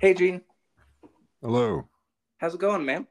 Hey, 0.00 0.14
Gene. 0.14 0.42
Hello. 1.42 1.88
How's 2.36 2.54
it 2.54 2.60
going, 2.60 2.84
man? 2.84 3.04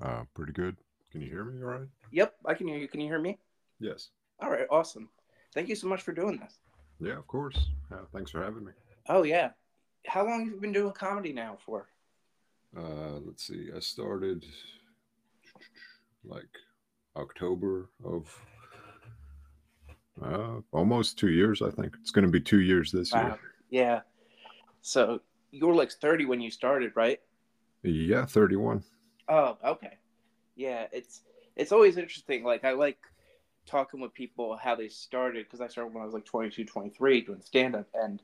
Uh, 0.00 0.22
pretty 0.32 0.52
good. 0.52 0.74
Can 1.12 1.20
you 1.20 1.28
hear 1.28 1.44
me 1.44 1.62
all 1.62 1.68
right? 1.68 1.88
Yep, 2.12 2.34
I 2.46 2.54
can 2.54 2.66
hear 2.66 2.78
you. 2.78 2.88
Can 2.88 3.00
you 3.00 3.08
hear 3.08 3.18
me? 3.18 3.36
Yes. 3.78 4.08
All 4.40 4.50
right, 4.50 4.66
awesome. 4.70 5.10
Thank 5.52 5.68
you 5.68 5.74
so 5.74 5.86
much 5.86 6.00
for 6.00 6.12
doing 6.12 6.38
this. 6.38 6.58
Yeah, 6.98 7.18
of 7.18 7.26
course. 7.26 7.68
Uh, 7.92 8.06
thanks 8.14 8.30
for 8.30 8.42
having 8.42 8.64
me. 8.64 8.72
Oh, 9.10 9.22
yeah. 9.22 9.50
How 10.06 10.24
long 10.24 10.46
have 10.46 10.54
you 10.54 10.58
been 10.58 10.72
doing 10.72 10.92
comedy 10.92 11.34
now 11.34 11.58
for? 11.66 11.88
Uh, 12.74 13.18
let's 13.26 13.46
see. 13.46 13.68
I 13.76 13.80
started 13.80 14.46
like 16.24 16.48
October 17.16 17.90
of 18.02 18.34
uh, 20.24 20.60
almost 20.72 21.18
two 21.18 21.32
years, 21.32 21.60
I 21.60 21.68
think. 21.68 21.94
It's 22.00 22.12
going 22.12 22.24
to 22.24 22.30
be 22.30 22.40
two 22.40 22.60
years 22.60 22.90
this 22.90 23.12
Wow. 23.12 23.38
Yeah. 23.68 24.00
So 24.80 25.20
you 25.50 25.66
were 25.66 25.74
like 25.74 25.92
30 25.92 26.26
when 26.26 26.40
you 26.40 26.50
started, 26.50 26.92
right? 26.94 27.20
Yeah, 27.82 28.26
31. 28.26 28.84
Oh, 29.28 29.56
okay. 29.64 29.98
Yeah, 30.56 30.86
it's 30.92 31.22
it's 31.56 31.72
always 31.72 31.96
interesting. 31.96 32.44
Like 32.44 32.64
I 32.64 32.72
like 32.72 32.98
talking 33.66 34.00
with 34.00 34.14
people 34.14 34.56
how 34.56 34.74
they 34.74 34.88
started 34.88 35.46
because 35.46 35.60
I 35.60 35.68
started 35.68 35.94
when 35.94 36.02
I 36.02 36.06
was 36.06 36.14
like 36.14 36.24
22, 36.24 36.64
23 36.64 37.20
doing 37.20 37.40
stand 37.42 37.76
up 37.76 37.86
and 37.94 38.20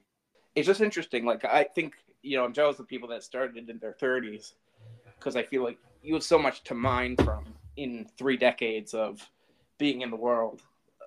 it's 0.54 0.66
just 0.66 0.80
interesting. 0.80 1.24
Like 1.24 1.44
I 1.44 1.64
think, 1.64 1.94
you 2.22 2.36
know, 2.36 2.44
I'm 2.44 2.52
jealous 2.52 2.78
of 2.78 2.88
people 2.88 3.08
that 3.10 3.22
started 3.22 3.68
in 3.68 3.78
their 3.78 3.92
30s 3.92 4.52
because 5.18 5.36
I 5.36 5.42
feel 5.42 5.62
like 5.62 5.78
you 6.02 6.14
have 6.14 6.22
so 6.22 6.38
much 6.38 6.64
to 6.64 6.74
mine 6.74 7.16
from 7.16 7.44
in 7.76 8.06
3 8.18 8.36
decades 8.36 8.94
of 8.94 9.20
being 9.78 10.00
in 10.00 10.10
the 10.10 10.16
world. 10.16 10.62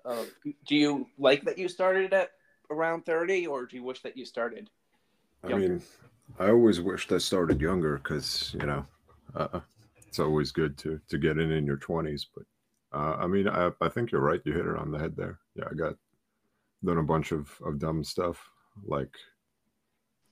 Uh, 0.06 0.24
do 0.66 0.76
you 0.76 1.08
like 1.18 1.44
that 1.44 1.58
you 1.58 1.68
started 1.68 2.14
at 2.14 2.32
around 2.72 3.06
30 3.06 3.48
or 3.48 3.66
do 3.66 3.76
you 3.76 3.84
wish 3.84 4.02
that 4.04 4.16
you 4.16 4.26
started 4.26 4.70
I 5.44 5.50
Younger. 5.50 5.70
mean, 5.70 5.82
I 6.38 6.50
always 6.50 6.80
wished 6.80 7.12
I 7.12 7.18
started 7.18 7.62
younger 7.62 7.98
because, 7.98 8.54
you 8.60 8.66
know, 8.66 8.86
uh, 9.36 9.60
it's 10.08 10.20
always 10.20 10.52
good 10.52 10.78
to, 10.80 11.00
to 11.10 11.18
get 11.18 11.38
in 11.38 11.52
in 11.52 11.66
your 11.66 11.78
20s. 11.78 12.26
But 12.34 12.44
uh, 12.98 13.16
I 13.18 13.28
mean, 13.28 13.48
I, 13.48 13.72
I 13.82 13.90
think 13.90 14.12
you're 14.12 14.22
right. 14.22 14.42
You 14.46 14.54
hit 14.54 14.66
it 14.66 14.76
on 14.78 14.92
the 14.92 15.00
head 15.00 15.16
there. 15.16 15.40
Yeah, 15.56 15.66
I 15.70 15.74
got 15.74 15.96
done 16.84 16.98
a 16.98 17.04
bunch 17.04 17.32
of, 17.32 17.50
of 17.66 17.80
dumb 17.80 18.04
stuff 18.04 18.50
like 18.86 19.14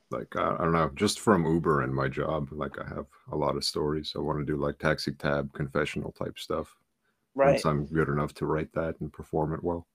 like 0.09 0.34
I, 0.38 0.56
I 0.56 0.58
don't 0.59 0.72
know 0.72 0.89
just 0.95 1.20
from 1.20 1.45
uber 1.45 1.81
and 1.81 1.94
my 1.94 2.08
job 2.08 2.48
like 2.52 2.80
i 2.80 2.88
have 2.88 3.08
a 3.34 3.36
lot 3.36 3.58
of 3.58 3.66
stories 3.66 4.14
i 4.16 4.20
want 4.20 4.39
to 4.39 4.45
do 4.45 4.56
like 4.56 4.80
taxi 4.80 5.11
tab 5.11 5.52
confessional 5.52 6.14
type 6.14 6.39
stuff 6.39 6.73
right 7.36 7.52
once 7.52 7.66
i'm 7.66 7.86
good 7.86 8.08
enough 8.08 8.34
to 8.36 8.45
write 8.45 8.72
that 8.73 8.95
and 9.02 9.11
perform 9.11 9.54
it 9.54 9.61
well 9.61 9.86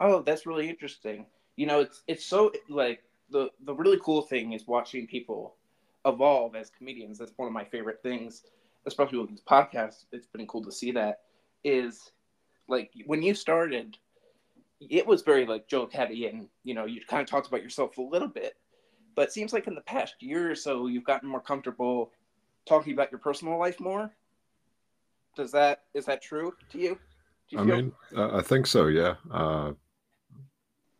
Oh, 0.00 0.22
that's 0.22 0.46
really 0.46 0.68
interesting. 0.68 1.26
You 1.56 1.66
know, 1.66 1.80
it's 1.80 2.02
it's 2.06 2.24
so 2.24 2.52
like 2.68 3.02
the 3.30 3.50
the 3.64 3.74
really 3.74 3.98
cool 4.02 4.22
thing 4.22 4.52
is 4.52 4.66
watching 4.66 5.06
people 5.06 5.56
evolve 6.04 6.54
as 6.56 6.70
comedians. 6.70 7.18
That's 7.18 7.32
one 7.36 7.48
of 7.48 7.52
my 7.54 7.64
favorite 7.64 8.02
things, 8.02 8.44
especially 8.86 9.18
with 9.18 9.30
this 9.30 9.42
podcast. 9.42 10.04
It's 10.12 10.26
been 10.26 10.46
cool 10.46 10.64
to 10.64 10.72
see 10.72 10.90
that. 10.92 11.20
Is 11.64 12.12
like 12.68 12.92
when 13.06 13.22
you 13.22 13.34
started, 13.34 13.98
it 14.80 15.06
was 15.06 15.22
very 15.22 15.46
like 15.46 15.68
joke 15.68 15.92
heavy, 15.92 16.26
and 16.26 16.48
you 16.64 16.74
know 16.74 16.86
you 16.86 17.00
kind 17.06 17.22
of 17.22 17.28
talked 17.28 17.48
about 17.48 17.62
yourself 17.62 17.98
a 17.98 18.02
little 18.02 18.28
bit. 18.28 18.54
But 19.14 19.28
it 19.28 19.32
seems 19.32 19.52
like 19.52 19.66
in 19.66 19.74
the 19.74 19.80
past 19.80 20.14
year 20.20 20.50
or 20.50 20.54
so, 20.54 20.86
you've 20.86 21.04
gotten 21.04 21.28
more 21.28 21.40
comfortable 21.40 22.12
talking 22.66 22.92
about 22.92 23.10
your 23.10 23.18
personal 23.18 23.58
life 23.58 23.80
more. 23.80 24.12
Does 25.36 25.50
that 25.52 25.84
is 25.94 26.06
that 26.06 26.22
true 26.22 26.54
to 26.70 26.78
you? 26.78 26.98
Do 27.50 27.56
you 27.56 27.62
i 27.62 27.64
feel- 27.66 27.76
mean 27.76 27.92
uh, 28.14 28.36
i 28.36 28.42
think 28.42 28.66
so 28.66 28.88
yeah 28.88 29.14
uh 29.30 29.72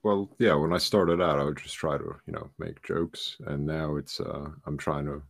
well 0.09 0.29
yeah 0.39 0.55
when 0.55 0.73
i 0.73 0.79
started 0.79 1.21
out 1.21 1.39
i 1.39 1.45
would 1.45 1.57
just 1.57 1.75
try 1.75 1.97
to 1.97 2.15
you 2.27 2.33
know 2.33 2.49
make 2.59 2.83
jokes 2.83 3.37
and 3.47 3.67
now 3.67 3.97
it's 3.97 4.21
uh 4.21 4.49
i'm 4.67 4.77
trying 4.77 5.05
to 5.05 5.23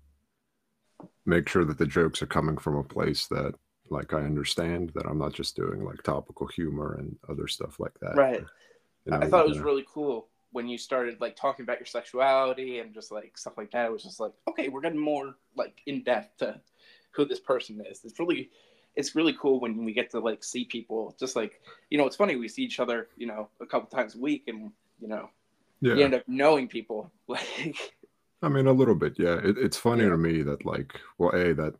make 1.26 1.48
sure 1.48 1.64
that 1.64 1.78
the 1.78 1.86
jokes 1.86 2.22
are 2.22 2.26
coming 2.26 2.56
from 2.56 2.76
a 2.76 2.84
place 2.84 3.26
that 3.26 3.54
like 3.90 4.12
i 4.12 4.18
understand 4.18 4.90
that 4.94 5.06
i'm 5.06 5.18
not 5.18 5.32
just 5.32 5.56
doing 5.56 5.84
like 5.84 6.02
topical 6.02 6.46
humor 6.46 6.94
and 6.94 7.16
other 7.28 7.48
stuff 7.48 7.80
like 7.80 7.98
that 8.00 8.16
right. 8.16 8.44
You 9.04 9.12
know, 9.12 9.20
I 9.20 9.28
thought 9.28 9.46
it 9.46 9.48
was 9.48 9.58
uh, 9.58 9.64
really 9.64 9.86
cool 9.92 10.28
when 10.52 10.68
you 10.68 10.76
started 10.78 11.20
like 11.20 11.36
talking 11.36 11.62
about 11.62 11.78
your 11.78 11.86
sexuality 11.86 12.78
and 12.80 12.92
just 12.92 13.10
like 13.10 13.36
stuff 13.38 13.56
like 13.56 13.70
that. 13.70 13.86
It 13.86 13.92
was 13.92 14.02
just 14.02 14.20
like, 14.20 14.32
okay, 14.48 14.68
we're 14.68 14.82
getting 14.82 14.98
more 14.98 15.34
like 15.56 15.80
in 15.86 16.02
depth 16.02 16.38
to 16.38 16.60
who 17.12 17.24
this 17.24 17.40
person 17.40 17.82
is. 17.88 18.00
It's 18.04 18.18
really, 18.18 18.50
it's 18.98 19.14
really 19.14 19.32
cool 19.40 19.60
when 19.60 19.84
we 19.84 19.92
get 19.94 20.10
to 20.10 20.18
like 20.18 20.42
see 20.42 20.64
people. 20.64 21.14
Just 21.18 21.36
like 21.36 21.62
you 21.88 21.96
know, 21.96 22.06
it's 22.06 22.16
funny 22.16 22.34
we 22.36 22.48
see 22.48 22.64
each 22.64 22.80
other, 22.80 23.08
you 23.16 23.26
know, 23.28 23.48
a 23.62 23.66
couple 23.66 23.88
times 23.88 24.16
a 24.16 24.18
week, 24.18 24.44
and 24.48 24.72
you 25.00 25.08
know, 25.08 25.30
yeah 25.80 25.94
you 25.94 26.04
end 26.04 26.14
up 26.14 26.24
knowing 26.26 26.68
people. 26.68 27.10
Like, 27.28 27.76
I 28.42 28.48
mean, 28.48 28.66
a 28.66 28.72
little 28.72 28.94
bit, 28.94 29.14
yeah. 29.18 29.38
It, 29.48 29.56
it's 29.58 29.76
funny 29.76 30.04
Yeah. 30.04 30.10
to 30.10 30.16
me 30.16 30.42
that, 30.42 30.64
like, 30.64 30.92
well, 31.18 31.30
a 31.34 31.52
that, 31.54 31.74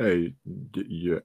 a, 0.00 0.34
you, 0.74 1.22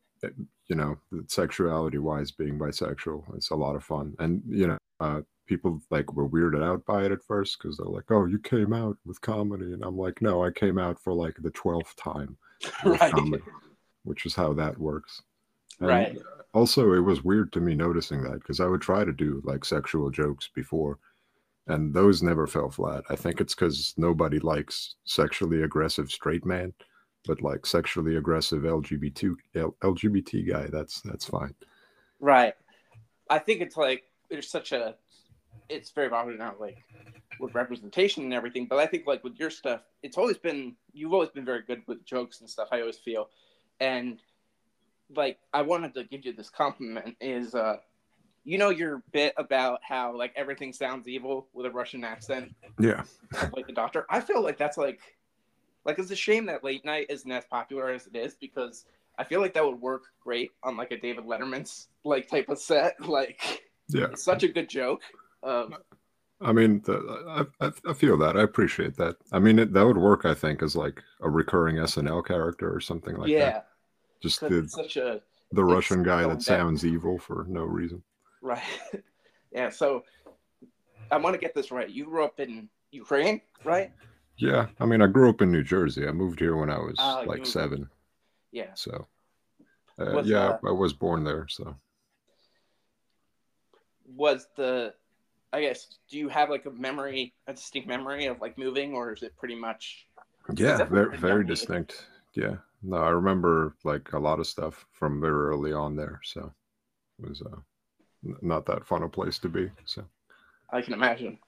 you 0.69 0.75
know, 0.75 0.97
sexuality 1.27 1.97
wise, 1.97 2.31
being 2.31 2.59
bisexual 2.59 3.37
is 3.37 3.49
a 3.51 3.55
lot 3.55 3.75
of 3.75 3.83
fun, 3.83 4.15
and 4.19 4.41
you 4.47 4.67
know, 4.67 4.77
uh, 4.99 5.21
people 5.47 5.81
like 5.89 6.13
were 6.13 6.29
weirded 6.29 6.63
out 6.63 6.85
by 6.85 7.05
it 7.05 7.11
at 7.11 7.23
first 7.23 7.57
because 7.57 7.77
they're 7.77 7.95
like, 7.97 8.11
"Oh, 8.11 8.25
you 8.25 8.37
came 8.39 8.71
out 8.73 8.97
with 9.05 9.19
comedy," 9.21 9.73
and 9.73 9.83
I'm 9.83 9.97
like, 9.97 10.21
"No, 10.21 10.43
I 10.43 10.51
came 10.51 10.77
out 10.77 10.99
for 10.99 11.13
like 11.13 11.35
the 11.39 11.51
twelfth 11.51 11.95
time 11.95 12.37
right, 12.85 13.11
comedy, 13.13 13.43
which 14.03 14.25
is 14.25 14.35
how 14.35 14.53
that 14.53 14.77
works." 14.77 15.21
And 15.79 15.87
right, 15.87 16.17
also 16.53 16.93
it 16.93 16.99
was 16.99 17.23
weird 17.23 17.51
to 17.53 17.61
me 17.61 17.75
noticing 17.75 18.23
that 18.23 18.39
because 18.41 18.59
i 18.59 18.65
would 18.65 18.81
try 18.81 19.05
to 19.05 19.13
do 19.13 19.39
like 19.45 19.63
sexual 19.63 20.09
jokes 20.09 20.49
before 20.55 20.97
and 21.67 21.93
those 21.93 22.23
never 22.23 22.47
fell 22.47 22.71
flat 22.71 23.03
i 23.11 23.15
think 23.15 23.39
it's 23.39 23.53
because 23.53 23.93
nobody 23.97 24.39
likes 24.39 24.95
sexually 25.05 25.61
aggressive 25.61 26.09
straight 26.09 26.45
man 26.47 26.73
but 27.27 27.39
like 27.43 27.67
sexually 27.67 28.15
aggressive 28.15 28.63
lgbt 28.63 29.35
lgbt 29.55 30.49
guy 30.49 30.65
that's 30.71 31.01
that's 31.01 31.25
fine 31.25 31.53
right. 32.19 32.53
I 33.29 33.39
think 33.39 33.61
it's 33.61 33.77
like 33.77 34.03
there's 34.29 34.49
such 34.49 34.71
a, 34.71 34.95
it's 35.69 35.91
very 35.91 36.09
popular 36.09 36.37
now, 36.37 36.55
like 36.59 36.83
with 37.39 37.55
representation 37.55 38.23
and 38.23 38.33
everything. 38.33 38.65
But 38.65 38.79
I 38.79 38.85
think 38.85 39.07
like 39.07 39.23
with 39.23 39.39
your 39.39 39.49
stuff, 39.49 39.81
it's 40.03 40.17
always 40.17 40.37
been 40.37 40.75
you've 40.93 41.13
always 41.13 41.29
been 41.29 41.45
very 41.45 41.61
good 41.61 41.83
with 41.87 42.05
jokes 42.05 42.41
and 42.41 42.49
stuff. 42.49 42.69
I 42.71 42.81
always 42.81 42.97
feel, 42.97 43.29
and 43.79 44.19
like 45.15 45.39
I 45.53 45.61
wanted 45.61 45.93
to 45.95 46.03
give 46.03 46.25
you 46.25 46.33
this 46.33 46.49
compliment 46.49 47.15
is 47.19 47.55
uh, 47.55 47.77
you 48.43 48.57
know 48.57 48.69
your 48.69 49.03
bit 49.11 49.33
about 49.37 49.79
how 49.83 50.15
like 50.15 50.33
everything 50.35 50.73
sounds 50.73 51.07
evil 51.07 51.47
with 51.53 51.65
a 51.65 51.71
Russian 51.71 52.03
accent, 52.03 52.53
yeah. 52.79 53.03
Like 53.55 53.67
the 53.67 53.73
doctor. 53.73 54.05
I 54.09 54.21
feel 54.21 54.41
like 54.41 54.57
that's 54.57 54.77
like, 54.77 54.99
like 55.85 55.99
it's 55.99 56.11
a 56.11 56.15
shame 56.15 56.45
that 56.47 56.63
late 56.63 56.85
night 56.85 57.07
isn't 57.09 57.31
as 57.31 57.45
popular 57.45 57.89
as 57.89 58.07
it 58.07 58.15
is 58.15 58.35
because 58.35 58.85
I 59.17 59.23
feel 59.23 59.41
like 59.41 59.53
that 59.53 59.65
would 59.65 59.81
work 59.81 60.03
great 60.21 60.51
on 60.63 60.77
like 60.77 60.91
a 60.91 60.99
David 60.99 61.25
Letterman's 61.25 61.89
like 62.03 62.29
type 62.29 62.49
of 62.49 62.59
set. 62.59 62.95
Like 63.07 63.63
yeah. 63.89 64.05
it's 64.11 64.23
such 64.23 64.43
a 64.43 64.47
good 64.47 64.69
joke. 64.69 65.01
Um, 65.43 65.75
i 66.41 66.53
mean 66.53 66.81
the, 66.85 67.45
I, 67.61 67.65
I, 67.65 67.71
I 67.87 67.93
feel 67.93 68.17
that. 68.17 68.37
I 68.37 68.43
appreciate 68.43 68.95
that. 68.97 69.17
I 69.31 69.39
mean 69.39 69.59
it, 69.59 69.73
that 69.73 69.85
would 69.85 69.97
work 69.97 70.25
i 70.25 70.33
think 70.33 70.61
as 70.63 70.75
like 70.75 71.01
a 71.21 71.29
recurring 71.29 71.77
snl 71.77 72.25
character 72.25 72.73
or 72.73 72.79
something 72.79 73.15
like 73.15 73.29
yeah, 73.29 73.51
that 73.51 73.68
just 74.21 74.39
'cause 74.39 74.49
the, 74.49 74.69
such 74.69 74.97
a 74.97 75.21
the 75.51 75.63
russian 75.63 76.03
guy 76.03 76.21
that 76.21 76.27
down. 76.27 76.41
sounds 76.41 76.85
evil 76.85 77.17
for 77.17 77.45
no 77.47 77.63
reason 77.63 78.03
right. 78.41 78.61
yeah, 79.51 79.69
so 79.69 80.03
I 81.11 81.17
want 81.17 81.33
to 81.33 81.39
get 81.39 81.55
this 81.55 81.71
right. 81.71 81.89
You 81.89 82.05
grew 82.05 82.23
up 82.23 82.39
in 82.39 82.69
Ukraine, 82.91 83.41
right? 83.63 83.91
Yeah, 84.37 84.67
I 84.79 84.85
mean, 84.85 85.01
I 85.01 85.07
grew 85.07 85.29
up 85.29 85.41
in 85.41 85.51
New 85.51 85.63
Jersey. 85.63 86.07
I 86.07 86.11
moved 86.11 86.39
here 86.39 86.55
when 86.55 86.69
I 86.69 86.77
was 86.77 86.95
you 86.97 87.29
like 87.29 87.45
seven. 87.45 87.89
Yeah. 88.51 88.73
So, 88.73 89.07
uh, 89.99 90.11
Was, 90.13 90.27
yeah, 90.27 90.49
uh, 90.49 90.57
I 90.65 90.71
was 90.71 90.93
born 90.93 91.23
there. 91.23 91.47
So, 91.49 91.75
Was 94.15 94.47
the 94.55 94.93
I 95.51 95.61
guess 95.61 95.97
do 96.09 96.17
you 96.17 96.29
have 96.29 96.49
like 96.49 96.65
a 96.65 96.71
memory, 96.71 97.33
a 97.47 97.53
distinct 97.53 97.87
memory 97.87 98.27
of 98.27 98.39
like 98.39 98.57
moving, 98.57 98.93
or 98.93 99.11
is 99.11 99.23
it 99.23 99.35
pretty 99.35 99.55
much 99.55 100.07
yeah, 100.55 100.83
very, 100.85 101.17
very 101.17 101.45
distinct. 101.45 102.05
Yeah, 102.33 102.55
no, 102.81 102.97
I 102.97 103.09
remember 103.09 103.75
like 103.83 104.13
a 104.13 104.19
lot 104.19 104.39
of 104.39 104.47
stuff 104.47 104.85
from 104.91 105.21
very 105.21 105.33
early 105.33 105.73
on 105.73 105.95
there. 105.95 106.19
So, 106.23 106.51
it 107.21 107.29
was 107.29 107.41
uh, 107.41 107.57
not 108.41 108.65
that 108.67 108.85
fun 108.85 109.03
a 109.03 109.09
place 109.09 109.37
to 109.39 109.49
be. 109.49 109.69
So, 109.85 110.03
I 110.71 110.81
can 110.81 110.93
imagine. 110.93 111.39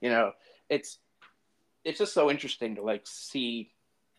You 0.00 0.10
know, 0.10 0.32
it's 0.68 0.98
it's 1.84 1.98
just 1.98 2.14
so 2.14 2.30
interesting 2.30 2.76
to 2.76 2.82
like 2.82 3.02
see 3.04 3.72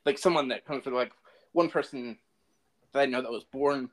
like 0.05 0.17
someone 0.17 0.49
that 0.49 0.65
comes 0.65 0.83
from 0.83 0.93
like 0.93 1.11
one 1.51 1.69
person 1.69 2.17
that 2.93 2.99
I 3.01 3.05
know 3.05 3.21
that 3.21 3.31
was 3.31 3.45
born 3.45 3.89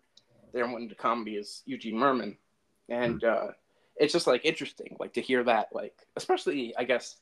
there 0.52 0.64
and 0.64 0.72
went 0.72 0.84
into 0.84 0.94
comedy 0.94 1.36
is 1.36 1.62
Eugene 1.66 1.96
Mirman. 1.96 2.36
And 2.88 3.22
uh 3.24 3.48
it's 3.96 4.12
just 4.12 4.26
like 4.26 4.44
interesting, 4.44 4.96
like 4.98 5.12
to 5.14 5.20
hear 5.20 5.44
that, 5.44 5.68
like 5.72 5.94
especially 6.16 6.74
I 6.76 6.84
guess 6.84 7.16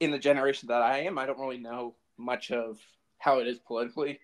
in 0.00 0.10
the 0.10 0.18
generation 0.18 0.68
that 0.68 0.82
I 0.82 1.00
am, 1.00 1.18
I 1.18 1.26
don't 1.26 1.40
really 1.40 1.58
know 1.58 1.94
much 2.16 2.50
of 2.50 2.78
how 3.18 3.40
it 3.40 3.46
is 3.46 3.58
politically 3.58 4.20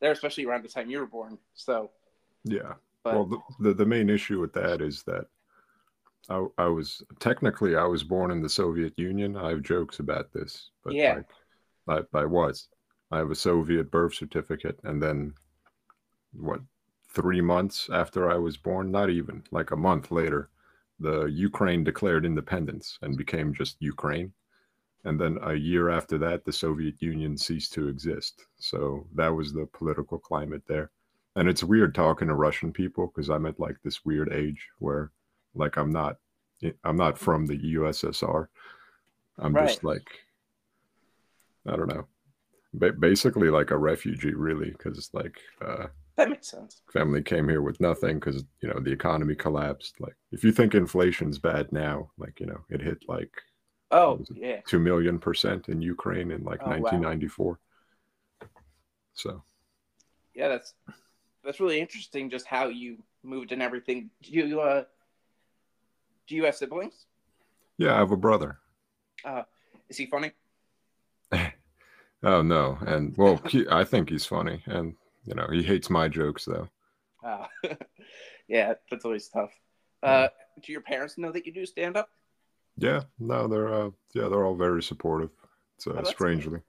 there, 0.00 0.12
especially 0.12 0.44
around 0.44 0.64
the 0.64 0.68
time 0.68 0.90
you 0.90 0.98
were 0.98 1.06
born. 1.06 1.38
So 1.54 1.90
yeah. 2.44 2.74
but 3.04 3.14
well, 3.14 3.26
the, 3.26 3.38
the 3.60 3.74
the 3.74 3.86
main 3.86 4.10
issue 4.10 4.40
with 4.40 4.52
that 4.54 4.80
is 4.80 5.02
that 5.04 5.26
I 6.28 6.46
I 6.58 6.66
was 6.66 7.02
technically 7.20 7.76
I 7.76 7.84
was 7.84 8.02
born 8.04 8.30
in 8.30 8.42
the 8.42 8.48
Soviet 8.48 8.94
Union. 8.96 9.36
I 9.36 9.50
have 9.50 9.62
jokes 9.62 9.98
about 9.98 10.32
this, 10.32 10.70
but 10.84 10.94
Yeah. 10.94 11.20
like 11.86 12.06
I, 12.14 12.18
I 12.18 12.24
was. 12.24 12.68
I 13.12 13.18
have 13.18 13.30
a 13.30 13.36
Soviet 13.36 13.90
birth 13.90 14.14
certificate, 14.14 14.80
and 14.84 15.02
then 15.02 15.34
what? 16.32 16.60
Three 17.08 17.40
months 17.40 17.88
after 17.90 18.30
I 18.30 18.36
was 18.36 18.56
born, 18.56 18.90
not 18.90 19.08
even 19.08 19.42
like 19.50 19.70
a 19.70 19.76
month 19.76 20.10
later, 20.10 20.50
the 20.98 21.24
Ukraine 21.26 21.84
declared 21.84 22.26
independence 22.26 22.98
and 23.00 23.16
became 23.16 23.54
just 23.54 23.76
Ukraine. 23.80 24.32
And 25.06 25.20
then 25.20 25.38
a 25.44 25.54
year 25.54 25.88
after 25.88 26.18
that, 26.18 26.44
the 26.44 26.52
Soviet 26.52 27.00
Union 27.00 27.38
ceased 27.38 27.72
to 27.74 27.86
exist. 27.86 28.44
So 28.58 29.06
that 29.14 29.28
was 29.28 29.52
the 29.52 29.66
political 29.72 30.18
climate 30.18 30.64
there. 30.66 30.90
And 31.36 31.48
it's 31.48 31.62
weird 31.62 31.94
talking 31.94 32.26
to 32.26 32.34
Russian 32.34 32.72
people 32.72 33.06
because 33.06 33.30
I'm 33.30 33.46
at 33.46 33.60
like 33.60 33.76
this 33.84 34.04
weird 34.04 34.32
age 34.32 34.66
where, 34.80 35.12
like, 35.54 35.76
I'm 35.76 35.90
not, 35.92 36.16
I'm 36.82 36.96
not 36.96 37.16
from 37.18 37.46
the 37.46 37.56
USSR. 37.74 38.48
I'm 39.38 39.54
Right. 39.54 39.68
just 39.68 39.84
like, 39.84 40.08
I 41.68 41.76
don't 41.76 41.88
know, 41.94 42.06
ba- 42.74 42.92
basically 42.94 43.48
like 43.48 43.70
a 43.70 43.78
refugee, 43.78 44.34
really, 44.34 44.70
because 44.70 45.10
like 45.12 45.38
uh, 45.64 45.86
That 46.16 46.30
makes 46.30 46.48
sense. 46.48 46.82
family 46.92 47.22
came 47.22 47.48
here 47.48 47.62
with 47.62 47.80
nothing 47.80 48.18
because 48.18 48.42
you 48.60 48.68
know 48.68 48.80
the 48.80 48.92
economy 48.92 49.36
collapsed. 49.36 50.00
Like, 50.00 50.16
if 50.32 50.42
you 50.42 50.50
think 50.50 50.74
inflation's 50.74 51.38
bad 51.38 51.70
now, 51.70 52.10
like 52.18 52.40
you 52.40 52.46
know, 52.46 52.64
it 52.70 52.80
hit 52.80 53.04
like 53.08 53.30
Oh 53.90 54.20
yeah, 54.34 54.60
two 54.66 54.78
million 54.78 55.18
percent 55.18 55.68
in 55.68 55.80
Ukraine 55.80 56.30
in 56.30 56.42
like 56.44 56.60
Oh, 56.62 56.70
wow. 56.70 56.80
1994. 56.80 57.58
So 59.14 59.42
yeah. 60.34 60.48
That's 60.48 60.74
that's 61.44 61.60
really 61.60 61.80
interesting. 61.80 62.28
Just 62.28 62.46
how 62.46 62.68
you 62.68 62.98
moved 63.22 63.52
and 63.52 63.62
everything. 63.62 64.10
Do 64.22 64.32
you 64.32 64.60
uh, 64.60 64.84
do 66.26 66.34
you 66.34 66.44
have 66.44 66.56
siblings? 66.56 67.06
yeah, 67.78 67.94
I 67.94 67.98
have 67.98 68.12
a 68.12 68.16
brother. 68.16 68.58
Uh 69.24 69.42
Is 69.88 69.96
he 69.96 70.06
funny? 70.06 70.32
Oh 72.22 72.42
no, 72.42 72.78
and 72.86 73.14
well, 73.16 73.40
he, 73.48 73.66
I 73.70 73.84
think 73.84 74.08
he's 74.08 74.24
funny, 74.26 74.62
and 74.66 74.94
you 75.26 75.34
know 75.34 75.46
he 75.52 75.62
hates 75.62 75.90
my 75.90 76.08
jokes 76.08 76.46
though. 76.46 76.68
Uh, 77.22 77.46
yeah, 78.48 78.74
that's 78.90 79.04
always 79.04 79.28
tough. 79.28 79.52
Uh, 80.02 80.28
do 80.62 80.72
your 80.72 80.80
parents 80.80 81.18
know 81.18 81.30
that 81.30 81.46
you 81.46 81.52
do 81.52 81.66
stand 81.66 81.96
up? 81.96 82.08
Yeah, 82.78 83.02
no, 83.18 83.48
they're 83.48 83.68
uh, 83.72 83.90
yeah, 84.14 84.28
they're 84.28 84.44
all 84.46 84.54
very 84.56 84.82
supportive. 84.82 85.30
It's 85.76 85.86
uh, 85.86 86.04
Oh, 86.04 86.04
strangely, 86.04 86.60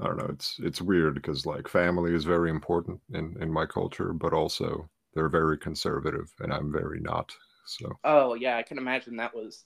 I 0.00 0.06
don't 0.06 0.16
know. 0.16 0.26
It's 0.30 0.58
it's 0.60 0.80
weird 0.80 1.14
because 1.16 1.44
like 1.46 1.68
family 1.68 2.14
is 2.14 2.24
very 2.24 2.50
important 2.50 3.00
in 3.12 3.36
in 3.42 3.52
my 3.52 3.66
culture, 3.66 4.12
but 4.14 4.32
also 4.32 4.88
they're 5.14 5.28
very 5.28 5.58
conservative, 5.58 6.32
and 6.40 6.52
I'm 6.52 6.72
very 6.72 7.00
not. 7.00 7.36
So 7.66 7.98
Oh 8.04 8.34
yeah, 8.34 8.56
I 8.56 8.62
can 8.62 8.78
imagine 8.78 9.16
that 9.16 9.34
was, 9.34 9.64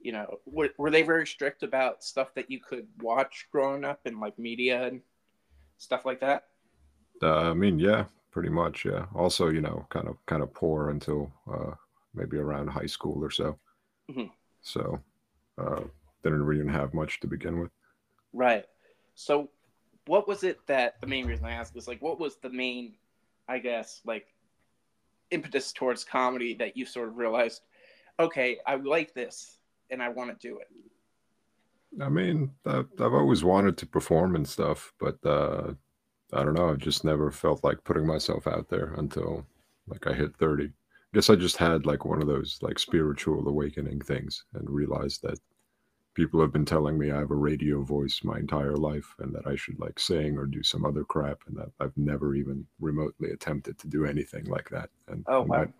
you 0.00 0.12
know, 0.12 0.40
were, 0.46 0.70
were 0.78 0.90
they 0.90 1.02
very 1.02 1.26
strict 1.26 1.62
about 1.62 2.02
stuff 2.04 2.34
that 2.34 2.50
you 2.50 2.60
could 2.60 2.88
watch 3.00 3.48
growing 3.52 3.84
up 3.84 4.00
and 4.06 4.20
like 4.20 4.38
media 4.38 4.86
and 4.86 5.02
stuff 5.78 6.06
like 6.06 6.20
that? 6.20 6.46
uh, 7.22 7.50
I 7.50 7.54
mean, 7.54 7.78
yeah, 7.78 8.04
pretty 8.30 8.48
much, 8.48 8.84
yeah. 8.84 9.06
Also, 9.14 9.48
you 9.48 9.60
know, 9.60 9.86
kind 9.90 10.08
of 10.08 10.16
kind 10.26 10.42
of 10.42 10.52
poor 10.54 10.90
until 10.90 11.32
uh, 11.52 11.72
maybe 12.14 12.38
around 12.38 12.68
high 12.68 12.86
school 12.86 13.22
or 13.24 13.30
so. 13.30 13.58
Mhm. 14.08 14.30
So 14.66 15.00
uh, 15.58 15.82
didn't 16.24 16.44
really 16.44 16.68
have 16.70 16.92
much 16.92 17.20
to 17.20 17.28
begin 17.28 17.60
with. 17.60 17.70
Right. 18.32 18.64
So, 19.14 19.48
what 20.06 20.26
was 20.26 20.42
it 20.42 20.58
that 20.66 21.00
the 21.00 21.06
main 21.06 21.26
reason 21.26 21.46
I 21.46 21.52
asked 21.52 21.74
was 21.74 21.86
like, 21.86 22.02
what 22.02 22.18
was 22.18 22.36
the 22.36 22.50
main, 22.50 22.94
I 23.48 23.58
guess, 23.58 24.00
like 24.04 24.26
impetus 25.30 25.72
towards 25.72 26.04
comedy 26.04 26.54
that 26.54 26.76
you 26.76 26.84
sort 26.84 27.08
of 27.08 27.16
realized, 27.16 27.62
okay, 28.18 28.58
I 28.66 28.74
like 28.74 29.14
this 29.14 29.58
and 29.90 30.02
I 30.02 30.08
want 30.08 30.38
to 30.38 30.48
do 30.48 30.58
it. 30.58 30.68
I 32.02 32.08
mean, 32.08 32.50
I've, 32.66 32.88
I've 33.00 33.14
always 33.14 33.44
wanted 33.44 33.76
to 33.78 33.86
perform 33.86 34.34
and 34.34 34.48
stuff, 34.48 34.92
but 34.98 35.24
uh, 35.24 35.74
I 36.32 36.42
don't 36.42 36.54
know. 36.54 36.70
I 36.70 36.74
just 36.74 37.04
never 37.04 37.30
felt 37.30 37.62
like 37.62 37.84
putting 37.84 38.06
myself 38.06 38.46
out 38.46 38.68
there 38.68 38.94
until 38.96 39.46
like 39.86 40.06
I 40.06 40.12
hit 40.12 40.36
30. 40.36 40.72
Guess 41.16 41.30
I 41.30 41.36
just 41.36 41.56
had 41.56 41.86
like 41.86 42.04
one 42.04 42.20
of 42.20 42.28
those 42.28 42.58
like 42.60 42.78
spiritual 42.78 43.48
awakening 43.48 44.02
things 44.02 44.44
and 44.52 44.68
realized 44.68 45.22
that 45.22 45.40
people 46.12 46.42
have 46.42 46.52
been 46.52 46.66
telling 46.66 46.98
me 46.98 47.10
I 47.10 47.20
have 47.20 47.30
a 47.30 47.34
radio 47.34 47.80
voice 47.80 48.20
my 48.22 48.38
entire 48.38 48.76
life 48.76 49.14
and 49.20 49.34
that 49.34 49.46
I 49.46 49.56
should 49.56 49.80
like 49.80 49.98
sing 49.98 50.36
or 50.36 50.44
do 50.44 50.62
some 50.62 50.84
other 50.84 51.04
crap 51.04 51.38
and 51.46 51.56
that 51.56 51.70
I've 51.80 51.96
never 51.96 52.34
even 52.34 52.66
remotely 52.80 53.30
attempted 53.30 53.78
to 53.78 53.88
do 53.88 54.04
anything 54.04 54.44
like 54.44 54.68
that. 54.68 54.90
And 55.08 55.24
Oh, 55.26 55.40
wow. 55.40 55.60
might- 55.60 55.72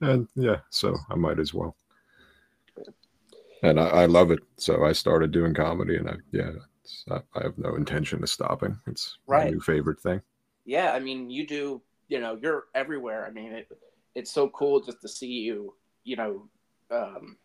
and 0.00 0.26
yeah, 0.36 0.60
so 0.70 0.96
I 1.10 1.16
might 1.16 1.38
as 1.38 1.52
well. 1.52 1.76
And 3.62 3.78
I, 3.78 3.88
I 3.88 4.06
love 4.06 4.30
it. 4.30 4.40
So 4.56 4.86
I 4.86 4.92
started 4.92 5.32
doing 5.32 5.52
comedy 5.52 5.98
and 5.98 6.08
I, 6.08 6.14
yeah, 6.30 6.52
it's, 6.82 7.04
I, 7.10 7.20
I 7.38 7.42
have 7.42 7.58
no 7.58 7.74
intention 7.74 8.22
of 8.22 8.30
stopping. 8.30 8.78
It's 8.86 9.18
my 9.28 9.50
new 9.50 9.60
favorite 9.60 10.00
thing. 10.00 10.22
Yeah, 10.64 10.92
I 10.92 10.98
mean, 10.98 11.28
you 11.28 11.46
do, 11.46 11.82
you 12.08 12.20
know, 12.20 12.38
you're 12.40 12.64
everywhere. 12.74 13.26
I 13.26 13.30
mean, 13.32 13.52
it, 13.52 13.68
it's 14.14 14.30
so 14.30 14.48
cool 14.48 14.80
just 14.80 15.00
to 15.02 15.08
see 15.08 15.26
you, 15.26 15.74
you 16.04 16.16
know. 16.16 16.48
Um, 16.90 17.36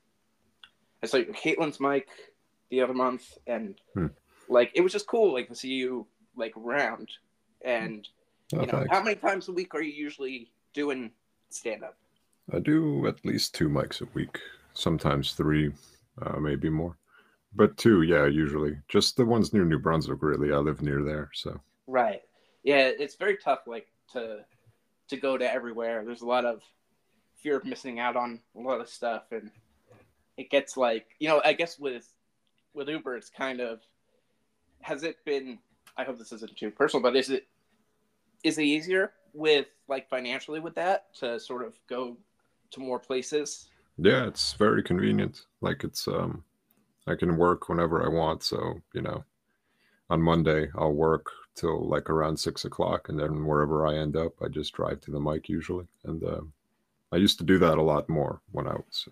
I 1.02 1.08
saw 1.08 1.18
you 1.18 1.26
Caitlin's 1.28 1.80
mic 1.80 2.08
the 2.70 2.82
other 2.82 2.94
month, 2.94 3.38
and 3.48 3.80
Hmm. 3.94 4.08
like 4.50 4.72
it 4.76 4.82
was 4.82 4.92
just 4.92 5.08
cool, 5.08 5.34
like 5.34 5.48
to 5.50 5.56
see 5.56 5.70
you 5.70 6.08
like 6.36 6.56
around. 6.58 7.10
And 7.64 8.08
Oh, 8.54 8.62
you 8.62 8.68
know, 8.68 8.74
thanks. 8.80 8.90
how 8.96 9.04
many 9.04 9.16
times 9.16 9.48
a 9.50 9.52
week 9.52 9.76
are 9.76 9.82
you 9.82 9.92
usually 9.94 10.52
doing 10.74 11.12
stand 11.50 11.84
up? 11.84 11.98
I 12.54 12.60
do 12.60 13.06
at 13.08 13.26
least 13.26 13.54
two 13.56 13.68
mics 13.68 14.02
a 14.02 14.08
week, 14.14 14.40
sometimes 14.74 15.34
three, 15.34 15.74
uh, 16.22 16.40
maybe 16.40 16.70
more. 16.70 16.98
But 17.54 17.76
two, 17.78 18.04
yeah, 18.04 18.26
usually. 18.26 18.78
Just 18.88 19.18
the 19.18 19.26
ones 19.26 19.52
near 19.54 19.66
New 19.66 19.80
Brunswick, 19.80 20.22
really. 20.22 20.54
I 20.54 20.58
live 20.58 20.82
near 20.82 21.04
there. 21.04 21.30
So, 21.34 21.60
Right. 21.88 22.22
Yeah, 22.64 22.92
it's 22.98 23.16
very 23.16 23.38
tough, 23.38 23.62
like 23.68 23.88
to 24.14 24.46
to 25.10 25.18
go 25.18 25.38
to 25.38 25.52
everywhere. 25.52 26.04
There's 26.06 26.22
a 26.22 26.28
lot 26.28 26.46
of 26.46 26.62
fear 27.36 27.58
of 27.58 27.66
missing 27.66 28.00
out 28.00 28.16
on 28.16 28.40
a 28.56 28.60
lot 28.60 28.82
of 28.82 28.90
stuff, 28.90 29.24
and 29.32 29.52
it 30.38 30.50
gets 30.50 30.78
like 30.78 31.08
you 31.20 31.28
know. 31.28 31.42
I 31.44 31.54
guess 31.54 31.80
with 31.80 32.12
with 32.74 32.90
Uber, 32.90 33.18
it's 33.18 33.30
kind 33.30 33.60
of 33.60 33.80
has 34.82 35.04
it 35.04 35.18
been? 35.26 35.60
I 35.98 36.04
hope 36.04 36.18
this 36.18 36.32
isn't 36.32 36.56
too 36.56 36.72
personal, 36.72 37.02
but 37.02 37.16
is 37.16 37.30
it 37.30 37.48
is 38.44 38.58
it 38.58 38.64
easier 38.64 39.14
with 39.34 39.68
like 39.88 40.10
financially 40.10 40.60
with 40.60 40.76
that 40.76 41.14
to 41.16 41.40
sort 41.40 41.66
of 41.66 41.74
go 41.88 42.18
to 42.72 42.80
more 42.80 43.00
places? 43.00 43.70
yeah, 43.98 44.28
it's 44.28 44.54
very 44.54 44.84
convenient. 44.84 45.46
Like, 45.62 45.84
it's, 45.84 46.08
um, 46.08 46.44
I 47.08 47.16
can 47.16 47.38
work 47.38 47.68
whenever 47.68 48.06
I 48.06 48.10
want. 48.10 48.44
So, 48.44 48.82
you 48.94 49.02
know, 49.02 49.24
on 50.10 50.22
Monday, 50.22 50.70
I'll 50.76 50.94
work 50.94 51.32
till 51.58 51.88
like 51.90 52.10
around 52.10 52.38
six 52.38 52.64
o'clock. 52.64 53.10
And 53.10 53.20
then 53.20 53.46
wherever 53.46 53.86
I 53.86 53.96
end 53.98 54.16
up, 54.16 54.34
I 54.42 54.48
just 54.48 54.74
drive 54.74 55.02
to 55.02 55.12
the 55.12 55.20
mic 55.20 55.50
usually. 55.50 55.88
And 56.06 56.24
uh, 56.24 56.42
I 57.12 57.18
used 57.18 57.38
to 57.40 57.44
do 57.44 57.58
that 57.60 57.78
a 57.78 57.82
lot 57.82 58.08
more 58.08 58.42
when 58.52 58.68
I 58.68 58.74
was 58.76 59.10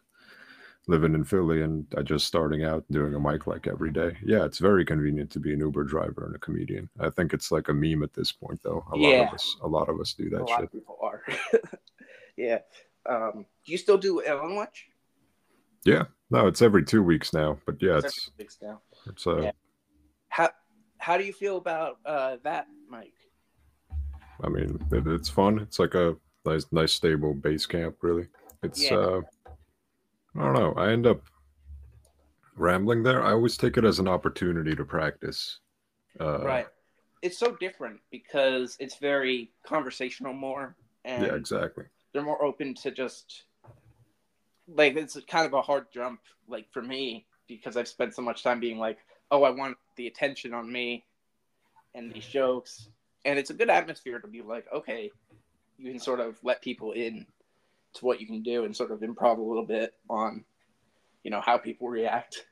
living 0.88 1.16
in 1.16 1.24
Philly 1.24 1.64
and 1.64 1.88
I 1.98 2.04
just 2.04 2.28
starting 2.28 2.64
out 2.64 2.86
doing 2.92 3.16
a 3.16 3.20
mic 3.20 3.48
like 3.48 3.66
every 3.68 3.92
day. 3.92 4.16
Yeah, 4.24 4.46
it's 4.46 4.60
very 4.60 4.86
convenient 4.86 5.32
to 5.32 5.40
be 5.40 5.52
an 5.54 5.60
Uber 5.60 5.84
driver 5.86 6.26
and 6.28 6.36
a 6.36 6.40
comedian. 6.40 6.88
I 7.00 7.10
think 7.10 7.34
it's 7.34 7.52
like 7.52 7.70
a 7.70 7.74
meme 7.74 8.04
at 8.04 8.14
this 8.14 8.32
point, 8.32 8.62
though. 8.64 8.86
A 8.94 8.96
lot 8.96 9.10
Yeah. 9.10 9.28
of 9.28 9.34
us, 9.34 9.58
a 9.64 9.68
lot 9.68 9.90
of 9.90 10.00
us 10.00 10.14
do 10.14 10.30
that. 10.30 10.36
a 10.36 10.40
that 10.40 10.46
lot 10.46 10.56
shit. 10.60 10.64
of 10.66 10.72
people 10.72 10.98
are. 11.02 11.24
yeah. 12.38 12.60
Um, 13.10 13.46
do 13.66 13.72
you 13.72 13.78
still 13.80 13.98
do 13.98 14.24
Ellen 14.24 14.56
Watch? 14.56 14.86
Yeah. 15.84 16.04
No, 16.30 16.48
it's 16.48 16.62
every 16.62 16.84
two 16.84 17.02
weeks 17.04 17.34
now, 17.34 17.58
but 17.66 17.82
yeah, 17.82 17.98
It's 17.98 18.06
it's 18.06 18.30
every 18.34 18.44
weeks 18.44 18.58
now. 18.62 18.82
it's 19.08 19.26
uh, 19.28 19.42
Yeah. 19.42 19.52
How 21.06 21.20
do 21.20 21.24
you 21.24 21.34
feel 21.34 21.58
about 21.58 22.00
uh, 22.04 22.38
that, 22.42 22.66
Mike? 22.90 23.14
I 24.42 24.50
mean, 24.50 24.84
it, 24.92 25.06
it's 25.06 25.30
fun. 25.30 25.60
It's 25.60 25.78
like 25.78 25.94
a 25.94 26.16
nice, 26.48 26.66
nice, 26.72 26.94
stable 26.94 27.36
base 27.36 27.68
camp. 27.68 27.98
Really, 28.02 28.26
it's. 28.64 28.82
Yeah. 28.82 28.96
uh 28.96 29.22
I 30.36 30.44
don't 30.44 30.54
know. 30.54 30.74
I 30.74 30.92
end 30.92 31.06
up 31.06 31.22
rambling 32.58 33.04
there. 33.04 33.24
I 33.24 33.34
always 33.34 33.56
take 33.56 33.78
it 33.78 33.86
as 33.86 34.00
an 34.00 34.08
opportunity 34.08 34.76
to 34.76 34.84
practice. 34.84 35.60
Uh, 36.20 36.40
right. 36.44 36.68
It's 37.22 37.38
so 37.38 37.56
different 37.56 38.00
because 38.10 38.76
it's 38.80 38.98
very 38.98 39.52
conversational 39.64 40.34
more, 40.34 40.76
and 41.04 41.28
Yeah, 41.28 41.36
exactly. 41.36 41.84
they're 42.14 42.24
more 42.24 42.44
open 42.44 42.74
to 42.82 42.90
just 42.90 43.44
like 44.68 44.96
it's 44.96 45.16
kind 45.30 45.46
of 45.46 45.54
a 45.54 45.62
hard 45.62 45.86
jump, 45.94 46.22
like 46.48 46.66
for 46.72 46.82
me 46.82 47.28
because 47.48 47.78
I've 47.78 47.88
spent 47.88 48.16
so 48.16 48.24
much 48.24 48.42
time 48.42 48.60
being 48.60 48.80
like, 48.80 48.98
oh, 49.32 49.44
I 49.44 49.50
want 49.50 49.78
the 49.96 50.08
attention 50.08 50.54
on 50.54 50.72
me 50.72 51.06
and 51.94 52.14
these 52.14 52.26
jokes, 52.26 52.90
and 53.24 53.40
it's 53.40 53.50
a 53.50 53.54
good 53.54 53.70
atmosphere 53.70 54.20
to 54.20 54.28
be 54.28 54.42
like, 54.42 54.66
okay, 54.74 55.12
you 55.78 55.92
can 55.92 56.00
sort 56.00 56.20
of 56.20 56.38
let 56.44 56.62
people 56.62 56.92
in 56.92 57.26
to 57.94 58.06
what 58.06 58.20
you 58.20 58.28
can 58.28 58.44
do 58.44 58.66
and 58.66 58.76
sort 58.76 58.92
of 58.92 59.00
improv 59.00 59.38
a 59.38 59.42
little 59.42 59.66
bit 59.66 59.94
on, 60.10 60.44
you 61.24 61.32
know, 61.32 61.42
how 61.42 61.58
people 61.58 61.88
react. 61.88 62.46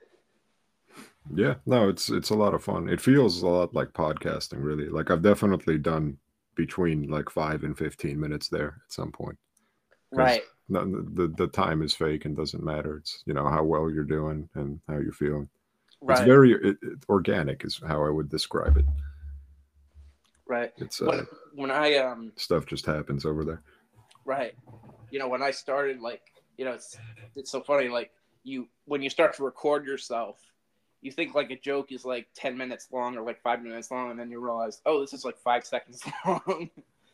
Yeah, 1.33 1.55
no, 1.65 1.89
it's 1.89 2.09
it's 2.09 2.29
a 2.29 2.35
lot 2.35 2.53
of 2.53 2.63
fun. 2.63 2.89
It 2.89 3.01
feels 3.01 3.41
a 3.41 3.47
lot 3.47 3.73
like 3.73 3.93
podcasting, 3.93 4.63
really. 4.63 4.89
Like 4.89 5.09
I've 5.09 5.21
definitely 5.21 5.77
done 5.77 6.17
between 6.55 7.09
like 7.09 7.29
five 7.29 7.63
and 7.63 7.77
fifteen 7.77 8.19
minutes 8.19 8.49
there 8.49 8.81
at 8.85 8.93
some 8.93 9.11
point. 9.11 9.37
Right. 10.11 10.43
No, 10.69 10.85
the 10.85 11.33
the 11.37 11.47
time 11.47 11.81
is 11.81 11.93
fake 11.93 12.25
and 12.25 12.35
doesn't 12.35 12.63
matter. 12.63 12.97
It's 12.97 13.23
you 13.25 13.33
know 13.33 13.47
how 13.47 13.63
well 13.63 13.89
you're 13.89 14.03
doing 14.03 14.49
and 14.55 14.79
how 14.87 14.97
you're 14.97 15.13
feeling. 15.13 15.49
It's 16.09 16.21
very 16.21 16.53
it, 16.53 16.77
it, 16.81 16.99
organic, 17.09 17.63
is 17.65 17.81
how 17.87 18.03
I 18.03 18.09
would 18.09 18.29
describe 18.29 18.77
it. 18.77 18.85
Right. 20.47 20.71
It's 20.77 21.01
uh, 21.01 21.05
When, 21.05 21.27
when 21.53 21.71
I 21.71 21.95
um 21.97 22.31
stuff 22.35 22.65
just 22.65 22.85
happens 22.85 23.25
over 23.25 23.43
there. 23.45 23.61
right, 24.25 24.53
you 25.11 25.19
know, 25.19 25.27
when 25.27 25.41
I 25.41 25.51
started, 25.51 25.99
like, 25.99 26.21
you 26.57 26.65
know, 26.65 26.73
it's 26.73 26.97
it's 27.35 27.51
so 27.51 27.61
funny. 27.61 27.87
Like 27.89 28.11
you 28.43 28.67
when 28.85 29.01
you 29.01 29.09
start 29.09 29.35
to 29.37 29.43
record 29.43 29.85
yourself, 29.85 30.39
you 31.01 31.11
think 31.11 31.33
like 31.33 31.51
a 31.51 31.59
joke 31.59 31.91
is 31.91 32.05
like 32.05 32.27
ten 32.35 32.57
minutes 32.57 32.87
long 32.91 33.17
or 33.17 33.23
like 33.23 33.41
five 33.41 33.61
minutes 33.63 33.89
long, 33.91 34.11
and 34.11 34.19
then 34.19 34.29
you 34.29 34.39
realize, 34.39 34.81
oh, 34.85 35.01
this 35.01 35.13
is 35.13 35.25
like 35.25 35.37
five 35.37 35.65
seconds 35.65 36.01
long. 36.25 36.69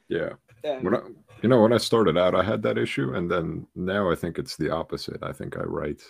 Yeah. 0.10 0.30
and, 0.64 0.84
When 0.84 0.96
I, 0.96 1.02
you 1.44 1.50
know, 1.50 1.62
when 1.62 1.72
I 1.72 1.78
started 1.78 2.18
out, 2.18 2.34
I 2.34 2.44
had 2.44 2.64
that 2.64 2.78
issue, 2.80 3.14
and 3.14 3.30
then 3.30 3.68
now 3.76 4.12
I 4.12 4.16
think 4.16 4.40
it's 4.40 4.58
the 4.58 4.72
opposite. 4.72 5.22
I 5.22 5.32
think 5.32 5.56
I 5.56 5.62
write. 5.62 6.02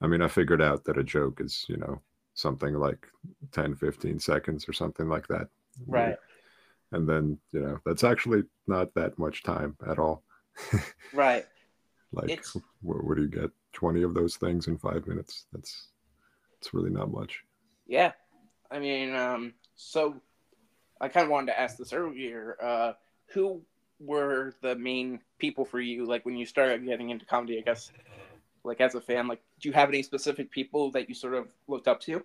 I 0.00 0.06
mean, 0.06 0.22
I 0.22 0.28
figured 0.28 0.62
out 0.62 0.84
that 0.84 0.98
a 0.98 1.04
joke 1.04 1.40
is, 1.40 1.64
you 1.68 1.76
know, 1.76 2.00
something 2.34 2.74
like 2.74 3.06
10, 3.52 3.74
15 3.74 4.18
seconds 4.20 4.68
or 4.68 4.72
something 4.72 5.08
like 5.08 5.26
that. 5.28 5.48
right, 5.86 6.16
And 6.92 7.08
then, 7.08 7.38
you 7.52 7.60
know, 7.60 7.78
that's 7.84 8.04
actually 8.04 8.44
not 8.66 8.94
that 8.94 9.18
much 9.18 9.42
time 9.42 9.76
at 9.88 9.98
all. 9.98 10.22
right. 11.12 11.46
Like, 12.12 12.30
It's- 12.30 12.56
what, 12.82 13.04
what 13.04 13.16
do 13.16 13.22
you 13.22 13.28
get? 13.28 13.50
20 13.72 14.02
of 14.02 14.14
those 14.14 14.36
things 14.36 14.66
in 14.68 14.78
five 14.78 15.06
minutes? 15.06 15.46
That's, 15.52 15.88
it's 16.58 16.72
really 16.72 16.90
not 16.90 17.10
much. 17.10 17.42
Yeah, 17.86 18.12
I 18.70 18.78
mean, 18.78 19.14
um, 19.14 19.54
so 19.76 20.20
I 21.00 21.08
kind 21.08 21.24
of 21.24 21.30
wanted 21.30 21.52
to 21.52 21.60
ask 21.60 21.76
this 21.76 21.92
earlier. 21.92 22.56
Uh, 22.62 22.92
who 23.32 23.62
were 24.00 24.54
the 24.62 24.74
main 24.74 25.20
people 25.38 25.64
for 25.64 25.80
you, 25.80 26.06
like 26.06 26.24
when 26.24 26.36
you 26.36 26.46
started 26.46 26.84
getting 26.84 27.10
into 27.10 27.24
comedy? 27.26 27.58
I 27.58 27.62
guess, 27.62 27.92
like 28.68 28.80
as 28.82 28.94
a 28.96 29.00
fan, 29.00 29.28
like, 29.28 29.42
do 29.60 29.68
you 29.68 29.74
have 29.74 29.88
any 29.90 30.02
specific 30.04 30.50
people 30.52 30.92
that 30.92 31.08
you 31.08 31.14
sort 31.16 31.34
of 31.34 31.48
looked 31.68 31.88
up 31.88 32.00
to? 32.02 32.24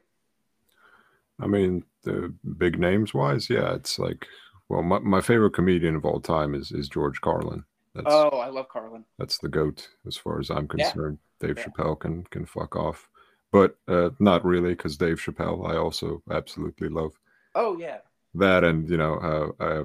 I 1.39 1.47
mean, 1.47 1.83
the 2.03 2.33
big 2.57 2.79
names 2.79 3.13
wise, 3.13 3.49
yeah, 3.49 3.73
it's 3.73 3.99
like, 3.99 4.27
well, 4.69 4.83
my, 4.83 4.99
my 4.99 5.21
favorite 5.21 5.51
comedian 5.53 5.95
of 5.95 6.05
all 6.05 6.19
time 6.19 6.53
is, 6.55 6.71
is 6.71 6.89
George 6.89 7.21
Carlin. 7.21 7.63
That's, 7.95 8.25
Oh, 8.31 8.37
I 8.39 8.47
love 8.49 8.69
Carlin. 8.69 9.05
that's 9.19 9.37
the 9.39 9.49
goat 9.49 9.89
as 10.07 10.17
far 10.17 10.39
as 10.39 10.49
I'm 10.49 10.67
concerned 10.67 11.19
Yeah. 11.41 11.47
Dave 11.47 11.57
Yeah. 11.57 11.63
Chappelle 11.63 11.99
can 11.99 12.23
can 12.25 12.45
fuck 12.45 12.75
off, 12.75 13.09
but 13.51 13.75
uh, 13.87 14.11
not 14.19 14.45
really 14.45 14.71
because 14.75 14.97
Dave 14.97 15.17
Chappelle 15.19 15.69
I 15.69 15.77
also 15.77 16.23
absolutely 16.31 16.89
love 16.89 17.13
Oh 17.55 17.77
yeah, 17.77 18.01
that, 18.35 18.63
and 18.63 18.89
you 18.89 18.97
know, 18.97 19.15
uh, 19.59 19.63
uh, 19.63 19.83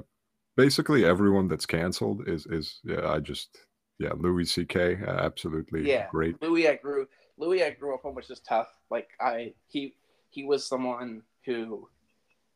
basically 0.57 1.05
everyone 1.05 1.47
that's 1.47 1.65
canceled 1.65 2.27
is 2.27 2.45
is 2.47 2.79
yeah, 2.83 3.09
I 3.09 3.19
just 3.19 3.57
yeah, 3.99 4.13
Louis 4.17 4.45
C.K. 4.45 4.97
Uh, 5.05 5.11
absolutely 5.11 5.87
Yeah. 5.87 6.07
great. 6.09 6.41
Louis. 6.41 6.67
I 6.67 6.75
grew 6.75 7.07
Louis. 7.37 7.63
I 7.63 7.71
grew 7.71 7.93
up 7.93 8.05
on 8.05 8.15
was 8.15 8.27
just 8.27 8.45
tough. 8.45 8.69
Like 8.89 9.09
I 9.19 9.53
he 9.67 9.95
he 10.29 10.43
was 10.43 10.65
someone 10.65 11.23
who, 11.45 11.89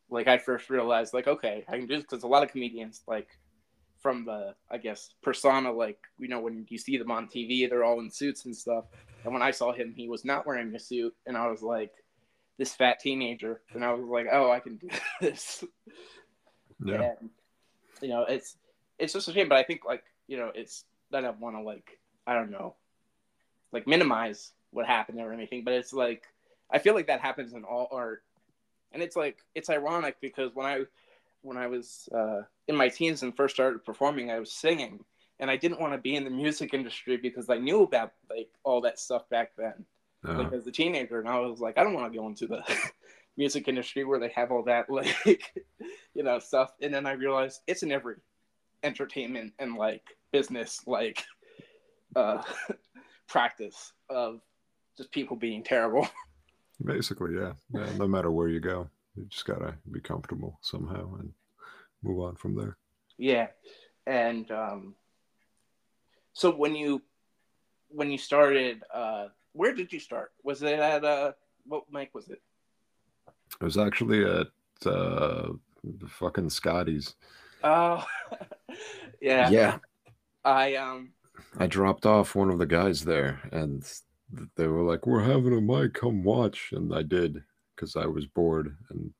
like, 0.08 0.28
I 0.28 0.38
first 0.38 0.70
realized 0.70 1.12
like, 1.12 1.26
okay, 1.26 1.64
I 1.68 1.78
can 1.78 1.86
do 1.86 1.96
this 1.96 2.04
because 2.04 2.22
a 2.22 2.28
lot 2.28 2.42
of 2.44 2.50
comedians 2.50 3.02
like 3.06 3.28
from 4.00 4.24
the 4.26 4.54
I 4.70 4.76
guess 4.78 5.14
persona 5.22 5.72
like 5.72 5.98
you 6.18 6.28
know 6.28 6.40
when 6.40 6.66
you 6.68 6.76
see 6.76 6.98
them 6.98 7.10
on 7.10 7.26
TV 7.26 7.68
they're 7.68 7.84
all 7.84 8.00
in 8.00 8.10
suits 8.10 8.44
and 8.44 8.54
stuff 8.54 8.84
and 9.24 9.32
when 9.32 9.42
I 9.42 9.50
saw 9.50 9.72
him 9.72 9.94
he 9.96 10.08
was 10.08 10.26
not 10.26 10.46
wearing 10.46 10.74
a 10.74 10.78
suit 10.78 11.14
and 11.26 11.38
I 11.38 11.48
was 11.48 11.62
like 11.62 11.90
this 12.58 12.74
fat 12.74 13.00
teenager 13.00 13.62
and 13.72 13.82
I 13.82 13.94
was 13.94 14.06
like 14.06 14.26
oh 14.30 14.50
I 14.50 14.60
can 14.60 14.76
do 14.76 14.88
this 15.22 15.64
Yeah, 16.84 17.12
and 17.18 17.30
you 18.02 18.08
know 18.10 18.26
it's 18.28 18.58
it's 18.98 19.14
just 19.14 19.28
a 19.28 19.32
shame 19.32 19.48
but 19.48 19.56
I 19.56 19.62
think 19.62 19.86
like 19.86 20.04
you 20.26 20.36
know 20.36 20.52
it's 20.54 20.84
I 21.14 21.20
don't 21.20 21.40
want 21.40 21.56
to 21.56 21.62
like 21.62 21.98
I 22.26 22.34
don't 22.34 22.50
know 22.50 22.74
like 23.72 23.86
minimize 23.86 24.52
what 24.70 24.86
happened 24.86 25.20
or 25.20 25.32
anything 25.32 25.64
but 25.64 25.74
it's 25.74 25.92
like 25.92 26.24
I 26.70 26.78
feel 26.78 26.94
like 26.94 27.06
that 27.06 27.20
happens 27.20 27.52
in 27.52 27.64
all 27.64 27.88
art. 27.92 28.22
And 28.92 29.02
it's 29.02 29.16
like 29.16 29.38
it's 29.54 29.70
ironic 29.70 30.16
because 30.20 30.54
when 30.54 30.66
I 30.66 30.82
when 31.42 31.56
I 31.56 31.66
was 31.66 32.08
uh, 32.14 32.42
in 32.68 32.76
my 32.76 32.88
teens 32.88 33.22
and 33.22 33.36
first 33.36 33.54
started 33.54 33.84
performing 33.84 34.30
I 34.30 34.38
was 34.38 34.52
singing 34.52 35.04
and 35.40 35.50
I 35.50 35.56
didn't 35.56 35.80
want 35.80 35.92
to 35.92 35.98
be 35.98 36.16
in 36.16 36.24
the 36.24 36.30
music 36.30 36.74
industry 36.74 37.16
because 37.16 37.50
I 37.50 37.58
knew 37.58 37.82
about 37.82 38.12
like 38.30 38.50
all 38.62 38.80
that 38.82 38.98
stuff 38.98 39.28
back 39.28 39.52
then. 39.56 39.84
Uh, 40.26 40.38
like 40.38 40.52
as 40.54 40.66
a 40.66 40.72
teenager 40.72 41.20
and 41.20 41.28
I 41.28 41.38
was 41.40 41.60
like 41.60 41.76
I 41.76 41.84
don't 41.84 41.92
want 41.92 42.12
to 42.12 42.18
go 42.18 42.26
into 42.26 42.46
the 42.46 42.64
music 43.36 43.68
industry 43.68 44.04
where 44.04 44.18
they 44.18 44.30
have 44.30 44.50
all 44.50 44.62
that 44.64 44.88
like 44.90 45.52
you 46.14 46.22
know 46.22 46.38
stuff. 46.38 46.72
And 46.80 46.94
then 46.94 47.06
I 47.06 47.12
realized 47.12 47.60
it's 47.66 47.82
in 47.82 47.92
every 47.92 48.16
entertainment 48.84 49.52
and 49.58 49.74
like 49.76 50.02
business 50.32 50.80
like 50.86 51.24
uh 52.16 52.42
practice 53.28 53.92
of 54.10 54.40
just 54.96 55.10
people 55.10 55.36
being 55.36 55.62
terrible 55.64 56.06
basically 56.84 57.34
yeah. 57.34 57.52
yeah. 57.72 57.88
No 57.96 58.06
matter 58.06 58.30
where 58.30 58.48
you 58.48 58.60
go, 58.60 58.88
you 59.16 59.24
just 59.30 59.46
gotta 59.46 59.74
be 59.90 60.00
comfortable 60.00 60.58
somehow 60.62 61.14
and 61.18 61.32
move 62.02 62.20
on 62.20 62.36
from 62.36 62.54
there. 62.54 62.76
yeah 63.18 63.48
and 64.06 64.50
um 64.50 64.94
so 66.34 66.50
when 66.54 66.74
you 66.74 67.00
when 67.88 68.10
you 68.10 68.18
started 68.18 68.82
uh 68.92 69.26
where 69.52 69.72
did 69.74 69.92
you 69.92 70.00
start 70.00 70.32
was 70.42 70.62
it 70.62 70.78
at 70.78 71.04
uh 71.04 71.32
what 71.64 71.84
mic 71.90 72.10
was 72.14 72.28
it 72.28 72.42
It 73.60 73.64
was 73.64 73.78
actually 73.78 74.24
at 74.24 74.48
uh, 74.86 75.48
the 75.82 76.08
fucking 76.08 76.50
Scotty's. 76.50 77.14
Oh 77.64 78.04
yeah 79.20 79.50
yeah, 79.50 79.78
I 80.44 80.76
um 80.76 81.10
I 81.58 81.66
dropped 81.66 82.06
off 82.06 82.34
one 82.34 82.50
of 82.50 82.58
the 82.58 82.66
guys 82.66 83.04
there, 83.04 83.40
and 83.52 83.84
they 84.56 84.66
were 84.66 84.82
like, 84.82 85.06
"We're 85.06 85.22
having 85.22 85.56
a 85.56 85.60
mic, 85.60 85.94
come 85.94 86.22
watch," 86.22 86.70
and 86.72 86.94
I 86.94 87.02
did 87.02 87.42
because 87.74 87.96
I 87.96 88.06
was 88.06 88.26
bored, 88.26 88.76
and 88.90 89.12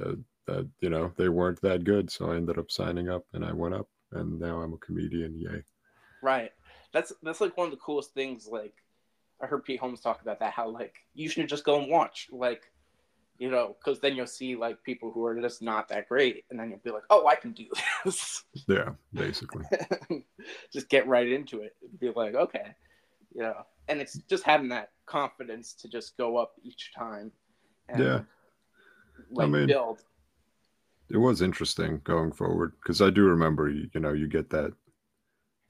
uh, 0.00 0.14
that 0.46 0.68
you 0.80 0.90
know 0.90 1.12
they 1.16 1.28
weren't 1.28 1.60
that 1.62 1.84
good, 1.84 2.10
so 2.10 2.30
I 2.30 2.36
ended 2.36 2.58
up 2.58 2.70
signing 2.70 3.08
up, 3.08 3.24
and 3.32 3.44
I 3.44 3.52
went 3.52 3.74
up, 3.74 3.88
and 4.12 4.38
now 4.38 4.60
I'm 4.60 4.72
a 4.72 4.78
comedian. 4.78 5.38
Yay! 5.38 5.62
Right. 6.22 6.52
That's 6.92 7.12
that's 7.22 7.40
like 7.40 7.56
one 7.56 7.66
of 7.66 7.72
the 7.72 7.78
coolest 7.78 8.14
things. 8.14 8.46
Like 8.46 8.74
I 9.40 9.46
heard 9.46 9.64
Pete 9.64 9.80
Holmes 9.80 10.00
talk 10.00 10.22
about 10.22 10.40
that. 10.40 10.52
How 10.52 10.68
like 10.68 10.94
you 11.14 11.28
should 11.28 11.48
just 11.48 11.64
go 11.64 11.80
and 11.80 11.90
watch. 11.90 12.28
Like 12.30 12.70
you 13.38 13.50
know, 13.50 13.76
because 13.78 14.00
then 14.00 14.16
you'll 14.16 14.26
see 14.26 14.56
like 14.56 14.82
people 14.82 15.10
who 15.12 15.24
are 15.24 15.40
just 15.40 15.62
not 15.62 15.88
that 15.88 16.08
great, 16.08 16.44
and 16.50 16.58
then 16.58 16.70
you'll 16.70 16.80
be 16.84 16.90
like, 16.90 17.02
oh, 17.10 17.26
I 17.26 17.34
can 17.34 17.52
do 17.52 17.66
this. 18.04 18.44
Yeah, 18.68 18.90
basically. 19.12 19.64
just 20.72 20.88
get 20.88 21.06
right 21.06 21.28
into 21.30 21.60
it. 21.60 21.76
And 21.82 21.98
be 22.00 22.10
like, 22.14 22.34
okay, 22.34 22.74
you 23.34 23.42
know. 23.42 23.54
And 23.88 24.00
it's 24.00 24.18
just 24.28 24.42
having 24.44 24.68
that 24.70 24.90
confidence 25.06 25.74
to 25.74 25.88
just 25.88 26.16
go 26.16 26.36
up 26.36 26.54
each 26.62 26.92
time. 26.96 27.30
And, 27.88 28.02
Yeah. 28.02 28.20
Like 29.30 29.48
mean- 29.50 29.66
build. 29.66 30.00
it 31.10 31.16
was 31.18 31.40
interesting 31.42 32.00
going 32.04 32.32
forward 32.32 32.72
because 32.82 33.00
I 33.00 33.10
do 33.10 33.24
remember 33.24 33.68
you 33.70 33.88
know 34.00 34.12
you 34.12 34.26
get 34.28 34.50
that 34.50 34.72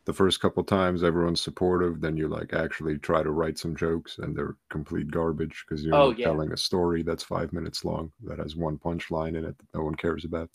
the 0.06 0.12
first 0.12 0.40
couple 0.40 0.62
times 0.64 1.02
everyone's 1.04 1.40
supportive 1.40 2.00
then 2.00 2.16
you 2.16 2.28
like 2.28 2.54
actually 2.54 2.96
try 2.98 3.22
to 3.22 3.30
write 3.32 3.58
some 3.58 3.74
jokes 3.76 4.18
and 4.18 4.34
they're 4.36 4.56
complete 4.70 5.10
garbage 5.10 5.64
because 5.68 5.84
you're 5.84 5.94
Oh, 5.94 6.10
yeah. 6.12 6.26
telling 6.26 6.52
a 6.52 6.56
story 6.56 7.02
that's 7.02 7.24
five 7.24 7.52
minutes 7.52 7.84
long 7.84 8.12
that 8.24 8.38
has 8.38 8.56
one 8.56 8.78
punchline 8.78 9.36
in 9.36 9.44
it 9.44 9.58
that 9.58 9.74
no 9.74 9.82
one 9.84 9.94
cares 9.96 10.24
about 10.24 10.48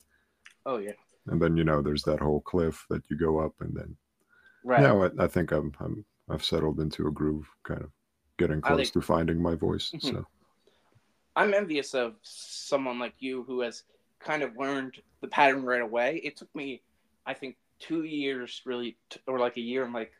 Oh 0.65 0.77
yeah. 0.77 0.93
and 1.27 1.41
then 1.41 1.57
you 1.57 1.63
know 1.63 1.81
there's 1.81 2.03
that 2.03 2.19
whole 2.19 2.41
cliff 2.41 2.85
that 2.89 3.03
you 3.09 3.17
go 3.17 3.39
up 3.39 3.53
and 3.59 3.75
then 3.75 3.95
Right. 4.63 4.81
now 4.81 5.03
I, 5.03 5.09
I 5.19 5.27
think 5.27 5.51
I'm, 5.51 5.73
I'm 5.79 6.05
I've 6.29 6.45
settled 6.45 6.79
into 6.79 7.07
a 7.07 7.11
groove 7.11 7.47
kind 7.63 7.81
of 7.81 7.91
getting 8.37 8.61
close 8.61 8.77
think- 8.77 8.93
to 8.93 9.01
finding 9.01 9.41
my 9.41 9.55
voice 9.55 9.91
Mhm. 9.93 10.01
so 10.11 10.27
I'm 11.35 11.53
envious 11.53 11.93
of 11.93 12.15
someone 12.23 12.99
like 12.99 13.15
you 13.19 13.43
who 13.43 13.61
has 13.61 13.83
kind 14.19 14.43
of 14.43 14.55
learned 14.57 15.01
the 15.21 15.27
pattern 15.29 15.63
right 15.63 15.81
away. 15.81 16.19
It 16.23 16.35
took 16.35 16.53
me, 16.53 16.81
I 17.25 17.33
think, 17.33 17.55
two 17.81 18.03
years 18.03 18.61
really, 18.65 18.95
t- 19.09 19.19
or 19.27 19.39
like 19.39 19.57
a 19.57 19.61
year 19.61 19.83
and 19.83 19.93
like, 19.93 20.13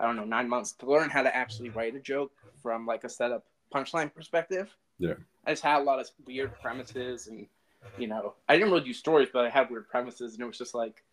I 0.00 0.06
don't 0.06 0.16
know, 0.16 0.24
nine 0.24 0.48
months 0.48 0.72
to 0.72 0.90
learn 0.90 1.10
how 1.10 1.22
to 1.22 1.34
actually 1.34 1.68
write 1.68 1.94
a 1.94 2.00
joke 2.00 2.32
from 2.62 2.86
like 2.86 3.04
a 3.04 3.08
setup 3.08 3.44
punchline 3.72 4.12
perspective. 4.12 4.74
Yeah. 4.98 5.14
I 5.46 5.52
just 5.52 5.62
had 5.62 5.80
a 5.80 5.84
lot 5.84 6.00
of 6.00 6.10
weird 6.26 6.52
premises 6.60 7.28
and, 7.28 7.46
you 7.98 8.08
know, 8.08 8.34
I 8.48 8.56
didn't 8.56 8.72
really 8.72 8.84
do 8.84 8.92
stories, 8.92 9.28
but 9.32 9.44
I 9.44 9.50
had 9.50 9.70
weird 9.70 9.88
premises 9.88 10.34
and 10.34 10.42
it 10.42 10.46
was 10.46 10.58
just 10.58 10.74
like, 10.74 11.04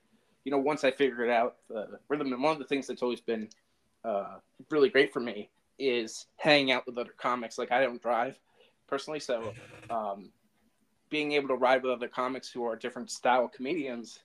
you 0.46 0.52
know, 0.52 0.58
once 0.58 0.84
I 0.84 0.92
figured 0.92 1.30
out 1.30 1.58
the 1.68 2.00
rhythm, 2.08 2.32
and 2.32 2.42
one 2.42 2.54
of 2.54 2.60
the 2.60 2.66
things 2.66 2.88
that's 2.88 3.04
always 3.04 3.22
been 3.22 3.50
uh, 4.04 4.38
really 4.70 4.90
great 4.90 5.12
for 5.12 5.20
me 5.20 5.50
is 5.78 6.28
hanging 6.38 6.72
out 6.72 6.86
with 6.86 6.98
other 6.98 7.14
comics. 7.18 7.58
Like 7.58 7.72
I 7.72 7.82
don't 7.82 8.02
drive 8.02 8.40
personally, 8.88 9.20
so 9.20 9.54
um, 9.90 10.30
being 11.10 11.34
able 11.34 11.50
to 11.50 11.56
ride 11.56 11.84
with 11.84 11.92
other 11.92 12.08
comics 12.08 12.50
who 12.50 12.64
are 12.64 12.76
different 12.76 13.12
style 13.12 13.48
comedians, 13.48 14.20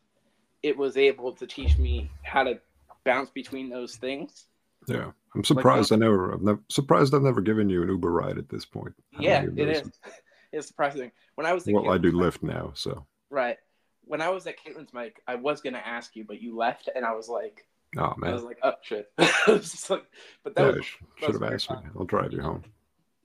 it 0.64 0.76
was 0.76 0.96
able 0.96 1.30
to 1.30 1.46
teach 1.46 1.76
me 1.76 2.10
how 2.22 2.42
to 2.42 2.58
bounce 3.04 3.28
between 3.28 3.68
those 3.68 3.96
things. 3.96 4.46
yeah 4.88 5.10
I'm 5.34 5.44
surprised 5.44 5.92
I 5.92 5.96
never 5.96 6.32
I'm 6.32 6.44
never, 6.44 6.60
surprised 6.70 7.14
I've 7.14 7.22
never 7.22 7.42
given 7.42 7.68
you 7.68 7.82
an 7.82 7.88
Uber 7.90 8.10
ride 8.10 8.38
at 8.38 8.48
this 8.48 8.64
point 8.64 8.94
I 9.16 9.22
Yeah, 9.22 9.44
it 9.56 9.68
is. 9.68 9.82
It's 10.52 10.68
surprising. 10.68 11.10
When 11.34 11.46
I 11.46 11.52
was 11.52 11.66
at 11.66 11.74
well 11.74 11.90
I 11.90 11.98
do 11.98 12.12
Lyft 12.12 12.42
now 12.42 12.72
so 12.74 13.06
right. 13.30 13.58
When 14.06 14.20
I 14.22 14.28
was 14.28 14.46
at 14.46 14.56
Caitlin's 14.58 14.92
mic, 14.92 15.20
I 15.26 15.34
was 15.34 15.60
gonna 15.60 15.82
ask 15.84 16.14
you, 16.16 16.24
but 16.24 16.40
you 16.40 16.56
left, 16.56 16.88
and 16.94 17.04
I 17.04 17.12
was 17.12 17.28
like, 17.28 17.66
oh 17.96 18.14
man, 18.18 18.30
I 18.30 18.34
was 18.34 18.44
like, 18.44 18.58
oh 18.62 18.74
shit. 18.82 19.10
I 19.18 19.28
was 19.48 19.70
just 19.72 19.90
like, 19.90 20.04
but 20.44 20.54
that 20.54 20.62
yeah, 20.62 20.72
was 20.76 20.84
sh- 20.84 20.96
should 21.16 21.32
have 21.40 21.52
asked 21.52 21.70
me. 21.70 21.78
I'll 21.98 22.04
drive 22.04 22.32
you 22.32 22.40
home. 22.42 22.62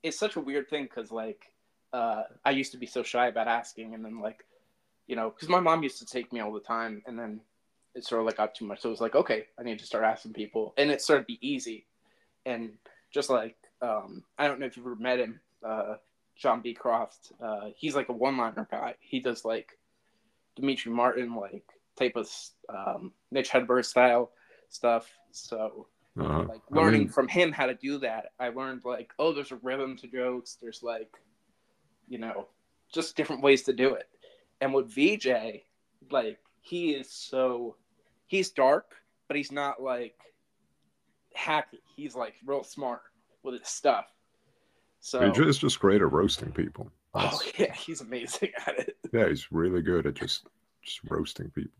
it's 0.01 0.17
such 0.17 0.37
a 0.37 0.39
weird 0.39 0.69
thing 0.69 0.83
because 0.85 1.11
like 1.11 1.51
uh, 1.93 2.23
I 2.45 2.51
used 2.51 2.71
to 2.71 2.77
be 2.77 2.85
so 2.85 3.03
shy 3.03 3.27
about 3.27 3.47
asking, 3.47 3.93
and 3.93 4.03
then 4.03 4.19
like 4.21 4.45
you 5.09 5.15
know, 5.15 5.29
because 5.31 5.49
my 5.49 5.59
mom 5.59 5.83
used 5.83 5.99
to 5.99 6.05
take 6.05 6.31
me 6.31 6.39
all 6.39 6.53
the 6.53 6.59
time, 6.75 7.01
and 7.07 7.17
then 7.19 7.41
it 7.95 8.05
sort 8.05 8.21
of 8.21 8.27
like 8.27 8.37
got 8.37 8.53
too 8.55 8.65
much. 8.65 8.79
So 8.81 8.89
it 8.89 8.91
was 8.91 9.01
like, 9.01 9.15
okay, 9.15 9.47
I 9.59 9.63
need 9.63 9.79
to 9.79 9.85
start 9.85 10.03
asking 10.05 10.33
people, 10.33 10.73
and 10.77 10.91
it 10.91 11.01
started 11.01 11.23
to 11.23 11.27
be 11.33 11.39
easy, 11.41 11.87
and 12.45 12.71
just 13.11 13.29
like 13.29 13.57
um, 13.81 14.23
I 14.37 14.47
don't 14.47 14.59
know 14.59 14.67
if 14.67 14.77
you've 14.77 14.85
ever 14.85 14.95
met 14.95 15.19
him, 15.19 15.39
uh, 15.65 15.95
John 16.37 16.61
B. 16.61 16.73
Croft. 16.73 17.31
Uh, 17.41 17.69
he's 17.75 17.95
like 17.95 18.09
a 18.09 18.13
one-liner 18.13 18.67
guy. 18.69 18.95
He 18.99 19.19
does 19.19 19.43
like 19.43 19.77
Demetri 20.55 20.91
Martin, 20.91 21.35
like 21.35 21.63
type 21.97 22.15
of 22.15 22.29
um, 22.69 23.11
Mitch 23.31 23.49
Hedberg 23.49 23.85
style 23.85 24.31
stuff. 24.69 25.09
So 25.31 25.87
Uh, 26.19 26.43
like 26.43 26.61
I 26.71 26.75
learning 26.75 27.01
mean- 27.01 27.09
from 27.09 27.27
him 27.27 27.51
how 27.51 27.65
to 27.65 27.73
do 27.75 27.97
that, 27.99 28.33
I 28.39 28.49
learned 28.49 28.81
like, 28.85 29.11
oh, 29.17 29.31
there's 29.33 29.51
a 29.53 29.59
rhythm 29.63 29.95
to 29.97 30.07
jokes. 30.07 30.57
There's 30.61 30.83
like, 30.83 31.11
you 32.09 32.17
know, 32.19 32.47
just 32.93 33.15
different 33.15 33.41
ways 33.41 33.63
to 33.63 33.73
do 33.73 33.93
it. 33.95 34.07
And 34.61 34.73
with 34.73 34.87
VJ, 34.93 35.27
like 36.11 36.39
he 36.61 36.91
is 36.91 37.11
so 37.11 37.75
he's 38.27 38.51
dark, 38.51 38.93
but 39.27 39.37
he's 39.37 39.51
not 39.51 39.81
like 39.81 40.15
hacky. 41.37 41.79
He's 41.95 42.15
like 42.15 42.33
real 42.45 42.63
smart 42.63 43.01
with 43.43 43.59
his 43.59 43.67
stuff. 43.67 44.05
So 44.99 45.19
VJ 45.31 45.39
is 45.47 45.57
just 45.57 45.79
great 45.79 46.01
at 46.01 46.11
roasting 46.11 46.51
people. 46.51 46.91
oh 47.13 47.39
yeah, 47.57 47.73
he's 47.73 48.01
amazing 48.01 48.49
at 48.67 48.79
it. 48.79 48.97
yeah, 49.13 49.27
he's 49.29 49.51
really 49.51 49.81
good 49.81 50.05
at 50.05 50.15
just 50.15 50.47
just 50.83 50.99
roasting 51.09 51.49
people 51.51 51.71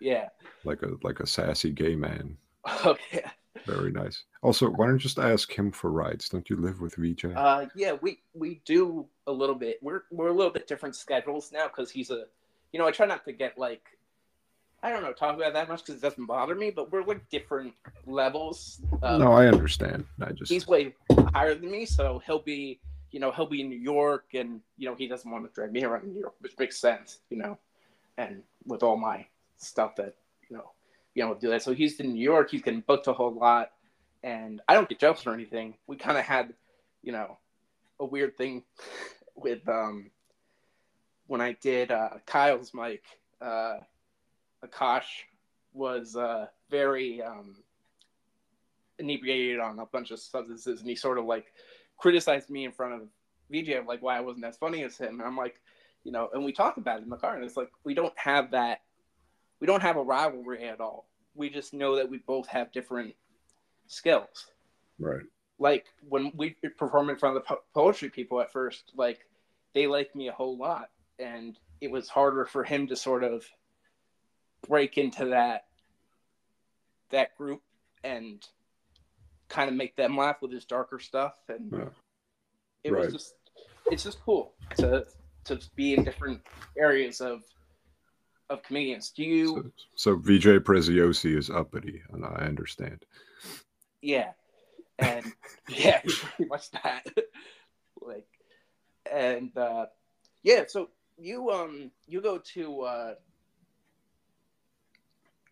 Yeah. 0.00 0.28
like 0.64 0.82
a 0.82 0.90
like 1.02 1.20
a 1.20 1.26
sassy 1.26 1.70
gay 1.70 1.96
man. 1.96 2.36
Oh 2.84 2.96
yeah. 3.12 3.30
Very 3.66 3.92
nice. 3.92 4.24
Also, 4.42 4.68
why 4.68 4.86
don't 4.86 4.94
you 4.94 5.00
just 5.00 5.18
ask 5.18 5.52
him 5.52 5.70
for 5.70 5.90
rides? 5.90 6.28
Don't 6.28 6.48
you 6.48 6.56
live 6.56 6.80
with 6.80 6.94
VJ? 6.96 7.26
Uh, 7.36 7.66
yeah, 7.74 7.92
we 8.00 8.20
we 8.34 8.60
do 8.64 9.06
a 9.26 9.32
little 9.32 9.54
bit. 9.54 9.78
We're 9.82 10.02
we're 10.10 10.28
a 10.28 10.32
little 10.32 10.52
bit 10.52 10.66
different 10.66 10.96
schedules 10.96 11.50
now 11.52 11.68
because 11.68 11.90
he's 11.90 12.10
a, 12.10 12.24
you 12.72 12.78
know, 12.78 12.86
I 12.86 12.90
try 12.90 13.06
not 13.06 13.24
to 13.24 13.32
get 13.32 13.58
like, 13.58 13.82
I 14.82 14.90
don't 14.90 15.02
know, 15.02 15.12
talk 15.12 15.36
about 15.36 15.52
that 15.54 15.68
much 15.68 15.84
because 15.84 15.96
it 15.96 16.02
doesn't 16.02 16.26
bother 16.26 16.54
me. 16.54 16.70
But 16.70 16.92
we're 16.92 17.04
like 17.04 17.28
different 17.30 17.74
levels. 18.06 18.80
Uh, 19.02 19.18
no, 19.18 19.32
I 19.32 19.46
understand. 19.46 20.04
I 20.20 20.32
just 20.32 20.50
he's 20.50 20.66
way 20.66 20.94
higher 21.34 21.54
than 21.54 21.70
me, 21.70 21.84
so 21.84 22.22
he'll 22.26 22.42
be, 22.42 22.80
you 23.10 23.20
know, 23.20 23.30
he'll 23.32 23.46
be 23.46 23.60
in 23.60 23.68
New 23.68 23.78
York, 23.78 24.26
and 24.34 24.60
you 24.76 24.88
know, 24.88 24.94
he 24.94 25.08
doesn't 25.08 25.30
want 25.30 25.44
to 25.44 25.52
drag 25.54 25.72
me 25.72 25.84
around 25.84 26.04
New 26.04 26.20
York, 26.20 26.34
which 26.40 26.58
makes 26.58 26.78
sense, 26.78 27.18
you 27.30 27.36
know, 27.36 27.58
and 28.16 28.42
with 28.66 28.82
all 28.82 28.96
my 28.96 29.26
stuff 29.58 29.96
that 29.96 30.14
you 31.18 31.24
know, 31.24 31.30
you 31.30 31.38
do 31.40 31.50
that. 31.50 31.62
So 31.62 31.74
he's 31.74 31.98
in 31.98 32.12
New 32.12 32.22
York. 32.22 32.52
He's 32.52 32.62
getting 32.62 32.80
booked 32.80 33.08
a 33.08 33.12
whole 33.12 33.34
lot, 33.34 33.72
and 34.22 34.62
I 34.68 34.74
don't 34.74 34.88
get 34.88 35.00
jokes 35.00 35.26
or 35.26 35.34
anything. 35.34 35.74
We 35.88 35.96
kind 35.96 36.16
of 36.16 36.24
had, 36.24 36.54
you 37.02 37.10
know, 37.10 37.38
a 37.98 38.04
weird 38.04 38.36
thing 38.38 38.62
with 39.34 39.68
um 39.68 40.12
when 41.26 41.40
I 41.40 41.56
did 41.60 41.90
uh, 41.90 42.10
Kyle's 42.24 42.72
mic. 42.72 43.02
Uh, 43.40 43.78
Akash 44.64 45.24
was 45.72 46.14
uh, 46.14 46.46
very 46.70 47.20
um, 47.20 47.56
inebriated 49.00 49.58
on 49.58 49.80
a 49.80 49.86
bunch 49.86 50.12
of 50.12 50.20
substances, 50.20 50.80
and 50.80 50.88
he 50.88 50.94
sort 50.94 51.18
of 51.18 51.24
like 51.24 51.46
criticized 51.96 52.48
me 52.48 52.64
in 52.64 52.70
front 52.70 52.94
of 52.94 53.08
VJ 53.50 53.70
of 53.70 53.86
like 53.86 54.02
why 54.02 54.16
I 54.16 54.20
wasn't 54.20 54.44
as 54.44 54.56
funny 54.56 54.84
as 54.84 54.96
him. 54.96 55.18
And 55.18 55.22
I'm 55.22 55.36
like, 55.36 55.60
you 56.04 56.12
know, 56.12 56.30
and 56.32 56.44
we 56.44 56.52
talked 56.52 56.78
about 56.78 57.00
it 57.00 57.04
in 57.04 57.10
the 57.10 57.16
car, 57.16 57.34
and 57.34 57.44
it's 57.44 57.56
like 57.56 57.70
we 57.82 57.94
don't 57.94 58.16
have 58.16 58.52
that, 58.52 58.82
we 59.60 59.66
don't 59.66 59.82
have 59.82 59.96
a 59.96 60.02
rivalry 60.02 60.68
at 60.68 60.80
all. 60.80 61.07
We 61.38 61.48
just 61.48 61.72
know 61.72 61.94
that 61.96 62.10
we 62.10 62.18
both 62.18 62.48
have 62.48 62.72
different 62.72 63.14
skills. 63.86 64.50
right. 64.98 65.22
Like 65.60 65.86
when 66.08 66.30
we 66.36 66.50
perform 66.76 67.10
in 67.10 67.16
front 67.16 67.36
of 67.36 67.42
the 67.42 67.46
po- 67.48 67.62
poetry 67.74 68.10
people 68.10 68.40
at 68.40 68.52
first, 68.52 68.92
like 68.94 69.26
they 69.74 69.86
liked 69.88 70.14
me 70.14 70.28
a 70.28 70.32
whole 70.32 70.56
lot, 70.56 70.90
and 71.18 71.58
it 71.80 71.90
was 71.90 72.08
harder 72.08 72.44
for 72.44 72.62
him 72.62 72.86
to 72.88 72.94
sort 72.96 73.24
of 73.24 73.44
break 74.68 74.98
into 74.98 75.24
that 75.26 75.66
that 77.10 77.36
group 77.36 77.62
and 78.04 78.46
kind 79.48 79.68
of 79.68 79.74
make 79.74 79.96
them 79.96 80.16
laugh 80.16 80.42
with 80.42 80.52
his 80.52 80.64
darker 80.64 80.98
stuff 81.00 81.38
and 81.48 81.72
Yeah. 81.72 81.88
it 82.84 82.92
Right. 82.92 83.04
was 83.06 83.12
just 83.14 83.34
it's 83.90 84.04
just 84.04 84.20
cool 84.20 84.54
to 84.76 85.06
to 85.44 85.58
be 85.74 85.94
in 85.94 86.04
different 86.04 86.42
areas 86.76 87.20
of 87.20 87.42
of 88.50 88.62
comedians 88.62 89.10
do 89.10 89.22
you 89.22 89.54
So, 89.56 89.70
so 89.94 90.16
VJ 90.16 90.58
Preziosi 90.60 91.36
is 91.36 91.50
uppity, 91.50 92.02
and 92.12 92.24
I 92.24 92.44
understand. 92.46 93.04
yeah 94.02 94.30
and 94.98 95.32
yeah 95.68 96.00
pretty 96.00 96.48
much 96.48 96.70
that 96.70 97.06
like 98.00 98.26
and 99.10 99.56
uh 99.56 99.86
yeah 100.42 100.64
so 100.66 100.88
you 101.18 101.50
um 101.50 101.90
you 102.06 102.20
go 102.20 102.38
to 102.38 102.82
uh 102.82 103.14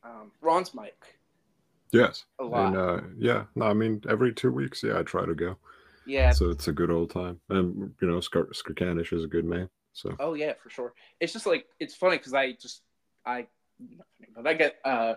um 0.04 0.30
ron's 0.40 0.74
mic 0.74 0.94
Yes. 1.92 2.24
a 2.38 2.44
lot 2.44 2.72
And 2.72 2.76
uh, 2.76 3.00
yeah, 3.18 3.44
no, 3.54 3.66
I 3.66 3.72
mean 3.72 4.02
every 4.08 4.32
two 4.32 4.50
weeks, 4.52 4.82
yeah, 4.82 4.98
I 4.98 5.02
try 5.02 5.24
to 5.24 5.34
go. 5.34 5.56
yeah 6.04 6.32
So 6.32 6.50
it's 6.50 6.68
a 6.68 6.72
good 6.72 6.90
old 6.90 7.10
time, 7.10 7.40
and 7.48 7.94
you 8.00 8.08
know, 8.08 8.18
Skarkanish 8.18 9.12
is 9.12 9.24
a 9.24 9.28
good 9.28 9.44
man. 9.44 9.68
So 9.96 10.14
Oh 10.20 10.34
yeah, 10.34 10.52
for 10.62 10.68
sure. 10.68 10.92
It's 11.20 11.32
just 11.32 11.46
like 11.46 11.64
it's 11.80 11.94
funny 11.94 12.18
because 12.18 12.34
I 12.34 12.52
just 12.52 12.82
I, 13.24 13.46
but 14.36 14.46
I 14.46 14.52
get 14.52 14.76
uh, 14.84 15.14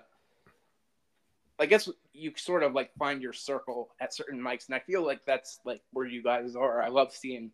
I 1.60 1.66
guess 1.66 1.90
you 2.14 2.32
sort 2.38 2.64
of 2.64 2.74
like 2.74 2.92
find 2.98 3.22
your 3.22 3.34
circle 3.34 3.90
at 4.00 4.16
certain 4.16 4.40
mics, 4.40 4.68
and 4.68 4.76
I 4.76 4.80
feel 4.80 5.06
like 5.06 5.20
that's 5.26 5.60
like 5.66 5.82
where 5.92 6.06
you 6.06 6.24
guys 6.24 6.56
are. 6.56 6.82
I 6.82 6.88
love 6.88 7.12
seeing 7.12 7.52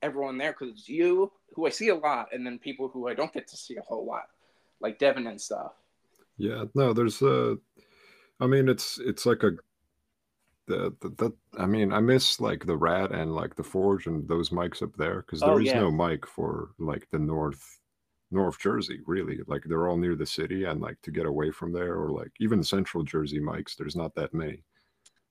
everyone 0.00 0.38
there 0.38 0.52
because 0.52 0.70
it's 0.70 0.88
you 0.88 1.30
who 1.54 1.66
I 1.66 1.70
see 1.70 1.88
a 1.88 1.94
lot, 1.94 2.28
and 2.32 2.44
then 2.46 2.58
people 2.58 2.88
who 2.88 3.06
I 3.06 3.12
don't 3.12 3.34
get 3.34 3.48
to 3.48 3.56
see 3.56 3.76
a 3.76 3.82
whole 3.82 4.06
lot, 4.06 4.24
like 4.80 4.98
Devin 4.98 5.26
and 5.26 5.38
stuff. 5.38 5.72
yeah, 6.38 6.64
no, 6.74 6.94
there's 6.94 7.20
uh, 7.20 7.56
I 8.40 8.46
mean, 8.46 8.70
it's 8.70 8.98
it's 8.98 9.26
like 9.26 9.42
a 9.42 9.52
the, 10.66 10.94
the 11.00 11.10
that 11.18 11.32
I 11.58 11.66
mean, 11.66 11.92
I 11.92 12.00
miss 12.00 12.40
like 12.40 12.66
the 12.66 12.76
Rat 12.76 13.12
and 13.12 13.34
like 13.34 13.56
the 13.56 13.64
Forge 13.64 14.06
and 14.06 14.26
those 14.28 14.50
mics 14.50 14.82
up 14.82 14.94
there 14.96 15.22
because 15.22 15.42
Oh, 15.42 15.44
there 15.44 15.60
is 15.60 15.74
yeah. 15.74 15.74
no 15.74 15.90
mic 15.90 16.26
for 16.26 16.72
like 16.78 17.08
the 17.10 17.18
North 17.18 17.80
North 18.30 18.58
Jersey 18.60 19.00
really. 19.06 19.40
Like 19.46 19.64
they're 19.66 19.88
all 19.88 19.96
near 19.96 20.16
the 20.16 20.26
city, 20.26 20.64
and 20.64 20.80
like 20.80 21.00
to 21.02 21.10
get 21.10 21.26
away 21.26 21.50
from 21.50 21.72
there 21.72 21.96
or 21.96 22.10
like 22.10 22.32
even 22.40 22.62
Central 22.62 23.04
Jersey 23.04 23.40
mics, 23.40 23.76
there's 23.76 23.96
not 23.96 24.14
that 24.16 24.34
many. 24.34 24.64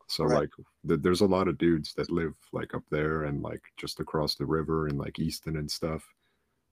So 0.07 0.25
Right. 0.25 0.41
like 0.41 0.51
th- 0.87 1.01
there's 1.01 1.21
a 1.21 1.27
lot 1.27 1.47
of 1.49 1.57
dudes 1.59 1.93
that 1.95 2.11
live 2.11 2.35
like 2.53 2.73
up 2.75 2.83
there 2.91 3.23
and 3.25 3.41
like 3.43 3.63
just 3.77 3.99
across 4.01 4.35
the 4.35 4.45
river 4.45 4.87
and 4.87 4.97
like 4.99 5.19
Easton 5.19 5.57
and 5.57 5.71
stuff. 5.71 6.03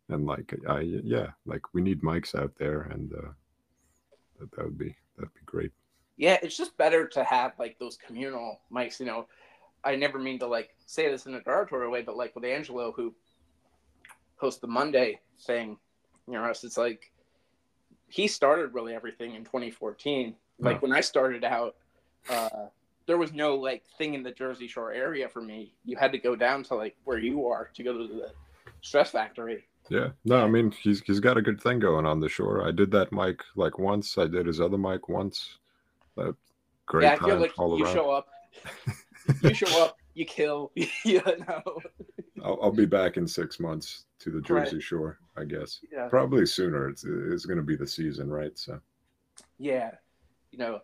And 0.09 0.25
like 0.25 0.53
I 0.69 0.81
yeah, 0.81 1.31
like 1.45 1.73
we 1.73 1.81
need 1.81 2.01
mics 2.01 2.35
out 2.35 2.55
there 2.57 2.81
and 2.83 3.13
uh 3.13 3.31
that, 4.39 4.51
that 4.51 4.65
would 4.65 4.77
be 4.77 4.95
that'd 5.17 5.33
be 5.33 5.41
great. 5.45 5.71
Yeah, 6.19 6.37
it's 6.43 6.57
just 6.57 6.77
better 6.77 7.07
to 7.07 7.23
have 7.23 7.53
like 7.57 7.79
those 7.79 7.97
communal 7.97 8.59
mics. 8.69 8.99
You 8.99 9.05
know, 9.05 9.27
I 9.85 9.95
never 9.95 10.19
mean 10.19 10.37
to 10.39 10.47
like 10.47 10.75
say 10.85 11.09
this 11.09 11.25
in 11.25 11.33
a 11.33 11.41
derogatory 11.41 11.87
way, 11.87 12.01
but 12.01 12.17
like 12.17 12.35
with 12.35 12.43
Angelo 12.43 12.91
who 12.91 13.15
hosts 14.35 14.59
the 14.59 14.67
Monday 14.67 15.21
thing, 15.47 15.77
you 16.27 16.33
know, 16.33 16.45
it's 16.45 16.77
like 16.77 17.13
he 18.09 18.27
started 18.27 18.73
really 18.73 18.93
everything 18.93 19.33
in 19.35 19.45
2014. 19.45 20.35
Like 20.59 20.81
when 20.81 20.91
I 20.91 20.99
started 20.99 21.45
out, 21.45 21.77
uh, 22.29 22.67
there 23.07 23.17
was 23.17 23.31
no 23.31 23.55
like 23.55 23.83
thing 23.97 24.13
in 24.13 24.21
the 24.21 24.31
Jersey 24.31 24.67
Shore 24.67 24.91
area 24.91 25.29
for 25.29 25.41
me. 25.41 25.73
You 25.85 25.95
had 25.95 26.11
to 26.11 26.17
go 26.17 26.35
down 26.35 26.63
to 26.65 26.75
like 26.75 26.97
where 27.05 27.17
you 27.17 27.47
are 27.47 27.69
to 27.75 27.83
go 27.83 27.93
to 27.93 28.07
the 28.07 28.33
Stress 28.81 29.11
Factory. 29.11 29.63
Yeah. 29.89 30.09
No, 30.25 30.43
I 30.43 30.47
mean 30.49 30.71
he's 30.71 30.99
he's 30.99 31.21
got 31.21 31.37
a 31.37 31.41
good 31.41 31.61
thing 31.61 31.79
going 31.79 32.05
on 32.05 32.19
the 32.19 32.27
shore. 32.27 32.67
I 32.67 32.71
did 32.71 32.91
that 32.91 33.13
mic 33.13 33.41
like 33.55 33.79
once. 33.79 34.17
I 34.17 34.27
did 34.27 34.47
his 34.47 34.59
other 34.59 34.77
mic 34.77 35.07
once. 35.07 35.59
Great 36.85 37.03
yeah, 37.03 37.13
I 37.13 37.17
feel 37.17 37.37
like 37.39 37.53
you 37.57 37.83
around. 37.83 37.93
show 37.93 38.09
up, 38.11 38.27
you 39.43 39.53
show 39.53 39.83
up, 39.83 39.97
you 40.15 40.25
kill. 40.25 40.71
you 41.05 41.21
know. 41.25 41.79
I'll, 42.43 42.57
I'll 42.63 42.71
be 42.71 42.85
back 42.85 43.17
in 43.17 43.27
six 43.27 43.59
months 43.59 44.05
to 44.19 44.29
the 44.31 44.37
Right. 44.37 44.65
Jersey 44.65 44.79
Shore, 44.81 45.19
I 45.37 45.43
guess. 45.43 45.79
Yeah. 45.91 46.07
Probably 46.07 46.45
sooner. 46.45 46.89
It's 46.89 47.03
it's 47.05 47.45
going 47.45 47.57
to 47.57 47.63
be 47.63 47.75
the 47.75 47.87
season, 47.87 48.29
right? 48.29 48.57
So 48.57 48.79
yeah 49.57 49.91
you 50.51 50.57
know 50.57 50.79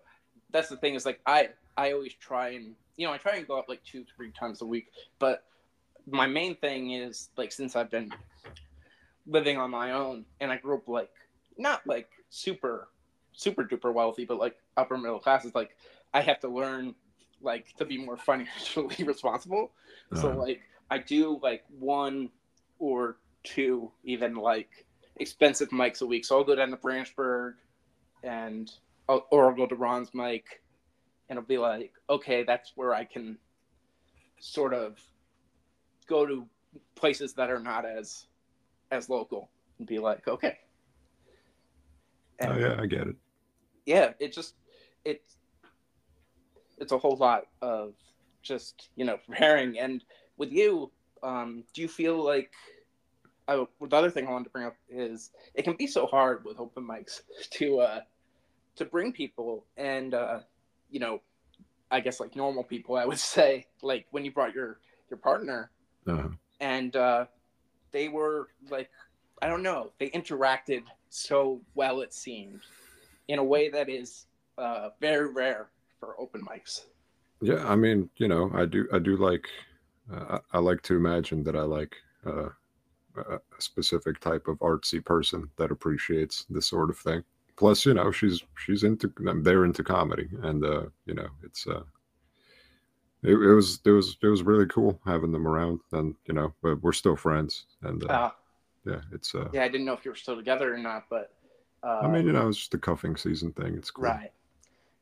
that's 0.52 0.70
the 0.70 0.78
thing 0.78 0.96
is 0.96 1.06
like 1.06 1.20
i 1.26 1.50
i 1.78 1.92
always 1.92 2.14
try 2.14 2.50
and 2.50 2.76
you 2.98 3.06
know 3.08 3.12
i 3.14 3.18
try 3.18 3.36
and 3.36 3.48
go 3.48 3.58
up 3.58 3.66
like 3.68 3.84
two 3.84 4.06
three 4.16 4.32
times 4.32 4.62
a 4.62 4.66
week 4.66 4.88
but 5.20 5.44
my 6.10 6.28
main 6.28 6.56
thing 6.58 6.92
is 6.92 7.30
like 7.38 7.52
since 7.52 7.76
i've 7.76 7.90
been 7.90 8.12
living 9.28 9.58
on 9.58 9.72
my 9.72 9.92
own 9.92 10.24
and 10.40 10.52
i 10.52 10.58
grew 10.58 10.76
up 10.76 10.88
like 10.88 11.10
not 11.58 11.82
like 11.88 12.10
super 12.30 12.90
super 13.36 13.64
duper 13.64 13.94
wealthy 13.94 14.26
but 14.26 14.38
like 14.38 14.56
upper 14.78 14.98
middle 14.98 15.20
class 15.20 15.46
is 15.46 15.54
like 15.54 15.76
i 16.14 16.22
have 16.22 16.40
to 16.40 16.48
learn 16.48 16.96
like 17.42 17.76
to 17.78 17.86
be 17.86 17.98
more 17.98 18.18
financially 18.32 19.04
responsible 19.04 19.72
so 20.14 20.32
uh, 20.32 20.36
like 20.36 20.62
I 20.90 21.00
do 21.00 21.40
like 21.42 21.64
one 21.80 22.30
or 22.80 23.18
two 23.44 23.92
even 24.04 24.36
like 24.36 24.86
expensive 25.18 25.70
mics 25.70 26.02
a 26.02 26.06
week. 26.06 26.26
So 26.26 26.38
I'll 26.38 26.44
go 26.44 26.56
down 26.56 26.70
to 26.72 26.78
Branchburg 26.78 27.54
and 28.24 28.72
I'll, 29.10 29.26
or 29.32 29.50
I'll 29.50 29.56
go 29.56 29.66
to 29.66 29.76
Ron's 29.76 30.14
mic 30.14 30.62
and 31.30 31.38
it'll 31.38 31.48
be 31.48 31.58
like, 31.58 31.94
okay, 32.10 32.44
that's 32.44 32.74
where 32.76 32.94
I 32.94 33.06
can 33.06 33.38
sort 34.40 34.74
of 34.74 35.00
go 36.08 36.26
to 36.26 36.46
places 36.96 37.34
that 37.34 37.50
are 37.50 37.60
not 37.60 37.86
as 37.86 38.28
as 38.92 39.10
local 39.10 39.50
and 39.80 39.88
be 39.88 39.98
like, 39.98 40.28
okay, 40.28 40.58
And 42.40 42.52
oh 42.52 42.58
yeah, 42.58 42.80
I 42.80 42.86
get 42.86 43.08
it. 43.08 43.16
Yeah, 43.86 44.14
it 44.20 44.34
just 44.34 44.56
it's 45.04 45.38
it's 46.78 46.92
a 46.92 46.98
whole 46.98 47.16
lot 47.18 47.44
of 47.62 47.94
just 48.42 48.90
you 48.96 49.06
know 49.06 49.18
preparing. 49.28 49.80
And 49.80 50.04
with 50.38 50.52
you, 50.52 50.92
um, 51.24 51.64
do 51.74 51.82
you 51.82 51.88
feel 51.88 52.24
like? 52.24 52.52
Oh, 53.48 53.70
the 53.80 53.96
other 53.96 54.10
thing 54.10 54.26
I 54.26 54.32
wanted 54.32 54.46
to 54.46 54.50
bring 54.50 54.66
up 54.66 54.76
is 54.90 55.30
it 55.54 55.62
can 55.62 55.76
be 55.76 55.86
so 55.86 56.08
hard 56.08 56.44
with 56.46 56.60
open 56.60 56.84
mics 56.84 57.22
to 57.52 57.80
uh, 57.80 58.00
to 58.76 58.86
bring 58.86 59.12
people 59.14 59.66
and 59.78 60.14
uh, 60.14 60.40
you 60.90 61.00
know, 61.00 61.22
I 61.92 62.00
guess 62.00 62.20
like 62.20 62.36
normal 62.36 62.64
people, 62.64 62.96
I 62.96 63.06
would 63.06 63.20
say, 63.36 63.68
like 63.82 64.06
when 64.12 64.26
you 64.26 64.32
brought 64.32 64.54
your 64.54 64.80
your 65.10 65.18
partner, 65.18 65.70
uh-huh. 66.08 66.30
and 66.60 66.96
uh, 66.96 67.26
they 67.92 68.08
were 68.08 68.50
like, 68.70 68.90
I 69.42 69.48
don't 69.48 69.64
know, 69.64 69.92
they 70.00 70.10
interacted 70.10 70.84
so 71.10 71.62
well. 71.76 72.02
It 72.02 72.14
seemed 72.14 72.62
in 73.28 73.40
a 73.40 73.44
way 73.44 73.70
that 73.70 73.90
is 73.90 74.26
uh, 74.58 74.90
very 75.02 75.32
rare 75.32 75.70
for 76.00 76.20
open 76.20 76.42
mics. 76.46 76.86
Yeah, 77.42 77.66
I 77.68 77.76
mean, 77.76 78.10
you 78.18 78.28
know, 78.28 78.52
I 78.54 78.66
do, 78.66 78.88
I 78.94 79.00
do 79.00 79.18
like, 79.18 79.48
uh, 80.12 80.40
I 80.54 80.60
like 80.60 80.82
to 80.84 80.96
imagine 80.96 81.44
that 81.44 81.56
I 81.56 81.62
like 81.62 81.96
uh, 82.26 82.50
a 83.18 83.40
specific 83.60 84.20
type 84.20 84.48
of 84.48 84.60
artsy 84.60 85.04
person 85.04 85.50
that 85.58 85.72
appreciates 85.72 86.46
this 86.50 86.68
sort 86.68 86.90
of 86.90 86.98
thing. 86.98 87.24
Plus, 87.58 87.86
you 87.86 87.94
know, 87.94 88.12
she's 88.12 88.44
she's 88.58 88.84
into 88.84 89.12
they're 89.42 89.64
into 89.64 89.84
comedy, 89.84 90.28
and 90.44 90.66
uh, 90.66 90.84
you 91.06 91.14
know, 91.14 91.28
it's 91.42 91.66
uh, 91.68 91.84
it, 93.24 93.32
it 93.32 93.54
was 93.54 93.80
it 93.86 93.92
was 93.92 94.18
it 94.22 94.28
was 94.28 94.44
really 94.44 94.66
cool 94.66 95.00
having 95.06 95.32
them 95.32 95.48
around, 95.48 95.80
and 95.94 96.16
you 96.26 96.34
know, 96.34 96.54
but 96.62 96.82
we're 96.84 96.92
still 96.92 97.16
friends, 97.16 97.66
and 97.84 98.04
uh, 98.04 98.14
uh, 98.14 98.32
yeah, 98.86 99.02
it's 99.14 99.34
uh, 99.34 99.48
yeah, 99.54 99.64
I 99.64 99.70
didn't 99.70 99.86
know 99.86 99.94
if 99.94 100.04
you 100.04 100.12
were 100.12 100.16
still 100.16 100.36
together 100.36 100.74
or 100.74 100.78
not, 100.78 101.06
but 101.10 101.35
I 101.86 102.08
mean, 102.08 102.26
you 102.26 102.34
know, 102.34 102.48
it's 102.48 102.58
just 102.58 102.72
the 102.72 102.78
cuffing 102.78 103.16
season 103.16 103.52
thing. 103.54 103.76
It's 103.76 103.92
cool. 103.92 104.06
Right. 104.06 104.32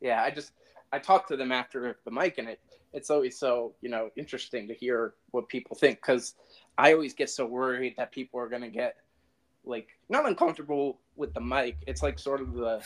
Yeah, 0.01 0.21
I 0.21 0.31
just 0.31 0.51
I 0.91 0.99
talked 0.99 1.29
to 1.29 1.37
them 1.37 1.51
after 1.51 1.97
the 2.03 2.11
mic, 2.11 2.37
and 2.37 2.49
it 2.49 2.59
it's 2.93 3.09
always 3.09 3.37
so 3.37 3.73
you 3.81 3.89
know 3.89 4.09
interesting 4.15 4.67
to 4.67 4.73
hear 4.73 5.13
what 5.31 5.47
people 5.47 5.75
think 5.75 5.99
because 6.01 6.35
I 6.77 6.93
always 6.93 7.13
get 7.13 7.29
so 7.29 7.45
worried 7.45 7.95
that 7.97 8.11
people 8.11 8.39
are 8.39 8.49
gonna 8.49 8.69
get 8.69 8.97
like 9.65 9.87
not 10.09 10.27
uncomfortable 10.27 10.99
with 11.15 11.33
the 11.33 11.41
mic. 11.41 11.77
It's 11.87 12.03
like 12.03 12.19
sort 12.19 12.41
of 12.41 12.53
the 12.53 12.83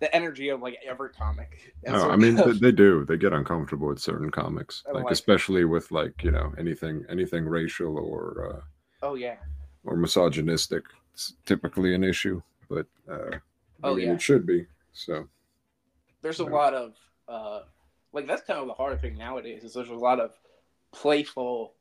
the 0.00 0.14
energy 0.14 0.48
of 0.48 0.60
like 0.60 0.78
every 0.86 1.10
comic. 1.10 1.74
No, 1.86 2.10
I 2.10 2.16
mean 2.16 2.34
they, 2.34 2.52
they, 2.52 2.72
do. 2.72 3.04
They 3.04 3.16
get 3.16 3.32
uncomfortable 3.32 3.88
with 3.88 4.00
certain 4.00 4.30
comics, 4.30 4.82
like, 4.86 5.04
like, 5.04 5.12
especially 5.12 5.64
with 5.64 5.90
like 5.92 6.24
you 6.24 6.30
know 6.30 6.52
anything 6.58 7.04
anything 7.08 7.44
racial 7.44 7.96
or 7.96 8.52
uh, 8.54 9.06
oh 9.06 9.14
yeah 9.14 9.36
or 9.84 9.96
misogynistic. 9.96 10.84
It's 11.14 11.34
typically 11.44 11.94
an 11.94 12.04
issue, 12.04 12.42
but 12.70 12.86
uh, 13.10 13.36
oh 13.82 13.92
I 13.92 13.94
mean, 13.94 14.06
yeah, 14.06 14.14
it 14.14 14.22
should 14.22 14.46
be. 14.46 14.66
So 14.92 15.28
there's 16.22 16.40
a 16.40 16.44
lot 16.44 16.72
of 16.72 16.94
uh, 17.28 17.62
like 18.12 18.26
that's 18.26 18.42
kind 18.42 18.60
of 18.60 18.66
the 18.66 18.74
hard 18.74 19.00
thing 19.00 19.18
nowadays 19.18 19.64
is 19.64 19.74
there's 19.74 19.90
a 19.90 19.94
lot 19.94 20.20
of 20.20 20.32
playful. 20.92 21.74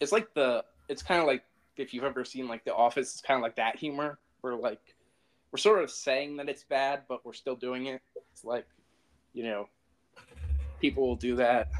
It's 0.00 0.12
like 0.12 0.32
the 0.34 0.64
it's 0.88 1.02
kind 1.02 1.20
of 1.20 1.26
like 1.26 1.42
if 1.76 1.94
you've 1.94 2.04
ever 2.04 2.24
seen 2.24 2.46
like 2.46 2.64
The 2.64 2.74
Office, 2.74 3.12
it's 3.14 3.20
kind 3.20 3.38
of 3.38 3.42
like 3.42 3.56
that 3.56 3.76
humor 3.76 4.18
where 4.42 4.54
like 4.54 4.94
we're 5.52 5.58
sort 5.58 5.82
of 5.82 5.90
saying 5.90 6.36
that 6.36 6.48
it's 6.48 6.64
bad, 6.64 7.02
but 7.08 7.24
we're 7.24 7.32
still 7.32 7.56
doing 7.56 7.86
it. 7.86 8.02
It's 8.32 8.44
like, 8.44 8.66
you 9.32 9.44
know, 9.44 9.68
people 10.80 11.06
will 11.06 11.16
do 11.16 11.36
that. 11.36 11.70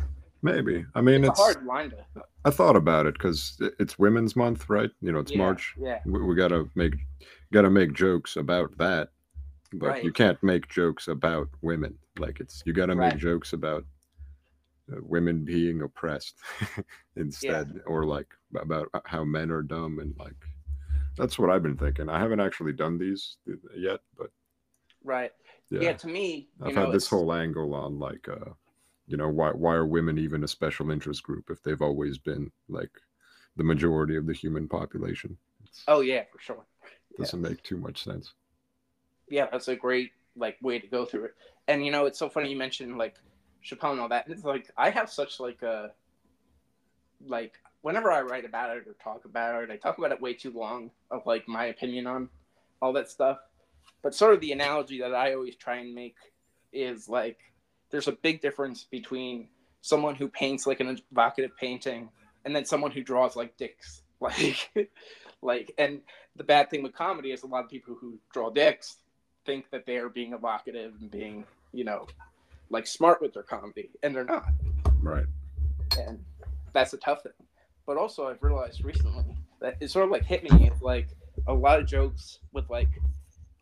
Maybe. 0.43 0.87
I 0.95 1.01
mean, 1.01 1.25
it's, 1.25 1.31
it's 1.31 1.41
a 1.41 1.43
hard 1.43 1.67
line 1.67 1.91
to. 1.91 2.23
I 2.45 2.51
thought 2.51 2.77
about 2.77 3.07
it 3.07 3.15
because 3.15 3.61
it's 3.79 3.99
Women's 3.99 4.37
Month, 4.37 4.71
right? 4.71 4.91
You 5.03 5.13
know, 5.13 5.19
it's 5.19 5.33
yeah, 5.33 5.39
March. 5.39 5.75
Yeah. 5.81 5.99
We, 6.07 6.23
we, 6.23 6.35
gotta 6.37 6.69
make 6.77 6.95
gotta 7.53 7.71
make 7.71 7.93
jokes 7.93 8.37
about 8.37 8.77
that, 8.79 9.09
but 9.73 9.87
right. 9.87 10.05
you 10.05 10.13
can't 10.13 10.43
make 10.43 10.69
jokes 10.69 11.09
about 11.09 11.49
women. 11.63 11.97
Like 12.19 12.41
it's 12.41 12.63
you 12.67 12.73
gotta 12.73 12.95
right. 12.95 13.13
make 13.13 13.21
jokes 13.21 13.53
about 13.53 13.85
uh, 14.93 14.97
women 15.03 15.45
being 15.45 15.83
oppressed 15.83 16.37
instead, 17.17 17.73
yeah. 17.75 17.83
or 17.87 18.05
like 18.05 18.29
about 18.57 18.89
how 19.05 19.25
men 19.25 19.51
are 19.51 19.63
dumb 19.63 19.99
and 19.99 20.15
like 20.19 20.37
that's 21.19 21.39
what 21.39 21.51
I've 21.51 21.63
been 21.63 21.77
thinking. 21.77 22.09
I 22.09 22.19
haven't 22.19 22.41
actually 22.41 22.73
done 22.73 22.97
these 22.97 23.37
yet, 23.77 24.01
but 24.17 24.31
right. 25.05 25.33
Yeah, 25.71 25.81
yeah 25.81 25.93
to 25.95 26.07
me, 26.07 26.49
I've 26.63 26.75
know, 26.75 26.87
had 26.87 26.95
this 26.95 27.09
whole 27.09 27.33
angle 27.33 27.75
on 27.75 27.99
like, 27.99 28.27
uh, 28.29 28.53
you 29.07 29.17
know, 29.17 29.29
why 29.29 29.51
why 29.51 29.75
are 29.75 29.87
women 29.87 30.17
even 30.19 30.45
a 30.45 30.49
special 30.49 30.91
interest 30.91 31.23
group 31.23 31.51
if 31.51 31.63
they've 31.63 31.83
always 31.83 32.19
been 32.19 32.51
like 32.69 32.93
the 33.57 33.65
majority 33.65 34.17
of 34.17 34.27
the 34.27 34.33
human 34.33 34.69
population? 34.69 35.37
It's, 35.65 35.83
oh 35.89 36.01
yeah, 36.01 36.23
for 36.33 36.39
sure. 36.39 36.65
Doesn't 37.19 37.43
yeah. 37.43 37.49
make 37.51 37.63
too 37.63 37.77
much 37.77 38.05
sense. 38.05 38.33
Yeah, 39.29 39.47
that's 39.51 39.69
a 39.69 39.77
great 39.77 40.13
like 40.37 40.57
way 40.63 40.79
to 40.79 40.87
go 40.87 41.05
through 41.05 41.25
it. 41.25 41.35
And 41.67 41.85
you 41.85 41.93
know, 41.93 42.07
it's 42.07 42.19
so 42.19 42.29
funny 42.29 42.51
you 42.51 42.57
mentioned 42.57 42.97
like 42.97 43.17
Chappelle 43.65 43.93
and 43.93 44.01
all 44.01 44.09
that. 44.09 44.27
And 44.27 44.35
it's 44.35 44.45
like 44.45 44.71
I 44.77 44.91
have 44.91 45.11
such 45.11 45.41
like 45.41 45.63
a 45.63 45.91
like 47.27 47.55
whenever 47.83 48.11
I 48.11 48.23
write 48.23 48.45
about 48.45 48.77
it 48.77 48.87
or 48.87 48.95
talk 49.03 49.25
about 49.25 49.63
it, 49.63 49.71
I 49.71 49.77
talk 49.77 49.99
about 49.99 50.13
it 50.13 50.21
way 50.21 50.35
too 50.35 50.53
long 50.53 50.91
of 51.11 51.23
like 51.27 51.49
my 51.49 51.67
opinion 51.67 52.07
on 52.07 52.29
all 52.81 52.93
that 52.95 53.11
stuff. 53.11 53.39
But 54.03 54.15
sort 54.15 54.35
of 54.35 54.41
the 54.41 54.53
analogy 54.53 55.01
that 55.01 55.15
I 55.15 55.35
always 55.35 55.57
try 55.57 55.77
and 55.77 55.95
make 55.95 56.17
is 56.73 57.09
like 57.09 57.39
there's 57.91 58.09
a 58.09 58.13
big 58.13 58.41
difference 58.41 58.85
between 58.85 59.49
someone 59.81 60.15
who 60.15 60.29
paints 60.29 60.67
like 60.67 60.81
an 60.81 60.99
evocative 61.11 61.57
painting 61.59 62.11
and 62.45 62.55
then 62.55 62.65
someone 62.65 62.91
who 62.91 63.03
draws 63.03 63.37
like 63.37 63.57
dicks. 63.57 64.03
Like 64.21 64.91
like 65.43 65.73
and 65.79 66.01
the 66.39 66.45
bad 66.45 66.71
thing 66.71 66.83
with 66.83 66.95
comedy 66.95 67.33
is 67.33 67.43
a 67.43 67.47
lot 67.47 67.65
of 67.65 67.71
people 67.71 67.97
who 68.01 68.19
draw 68.33 68.49
dicks 68.49 68.99
think 69.45 69.71
that 69.71 69.85
they 69.85 69.97
are 69.97 70.09
being 70.09 70.33
evocative 70.33 70.95
and 71.01 71.11
being, 71.11 71.45
you 71.73 71.85
know, 71.85 72.07
like 72.71 72.87
smart 72.87 73.21
with 73.21 73.35
their 73.35 73.43
comedy 73.43 73.91
and 74.03 74.15
they're 74.15 74.25
not. 74.25 74.47
Right. 75.03 75.27
And 75.99 76.25
that's 76.73 76.93
a 76.93 76.97
tough 76.99 77.23
thing. 77.23 77.33
But 77.87 77.97
also, 77.97 78.29
I've 78.29 78.43
realized 78.43 78.85
recently 78.85 79.25
that 79.61 79.77
it 79.81 79.91
sort 79.91 80.05
of 80.05 80.11
like 80.11 80.25
hit 80.25 80.45
me 80.45 80.71
like 80.81 81.09
a 81.47 81.53
lot 81.53 81.81
of 81.81 81.87
jokes 81.87 82.39
with 82.53 82.69
like, 82.71 82.89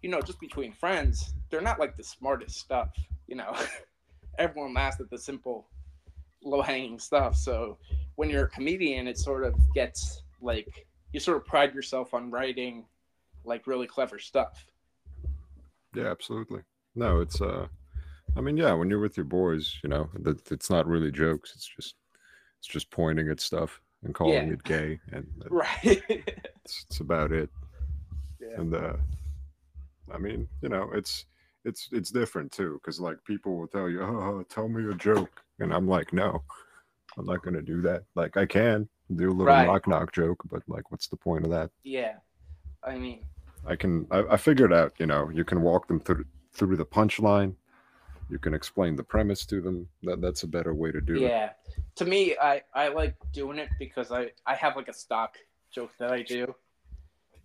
you 0.02 0.10
know, 0.10 0.20
just 0.20 0.40
between 0.40 0.72
friends, 0.72 1.34
they're 1.50 1.60
not 1.60 1.80
like 1.80 1.96
the 1.96 2.04
smartest 2.04 2.58
stuff. 2.58 2.88
You 3.26 3.36
know, 3.36 3.54
everyone 4.38 4.74
laughs 4.74 5.00
at 5.00 5.08
the 5.08 5.18
simple, 5.18 5.66
low 6.44 6.60
hanging 6.60 6.98
stuff. 6.98 7.36
So 7.36 7.78
when 8.16 8.28
you're 8.28 8.44
a 8.44 8.50
comedian, 8.50 9.06
it 9.06 9.18
sort 9.18 9.44
of 9.44 9.54
gets 9.74 10.22
like 10.42 10.85
you 11.16 11.20
sort 11.20 11.38
of 11.38 11.46
pride 11.46 11.74
yourself 11.74 12.12
on 12.12 12.30
writing 12.30 12.84
like 13.42 13.66
really 13.66 13.86
clever 13.86 14.18
stuff. 14.18 14.66
Yeah, 15.94 16.10
absolutely. 16.10 16.60
No, 16.94 17.20
it's 17.20 17.40
uh 17.40 17.68
I 18.36 18.42
mean, 18.42 18.58
yeah, 18.58 18.74
when 18.74 18.90
you're 18.90 19.00
with 19.00 19.16
your 19.16 19.24
boys, 19.24 19.76
you 19.82 19.88
know, 19.88 20.10
that 20.20 20.52
it's 20.52 20.68
not 20.68 20.86
really 20.86 21.10
jokes. 21.10 21.54
It's 21.56 21.66
just 21.66 21.94
it's 22.58 22.68
just 22.68 22.90
pointing 22.90 23.30
at 23.30 23.40
stuff 23.40 23.80
and 24.04 24.14
calling 24.14 24.48
yeah. 24.48 24.52
it 24.52 24.62
gay, 24.62 25.00
and 25.10 25.26
right. 25.48 26.02
it's, 26.10 26.84
it's 26.90 27.00
about 27.00 27.32
it. 27.32 27.48
Yeah. 28.38 28.60
And 28.60 28.74
uh, 28.74 28.96
I 30.12 30.18
mean, 30.18 30.46
you 30.60 30.68
know, 30.68 30.90
it's 30.92 31.24
it's 31.64 31.88
it's 31.92 32.10
different 32.10 32.52
too, 32.52 32.74
because 32.74 33.00
like 33.00 33.24
people 33.24 33.56
will 33.56 33.68
tell 33.68 33.88
you, 33.88 34.02
"Oh, 34.02 34.44
tell 34.50 34.68
me 34.68 34.86
a 34.90 34.94
joke," 34.94 35.42
and 35.60 35.72
I'm 35.72 35.88
like, 35.88 36.12
"No, 36.12 36.42
I'm 37.16 37.24
not 37.24 37.42
gonna 37.42 37.62
do 37.62 37.80
that. 37.82 38.02
Like, 38.14 38.36
I 38.36 38.44
can 38.44 38.86
do 39.14 39.28
a 39.28 39.30
little 39.30 39.46
right. 39.46 39.66
knock 39.66 39.86
knock 39.86 40.12
joke, 40.12 40.42
but 40.50 40.62
like, 40.66 40.90
what's 40.90 41.08
the 41.08 41.16
point 41.16 41.44
of 41.44 41.50
that?" 41.50 41.70
Yeah, 41.84 42.14
I 42.82 42.96
mean, 42.96 43.24
I 43.66 43.76
can. 43.76 44.06
I, 44.10 44.24
I 44.30 44.36
figured 44.36 44.72
out. 44.72 44.94
You 44.98 45.06
know, 45.06 45.30
you 45.30 45.44
can 45.44 45.62
walk 45.62 45.88
them 45.88 46.00
through 46.00 46.24
through 46.52 46.76
the 46.76 46.86
punchline 46.86 47.54
you 48.28 48.38
can 48.38 48.54
explain 48.54 48.96
the 48.96 49.02
premise 49.02 49.46
to 49.46 49.60
them 49.60 49.88
that 50.02 50.20
that's 50.20 50.42
a 50.42 50.46
better 50.46 50.74
way 50.74 50.90
to 50.90 51.00
do 51.00 51.14
yeah. 51.14 51.26
it 51.26 51.30
yeah 51.30 51.50
to 51.94 52.04
me 52.04 52.36
i 52.40 52.60
i 52.74 52.88
like 52.88 53.14
doing 53.32 53.58
it 53.58 53.68
because 53.78 54.10
i 54.10 54.30
i 54.46 54.54
have 54.54 54.76
like 54.76 54.88
a 54.88 54.92
stock 54.92 55.36
joke 55.72 55.90
that 55.98 56.12
i 56.12 56.22
do 56.22 56.52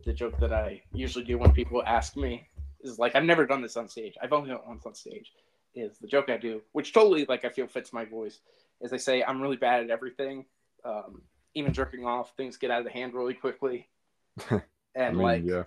the 0.05 0.13
joke 0.13 0.37
that 0.39 0.53
i 0.53 0.81
usually 0.93 1.23
do 1.23 1.37
when 1.37 1.51
people 1.51 1.83
ask 1.85 2.17
me 2.17 2.47
is 2.81 2.97
like 2.97 3.15
i've 3.15 3.23
never 3.23 3.45
done 3.45 3.61
this 3.61 3.77
on 3.77 3.87
stage 3.87 4.15
i've 4.21 4.33
only 4.33 4.49
done 4.49 4.57
it 4.57 4.67
once 4.67 4.85
on 4.85 4.95
stage 4.95 5.33
is 5.75 5.97
the 5.99 6.07
joke 6.07 6.29
i 6.29 6.37
do 6.37 6.61
which 6.71 6.93
totally 6.93 7.25
like 7.25 7.45
i 7.45 7.49
feel 7.49 7.67
fits 7.67 7.93
my 7.93 8.05
voice 8.05 8.39
is 8.81 8.91
i 8.93 8.97
say 8.97 9.23
i'm 9.23 9.41
really 9.41 9.57
bad 9.57 9.83
at 9.83 9.89
everything 9.89 10.45
um, 10.83 11.21
even 11.55 11.73
jerking 11.73 12.05
off 12.05 12.33
things 12.35 12.57
get 12.57 12.71
out 12.71 12.79
of 12.79 12.85
the 12.85 12.91
hand 12.91 13.13
really 13.13 13.33
quickly 13.33 13.87
and 14.49 14.61
I 14.95 15.11
mean, 15.11 15.21
like 15.21 15.43
yeah 15.45 15.63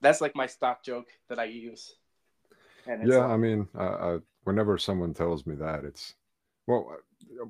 that's 0.00 0.20
like 0.20 0.34
my 0.34 0.46
stock 0.46 0.82
joke 0.82 1.08
that 1.28 1.38
i 1.38 1.44
use 1.44 1.94
yeah, 3.04 3.18
like, 3.18 3.30
I 3.30 3.36
mean, 3.36 3.68
uh, 3.78 4.18
whenever 4.44 4.78
someone 4.78 5.12
tells 5.12 5.46
me 5.46 5.54
that, 5.56 5.84
it's 5.84 6.14
well, 6.66 6.96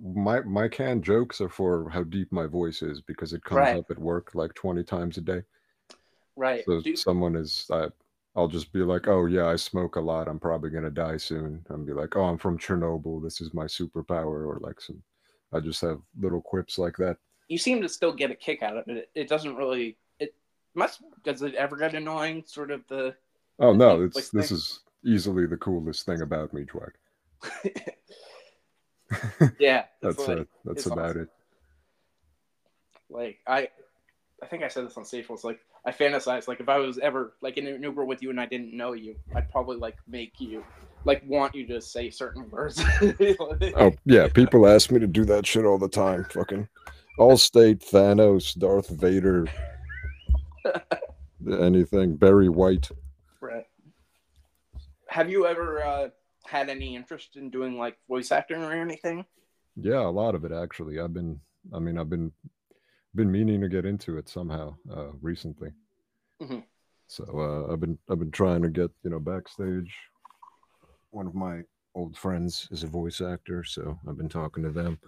my 0.02 0.40
my 0.40 0.68
canned 0.68 1.04
jokes 1.04 1.40
are 1.40 1.48
for 1.48 1.88
how 1.90 2.02
deep 2.04 2.32
my 2.32 2.46
voice 2.46 2.82
is 2.82 3.00
because 3.00 3.32
it 3.32 3.44
comes 3.44 3.58
right. 3.58 3.76
up 3.76 3.90
at 3.90 3.98
work 3.98 4.34
like 4.34 4.54
twenty 4.54 4.82
times 4.82 5.16
a 5.16 5.20
day. 5.20 5.42
Right. 6.36 6.64
So 6.66 6.82
someone 6.94 7.34
is, 7.34 7.68
I'll 8.36 8.48
just 8.48 8.72
be 8.72 8.80
like, 8.80 9.08
oh 9.08 9.26
yeah, 9.26 9.46
I 9.46 9.56
smoke 9.56 9.96
a 9.96 10.00
lot. 10.00 10.28
I'm 10.28 10.38
probably 10.38 10.70
gonna 10.70 10.90
die 10.90 11.16
soon. 11.16 11.64
And 11.68 11.86
be 11.86 11.92
like, 11.92 12.16
oh, 12.16 12.24
I'm 12.24 12.38
from 12.38 12.58
Chernobyl. 12.58 13.22
This 13.22 13.40
is 13.40 13.54
my 13.54 13.64
superpower, 13.64 14.46
or 14.46 14.58
like 14.60 14.80
some. 14.80 15.02
I 15.52 15.60
just 15.60 15.80
have 15.80 16.00
little 16.20 16.42
quips 16.42 16.78
like 16.78 16.96
that. 16.98 17.16
You 17.48 17.58
seem 17.58 17.80
to 17.82 17.88
still 17.88 18.12
get 18.12 18.30
a 18.30 18.34
kick 18.34 18.62
out 18.62 18.76
of 18.76 18.88
it. 18.88 19.10
It 19.14 19.28
doesn't 19.28 19.56
really. 19.56 19.96
It 20.20 20.34
must. 20.74 21.00
Does 21.24 21.42
it 21.42 21.54
ever 21.54 21.76
get 21.76 21.94
annoying? 21.94 22.44
Sort 22.46 22.70
of 22.70 22.82
the 22.88 23.14
Oh 23.58 23.72
no, 23.72 23.96
Like, 23.96 24.06
it's 24.06 24.16
like 24.16 24.30
this 24.30 24.52
is 24.52 24.80
easily 25.04 25.46
the 25.46 25.56
coolest 25.56 26.06
thing 26.06 26.20
about 26.20 26.52
me, 26.52 26.64
Dweck. 26.64 26.92
yeah, 29.58 29.84
That's 30.02 30.28
uh, 30.28 30.36
like, 30.36 30.48
that's 30.64 30.86
about 30.86 31.10
awesome. 31.10 31.22
it. 31.22 31.28
like 33.10 33.38
I, 33.46 33.68
I 34.42 34.46
think 34.46 34.62
I 34.62 34.68
said 34.68 34.86
this 34.86 34.96
on 34.96 35.04
once. 35.28 35.44
Like 35.44 35.60
I 35.84 35.92
fantasize 35.92 36.46
like 36.46 36.60
if 36.60 36.68
I 36.68 36.78
was 36.78 36.98
ever 36.98 37.34
like 37.40 37.56
in 37.56 37.66
an 37.66 37.82
Uber 37.82 38.04
with 38.04 38.22
you 38.22 38.30
and 38.30 38.40
I 38.40 38.46
didn't 38.46 38.76
know 38.76 38.92
you, 38.92 39.16
I'd 39.34 39.50
probably 39.50 39.76
like 39.76 39.96
make 40.06 40.40
you 40.40 40.64
like 41.04 41.22
want 41.26 41.54
you 41.54 41.66
to 41.68 41.80
say 41.80 42.10
certain 42.10 42.48
words. 42.50 42.82
Oh 43.76 43.92
yeah, 44.04 44.28
people 44.28 44.66
ask 44.68 44.90
me 44.90 45.00
to 45.00 45.06
do 45.06 45.24
that 45.24 45.46
shit 45.46 45.64
all 45.64 45.78
the 45.78 45.88
time. 45.88 46.24
Fucking 46.24 46.68
Allstate, 47.18 47.84
Thanos, 47.84 48.56
Darth 48.56 48.88
Vader, 48.88 49.46
anything. 51.60 52.16
Barry 52.16 52.48
White. 52.48 52.88
Right. 53.40 53.64
Have 55.08 55.28
you 55.28 55.46
ever 55.46 55.82
uh, 55.84 56.08
had 56.46 56.68
any 56.68 56.94
interest 56.94 57.36
in 57.36 57.50
doing 57.50 57.76
like 57.76 57.96
voice 58.08 58.30
acting 58.30 58.62
or 58.62 58.72
anything? 58.72 59.24
Yeah, 59.76 60.00
a 60.00 60.10
lot 60.10 60.34
of 60.34 60.44
it 60.44 60.52
actually. 60.52 61.00
I've 61.00 61.12
been, 61.12 61.40
I 61.72 61.78
mean, 61.78 61.98
I've 61.98 62.10
been, 62.10 62.32
been 63.14 63.30
meaning 63.32 63.60
to 63.62 63.68
get 63.68 63.84
into 63.84 64.16
it 64.18 64.28
somehow 64.28 64.76
uh, 64.94 65.10
recently. 65.20 65.70
Mhm. 66.40 66.62
So 67.08 67.24
uh, 67.24 67.72
I've 67.72 67.80
been, 67.80 67.98
I've 68.10 68.18
been 68.18 68.30
trying 68.30 68.62
to 68.62 68.68
get, 68.68 68.90
you 69.02 69.10
know, 69.10 69.18
backstage. 69.18 69.94
One 71.10 71.26
of 71.26 71.34
my 71.34 71.62
old 71.94 72.16
friends 72.16 72.68
is 72.70 72.84
a 72.84 72.86
voice 72.86 73.20
actor, 73.20 73.64
so 73.64 73.98
I've 74.06 74.18
been 74.18 74.28
talking 74.28 74.62
to 74.62 74.70
them 74.70 74.98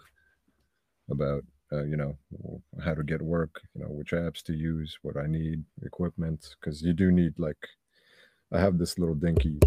about, 1.10 1.44
uh, 1.72 1.84
you 1.84 1.96
know, 1.96 2.16
how 2.84 2.94
to 2.94 3.02
get 3.04 3.22
work, 3.22 3.60
you 3.74 3.82
know, 3.82 3.88
which 3.88 4.10
apps 4.10 4.42
to 4.44 4.52
use, 4.54 4.98
what 5.02 5.16
I 5.16 5.26
need, 5.26 5.64
equipment, 5.82 6.56
because 6.60 6.82
you 6.82 6.92
do 6.92 7.10
need 7.12 7.34
like, 7.38 7.62
I 8.52 8.58
have 8.60 8.78
this 8.78 8.98
little 8.98 9.14
dinky 9.14 9.60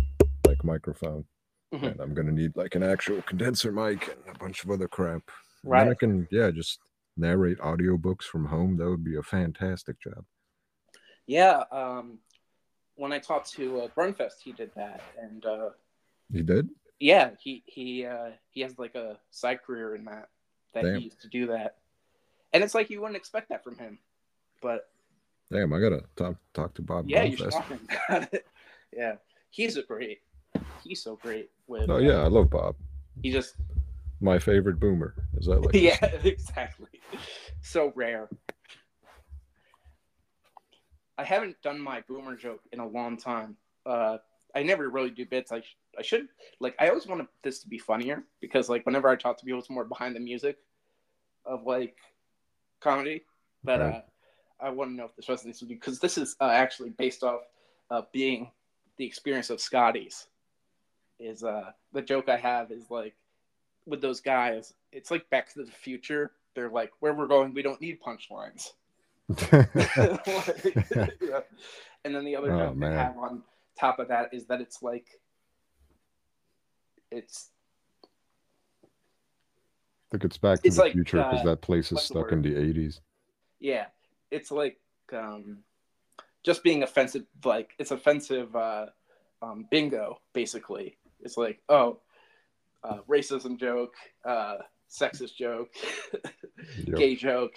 like 0.45 0.63
microphone 0.63 1.25
Mhm. 1.73 1.91
and 1.91 2.01
I'm 2.01 2.13
gonna 2.13 2.31
need 2.33 2.55
like 2.55 2.75
an 2.75 2.83
actual 2.83 3.21
condenser 3.23 3.71
mic 3.71 4.07
and 4.09 4.35
a 4.35 4.37
bunch 4.37 4.63
of 4.63 4.69
other 4.71 4.87
crap. 4.87 5.23
Right. 5.63 5.83
Then 5.85 5.91
I 5.91 5.95
can 5.95 6.27
yeah 6.29 6.51
just 6.51 6.79
narrate 7.15 7.57
audiobooks 7.59 8.23
from 8.23 8.45
home. 8.45 8.75
That 8.77 8.89
would 8.89 9.03
be 9.03 9.15
a 9.15 9.23
fantastic 9.23 9.99
job. 10.01 10.25
Yeah. 11.25 11.63
Um, 11.71 12.19
when 12.95 13.11
I 13.13 13.19
talked 13.19 13.51
to 13.53 13.81
uh, 13.81 13.87
Brunfest, 13.97 14.41
he 14.43 14.51
did 14.51 14.71
that, 14.75 15.01
and 15.17 15.45
uh, 15.45 15.69
You 16.29 16.43
did? 16.43 16.69
yeah, 16.99 17.31
he 17.39 17.63
he 17.65 18.05
uh, 18.05 18.31
he 18.49 18.61
has 18.61 18.77
like 18.77 18.95
a 18.95 19.17
side 19.31 19.63
career 19.63 19.95
in 19.95 20.03
that 20.05 20.29
that 20.73 20.83
Damn. 20.83 20.97
he 20.97 21.05
used 21.05 21.21
to 21.21 21.27
do 21.29 21.47
that, 21.47 21.77
and 22.53 22.63
it's 22.63 22.75
like 22.75 22.89
you 22.89 23.01
wouldn't 23.01 23.17
expect 23.17 23.49
that 23.49 23.63
from 23.63 23.77
him, 23.77 23.99
but 24.61 24.89
Damn, 25.51 25.73
I 25.73 25.79
gotta 25.79 26.03
talk 26.15 26.35
talk 26.53 26.73
to 26.75 26.81
Bob. 26.81 27.05
yeah, 27.07 27.23
you 27.23 27.35
should 27.37 27.47
Brumfest. 27.47 27.51
talk 27.51 27.79
about 28.09 28.33
it. 28.33 28.45
Yeah, 28.95 29.15
he's 29.49 29.75
a 29.77 29.81
great. 29.81 30.19
He's 30.83 31.01
so 31.03 31.15
great 31.15 31.49
with. 31.65 31.89
Oh 31.89 31.97
yeah, 31.97 32.19
I 32.21 32.27
love 32.27 32.51
Bob. 32.51 32.75
He 33.23 33.31
just 33.31 33.55
My 34.21 34.37
favorite 34.37 34.79
boomer. 34.79 35.15
Is 35.37 35.47
that 35.47 35.61
like 35.61 35.73
yeah, 35.75 35.97
exactly. 36.23 37.01
So 37.61 37.91
rare. 37.95 38.29
I 41.17 41.23
haven't 41.23 41.59
done 41.61 41.79
my 41.79 42.01
boomer 42.07 42.35
joke 42.35 42.61
in 42.71 42.79
a 42.79 42.87
long 42.87 43.17
time. 43.17 43.55
Uh, 43.85 44.17
I 44.55 44.63
never 44.63 44.89
really 44.89 45.09
do 45.09 45.25
bits. 45.25 45.51
I 45.51 45.61
sh- 45.61 45.77
I 45.97 46.01
should 46.03 46.27
like. 46.59 46.75
I 46.79 46.89
always 46.89 47.07
wanted 47.07 47.27
this 47.43 47.59
to 47.59 47.67
be 47.67 47.77
funnier 47.79 48.23
because 48.41 48.69
like 48.69 48.85
whenever 48.85 49.07
I 49.09 49.15
talk 49.15 49.37
to 49.39 49.45
people, 49.45 49.59
it's 49.59 49.69
more 49.69 49.85
behind 49.85 50.15
the 50.15 50.19
music 50.19 50.57
of 51.45 51.63
like 51.65 51.95
comedy. 52.83 53.23
But 53.63 53.79
Right. 53.79 53.93
uh, 53.95 54.01
I 54.59 54.69
want 54.69 54.91
to 54.91 54.95
know 54.95 55.05
if 55.05 55.15
this 55.15 55.27
resonates 55.27 55.61
with 55.61 55.69
you 55.71 55.77
because 55.77 55.99
this 55.99 56.17
is 56.17 56.35
uh, 56.41 56.49
actually 56.49 56.89
based 56.91 57.23
off 57.23 57.41
uh, 57.89 58.01
being 58.11 58.51
the 58.97 59.05
experience 59.05 59.49
of 59.49 59.59
Scotty's. 59.61 60.27
Is 61.19 61.43
uh 61.43 61.71
the 61.93 62.01
joke 62.01 62.27
I 62.27 62.37
have 62.37 62.71
is 62.71 62.89
like 62.89 63.15
with 63.85 64.01
those 64.01 64.19
guys, 64.19 64.73
it's 64.91 65.11
like 65.11 65.29
Back 65.29 65.53
to 65.53 65.63
the 65.63 65.71
Future. 65.71 66.31
They're 66.55 66.69
like, 66.69 66.91
where 66.99 67.13
we're 67.13 67.27
going, 67.27 67.53
we 67.53 67.61
don't 67.61 67.79
need 67.81 67.99
punchlines. 68.01 68.71
Yeah. 71.21 71.39
And 72.05 72.13
then 72.13 72.25
the 72.25 72.35
other 72.35 72.51
Oh, 72.51 72.57
joke 72.67 72.75
man. 72.75 72.93
I 72.97 73.03
have 73.03 73.17
on 73.17 73.41
top 73.79 73.99
of 73.99 74.09
that 74.09 74.33
is 74.33 74.45
that 74.47 74.59
it's 74.59 74.81
like, 74.83 75.07
it's 77.11 77.49
think 80.13 80.25
it's 80.25 80.37
Back 80.37 80.61
to 80.61 80.67
It's 80.67 80.77
the 80.77 80.83
like, 80.83 80.93
Future 80.93 81.17
because 81.17 81.41
uh, 81.41 81.45
that 81.45 81.61
place 81.61 81.91
is 81.91 82.01
stuck 82.01 82.31
in 82.31 82.41
the 82.41 82.55
eighties. 82.55 83.01
yeah, 83.59 83.85
it's 84.31 84.51
like 84.51 84.77
um, 85.11 85.59
just 86.43 86.63
being 86.63 86.83
offensive. 86.83 87.23
Like 87.43 87.71
it's 87.79 87.91
offensive 87.91 88.55
uh, 88.55 88.85
um, 89.41 89.65
bingo. 89.71 90.19
Basically, 90.33 90.97
it's 91.21 91.35
like 91.37 91.61
oh, 91.69 91.99
uh, 92.83 92.99
racism 93.09 93.59
joke, 93.59 93.95
uh, 94.25 94.57
sexist 94.89 95.35
joke, 95.35 95.69
Yep. 96.85 96.97
gay 96.97 97.15
joke, 97.15 97.55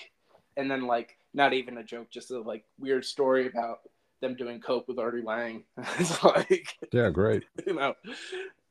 and 0.56 0.70
then 0.70 0.86
like 0.86 1.16
not 1.34 1.52
even 1.52 1.76
a 1.78 1.84
joke, 1.84 2.10
just 2.10 2.30
a 2.30 2.40
like 2.40 2.64
weird 2.78 3.04
story 3.04 3.46
about 3.46 3.80
them 4.22 4.34
doing 4.34 4.60
coke 4.60 4.88
with 4.88 4.98
Artie 4.98 5.20
Lange. 5.22 5.64
it's 5.98 6.24
like 6.24 6.78
Yeah, 6.92 7.10
great. 7.10 7.44
you 7.66 7.74
know, 7.74 7.94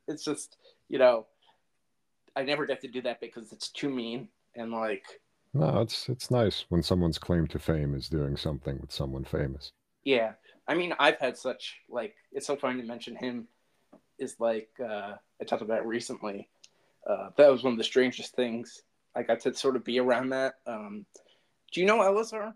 it's 0.08 0.24
just 0.26 0.58
you 0.90 0.98
know, 1.00 1.28
I 2.36 2.44
never 2.44 2.66
get 2.66 2.82
to 2.82 2.88
do 2.88 3.02
that 3.04 3.20
because 3.22 3.52
it's 3.52 3.70
too 3.70 3.90
mean 3.90 4.28
and 4.56 4.72
like 4.72 5.04
No, 5.54 5.82
it's 5.82 6.10
it's 6.10 6.32
nice 6.32 6.66
when 6.70 6.84
someone's 6.84 7.18
claim 7.18 7.48
to 7.48 7.60
fame 7.60 7.96
is 7.96 8.10
doing 8.10 8.36
something 8.38 8.78
with 8.82 8.92
someone 8.92 9.24
famous. 9.24 9.72
yeah. 10.04 10.34
I 10.68 10.74
mean, 10.74 10.96
I've 10.98 11.20
had 11.20 11.38
such 11.38 11.78
like 11.90 12.16
it's 12.32 12.48
so 12.48 12.56
funny 12.56 12.82
to 12.82 12.88
mention 12.88 13.16
him. 13.16 13.48
Is 14.18 14.36
like 14.40 14.70
uh, 14.80 15.14
I 15.42 15.44
talked 15.46 15.62
about 15.62 15.86
recently. 15.86 16.48
Uh, 17.08 17.30
that 17.38 17.52
was 17.52 17.64
one 17.64 17.74
of 17.74 17.78
the 17.78 17.84
strangest 17.84 18.36
things. 18.36 18.82
I 19.16 19.22
got 19.24 19.42
to 19.42 19.54
sort 19.54 19.76
of 19.76 19.84
be 19.84 20.00
around 20.00 20.30
that. 20.30 20.56
Um, 20.66 21.06
do 21.72 21.82
you 21.82 21.86
know 21.86 22.00
Elazar? 22.00 22.54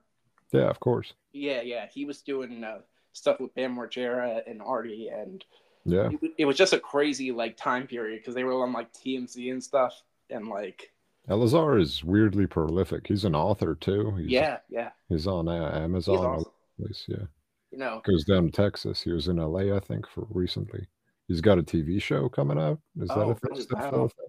Yeah, 0.52 0.70
of 0.70 0.80
course. 0.80 1.14
Yeah, 1.34 1.62
yeah. 1.62 1.86
He 1.94 2.06
was 2.06 2.22
doing 2.22 2.64
uh, 2.64 2.80
stuff 3.14 3.40
with 3.40 3.54
Bam 3.54 3.76
Margera 3.76 4.42
and 4.50 4.62
Artie, 4.62 5.10
and 5.10 5.46
Yeah. 5.86 6.10
it, 6.22 6.32
it 6.40 6.46
was 6.46 6.58
just 6.58 6.74
a 6.74 6.80
crazy 6.80 7.32
like 7.32 7.58
time 7.58 7.88
period 7.88 8.20
because 8.20 8.36
they 8.36 8.44
were 8.44 8.62
on 8.64 8.74
like 8.74 8.92
tmc 8.94 9.52
and 9.52 9.64
stuff, 9.64 10.02
and 10.30 10.48
like 10.48 10.92
Elazar 11.30 11.80
is 11.80 12.04
weirdly 12.04 12.48
prolific. 12.48 13.06
He's 13.08 13.24
an 13.26 13.36
author 13.36 13.76
too. 13.76 14.16
He's, 14.16 14.30
yeah, 14.30 14.58
yeah. 14.70 14.90
He's 15.10 15.28
on 15.28 15.48
uh, 15.48 15.72
Amazon. 15.76 16.16
He's 16.18 16.26
awesome. 16.26 17.06
yeah. 17.08 17.26
You 17.72 17.78
know, 17.78 18.02
Goes 18.04 18.24
down 18.26 18.46
to 18.46 18.52
Texas. 18.52 19.02
He 19.02 19.12
was 19.12 19.28
in 19.28 19.36
LA, 19.38 19.76
I 19.76 19.80
think, 19.80 20.08
for 20.10 20.26
recently. 20.32 20.88
He's 21.28 21.40
got 21.42 21.60
a 21.60 21.62
TV 21.62 22.02
show 22.02 22.30
coming 22.30 22.58
out. 22.58 22.80
Is 23.00 23.10
that 23.10 23.18
Oh, 23.18 23.30
a 23.30 23.36
thing? 23.36 23.50
really? 23.52 23.62
Still 23.62 23.78
Wow. 23.78 23.90
a 24.06 24.10
thing? 24.10 24.26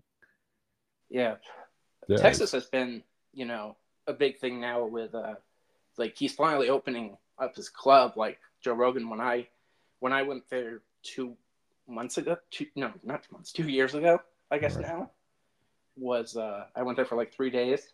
yeah. 1.08 1.34
Yeah. 2.08 2.16
Texas 2.18 2.52
has 2.52 2.66
been, 2.66 3.02
you 3.32 3.46
know, 3.46 3.76
a 4.06 4.12
big 4.12 4.38
thing 4.38 4.60
now 4.60 4.84
with 4.84 5.14
uh 5.14 5.34
like 5.96 6.16
he's 6.18 6.34
finally 6.34 6.68
opening 6.68 7.16
up 7.38 7.54
his 7.56 7.68
club 7.70 8.12
like 8.16 8.38
Joe 8.62 8.74
Rogan 8.74 9.08
when 9.08 9.20
I 9.20 9.48
when 10.00 10.12
I 10.12 10.22
went 10.22 10.42
there 10.50 10.82
two 11.02 11.36
months 11.88 12.18
ago, 12.18 12.36
two 12.50 12.66
no, 12.76 12.92
not 13.02 13.22
two 13.24 13.32
months, 13.32 13.52
two 13.52 13.68
years 13.68 13.94
ago, 13.94 14.20
I 14.50 14.58
guess 14.58 14.76
Right. 14.76 14.86
now, 14.86 15.10
was 15.96 16.36
uh 16.36 16.66
I 16.74 16.82
went 16.82 16.96
there 16.96 17.04
for 17.04 17.16
like 17.16 17.32
three 17.32 17.50
days 17.50 17.92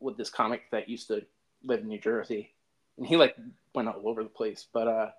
with 0.00 0.16
this 0.16 0.30
comic 0.30 0.62
that 0.70 0.88
used 0.88 1.08
to 1.08 1.24
live 1.64 1.80
in 1.80 1.88
New 1.88 1.98
Jersey. 2.00 2.54
And 2.98 3.06
he 3.06 3.16
like 3.16 3.36
went 3.74 3.88
all 3.88 4.08
over 4.08 4.22
the 4.22 4.28
place. 4.28 4.66
But 4.72 4.88
uh 4.88 5.10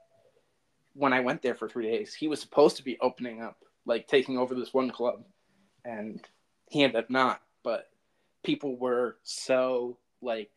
when 0.94 1.14
I 1.14 1.20
went 1.20 1.42
there 1.42 1.56
for 1.56 1.70
three 1.70 1.86
days, 1.86 2.14
he 2.14 2.28
was 2.28 2.42
supposed 2.42 2.78
to 2.78 2.84
be 2.84 2.98
opening 3.02 3.42
up, 3.42 3.58
like 3.86 4.08
taking 4.08 4.38
over 4.38 4.56
this 4.56 4.74
one 4.74 4.90
club. 4.90 5.24
And 5.86 6.20
he 6.70 6.84
ended 6.84 7.04
up 7.04 7.10
not, 7.10 7.42
but 7.64 7.90
people 8.44 8.78
were 8.78 9.18
so 9.24 9.98
like 10.22 10.52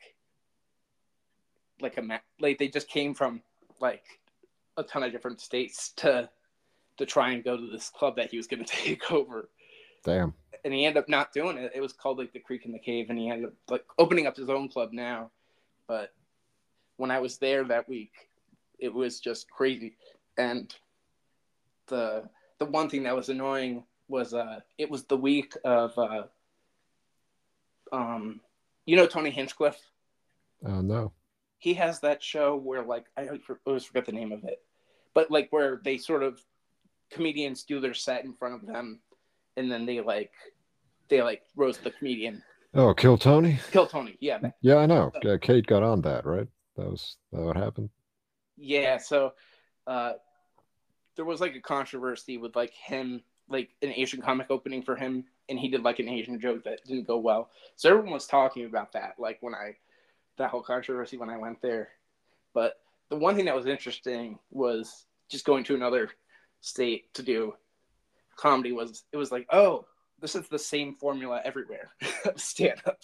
like 1.81 1.99
a 1.99 2.21
like 2.41 2.59
they 2.59 2.69
just 2.69 2.89
came 2.89 3.15
from 3.15 3.43
like 3.81 4.20
a 4.81 4.85
ton 4.85 5.03
of 5.03 5.13
different 5.13 5.41
states 5.41 5.91
to 5.97 6.29
to 6.97 7.07
try 7.07 7.31
and 7.31 7.45
go 7.45 7.57
to 7.57 7.71
this 7.71 7.89
club 7.89 8.17
that 8.17 8.31
he 8.31 8.37
was 8.37 8.47
going 8.47 8.65
to 8.65 8.71
take 8.73 9.11
over. 9.13 9.49
Damn. 10.05 10.35
and 10.65 10.73
he 10.75 10.85
ended 10.87 11.03
up 11.03 11.09
not 11.09 11.33
doing 11.33 11.57
it. 11.59 11.73
It 11.75 11.81
was 11.81 11.93
called 11.93 12.19
like 12.19 12.33
the 12.33 12.39
creek 12.41 12.65
in 12.67 12.73
the 12.73 12.79
cave 12.79 13.07
and 13.11 13.19
he 13.19 13.29
ended 13.31 13.47
up 13.49 13.55
like 13.69 13.85
opening 13.99 14.27
up 14.27 14.37
his 14.37 14.49
own 14.51 14.69
club 14.69 14.91
now. 14.93 15.31
But 15.87 16.13
when 16.97 17.11
i 17.11 17.19
was 17.19 17.39
there 17.39 17.65
that 17.65 17.89
week 17.89 18.13
it 18.79 18.93
was 18.93 19.21
just 19.21 19.51
crazy. 19.51 19.97
And 20.37 20.75
the 21.89 22.29
the 22.59 22.65
one 22.67 22.89
thing 22.91 23.03
that 23.05 23.17
was 23.17 23.29
annoying 23.29 23.85
was 24.09 24.33
uh 24.35 24.61
it 24.79 24.91
was 24.91 25.05
the 25.05 25.17
week 25.17 25.55
of 25.65 25.97
uh 25.99 26.23
um 27.93 28.41
you 28.87 28.97
know 28.97 29.07
tony 29.07 29.31
hinchcliffe? 29.31 29.81
Oh 30.65 30.81
no. 30.81 31.13
he 31.59 31.75
has 31.75 32.01
that 32.01 32.23
show 32.23 32.57
where 32.57 32.83
like 32.83 33.07
I 33.17 33.29
always 33.67 33.85
forget 33.85 34.07
the 34.07 34.13
name 34.13 34.33
of 34.33 34.45
it, 34.45 34.63
but 35.15 35.31
like 35.31 35.49
where 35.51 35.81
they 35.85 35.99
sort 35.99 36.23
of 36.23 36.41
comedians 37.11 37.65
do 37.65 37.81
their 37.81 37.95
set 37.95 38.25
in 38.25 38.33
front 38.35 38.55
of 38.55 38.67
them, 38.67 39.01
and 39.57 39.71
then 39.71 39.87
they 39.87 40.01
like 40.01 40.33
they 41.09 41.23
like 41.23 41.43
roast 41.57 41.83
the 41.85 41.91
comedian. 41.91 42.43
Oh, 42.75 42.95
kill 42.95 43.19
Tony? 43.19 43.59
Kill 43.73 43.87
Tony, 43.87 44.17
yeah, 44.21 44.39
Yeah, 44.63 44.77
I 44.77 44.87
know. 44.87 45.11
Yeah, 45.25 45.37
Kate 45.39 45.67
got 45.67 45.83
on 45.83 46.03
that, 46.03 46.25
right? 46.25 46.47
That 46.77 46.87
was 46.89 47.17
that 47.33 47.41
what 47.41 47.57
happened. 47.57 47.91
yeah. 48.57 48.97
So, 48.99 49.33
uh, 49.89 50.13
there 51.17 51.25
was 51.25 51.41
like 51.41 51.57
a 51.57 51.61
controversy 51.61 52.37
with 52.39 52.55
like 52.55 52.73
him, 52.73 53.23
like 53.49 53.71
an 53.83 53.93
Asian 53.93 54.23
comic 54.23 54.47
opening 54.51 54.83
for 54.83 54.95
him, 54.95 55.25
and 55.49 55.59
he 55.59 55.69
did 55.69 55.83
like 55.83 55.99
an 55.99 56.09
Asian 56.09 56.41
joke 56.41 56.63
that 56.65 56.79
didn't 56.87 57.09
go 57.09 57.19
well. 57.19 57.51
So 57.75 57.91
everyone 57.91 58.13
was 58.13 58.27
talking 58.29 58.65
about 58.67 58.93
that, 58.93 59.15
like 59.19 59.39
when 59.41 59.55
I 59.55 59.77
that 60.39 60.51
whole 60.51 60.63
controversy 60.63 61.17
when 61.17 61.29
I 61.29 61.39
went 61.39 61.61
there. 61.61 61.89
But 62.55 62.75
the 63.11 63.17
one 63.17 63.37
thing 63.37 63.45
that 63.45 63.57
was 63.57 63.67
interesting 63.67 64.39
was 64.51 65.07
just 65.29 65.45
going 65.45 65.65
to 65.65 65.75
another 65.75 66.11
state 66.61 67.13
to 67.15 67.23
do 67.23 67.55
comedy 68.37 68.73
was 68.73 69.05
it 69.13 69.17
was 69.17 69.31
like, 69.31 69.47
oh, 69.53 69.85
this 70.21 70.35
is 70.35 70.49
the 70.49 70.59
same 70.59 70.95
formula 70.95 71.41
everywhere. 71.45 71.91
Stand 72.37 72.81
up. 72.87 72.99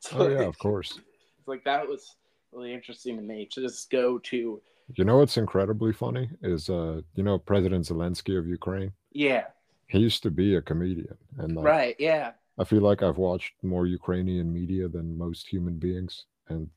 So 0.00 0.18
oh 0.18 0.28
yeah, 0.28 0.42
of 0.42 0.58
course. 0.58 0.98
It's 1.38 1.48
like 1.48 1.64
that 1.64 1.88
was 1.88 2.16
really 2.52 2.72
interesting 2.72 3.16
to 3.16 3.22
me 3.22 3.48
to 3.52 3.62
just 3.62 3.90
go 3.90 4.18
to 4.18 4.60
you 4.94 5.04
know 5.04 5.16
what's 5.16 5.38
incredibly 5.38 5.92
funny 5.94 6.28
is 6.42 6.68
uh 6.68 7.00
you 7.14 7.22
know 7.22 7.38
President 7.38 7.86
Zelensky 7.86 8.38
of 8.38 8.46
Ukraine? 8.46 8.92
Yeah. 9.12 9.44
He 9.86 9.98
used 9.98 10.22
to 10.24 10.30
be 10.30 10.56
a 10.56 10.62
comedian 10.62 11.16
and 11.38 11.56
like, 11.56 11.64
Right, 11.64 11.96
yeah. 11.98 12.32
I 12.58 12.64
feel 12.64 12.82
like 12.82 13.02
I've 13.02 13.18
watched 13.18 13.54
more 13.62 13.86
Ukrainian 13.86 14.52
media 14.52 14.88
than 14.88 15.18
most 15.18 15.46
human 15.48 15.78
beings 15.78 16.26
and 16.48 16.68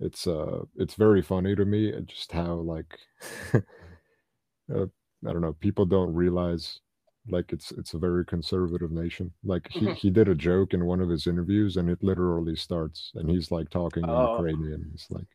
it's 0.00 0.26
uh 0.26 0.62
it's 0.76 0.94
very 0.94 1.22
funny 1.22 1.54
to 1.54 1.64
me 1.64 1.92
just 2.06 2.32
how 2.32 2.54
like 2.54 2.98
uh, 3.54 4.86
I 5.26 5.32
don't 5.32 5.42
know, 5.42 5.52
people 5.52 5.84
don't 5.84 6.14
realize 6.14 6.80
like 7.28 7.52
it's 7.52 7.70
it's 7.72 7.94
a 7.94 7.98
very 7.98 8.24
conservative 8.24 8.90
nation. 8.90 9.32
Like 9.44 9.68
he, 9.70 9.80
mm-hmm. 9.80 9.92
he 9.92 10.10
did 10.10 10.28
a 10.28 10.34
joke 10.34 10.72
in 10.72 10.86
one 10.86 11.00
of 11.00 11.08
his 11.10 11.26
interviews 11.26 11.76
and 11.76 11.90
it 11.90 12.02
literally 12.02 12.56
starts 12.56 13.12
and 13.14 13.30
he's 13.30 13.50
like 13.50 13.68
talking 13.68 14.04
in 14.04 14.10
oh. 14.10 14.36
Ukrainian. 14.36 14.90
It's 14.94 15.10
like 15.10 15.26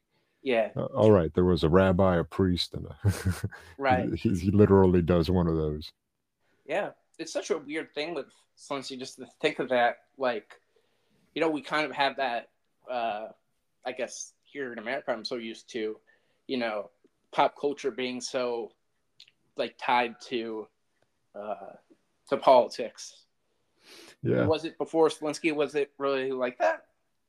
yeah. 0.42 0.70
Uh, 0.76 0.86
all 0.86 1.12
right, 1.12 1.34
there 1.34 1.44
was 1.44 1.64
a 1.64 1.70
rabbi, 1.70 2.18
a 2.18 2.24
priest, 2.24 2.76
and 2.76 2.86
a 2.86 3.50
right. 3.80 4.14
he, 4.14 4.30
he 4.30 4.52
literally 4.52 5.02
does 5.02 5.28
one 5.28 5.48
of 5.48 5.56
those. 5.56 5.92
Yeah, 6.68 6.90
it's 7.18 7.34
such 7.34 7.50
a 7.50 7.58
weird 7.58 7.96
thing 7.96 8.14
with 8.14 8.28
Swansea 8.56 8.96
just 8.96 9.18
to 9.18 9.26
think 9.42 9.58
of 9.58 9.70
that. 9.70 9.98
Like, 10.20 10.54
you 11.34 11.42
know, 11.42 11.50
we 11.50 11.62
kind 11.62 11.86
of 11.86 11.92
have 11.94 12.18
that. 12.18 12.50
uh 12.90 13.28
I 13.88 13.92
guess 13.92 14.34
here 14.56 14.72
in 14.72 14.80
America, 14.80 15.12
I'm 15.12 15.26
so 15.26 15.36
used 15.36 15.70
to, 15.72 15.98
you 16.48 16.58
know, 16.58 16.90
pop 17.32 17.56
culture 17.60 17.92
being 17.92 18.22
so 18.22 18.72
like 19.58 19.76
tied 19.78 20.16
to 20.30 20.68
uh 21.38 21.74
to 22.30 22.38
politics. 22.38 23.26
Yeah. 24.24 24.46
Was 24.46 24.66
it 24.66 24.78
before 24.78 25.10
Zelensky? 25.10 25.54
Was 25.54 25.76
it 25.76 25.92
really 25.98 26.32
like 26.32 26.58
that 26.60 26.84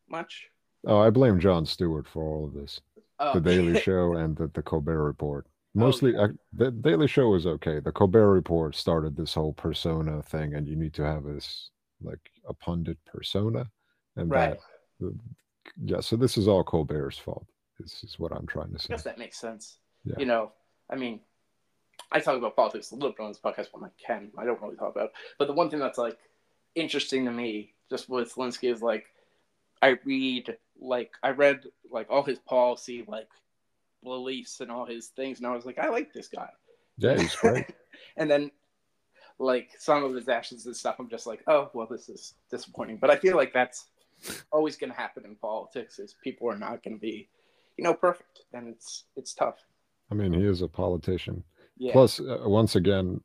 much? 0.08 0.48
Oh, 0.86 0.98
I 0.98 1.10
blame 1.10 1.40
Jon 1.40 1.66
Stewart 1.66 2.06
for 2.06 2.22
all 2.22 2.44
of 2.46 2.54
this 2.54 2.80
oh. 3.18 3.34
the 3.34 3.40
Daily 3.40 3.80
Show 3.88 4.14
and 4.14 4.36
the, 4.36 4.48
the 4.54 4.62
Colbert 4.62 5.02
Report. 5.02 5.46
Oh, 5.48 5.80
Mostly, 5.80 6.16
oh, 6.16 6.28
the 6.52 6.70
Daily 6.70 7.08
Show 7.08 7.28
was 7.28 7.46
okay. 7.46 7.80
The 7.80 7.92
Colbert 7.92 8.32
Report 8.32 8.74
started 8.74 9.16
this 9.16 9.34
whole 9.34 9.52
persona 9.52 10.22
thing, 10.22 10.54
and 10.54 10.66
you 10.66 10.76
need 10.76 10.94
to 10.94 11.02
have 11.02 11.24
this 11.24 11.70
like 12.02 12.30
a 12.48 12.54
pundit 12.54 12.98
persona, 13.04 13.66
and 14.16 14.30
right. 14.30 14.58
that, 15.00 15.12
yeah. 15.84 16.00
So 16.00 16.16
this 16.16 16.36
is 16.36 16.48
all 16.48 16.64
Colbert's 16.64 17.18
fault. 17.18 17.46
This 17.78 18.02
is 18.04 18.18
what 18.18 18.32
I'm 18.32 18.46
trying 18.46 18.72
to 18.72 18.78
say. 18.78 18.86
I 18.90 18.96
guess 18.96 19.04
that 19.04 19.18
makes 19.18 19.38
sense. 19.38 19.78
Yeah. 20.04 20.14
You 20.18 20.26
know, 20.26 20.52
I 20.90 20.96
mean, 20.96 21.20
I 22.10 22.20
talk 22.20 22.36
about 22.36 22.56
politics 22.56 22.92
a 22.92 22.94
little 22.94 23.10
bit 23.10 23.22
on 23.22 23.30
this 23.30 23.40
podcast 23.40 23.68
when 23.72 23.84
I 23.84 23.90
can. 24.04 24.30
I 24.38 24.44
don't 24.44 24.60
really 24.60 24.76
talk 24.76 24.94
about, 24.94 25.06
it. 25.06 25.12
but 25.38 25.46
the 25.46 25.54
one 25.54 25.70
thing 25.70 25.80
that's 25.80 25.98
like 25.98 26.18
interesting 26.74 27.24
to 27.24 27.32
me, 27.32 27.74
just 27.90 28.08
with 28.08 28.34
Zelensky, 28.34 28.72
is 28.72 28.82
like 28.82 29.06
I 29.82 29.96
read 30.04 30.56
like 30.80 31.12
I 31.22 31.30
read 31.30 31.64
like 31.90 32.08
all 32.10 32.22
his 32.22 32.38
policy 32.38 33.04
like 33.06 33.28
beliefs 34.02 34.60
and 34.60 34.70
all 34.70 34.86
his 34.86 35.08
things, 35.08 35.38
and 35.38 35.46
I 35.46 35.54
was 35.54 35.66
like, 35.66 35.78
I 35.78 35.88
like 35.88 36.12
this 36.12 36.28
guy. 36.28 36.50
Yeah, 36.98 37.18
he's 37.18 37.34
great. 37.34 37.66
and 38.16 38.30
then 38.30 38.50
like 39.38 39.70
some 39.78 40.02
of 40.04 40.14
his 40.14 40.28
actions 40.28 40.64
and 40.66 40.76
stuff, 40.76 40.96
I'm 40.98 41.10
just 41.10 41.26
like, 41.26 41.42
oh 41.46 41.70
well, 41.74 41.86
this 41.90 42.08
is 42.08 42.34
disappointing. 42.50 42.98
But 42.98 43.10
I 43.10 43.16
feel 43.16 43.36
like 43.36 43.52
that's 43.52 43.86
always 44.52 44.76
going 44.76 44.90
to 44.90 44.96
happen 44.96 45.24
in 45.24 45.36
politics. 45.36 45.98
Is 45.98 46.14
people 46.22 46.50
are 46.50 46.58
not 46.58 46.82
going 46.82 46.96
to 46.96 47.00
be, 47.00 47.28
you 47.76 47.84
know, 47.84 47.94
perfect, 47.94 48.42
and 48.52 48.68
it's 48.68 49.04
it's 49.16 49.34
tough. 49.34 49.58
I 50.10 50.14
mean, 50.14 50.32
he 50.32 50.44
is 50.44 50.62
a 50.62 50.68
politician. 50.68 51.42
Yeah. 51.76 51.92
Plus, 51.92 52.20
uh, 52.20 52.38
once 52.44 52.76
again, 52.76 53.20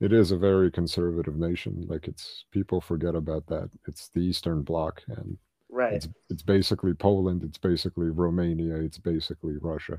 it 0.00 0.12
is 0.12 0.30
a 0.30 0.36
very 0.36 0.70
conservative 0.70 1.36
nation. 1.36 1.86
Like 1.88 2.08
it's 2.08 2.44
people 2.50 2.80
forget 2.80 3.14
about 3.14 3.46
that. 3.46 3.70
It's 3.88 4.08
the 4.08 4.20
Eastern 4.20 4.62
Bloc, 4.62 5.02
and 5.08 5.38
Right. 5.74 5.94
It's, 5.94 6.08
it's 6.30 6.42
basically 6.42 6.94
Poland. 6.94 7.42
It's 7.42 7.58
basically 7.58 8.08
Romania. 8.08 8.76
It's 8.76 8.98
basically 8.98 9.56
Russia. 9.60 9.98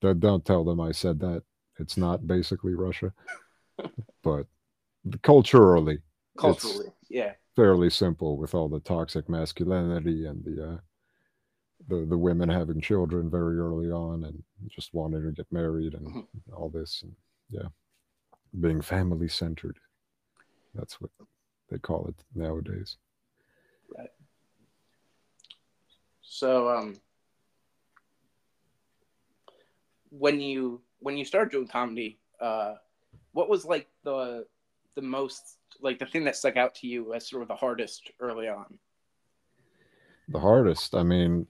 Don't, 0.00 0.20
don't 0.20 0.44
tell 0.44 0.62
them 0.62 0.80
I 0.80 0.92
said 0.92 1.18
that. 1.20 1.42
It's 1.80 1.96
not 1.96 2.24
basically 2.24 2.74
Russia, 2.74 3.12
but 4.22 4.46
culturally, 5.22 5.98
culturally, 6.38 6.92
yeah, 7.08 7.32
fairly 7.54 7.90
simple 7.90 8.36
with 8.36 8.54
all 8.54 8.68
the 8.68 8.80
toxic 8.80 9.28
masculinity 9.28 10.26
and 10.26 10.44
the 10.44 10.72
uh, 10.72 10.76
the 11.88 12.06
the 12.06 12.18
women 12.18 12.48
having 12.48 12.80
children 12.80 13.30
very 13.30 13.58
early 13.58 13.90
on 13.90 14.24
and 14.24 14.42
just 14.68 14.94
wanting 14.94 15.24
to 15.24 15.32
get 15.32 15.50
married 15.52 15.94
and 15.94 16.06
mm-hmm. 16.06 16.54
all 16.54 16.68
this 16.68 17.02
and 17.02 17.14
yeah, 17.50 17.68
being 18.60 18.80
family 18.80 19.28
centered. 19.28 19.78
That's 20.74 21.00
what 21.00 21.10
they 21.70 21.78
call 21.78 22.06
it 22.06 22.14
nowadays. 22.34 22.96
Right. 23.96 24.10
So 26.22 26.68
um, 26.68 26.96
when 30.10 30.40
you 30.40 30.80
when 31.00 31.16
you 31.16 31.24
started 31.24 31.50
doing 31.50 31.68
comedy, 31.68 32.18
uh, 32.40 32.74
what 33.32 33.48
was 33.48 33.64
like 33.64 33.88
the 34.04 34.46
the 34.94 35.02
most 35.02 35.58
like 35.80 35.98
the 35.98 36.06
thing 36.06 36.24
that 36.24 36.36
stuck 36.36 36.56
out 36.56 36.74
to 36.76 36.86
you 36.86 37.14
as 37.14 37.28
sort 37.28 37.42
of 37.42 37.48
the 37.48 37.56
hardest 37.56 38.10
early 38.20 38.48
on? 38.48 38.78
The 40.28 40.38
hardest, 40.38 40.94
I 40.94 41.02
mean, 41.02 41.46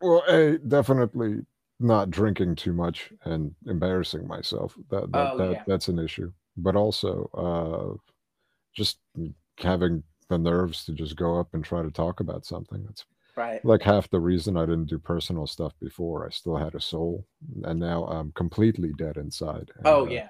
well, 0.00 0.22
a 0.28 0.58
definitely 0.58 1.40
not 1.78 2.10
drinking 2.10 2.56
too 2.56 2.72
much 2.72 3.12
and 3.24 3.54
embarrassing 3.66 4.26
myself. 4.26 4.76
That 4.90 5.10
that, 5.12 5.32
oh, 5.32 5.38
that 5.38 5.50
yeah. 5.52 5.62
that's 5.66 5.88
an 5.88 5.98
issue. 5.98 6.32
But 6.56 6.76
also, 6.76 7.30
uh, 7.34 8.12
just 8.74 8.98
having 9.58 10.02
the 10.28 10.38
nerves 10.38 10.84
to 10.84 10.92
just 10.92 11.16
go 11.16 11.38
up 11.38 11.54
and 11.54 11.64
try 11.64 11.82
to 11.82 11.90
talk 11.90 12.20
about 12.20 12.44
something. 12.44 12.84
That's 12.84 13.04
Right. 13.36 13.64
Like 13.64 13.82
half 13.82 14.10
the 14.10 14.20
reason 14.20 14.56
I 14.56 14.66
didn't 14.66 14.86
do 14.90 14.98
personal 14.98 15.46
stuff 15.46 15.72
before, 15.80 16.26
I 16.26 16.30
still 16.30 16.56
had 16.56 16.74
a 16.74 16.80
soul, 16.80 17.26
and 17.64 17.80
now 17.80 18.04
I'm 18.04 18.32
completely 18.32 18.92
dead 18.98 19.16
inside. 19.16 19.70
And, 19.76 19.86
oh 19.86 20.06
uh, 20.06 20.10
yeah, 20.10 20.28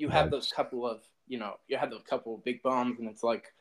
you 0.00 0.08
have 0.08 0.30
those 0.30 0.50
couple 0.50 0.86
of 0.86 1.02
you 1.28 1.38
know 1.38 1.54
you 1.68 1.76
have 1.76 1.90
those 1.90 2.02
couple 2.08 2.34
of 2.34 2.44
big 2.44 2.62
bombs, 2.62 2.98
and 2.98 3.08
it's 3.08 3.22
like, 3.22 3.52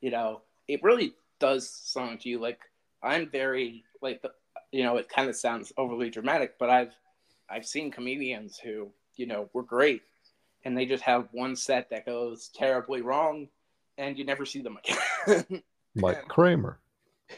you 0.00 0.10
know, 0.10 0.42
it 0.68 0.82
really 0.82 1.14
does 1.38 1.68
sound 1.68 2.20
to 2.20 2.28
you 2.28 2.38
like 2.38 2.60
I'm 3.02 3.28
very 3.30 3.84
like 4.00 4.22
the, 4.22 4.30
you 4.72 4.84
know 4.84 4.96
it 4.96 5.08
kind 5.08 5.28
of 5.28 5.36
sounds 5.36 5.72
overly 5.76 6.10
dramatic, 6.10 6.58
but 6.58 6.70
I've 6.70 6.92
I've 7.48 7.66
seen 7.66 7.90
comedians 7.90 8.58
who 8.58 8.88
you 9.16 9.26
know 9.26 9.50
were 9.52 9.62
great, 9.62 10.02
and 10.64 10.76
they 10.76 10.86
just 10.86 11.02
have 11.02 11.28
one 11.32 11.56
set 11.56 11.90
that 11.90 12.06
goes 12.06 12.50
terribly 12.54 13.02
wrong, 13.02 13.48
and 13.98 14.16
you 14.16 14.24
never 14.24 14.46
see 14.46 14.62
them 14.62 14.78
again. 14.78 15.62
like 15.96 16.26
Kramer. 16.28 16.78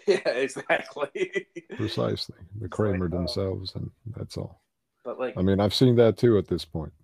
Yeah, 0.06 0.26
exactly. 0.26 1.46
Precisely. 1.76 2.36
The 2.62 2.68
Kramer 2.68 3.10
like, 3.10 3.12
oh. 3.12 3.16
themselves, 3.18 3.74
and 3.74 3.90
that's 4.16 4.38
all. 4.38 4.62
But 5.04 5.20
like, 5.20 5.34
I 5.36 5.42
mean, 5.42 5.60
I've 5.60 5.74
seen 5.74 5.96
that 5.96 6.16
too 6.16 6.38
at 6.38 6.48
this 6.48 6.64
point. 6.64 6.94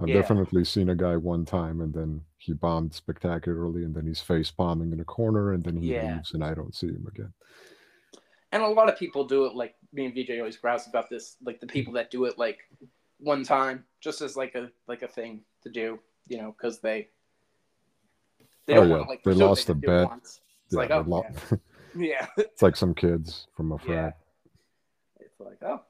I've 0.00 0.08
yeah. 0.08 0.14
definitely 0.14 0.64
seen 0.64 0.90
a 0.90 0.94
guy 0.94 1.16
one 1.16 1.44
time, 1.44 1.80
and 1.80 1.92
then 1.92 2.22
he 2.38 2.52
bombed 2.52 2.94
spectacularly, 2.94 3.84
and 3.84 3.94
then 3.94 4.06
he's 4.06 4.20
face 4.20 4.50
bombing 4.50 4.92
in 4.92 5.00
a 5.00 5.04
corner, 5.04 5.52
and 5.52 5.64
then 5.64 5.76
he 5.76 5.94
yeah. 5.94 6.14
leaves, 6.14 6.34
and 6.34 6.44
I 6.44 6.54
don't 6.54 6.74
see 6.74 6.86
him 6.86 7.06
again. 7.08 7.32
And 8.52 8.62
a 8.62 8.68
lot 8.68 8.88
of 8.88 8.98
people 8.98 9.24
do 9.24 9.44
it 9.46 9.54
like 9.54 9.74
me 9.92 10.06
and 10.06 10.14
VJ 10.14 10.38
always 10.38 10.56
grouse 10.56 10.86
about 10.86 11.10
this, 11.10 11.36
like 11.44 11.60
the 11.60 11.66
people 11.66 11.92
that 11.94 12.10
do 12.10 12.24
it 12.24 12.38
like 12.38 12.58
one 13.18 13.42
time, 13.42 13.84
just 14.00 14.22
as 14.22 14.36
like 14.36 14.54
a 14.54 14.70
like 14.86 15.02
a 15.02 15.08
thing 15.08 15.42
to 15.64 15.68
do, 15.68 15.98
you 16.28 16.38
know, 16.38 16.54
because 16.56 16.80
they 16.80 17.08
they 18.66 18.76
oh, 18.78 18.84
yeah. 18.84 18.96
want 18.96 19.08
like 19.08 19.22
they 19.24 19.32
lost 19.32 19.66
the 19.66 19.74
bet. 19.74 20.08
It's 20.16 20.40
yeah, 20.70 20.78
like 20.78 20.90
oh, 20.90 21.04
lo- 21.06 21.24
yeah. 21.28 21.56
Yeah. 21.96 22.26
it's 22.36 22.62
like 22.62 22.76
some 22.76 22.94
kids 22.94 23.48
from 23.56 23.72
a 23.72 23.78
frat. 23.78 24.18
Yeah. 25.18 25.26
It's 25.26 25.40
like, 25.40 25.58
oh. 25.62 25.80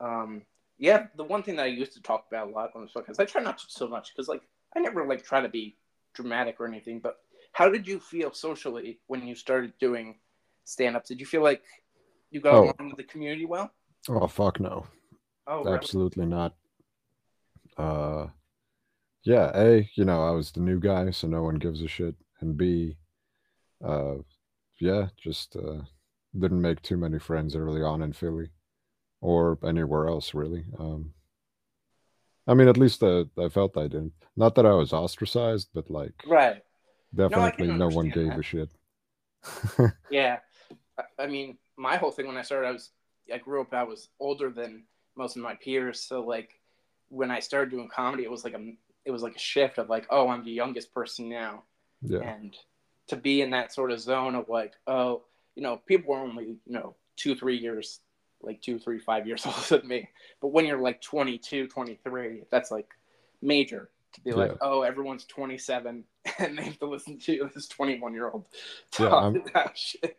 Um, 0.00 0.42
yeah, 0.78 1.06
the 1.16 1.24
one 1.24 1.42
thing 1.42 1.56
that 1.56 1.64
I 1.64 1.66
used 1.66 1.92
to 1.92 2.02
talk 2.02 2.26
about 2.28 2.48
a 2.48 2.50
lot 2.50 2.70
on 2.74 2.82
this 2.82 2.92
podcast, 2.94 3.20
I 3.20 3.24
try 3.24 3.42
not 3.42 3.58
to 3.58 3.64
so 3.68 3.88
much 3.88 4.12
because, 4.12 4.28
like, 4.28 4.42
I 4.76 4.80
never 4.80 5.06
like 5.06 5.24
try 5.24 5.40
to 5.40 5.48
be 5.48 5.76
dramatic 6.14 6.56
or 6.58 6.66
anything. 6.66 7.00
But 7.00 7.16
how 7.52 7.68
did 7.68 7.86
you 7.86 8.00
feel 8.00 8.32
socially 8.32 9.00
when 9.06 9.26
you 9.26 9.34
started 9.34 9.72
doing 9.78 10.18
stand 10.64 10.96
up? 10.96 11.06
Did 11.06 11.20
you 11.20 11.26
feel 11.26 11.42
like 11.42 11.62
you 12.30 12.40
got 12.40 12.54
oh. 12.54 12.62
along 12.64 12.90
with 12.90 12.96
the 12.96 13.04
community 13.04 13.46
well? 13.46 13.70
Oh 14.08 14.26
fuck 14.26 14.60
no. 14.60 14.86
Oh, 15.46 15.62
really? 15.62 15.76
absolutely 15.76 16.26
not. 16.26 16.54
Uh, 17.76 18.26
yeah. 19.24 19.52
A, 19.54 19.88
you 19.94 20.04
know, 20.04 20.26
I 20.26 20.30
was 20.30 20.50
the 20.50 20.60
new 20.60 20.80
guy, 20.80 21.10
so 21.10 21.28
no 21.28 21.42
one 21.42 21.56
gives 21.56 21.82
a 21.82 21.88
shit. 21.88 22.14
And 22.40 22.56
B, 22.56 22.96
uh, 23.84 24.16
yeah, 24.80 25.08
just 25.22 25.56
uh, 25.56 25.82
didn't 26.38 26.60
make 26.60 26.82
too 26.82 26.96
many 26.96 27.18
friends 27.18 27.54
early 27.54 27.82
on 27.82 28.02
in 28.02 28.12
Philly 28.12 28.50
or 29.24 29.58
anywhere 29.64 30.06
else 30.06 30.34
really. 30.34 30.64
Um, 30.78 31.14
I 32.46 32.52
mean, 32.52 32.68
at 32.68 32.76
least 32.76 33.02
uh, 33.02 33.24
I 33.38 33.48
felt 33.48 33.76
I 33.78 33.88
didn't. 33.88 34.12
Not 34.36 34.54
that 34.56 34.66
I 34.66 34.74
was 34.74 34.92
ostracized, 34.92 35.68
but 35.72 35.90
like 35.90 36.12
Right. 36.26 36.62
definitely 37.14 37.66
can 37.66 37.78
no, 37.78 37.88
one 37.88 38.10
gave 38.10 38.28
that. 38.28 38.38
a 38.38 38.42
shit. 38.42 38.70
Yeah. 40.10 40.40
I- 41.18 41.26
mean, 41.26 41.56
my 41.76 41.96
whole 41.96 42.10
thing 42.12 42.26
when 42.26 42.36
I 42.36 42.42
started, 42.42 42.68
I 42.68 42.72
was 42.72 42.90
I 43.32 43.38
grew 43.38 43.62
up. 43.62 43.72
I 43.72 43.84
was 43.84 44.08
older 44.20 44.50
than 44.50 44.84
most 45.16 45.36
of 45.36 45.42
my 45.42 45.54
peers, 45.54 46.00
so 46.00 46.20
like 46.20 46.50
when 47.08 47.30
I 47.30 47.40
started 47.40 47.70
doing 47.70 47.88
comedy, 47.88 48.24
it 48.24 48.30
was 48.30 48.44
like 48.44 48.54
a 48.54 48.62
it 49.06 49.10
was 49.10 49.22
like 49.22 49.36
a 49.36 49.46
shift 49.52 49.78
of 49.78 49.88
like, 49.88 50.06
oh, 50.10 50.28
I'm 50.28 50.44
the 50.44 50.50
youngest 50.62 50.92
person 50.92 51.28
now, 51.30 51.64
yeah, 52.02 52.20
and 52.20 52.54
to 53.08 53.16
be 53.16 53.40
in 53.40 53.50
that 53.50 53.72
sort 53.72 53.90
of 53.90 54.00
zone 54.00 54.34
of 54.34 54.48
like, 54.48 54.74
oh, 54.86 55.22
you 55.56 55.62
know, 55.62 55.80
people 55.86 56.14
are 56.14 56.20
only 56.20 56.44
you 56.44 56.72
know 56.76 56.94
two, 57.16 57.34
three 57.34 57.56
years, 57.56 58.00
like 58.44 58.60
two, 58.62 58.78
three, 58.78 58.98
five 58.98 59.26
years 59.26 59.44
older 59.46 59.78
than 59.80 59.88
me, 59.88 60.08
but 60.40 60.48
when 60.48 60.66
you're 60.66 60.80
like 60.80 61.00
22, 61.00 61.68
23, 61.68 62.42
that's 62.50 62.70
like 62.70 62.88
major 63.42 63.90
to 64.14 64.20
be 64.20 64.32
like, 64.32 64.52
oh, 64.60 64.82
everyone's 64.82 65.24
27 65.24 66.04
and 66.38 66.58
they 66.58 66.62
have 66.62 66.78
to 66.78 66.86
listen 66.86 67.18
to 67.18 67.50
this 67.54 67.68
21 67.68 68.14
year 68.14 68.30
old 68.30 68.44
Yeah, 68.98 69.32
talk 69.52 69.74
shit. 69.76 70.16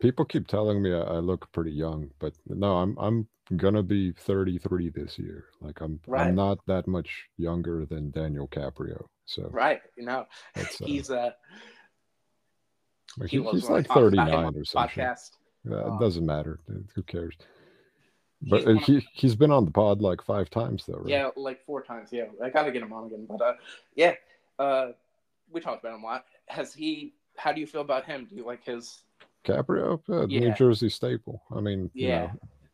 people 0.00 0.24
keep 0.24 0.46
telling 0.46 0.82
me 0.82 0.92
I, 0.92 1.00
I 1.00 1.18
look 1.18 1.50
pretty 1.52 1.72
young, 1.72 2.10
but 2.18 2.34
no, 2.46 2.76
I'm 2.76 2.96
I'm 2.98 3.26
gonna 3.56 3.82
be 3.82 4.12
33 4.12 4.90
this 4.90 5.18
year. 5.18 5.46
Like 5.60 5.80
I'm 5.80 6.00
Right. 6.06 6.28
I'm 6.28 6.34
not 6.34 6.58
that 6.66 6.86
much 6.86 7.24
younger 7.38 7.86
than 7.86 8.10
Daniel 8.10 8.48
Caprio. 8.48 9.06
So 9.24 9.48
Right, 9.50 9.80
you 9.96 10.04
know, 10.04 10.26
uh, 10.56 10.64
he's 10.84 11.10
uh, 11.10 11.30
like, 13.18 13.30
he 13.30 13.38
he- 13.38 13.50
he's 13.50 13.64
like 13.64 13.86
talked 13.88 14.12
about 14.12 14.28
him 14.28 14.34
39 14.34 14.54
or 14.56 14.64
something. 14.64 15.04
podcast. 15.04 15.30
Uh, 15.70 15.94
it 15.94 16.00
doesn't 16.00 16.24
matter. 16.26 16.60
Who 16.94 17.02
cares? 17.02 17.36
But 18.42 18.62
uh, 18.62 18.64
one 18.66 18.76
of- 18.78 18.82
he 18.84 19.06
he's 19.12 19.34
been 19.34 19.50
on 19.50 19.64
the 19.64 19.70
pod 19.70 20.00
like 20.02 20.22
five 20.22 20.50
times 20.50 20.84
though, 20.86 20.98
right? 20.98 21.08
Yeah, 21.08 21.30
like 21.36 21.64
four 21.64 21.82
times. 21.82 22.10
Yeah, 22.12 22.26
I 22.42 22.50
gotta 22.50 22.70
get 22.70 22.82
him 22.82 22.92
on 22.92 23.06
again. 23.06 23.26
But 23.28 23.40
uh, 23.42 23.54
yeah, 23.94 24.14
uh, 24.58 24.88
we 25.50 25.60
talked 25.60 25.82
about 25.84 25.96
him 25.96 26.02
a 26.04 26.06
lot. 26.06 26.24
Has 26.48 26.74
he? 26.74 27.14
How 27.36 27.52
do 27.52 27.60
you 27.60 27.66
feel 27.66 27.80
about 27.80 28.04
him? 28.04 28.26
Do 28.28 28.36
you 28.36 28.44
like 28.44 28.64
his? 28.64 29.02
Caprio, 29.44 30.00
uh, 30.10 30.26
New 30.26 30.52
Jersey 30.54 30.88
staple. 30.88 31.40
I 31.54 31.60
mean, 31.60 31.88
you 31.94 32.08
Yeah. 32.08 32.20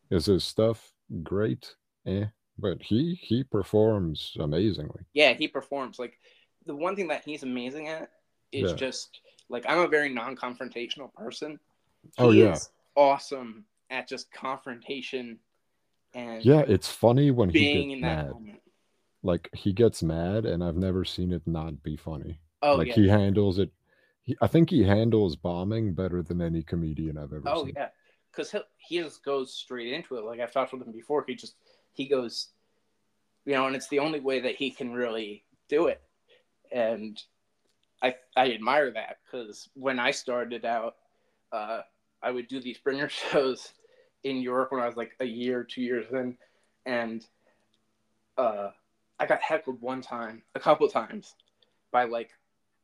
know, 0.09 0.17
is 0.17 0.25
his 0.25 0.43
stuff 0.43 0.91
great? 1.21 1.75
Eh, 2.07 2.25
but 2.57 2.81
he 2.81 3.13
he 3.15 3.43
performs 3.43 4.35
amazingly. 4.39 5.03
Yeah, 5.13 5.33
he 5.33 5.47
performs. 5.47 5.99
Like 5.99 6.17
the 6.65 6.75
one 6.75 6.95
thing 6.95 7.07
that 7.09 7.23
he's 7.23 7.43
amazing 7.43 7.87
at 7.89 8.09
is 8.51 8.71
Yeah. 8.71 8.75
just 8.75 9.19
like 9.49 9.65
I'm 9.67 9.79
a 9.79 9.87
very 9.87 10.09
non-confrontational 10.09 11.13
person. 11.13 11.59
Oh, 12.17 12.31
yeah. 12.31 12.53
is 12.53 12.69
awesome 12.95 13.65
at 13.89 14.07
just 14.07 14.31
confrontation 14.31 15.39
and 16.13 16.43
Yeah, 16.45 16.63
it's 16.67 16.87
funny 16.87 17.31
when 17.31 17.49
he 17.49 17.55
being 17.59 17.89
gets 17.89 17.91
in 17.91 18.01
that 18.01 18.17
mad. 18.17 18.33
moment. 18.33 18.61
Like 19.23 19.49
he 19.53 19.71
gets 19.73 20.03
mad, 20.03 20.45
and 20.45 20.63
I've 20.63 20.75
never 20.75 21.05
seen 21.05 21.31
it 21.31 21.43
not 21.47 21.81
be 21.81 21.95
funny. 21.95 22.39
Oh 22.61 22.77
like 22.77 22.87
yeah. 22.87 22.95
he 22.95 23.07
handles 23.07 23.57
it. 23.59 23.71
He, 24.21 24.35
I 24.41 24.47
think 24.47 24.69
he 24.69 24.83
handles 24.83 25.35
bombing 25.35 25.93
better 25.93 26.21
than 26.21 26.41
any 26.41 26.61
comedian 26.63 27.17
I've 27.17 27.33
ever 27.33 27.43
Oh 27.47 27.63
seen. 27.63 27.73
yeah, 27.75 27.89
because 28.31 28.51
he 28.51 28.59
he 28.77 28.99
just 28.99 29.23
goes 29.23 29.53
straight 29.53 29.93
into 29.93 30.17
it. 30.17 30.25
Like 30.25 30.39
I've 30.39 30.51
talked 30.51 30.73
with 30.73 30.81
him 30.81 30.91
before. 30.91 31.23
He 31.27 31.35
just 31.35 31.55
he 31.93 32.07
goes, 32.07 32.49
you 33.45 33.53
know, 33.53 33.67
and 33.67 33.75
it's 33.75 33.87
the 33.89 33.99
only 33.99 34.19
way 34.19 34.41
that 34.41 34.55
he 34.55 34.71
can 34.71 34.93
really 34.93 35.45
do 35.69 35.87
it. 35.87 36.01
And 36.71 37.21
I 38.01 38.15
I 38.35 38.51
admire 38.53 38.91
that 38.91 39.17
because 39.25 39.69
when 39.73 39.99
I 39.99 40.11
started 40.11 40.65
out, 40.65 40.95
uh, 41.51 41.81
I 42.23 42.31
would 42.31 42.47
do 42.47 42.59
these 42.59 42.77
bringer 42.77 43.09
shows 43.31 43.73
in 44.23 44.37
Europe 44.37 44.71
when 44.71 44.81
I 44.81 44.87
was 44.87 44.95
like 44.95 45.11
a 45.19 45.25
year, 45.25 45.63
two 45.63 45.81
years 45.81 46.05
in, 46.11 46.37
and 46.85 47.25
uh, 48.37 48.69
I 49.19 49.25
got 49.25 49.41
heckled 49.41 49.81
one 49.81 50.01
time, 50.01 50.43
a 50.55 50.59
couple 50.59 50.87
times, 50.87 51.35
by 51.91 52.05
like 52.05 52.31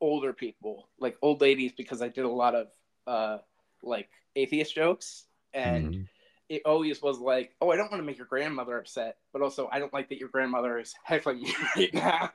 older 0.01 0.33
people, 0.33 0.89
like 0.99 1.17
old 1.21 1.41
ladies, 1.41 1.71
because 1.75 2.01
I 2.01 2.09
did 2.09 2.25
a 2.25 2.29
lot 2.29 2.55
of 2.55 2.67
uh, 3.07 3.37
like 3.81 4.09
atheist 4.35 4.75
jokes, 4.75 5.25
and 5.53 5.93
Mhm. 5.95 6.07
it 6.49 6.61
always 6.65 7.01
was 7.01 7.19
like, 7.19 7.55
oh, 7.61 7.71
I 7.71 7.77
don't 7.77 7.89
want 7.91 8.01
to 8.01 8.05
make 8.05 8.17
your 8.17 8.27
grandmother 8.27 8.77
upset, 8.77 9.17
but 9.31 9.41
also 9.41 9.69
I 9.71 9.79
don't 9.79 9.93
like 9.93 10.09
that 10.09 10.19
your 10.19 10.29
grandmother 10.29 10.77
is 10.77 10.93
heckling 11.03 11.39
you 11.39 11.53
right 11.75 11.93
now. 11.93 12.29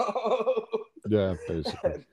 Yeah, 1.08 1.34
basically. 1.48 2.04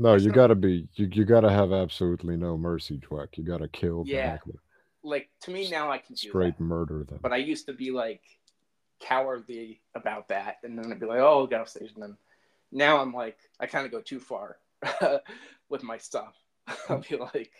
No, 0.00 0.10
There's 0.10 0.24
you 0.24 0.30
no- 0.30 0.34
gotta 0.36 0.54
be 0.54 0.88
you, 0.94 1.08
you 1.12 1.24
gotta 1.24 1.50
have 1.50 1.72
absolutely 1.72 2.36
no 2.36 2.56
mercy, 2.56 2.98
Dweck. 2.98 3.36
You 3.36 3.44
gotta 3.44 3.68
kill 3.68 4.04
Yeah. 4.06 4.30
heckler. 4.32 4.60
like 5.02 5.30
to 5.42 5.50
me 5.50 5.70
now, 5.70 5.90
I 5.90 5.98
can 5.98 6.14
do 6.14 6.28
Straight 6.28 6.58
murder 6.60 7.04
them. 7.04 7.18
but 7.22 7.32
I 7.32 7.36
used 7.36 7.66
to 7.66 7.72
be 7.72 7.90
like 7.90 8.22
cowardly 9.00 9.80
about 9.94 10.28
that, 10.28 10.56
and 10.64 10.78
then 10.78 10.90
I'd 10.92 11.00
be 11.00 11.06
like, 11.06 11.20
oh, 11.20 11.46
get 11.46 11.60
off 11.60 11.68
stage, 11.68 11.92
and 11.94 12.02
then 12.02 12.16
now 12.72 12.98
I'm 12.98 13.12
like, 13.12 13.38
I 13.60 13.66
kind 13.66 13.86
of 13.86 13.92
go 13.92 14.00
too 14.00 14.18
far 14.20 14.58
with 15.68 15.82
my 15.82 15.98
stuff. 15.98 16.34
I'll 16.88 16.98
be 17.08 17.16
like, 17.16 17.50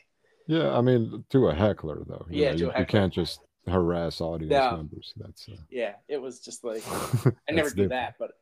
Yeah, 0.46 0.76
I 0.76 0.80
mean, 0.80 1.24
to 1.30 1.48
a 1.48 1.54
heckler 1.54 2.02
though. 2.06 2.26
You 2.30 2.42
Yeah, 2.44 2.52
you, 2.52 2.72
you 2.78 2.86
can't 2.86 3.12
just 3.12 3.40
harass 3.66 4.20
audience 4.20 4.52
No. 4.52 4.76
members. 4.76 5.14
That's 5.16 5.48
uh, 5.48 5.56
yeah, 5.70 5.94
it 6.08 6.18
was 6.20 6.40
just 6.40 6.64
like 6.64 6.82
I 7.48 7.52
never 7.52 7.70
do 7.70 7.74
different. 7.84 7.90
that, 7.90 8.14
but 8.18 8.32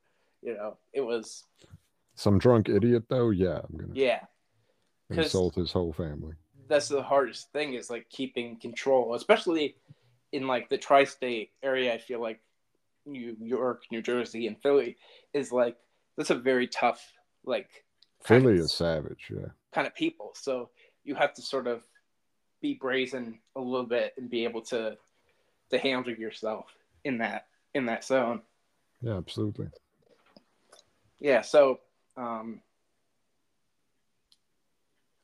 you 0.43 0.55
know, 0.55 0.77
it 0.93 1.01
was 1.03 1.45
Some 2.17 2.39
drunk 2.39 2.69
idiot 2.69 3.05
though, 3.09 3.31
yeah, 3.31 3.59
I'm 3.59 3.77
gonna 3.77 3.93
yeah. 3.95 4.21
insult 5.11 5.55
his 5.55 5.71
whole 5.71 5.93
family. 5.93 6.35
that's 6.69 6.89
the 6.89 7.03
hardest 7.03 7.53
thing 7.53 7.75
is 7.75 7.91
like 7.91 8.09
keeping 8.11 8.59
control, 8.59 9.15
especially 9.15 9.77
in 10.33 10.47
like 10.47 10.69
the 10.69 10.79
tri-state 10.79 11.51
area. 11.63 11.95
I 11.95 11.99
feel 11.99 12.21
like 12.21 12.41
New 13.05 13.37
York, 13.41 13.85
New 13.93 14.03
Jersey, 14.03 14.47
and 14.47 14.61
Philly 14.61 14.97
is 15.33 15.53
like 15.53 15.77
that's 16.17 16.31
a 16.31 16.35
very 16.35 16.67
tough 16.67 17.01
like 17.45 17.85
Philly 18.25 18.55
of, 18.55 18.61
is 18.61 18.73
savage, 18.73 19.31
yeah. 19.31 19.49
kind 19.73 19.87
of 19.87 19.95
people. 19.95 20.33
So 20.35 20.71
you 21.05 21.15
have 21.15 21.35
to 21.35 21.43
sort 21.43 21.67
of 21.67 21.85
be 22.63 22.75
brazen 22.75 23.39
a 23.55 23.61
little 23.61 23.87
bit 23.87 24.15
and 24.17 24.29
be 24.31 24.45
able 24.45 24.63
to 24.63 24.97
to 25.71 25.79
handle 25.79 26.13
yourself 26.15 26.67
in 27.05 27.19
that 27.19 27.47
in 27.75 27.87
that 27.87 28.05
zone. 28.05 28.41
Yeah, 29.03 29.19
absolutely. 29.19 29.69
Yeah. 31.21 31.43
So, 31.43 31.81
um, 32.17 32.61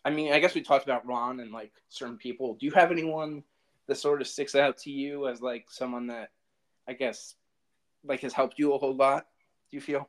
I 0.05 0.11
mean, 0.11 0.33
I 0.33 0.41
guess 0.41 0.55
we 0.55 0.63
talked 0.63 0.85
about 0.85 1.07
Ron 1.07 1.41
and 1.41 1.53
like 1.53 1.73
certain 1.89 2.17
people. 2.17 2.55
Do 2.55 2.67
you 2.67 2.73
have 2.73 2.91
anyone 2.91 3.45
that 3.87 3.97
sort 3.97 4.21
of 4.21 4.27
sticks 4.27 4.55
out 4.55 4.77
to 4.79 4.91
you 4.91 5.29
as 5.29 5.41
like 5.41 5.67
someone 5.71 6.09
that 6.09 6.31
I 6.89 6.93
guess 6.95 7.35
like 8.05 8.21
has 8.21 8.33
helped 8.33 8.59
you 8.59 8.75
a 8.75 8.79
whole 8.79 8.97
lot? 8.97 9.27
Do 9.71 9.77
you 9.77 9.81
feel? 9.81 10.09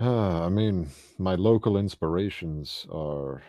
Uh, 0.00 0.44
I 0.46 0.48
mean, 0.48 0.88
my 1.18 1.34
local 1.36 1.76
inspirations 1.78 2.86
are 2.92 3.42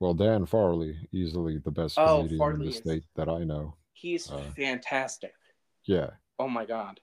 well, 0.00 0.14
Dan 0.14 0.44
Farley, 0.46 1.08
easily 1.12 1.58
the 1.58 1.70
best 1.70 1.98
Oh, 1.98 2.18
comedian 2.22 2.52
in 2.54 2.58
the 2.60 2.66
is- 2.68 2.76
state 2.76 3.04
that 3.14 3.28
I 3.28 3.44
know. 3.44 3.76
He's 3.94 4.30
Uh, 4.30 4.50
fantastic. 4.54 5.32
Yeah, 5.84 6.10
Oh 6.38 6.48
my 6.48 6.66
god. 6.66 7.00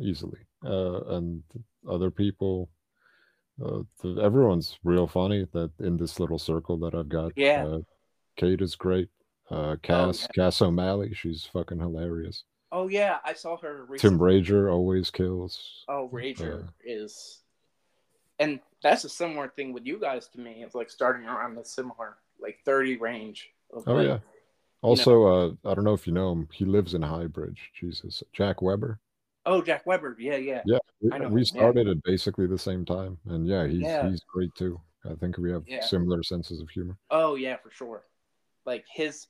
easily. 0.00 0.38
Uh, 0.64 1.00
and 1.16 1.42
other 1.88 2.10
people, 2.10 2.68
uh, 3.64 3.82
th- 4.02 4.18
everyone's 4.18 4.78
real 4.84 5.06
funny. 5.06 5.46
That 5.52 5.70
in 5.80 5.96
this 5.96 6.18
little 6.20 6.38
circle 6.38 6.78
that 6.78 6.94
I've 6.94 7.08
got. 7.08 7.32
Yeah. 7.36 7.64
Uh, 7.64 7.78
Kate 8.36 8.60
is 8.60 8.74
great. 8.74 9.08
Uh, 9.50 9.76
Cass, 9.82 10.28
Cass 10.34 10.62
O'Malley, 10.62 11.12
she's 11.12 11.44
fucking 11.52 11.80
hilarious. 11.80 12.44
Oh 12.72 12.88
yeah, 12.88 13.18
I 13.24 13.32
saw 13.32 13.56
her 13.58 13.86
Tim. 13.98 14.18
Rager 14.18 14.72
always 14.72 15.10
kills. 15.10 15.84
Oh, 15.88 16.08
Rager 16.12 16.64
Uh, 16.64 16.70
is, 16.84 17.40
and 18.38 18.60
that's 18.80 19.04
a 19.04 19.08
similar 19.08 19.48
thing 19.48 19.72
with 19.72 19.84
you 19.84 19.98
guys 19.98 20.28
to 20.28 20.40
me. 20.40 20.62
It's 20.64 20.76
like 20.76 20.88
starting 20.88 21.26
around 21.26 21.56
the 21.56 21.64
similar 21.64 22.18
like 22.40 22.58
thirty 22.64 22.96
range. 22.96 23.50
Of 23.72 23.88
Oh 23.88 23.94
like, 23.94 24.06
yeah. 24.06 24.18
Also, 24.82 25.26
uh, 25.26 25.52
I 25.68 25.74
don't 25.74 25.84
know 25.84 25.94
if 25.94 26.06
you 26.06 26.12
know 26.12 26.32
him. 26.32 26.48
He 26.52 26.64
lives 26.64 26.94
in 26.94 27.02
Highbridge. 27.02 27.58
Jesus, 27.78 28.22
Jack 28.32 28.62
Weber. 28.62 28.98
Oh, 29.46 29.62
Jack 29.62 29.86
Weber. 29.86 30.16
Yeah, 30.18 30.36
yeah. 30.36 30.62
Yeah, 30.66 30.78
we, 31.00 31.10
I 31.12 31.18
know 31.18 31.28
we 31.28 31.40
him, 31.40 31.46
yeah. 31.54 31.60
started 31.60 31.88
at 31.88 32.02
basically 32.02 32.46
the 32.46 32.58
same 32.58 32.84
time, 32.84 33.18
and 33.26 33.46
yeah, 33.46 33.66
he's 33.66 33.82
Yeah. 33.82 34.08
he's 34.08 34.22
great 34.24 34.54
too. 34.54 34.80
I 35.04 35.14
think 35.14 35.38
we 35.38 35.50
have 35.50 35.64
Yeah. 35.66 35.80
similar 35.80 36.22
senses 36.22 36.60
of 36.60 36.68
humor. 36.68 36.98
Oh 37.10 37.34
yeah, 37.36 37.56
for 37.56 37.70
sure. 37.70 38.04
Like 38.66 38.84
his 38.92 39.28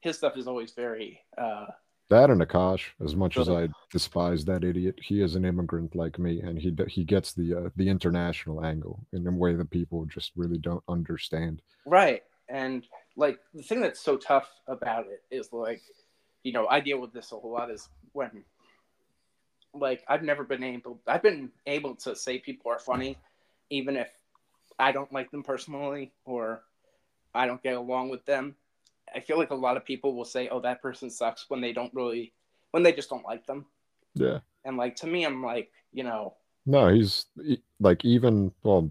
his 0.00 0.16
stuff 0.16 0.36
is 0.36 0.46
always 0.46 0.72
very 0.72 1.20
uh 1.36 1.66
That 2.08 2.30
and 2.30 2.40
Akash, 2.40 2.86
as 3.04 3.14
much 3.14 3.36
as 3.36 3.50
I 3.50 3.68
despise 3.90 4.44
that 4.46 4.64
idiot, 4.64 4.98
he 5.02 5.20
is 5.20 5.34
an 5.34 5.44
immigrant 5.44 5.94
like 5.94 6.18
me, 6.18 6.40
and 6.40 6.58
he 6.58 6.74
he 6.88 7.04
gets 7.04 7.34
the 7.34 7.54
uh, 7.54 7.70
the 7.76 7.88
international 7.90 8.64
angle 8.64 9.06
in 9.12 9.26
a 9.26 9.30
way 9.30 9.54
that 9.54 9.68
people 9.70 10.06
just 10.06 10.32
really 10.34 10.58
don't 10.58 10.82
understand. 10.88 11.60
right. 11.84 12.22
And 12.50 12.86
like 13.14 13.38
the 13.52 13.62
thing 13.62 13.82
that's 13.82 14.00
so 14.00 14.16
tough 14.16 14.48
about 14.68 15.04
it 15.06 15.22
is 15.30 15.52
like, 15.52 15.82
you 16.44 16.52
know, 16.52 16.66
I 16.66 16.80
deal 16.80 16.98
with 16.98 17.12
this 17.12 17.30
a 17.32 17.36
whole 17.36 17.52
lot 17.52 17.70
is 17.70 17.90
when 18.12 18.42
like 19.74 20.02
I've 20.08 20.22
never 20.22 20.44
been 20.44 20.62
able 20.62 21.00
I've 21.06 21.22
been 21.22 21.50
able 21.66 21.94
to 21.96 22.16
say 22.16 22.38
people 22.38 22.70
are 22.70 22.78
funny 22.78 23.18
even 23.70 23.96
if 23.96 24.08
I 24.78 24.92
don't 24.92 25.12
like 25.12 25.30
them 25.30 25.42
personally 25.42 26.12
or 26.24 26.62
I 27.34 27.46
don't 27.46 27.62
get 27.62 27.74
along 27.74 28.08
with 28.10 28.24
them. 28.24 28.56
I 29.14 29.20
feel 29.20 29.38
like 29.38 29.50
a 29.50 29.54
lot 29.54 29.76
of 29.76 29.84
people 29.84 30.14
will 30.14 30.24
say, 30.24 30.48
"Oh, 30.48 30.60
that 30.60 30.82
person 30.82 31.10
sucks" 31.10 31.46
when 31.48 31.60
they 31.60 31.72
don't 31.72 31.92
really 31.94 32.32
when 32.72 32.82
they 32.82 32.92
just 32.92 33.10
don't 33.10 33.24
like 33.24 33.46
them. 33.46 33.66
Yeah, 34.14 34.40
And 34.64 34.76
like 34.76 34.96
to 34.96 35.06
me, 35.06 35.24
I'm 35.24 35.42
like, 35.42 35.70
you 35.92 36.04
know, 36.04 36.34
No, 36.66 36.88
he's 36.88 37.26
like 37.80 38.04
even 38.04 38.52
well. 38.62 38.90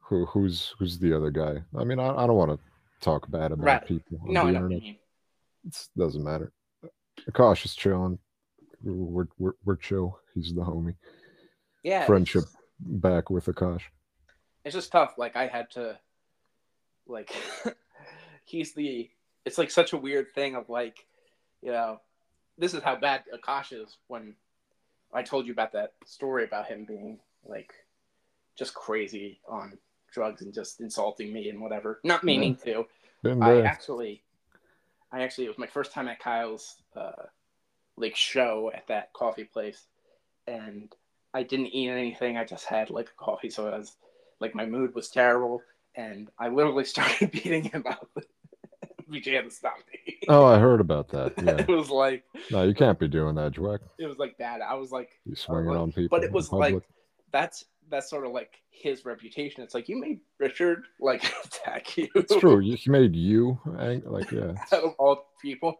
Who 0.00 0.26
who's 0.26 0.74
who's 0.78 0.98
the 0.98 1.14
other 1.16 1.30
guy? 1.30 1.62
I 1.76 1.84
mean, 1.84 1.98
I, 1.98 2.08
I 2.08 2.26
don't 2.26 2.36
want 2.36 2.50
to 2.52 2.58
talk 3.00 3.30
bad 3.30 3.52
about 3.52 3.66
Right. 3.66 3.86
people 3.86 4.18
on 4.26 4.34
no, 4.34 4.40
I 4.42 4.50
the 4.50 4.58
know 4.58 4.60
what 4.60 4.70
you 4.70 4.76
internet. 4.76 4.82
mean. 4.82 4.96
It 5.66 5.88
doesn't 5.96 6.22
matter. 6.24 6.52
Akash 7.30 7.64
is 7.64 7.74
chilling. 7.74 8.18
We're, 8.84 9.28
we're 9.38 9.54
we're 9.64 9.76
chill. 9.76 10.18
He's 10.34 10.52
the 10.54 10.62
homie. 10.62 10.94
Yeah, 11.82 12.06
Friendship 12.06 12.44
back 12.80 13.30
with 13.30 13.46
Akash. 13.46 13.82
it's 14.64 14.74
just 14.74 14.92
tough. 14.92 15.14
Like 15.18 15.36
I 15.36 15.46
had 15.46 15.70
to, 15.72 15.98
like, 17.06 17.30
he's 18.44 18.74
the. 18.74 19.10
It's 19.44 19.58
like 19.58 19.70
such 19.70 19.92
a 19.92 19.98
weird 19.98 20.34
thing 20.34 20.54
of 20.54 20.68
like, 20.70 21.06
you 21.60 21.70
know, 21.70 22.00
this 22.56 22.72
is 22.72 22.82
how 22.82 22.96
bad 22.96 23.24
Akash 23.34 23.72
is. 23.72 23.96
When 24.08 24.34
I 25.12 25.22
told 25.22 25.46
you 25.46 25.52
about 25.52 25.72
that 25.72 25.92
story 26.06 26.44
about 26.44 26.66
him 26.66 26.84
being 26.84 27.18
like, 27.44 27.74
just 28.56 28.74
crazy 28.74 29.40
on 29.48 29.78
drugs 30.12 30.42
and 30.42 30.54
just 30.54 30.80
insulting 30.80 31.32
me 31.32 31.50
and 31.50 31.60
whatever, 31.60 32.00
not 32.04 32.24
meaning 32.24 32.56
to. 32.64 32.86
Been 33.22 33.42
I 33.42 33.62
actually, 33.62 34.22
I 35.12 35.22
actually, 35.22 35.44
it 35.44 35.48
was 35.48 35.58
my 35.58 35.66
first 35.66 35.92
time 35.92 36.08
at 36.08 36.20
Kyle's 36.20 36.76
uh, 36.96 37.24
like 37.96 38.16
show 38.16 38.70
at 38.74 38.86
that 38.88 39.12
coffee 39.12 39.44
place, 39.44 39.86
and 40.46 40.92
I 41.32 41.42
didn't 41.42 41.66
eat 41.68 41.88
anything. 41.90 42.36
I 42.36 42.44
just 42.44 42.66
had 42.66 42.90
like 42.90 43.08
a 43.08 43.24
coffee, 43.24 43.50
so 43.50 43.68
I 43.68 43.78
was 43.78 43.96
like 44.40 44.54
my 44.54 44.66
mood 44.66 44.94
was 44.94 45.08
terrible, 45.10 45.62
and 45.94 46.30
I 46.38 46.48
literally 46.48 46.84
started 46.94 47.30
beating 47.30 47.64
him 47.64 47.84
up. 47.88 48.08
BJ 49.10 49.34
had 49.34 49.44
to 49.44 49.50
stop 49.50 49.76
me. 49.92 50.16
Oh, 50.28 50.46
I 50.46 50.58
heard 50.58 50.80
about 50.80 51.08
that. 51.08 51.34
Yeah. 51.44 51.58
it 51.60 51.68
was 51.68 51.90
like 51.90 52.24
No, 52.50 52.62
you 52.62 52.72
can't 52.74 52.98
be 52.98 53.06
doing 53.06 53.34
that, 53.34 53.52
Dweck. 53.52 53.80
it 53.98 54.06
was 54.06 54.16
like 54.18 54.38
bad. 54.38 54.60
I 54.62 54.74
was 54.74 54.90
like, 54.90 55.10
You 55.26 55.34
swinging 55.36 55.66
like- 55.70 55.78
on 55.78 55.92
people. 55.92 56.08
but 56.18 56.24
it 56.24 56.32
was 56.32 56.50
like 56.52 56.82
that's 57.30 57.64
that's 57.90 58.08
sort 58.08 58.24
of 58.24 58.32
like 58.32 58.62
his 58.70 59.04
reputation. 59.04 59.62
It's 59.62 59.74
like 59.74 59.90
you 59.90 60.00
made 60.00 60.20
Richard 60.40 60.84
like 61.00 61.22
attack 61.44 61.96
you. 61.98 62.08
it's 62.14 62.34
true. 62.36 62.60
You- 62.60 62.76
He 62.76 62.88
made 62.90 63.14
you 63.14 63.60
like 63.66 64.30
yeah. 64.32 64.54
Out 64.72 64.84
of 64.84 64.94
all 64.98 65.26
people 65.42 65.76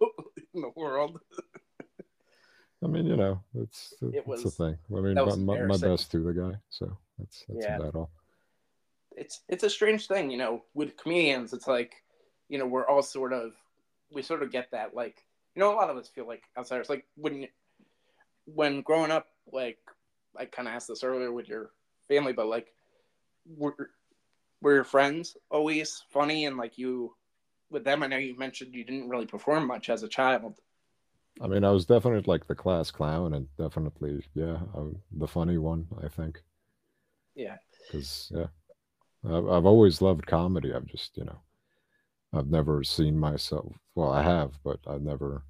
in 0.52 0.60
the 0.60 0.70
world. 0.76 1.18
I 2.84 2.86
mean, 2.86 3.06
you 3.06 3.16
know, 3.16 3.40
it's 3.54 3.94
it's 4.02 4.44
a 4.44 4.50
thing. 4.50 4.78
I 4.94 5.00
mean, 5.00 5.14
my, 5.14 5.34
my, 5.36 5.62
my 5.62 5.78
best 5.78 6.10
to 6.10 6.18
the 6.18 6.32
guy. 6.32 6.58
So 6.68 6.96
that's 7.18 7.44
that's 7.48 7.64
Yeah. 7.64 7.76
about 7.76 7.94
all. 7.94 8.10
it's 9.16 9.40
it's 9.48 9.64
a 9.64 9.70
strange 9.70 10.06
thing, 10.06 10.30
you 10.30 10.36
know, 10.36 10.64
with 10.74 10.96
comedians. 10.96 11.52
It's 11.52 11.66
like, 11.66 11.94
you 12.48 12.58
know, 12.58 12.66
we're 12.66 12.86
all 12.86 13.02
sort 13.02 13.32
of 13.32 13.52
we 14.12 14.22
sort 14.22 14.42
of 14.42 14.52
get 14.52 14.70
that 14.72 14.94
like 14.94 15.24
you 15.54 15.60
know 15.60 15.72
a 15.72 15.76
lot 15.76 15.90
of 15.90 15.96
us 15.96 16.08
feel 16.08 16.26
like 16.26 16.42
outsiders. 16.58 16.88
Like 16.90 17.06
when 17.16 17.48
when 18.44 18.82
growing 18.82 19.10
up, 19.10 19.28
like 19.50 19.78
I 20.36 20.44
kind 20.44 20.68
of 20.68 20.74
asked 20.74 20.88
this 20.88 21.04
earlier 21.04 21.32
with 21.32 21.48
your 21.48 21.70
family, 22.08 22.32
but 22.32 22.48
like 22.48 22.68
were 23.46 23.90
were 24.60 24.74
your 24.74 24.84
friends 24.84 25.36
always 25.50 26.02
funny 26.10 26.44
and 26.44 26.56
like 26.56 26.76
you 26.76 27.14
with 27.70 27.84
them? 27.84 28.02
I 28.02 28.08
know 28.08 28.16
you 28.18 28.36
mentioned 28.36 28.74
you 28.74 28.84
didn't 28.84 29.08
really 29.08 29.26
perform 29.26 29.66
much 29.66 29.88
as 29.88 30.02
a 30.02 30.08
child. 30.08 30.58
I 31.40 31.46
mean, 31.48 31.64
I 31.64 31.70
was 31.70 31.86
definitely 31.86 32.24
like 32.30 32.46
the 32.46 32.54
class 32.54 32.90
clown, 32.90 33.34
and 33.34 33.48
definitely, 33.56 34.24
yeah, 34.34 34.58
I'm 34.74 35.00
the 35.12 35.28
funny 35.28 35.58
one. 35.58 35.86
I 36.02 36.08
think. 36.08 36.42
Yeah. 37.34 37.56
Because 37.86 38.30
yeah, 38.34 38.46
I've, 39.24 39.66
always 39.66 40.00
loved 40.02 40.26
comedy. 40.26 40.72
I've 40.72 40.86
just 40.86 41.16
you 41.16 41.24
know, 41.24 41.40
I've 42.32 42.48
never 42.48 42.84
seen 42.84 43.18
myself. 43.18 43.74
Well, 43.94 44.12
I 44.12 44.22
have, 44.22 44.58
but 44.64 44.80
I've 44.86 45.02
never, 45.02 45.44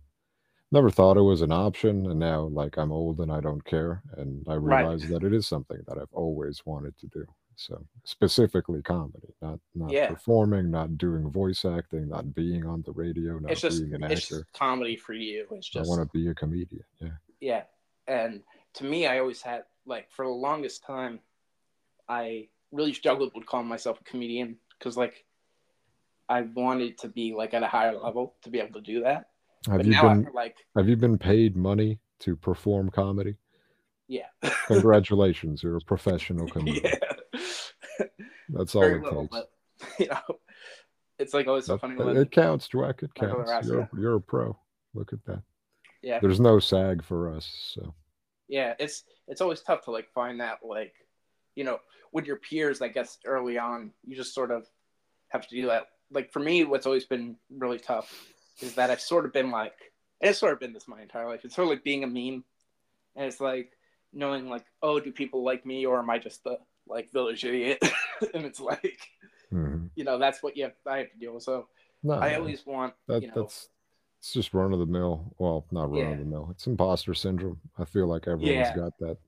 never 0.72 0.91
thought 0.91 1.16
it 1.16 1.22
was 1.22 1.43
an 1.43 1.53
option. 1.53 2.07
And 2.11 2.18
now, 2.20 2.43
like, 2.43 2.76
I'm 2.78 2.93
old 2.93 3.20
and 3.20 3.32
I 3.32 3.41
don't 3.41 3.64
care, 3.64 4.03
and 4.16 4.47
I 4.49 4.57
Right. 4.57 4.82
realize 4.85 5.09
that 5.09 5.24
it 5.24 5.32
is 5.35 5.47
something 5.47 5.80
that 5.87 5.99
I've 5.99 6.12
always 6.12 6.64
wanted 6.66 6.97
to 6.99 7.07
do. 7.09 7.26
So 7.57 7.85
specifically 8.05 8.83
comedy, 8.83 9.35
not 9.41 9.61
not 9.75 9.91
Yeah. 9.91 10.09
performing, 10.09 10.71
not 10.71 10.99
doing 10.99 11.31
voice 11.31 11.65
acting, 11.65 12.09
not 12.09 12.35
being 12.35 12.67
on 12.67 12.83
the 12.83 12.93
radio, 12.93 13.39
not 13.39 13.53
it's 13.53 13.61
just 13.61 13.81
being 13.83 13.95
an 13.95 14.05
it's 14.11 14.25
actor. 14.25 14.43
just 14.43 14.53
comedy 14.53 14.97
for 14.97 15.13
you. 15.15 15.47
It's 15.53 15.69
just 15.69 15.87
I 15.87 15.89
want 15.89 16.03
to 16.03 16.19
be 16.19 16.29
a 16.29 16.35
comedian. 16.35 16.85
Yeah. 17.01 17.09
Yeah. 17.41 17.63
And 18.09 18.43
to 18.75 18.85
me, 18.85 19.07
I 19.07 19.19
always 19.21 19.41
had, 19.41 19.65
like, 19.87 20.11
for 20.11 20.25
the 20.27 20.31
longest 20.33 20.85
time, 20.85 21.21
I 22.09 22.49
really 22.73 22.93
struggled 22.93 23.33
with 23.35 23.47
calling 23.47 23.69
myself 23.69 24.01
a 24.01 24.05
comedian 24.05 24.59
because, 24.79 24.97
like, 24.97 25.25
I 26.29 26.43
wanted 26.43 26.99
to 26.99 27.09
be, 27.09 27.35
like, 27.35 27.55
at 27.55 27.63
a 27.63 27.67
higher 27.67 27.97
level 27.97 28.35
to 28.43 28.51
be 28.51 28.59
able 28.61 28.75
to 28.75 28.81
do 28.81 29.03
that. 29.03 29.31
Have 29.67 29.79
but 29.79 29.87
you 29.87 29.93
now 29.93 30.03
been 30.03 30.27
I'm 30.27 30.33
like, 30.35 30.57
Have 30.77 30.89
you 30.89 30.97
been 30.97 31.19
paid 31.19 31.57
money 31.57 31.99
to 32.21 32.37
perform 32.37 32.91
comedy? 32.91 33.37
yeah. 34.09 34.27
Congratulations, 34.67 35.63
you're 35.63 35.77
a 35.77 35.81
professional 35.81 36.47
comedian. 36.57 36.85
yeah. 36.85 37.04
That's 38.55 38.75
all 38.75 38.83
Very 38.83 38.99
it 38.99 39.03
little, 39.03 39.29
takes. 39.29 39.31
but, 39.31 39.51
you 39.99 40.07
know, 40.07 40.39
it's 41.19 41.35
like 41.35 41.47
always 41.47 41.67
so 41.67 41.79
funny 41.79 41.97
when, 41.97 42.17
it 42.17 42.31
counts, 42.31 42.69
Dweck. 42.69 43.03
It 43.03 43.15
counts. 43.15 43.69
You're, 43.69 43.89
you're 43.99 44.17
a 44.17 44.21
pro. 44.21 44.57
Look 44.95 45.13
at 45.13 45.25
that. 45.27 45.43
yeah. 46.03 46.21
There's 46.21 46.41
no 46.41 46.59
SAG 46.59 47.05
for 47.05 47.35
us, 47.35 47.73
so 47.75 47.95
yeah 48.49 48.75
it's 48.79 49.05
it's 49.29 49.41
always 49.41 49.61
tough 49.63 49.85
to 49.85 49.91
like 49.91 50.11
find 50.13 50.41
that 50.41 50.59
like 50.63 50.95
you 51.55 51.65
know 51.65 51.79
with 52.13 52.27
your 52.27 52.37
peers 52.37 52.83
i 52.83 52.89
guess 52.89 53.19
early 53.25 53.59
on 53.59 53.91
you 54.05 54.17
just 54.17 54.35
sort 54.35 54.51
of 54.51 54.67
have 55.29 55.47
to 55.47 55.57
do 55.57 55.67
that 55.67 55.87
like 56.11 56.31
for 56.33 56.41
me 56.41 56.65
what's 56.65 56.87
always 56.87 57.05
been 57.05 57.37
really 57.51 57.79
tough 57.79 58.27
is 58.61 58.75
that 58.75 58.91
i've 58.91 59.01
sort 59.01 59.25
of 59.25 59.33
been 59.33 59.51
like 59.51 59.75
it's 60.21 60.39
sort 60.39 60.53
of 60.53 60.61
been 60.61 60.73
this 60.73 60.89
my 60.89 61.01
entire 61.01 61.27
life 61.27 61.41
it's 61.45 61.55
sort 61.55 61.67
of 61.67 61.71
like 61.71 61.85
being 61.85 62.05
a 62.05 62.07
meme 62.07 62.45
and 63.17 63.27
it's 63.27 63.41
like 63.41 63.73
knowing 64.13 64.49
like 64.49 64.65
oh 64.83 65.01
do 65.01 65.11
people 65.11 65.43
like 65.43 65.65
me 65.65 65.87
or 65.87 65.99
am 65.99 66.11
i 66.11 66.19
just 66.19 66.45
the 66.45 66.59
like 66.87 67.12
village 67.12 67.45
idiot 67.45 67.78
and 68.35 68.45
it's 68.45 68.61
like 68.61 68.99
mhm. 69.53 69.89
you 69.95 70.05
know 70.05 70.18
that's 70.18 70.43
what 70.43 70.57
you 70.57 70.64
have 70.64 70.72
i 70.87 70.99
have 70.99 71.11
to 71.11 71.18
deal 71.18 71.35
with 71.35 71.43
so 71.43 71.66
no, 72.03 72.14
i 72.14 72.35
always 72.35 72.64
want 72.66 72.93
that, 73.09 73.22
you 73.22 73.28
know 73.28 73.35
that's 73.43 73.68
it's 74.24 74.32
just 74.32 74.55
run 74.55 74.72
of 74.72 74.78
the 74.78 74.87
mill. 74.87 75.35
Well, 75.37 75.66
not 75.70 75.91
run 75.91 76.01
Yeah. 76.01 76.12
of 76.12 76.18
the 76.18 76.24
mill. 76.24 76.49
It's 76.51 76.66
imposter 76.66 77.12
syndrome. 77.12 77.61
I 77.76 77.85
feel 77.85 78.07
like 78.07 78.26
everyone's 78.26 78.68
Yeah. 78.68 78.74
got 78.74 78.97
that. 79.01 79.18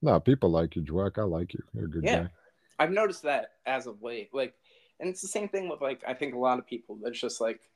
No, 0.00 0.20
people 0.20 0.48
like 0.48 0.76
you, 0.76 0.82
Dweck. 0.82 1.18
I 1.18 1.24
like 1.24 1.54
you. 1.54 1.64
You're 1.72 1.86
a 1.86 1.90
good 1.90 2.04
Yeah. 2.04 2.22
guy. 2.22 2.30
I've 2.78 2.92
noticed 2.92 3.24
that 3.24 3.54
as 3.66 3.88
of 3.88 4.00
late. 4.00 4.32
Like, 4.32 4.54
and 5.00 5.08
it's 5.08 5.20
the 5.20 5.26
same 5.26 5.48
thing 5.48 5.68
with 5.68 5.80
like 5.80 6.04
I 6.06 6.14
think 6.14 6.34
a 6.36 6.38
lot 6.38 6.60
of 6.60 6.68
people. 6.68 7.00
That's 7.02 7.18
just 7.18 7.40
like 7.40 7.68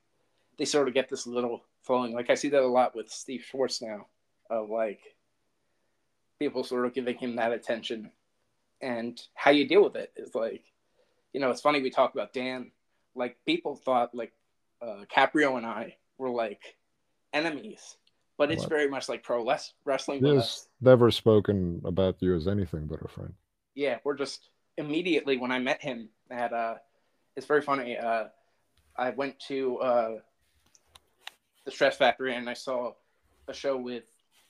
they 0.57 0.64
sort 0.64 0.86
of 0.86 0.95
get 0.95 1.09
this 1.09 1.26
little 1.26 1.64
following. 1.82 2.12
Like 2.12 2.30
I 2.30 2.36
see 2.36 2.49
that 2.51 2.62
a 2.62 2.68
lot 2.68 2.95
with 2.95 3.11
Steve 3.11 3.43
Schwartz 3.43 3.82
now, 3.82 4.07
of 4.49 4.70
like 4.70 5.01
people 6.39 6.62
sort 6.62 6.86
of 6.86 6.95
giving 6.95 7.18
him 7.18 7.34
that 7.36 7.51
attention, 7.51 8.12
and 8.81 9.20
how 9.35 9.51
you 9.51 9.66
deal 9.66 9.83
with 9.83 9.97
it 9.97 10.12
is 10.16 10.35
like, 10.35 10.64
you 11.33 11.41
know, 11.41 11.51
it's 11.51 11.61
funny 11.61 11.83
we 11.83 11.91
talk 11.91 12.14
about 12.14 12.33
Dan. 12.33 12.70
Like 13.14 13.37
people 13.47 13.76
thought 13.76 14.14
like 14.14 14.33
uh, 14.81 15.05
Caprio 15.14 15.57
and 15.57 15.66
I 15.66 15.97
were 16.18 16.31
like 16.31 16.76
enemies, 17.33 17.97
but 18.37 18.51
it's 18.51 18.62
What? 18.62 18.70
very 18.70 18.89
much 18.89 19.09
like 19.09 19.22
pro 19.22 19.45
wrestling 19.85 20.20
He 20.20 20.24
with 20.26 20.35
has 20.37 20.45
us. 20.45 20.68
never 20.81 21.11
spoken 21.11 21.83
about 21.85 22.16
you 22.22 22.35
as 22.35 22.47
anything 22.49 22.87
but 22.87 23.05
a 23.05 23.09
friend. 23.09 23.35
yeah, 23.74 23.99
we're 24.05 24.16
just 24.16 24.51
immediately 24.76 25.37
when 25.37 25.51
I 25.51 25.59
met 25.59 25.83
him 25.83 26.09
at 26.31 26.53
uh 26.53 26.76
it's 27.37 27.47
very 27.47 27.62
funny. 27.62 27.97
Uh 27.99 28.24
I 28.97 29.11
went 29.11 29.39
to 29.49 29.79
uh 29.79 30.14
the 31.64 31.70
Stress 31.70 31.97
Factory 31.97 32.35
and 32.35 32.49
I 32.49 32.55
saw 32.55 32.93
a 33.49 33.53
show 33.55 33.76
with 33.76 34.05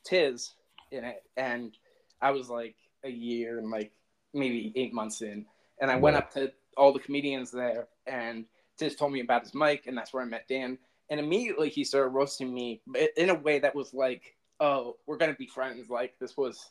Tiz 0.05 0.55
in 0.91 1.05
it 1.05 1.23
and 1.37 1.77
I 2.21 2.31
was 2.31 2.49
like 2.49 2.77
a 3.05 3.11
year 3.11 3.59
and 3.59 3.71
like 3.71 3.93
maybe 4.35 4.73
eight 4.77 4.93
months 4.93 5.23
in. 5.23 5.47
And 5.81 5.91
I 5.91 5.97
went 5.97 6.17
up 6.17 6.33
to 6.35 6.53
all 6.77 6.93
the 6.93 6.99
comedians 6.99 7.51
there 7.51 7.89
and 8.07 8.45
just 8.79 8.99
told 8.99 9.13
me 9.13 9.21
about 9.21 9.43
his 9.43 9.55
mic 9.55 9.87
and 9.87 9.97
that's 9.97 10.13
where 10.13 10.23
I 10.23 10.27
met 10.27 10.49
Dan. 10.49 10.79
And 11.11 11.19
immediately 11.19 11.69
he 11.69 11.85
started 11.85 12.11
roasting 12.11 12.53
me 12.53 12.83
in 13.17 13.31
a 13.31 13.35
way 13.35 13.59
that 13.59 13.75
was 13.75 13.95
like, 13.95 14.37
oh, 14.61 14.97
we're 15.07 15.17
gonna 15.17 15.35
be 15.35 15.47
friends. 15.47 15.89
Like 15.89 16.19
this 16.21 16.37
was 16.37 16.71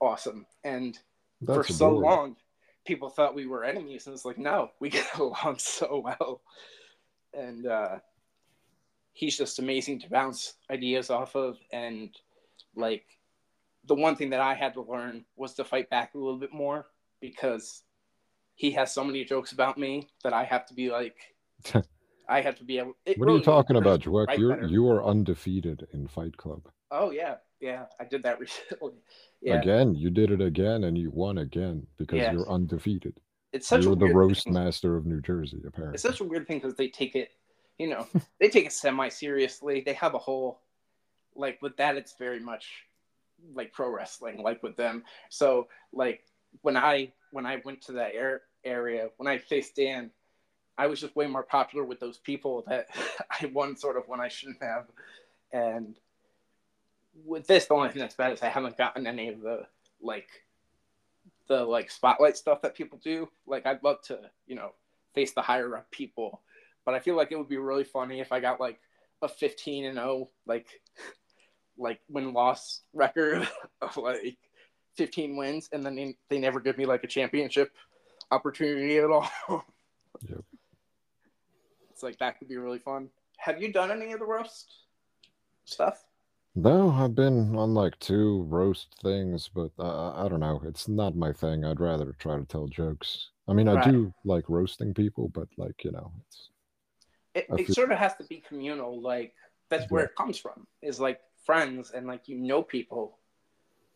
awesome. 0.00 0.46
And 0.64 0.98
That's 1.40 1.66
for 1.68 1.72
so 1.72 1.90
long 1.90 2.36
people 2.86 3.08
thought 3.08 3.34
we 3.34 3.46
were 3.46 3.64
enemies 3.64 4.06
and 4.06 4.14
it's 4.14 4.24
like 4.24 4.38
no 4.38 4.70
we 4.80 4.88
get 4.88 5.06
along 5.18 5.56
so 5.58 6.02
well 6.04 6.40
and 7.34 7.66
uh 7.66 7.98
he's 9.12 9.36
just 9.36 9.58
amazing 9.58 10.00
to 10.00 10.08
bounce 10.08 10.54
ideas 10.70 11.10
off 11.10 11.34
of 11.36 11.58
and 11.72 12.16
like 12.74 13.04
the 13.84 13.94
one 13.94 14.16
thing 14.16 14.30
that 14.30 14.40
i 14.40 14.54
had 14.54 14.74
to 14.74 14.82
learn 14.82 15.24
was 15.36 15.54
to 15.54 15.64
fight 15.64 15.88
back 15.90 16.14
a 16.14 16.18
little 16.18 16.38
bit 16.38 16.52
more 16.52 16.86
because 17.20 17.82
he 18.54 18.70
has 18.72 18.92
so 18.92 19.02
many 19.04 19.24
jokes 19.24 19.52
about 19.52 19.78
me 19.78 20.08
that 20.22 20.32
i 20.32 20.44
have 20.44 20.66
to 20.66 20.74
be 20.74 20.90
like 20.90 21.16
i 22.28 22.40
have 22.40 22.56
to 22.56 22.64
be 22.64 22.78
able 22.78 22.94
it 23.06 23.18
What 23.18 23.28
are 23.28 23.36
you 23.36 23.40
talking 23.42 23.76
about, 23.76 24.06
me 24.06 24.12
You're 24.36 24.56
better. 24.56 24.66
you 24.68 24.88
are 24.90 25.04
undefeated 25.04 25.86
in 25.92 26.06
Fight 26.08 26.36
Club. 26.36 26.62
oh 26.90 27.10
yeah 27.10 27.36
yeah 27.60 27.84
i 27.98 28.04
did 28.04 28.22
that 28.24 28.38
recently 28.44 28.92
yeah 29.42 29.60
Again, 29.60 29.94
you 29.94 30.10
did 30.10 30.30
it 30.30 30.42
again, 30.42 30.84
and 30.84 30.98
you 30.98 31.10
won 31.10 31.38
again 31.38 31.86
because 31.96 32.18
Yes. 32.18 32.32
you're 32.34 32.50
undefeated. 32.50 33.14
it's 33.52 33.66
such 33.66 33.84
you're 33.84 33.94
a 33.94 33.96
the 33.96 34.06
roast 34.14 34.44
thing. 34.44 34.52
master 34.52 34.96
of 34.98 35.06
New 35.06 35.22
Jersey, 35.22 35.62
apparently. 35.66 35.94
It's 35.94 36.02
such 36.02 36.20
a 36.20 36.24
weird 36.24 36.46
thing 36.46 36.58
because 36.58 36.74
they 36.74 36.88
take 36.88 37.14
it, 37.16 37.30
you 37.78 37.88
know, 37.88 38.06
they 38.38 38.48
take 38.50 38.66
it 38.66 38.72
semi 38.72 39.08
seriously. 39.08 39.80
They 39.80 39.94
have 39.94 40.12
a 40.14 40.18
whole, 40.18 40.60
like 41.34 41.60
with 41.62 41.74
that, 41.78 41.96
it's 41.96 42.14
very 42.18 42.38
much, 42.40 42.66
like 43.54 43.72
pro 43.72 43.90
wrestling 43.90 44.42
like 44.42 44.62
with 44.62 44.76
them. 44.76 45.04
So 45.28 45.68
like 45.92 46.24
when 46.62 46.76
I 46.76 47.12
when 47.32 47.46
I 47.46 47.60
went 47.64 47.82
to 47.82 47.92
that 47.92 48.14
air, 48.14 48.42
area 48.64 49.08
when 49.16 49.28
I 49.28 49.38
faced 49.38 49.76
Dan, 49.76 50.10
I 50.78 50.86
was 50.86 51.00
just 51.00 51.16
way 51.16 51.26
more 51.26 51.42
popular 51.42 51.84
with 51.84 52.00
those 52.00 52.18
people 52.18 52.64
that 52.68 52.88
I 53.42 53.46
won 53.46 53.76
sort 53.76 53.96
of 53.96 54.08
when 54.08 54.20
I 54.20 54.28
shouldn't 54.28 54.62
have. 54.62 54.86
And 55.52 55.96
with 57.24 57.46
this, 57.46 57.66
the 57.66 57.74
only 57.74 57.90
thing 57.90 58.00
that's 58.00 58.14
bad 58.14 58.32
is 58.32 58.42
I 58.42 58.48
haven't 58.48 58.78
gotten 58.78 59.06
any 59.06 59.28
of 59.28 59.40
the 59.40 59.66
like 60.00 60.28
the 61.48 61.64
like 61.64 61.90
spotlight 61.90 62.36
stuff 62.36 62.62
that 62.62 62.74
people 62.74 62.98
do. 63.02 63.28
Like 63.46 63.66
I'd 63.66 63.82
love 63.82 64.00
to, 64.02 64.20
you 64.46 64.54
know, 64.54 64.72
face 65.14 65.32
the 65.32 65.42
higher 65.42 65.76
up 65.76 65.90
people, 65.90 66.40
but 66.84 66.94
I 66.94 67.00
feel 67.00 67.16
like 67.16 67.32
it 67.32 67.36
would 67.36 67.48
be 67.48 67.58
really 67.58 67.84
funny 67.84 68.20
if 68.20 68.32
I 68.32 68.40
got 68.40 68.60
like 68.60 68.78
a 69.22 69.28
15 69.28 69.84
and 69.84 69.96
0 69.96 70.28
like 70.46 70.80
like 71.80 72.00
win 72.08 72.32
loss 72.32 72.82
record 72.92 73.48
of 73.80 73.96
like 73.96 74.36
15 74.96 75.36
wins 75.36 75.68
and 75.72 75.84
then 75.84 75.96
they, 75.96 76.16
they 76.28 76.38
never 76.38 76.60
give 76.60 76.76
me 76.78 76.84
like 76.86 77.02
a 77.04 77.06
championship 77.08 77.72
opportunity 78.30 78.98
at 78.98 79.10
all. 79.10 79.28
Yep. 80.28 80.44
It's 81.90 82.02
like 82.02 82.18
that 82.18 82.38
could 82.38 82.48
be 82.48 82.58
really 82.58 82.78
fun. 82.78 83.08
Have 83.38 83.62
you 83.62 83.72
done 83.72 83.90
any 83.90 84.12
of 84.12 84.18
the 84.18 84.26
roast 84.26 84.70
stuff? 85.64 86.04
No, 86.54 86.90
I've 86.90 87.14
been 87.14 87.56
on 87.56 87.72
like 87.72 87.98
two 88.00 88.42
roast 88.48 88.96
things, 89.02 89.48
but 89.54 89.70
uh, 89.78 90.12
I 90.12 90.28
don't 90.28 90.40
know. 90.40 90.60
It's 90.66 90.88
not 90.88 91.16
my 91.16 91.32
thing. 91.32 91.64
I'd 91.64 91.80
rather 91.80 92.12
try 92.18 92.36
to 92.36 92.44
tell 92.44 92.66
jokes. 92.66 93.30
I 93.48 93.54
mean, 93.54 93.66
I 93.68 93.74
Right. 93.76 93.90
do 93.90 94.12
like 94.24 94.44
roasting 94.48 94.92
people, 94.92 95.28
but 95.28 95.48
like 95.56 95.84
you 95.84 95.92
know, 95.92 96.12
it's 96.26 96.50
It, 97.34 97.46
it 97.58 97.66
feel- 97.66 97.74
sort 97.74 97.92
of 97.92 97.98
has 97.98 98.14
to 98.16 98.24
be 98.24 98.42
communal. 98.46 99.00
Like 99.00 99.32
that's 99.70 99.90
where 99.90 100.02
Yeah. 100.02 100.06
it 100.08 100.16
comes 100.16 100.36
from. 100.38 100.66
Is 100.82 101.00
like 101.00 101.20
friends 101.50 101.90
and 101.90 102.06
like 102.06 102.28
you 102.28 102.38
know 102.38 102.62
people 102.62 103.18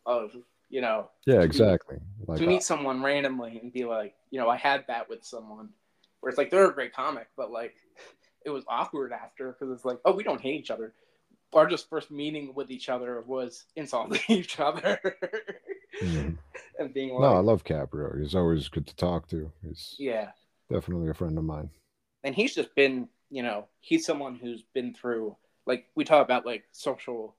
of 0.06 0.32
you 0.70 0.80
know 0.80 1.08
yeah, 1.24 1.40
exactly. 1.40 1.98
Like 2.26 2.40
to 2.40 2.46
meet 2.46 2.64
someone 2.64 3.00
randomly 3.02 3.60
and 3.62 3.72
be 3.72 3.84
like, 3.84 4.14
you 4.30 4.40
know, 4.40 4.48
I 4.48 4.56
had 4.56 4.84
that 4.88 5.08
with 5.08 5.24
someone, 5.24 5.68
where 6.20 6.30
it's 6.30 6.38
like 6.38 6.50
they're 6.50 6.68
a 6.68 6.74
great 6.74 6.92
comic, 6.92 7.28
but 7.36 7.52
like 7.52 7.74
it 8.44 8.50
was 8.50 8.64
awkward 8.68 9.12
after 9.12 9.52
because 9.52 9.72
it's 9.72 9.84
like, 9.84 9.98
oh, 10.04 10.12
we 10.12 10.24
don't 10.24 10.40
hate 10.40 10.58
each 10.60 10.70
other. 10.70 10.92
Our 11.52 11.68
just 11.68 11.88
first 11.88 12.10
meeting 12.10 12.52
with 12.54 12.72
each 12.72 12.88
other 12.88 13.22
was 13.26 13.64
insulting 13.76 14.20
each 14.28 14.58
other 14.58 14.98
mhm. 16.02 16.36
and 16.80 16.92
being 16.92 17.10
like, 17.10 17.20
no, 17.20 17.36
I 17.36 17.40
love 17.40 17.62
Caprio. 17.62 18.20
He's 18.20 18.34
always 18.34 18.68
good 18.68 18.86
to 18.88 18.96
talk 18.96 19.28
to. 19.28 19.52
He's 19.62 19.94
yeah. 19.98 20.30
definitely 20.70 21.08
a 21.10 21.14
friend 21.14 21.38
of 21.38 21.44
mine. 21.44 21.70
And 22.24 22.34
he's 22.34 22.54
just 22.54 22.74
been, 22.74 23.08
you 23.30 23.42
know, 23.44 23.68
he's 23.80 24.04
someone 24.04 24.34
who's 24.34 24.64
been 24.74 24.92
through, 24.94 25.36
like, 25.66 25.86
we 25.94 26.04
talk 26.04 26.24
about 26.24 26.44
like 26.44 26.64
social, 26.72 27.36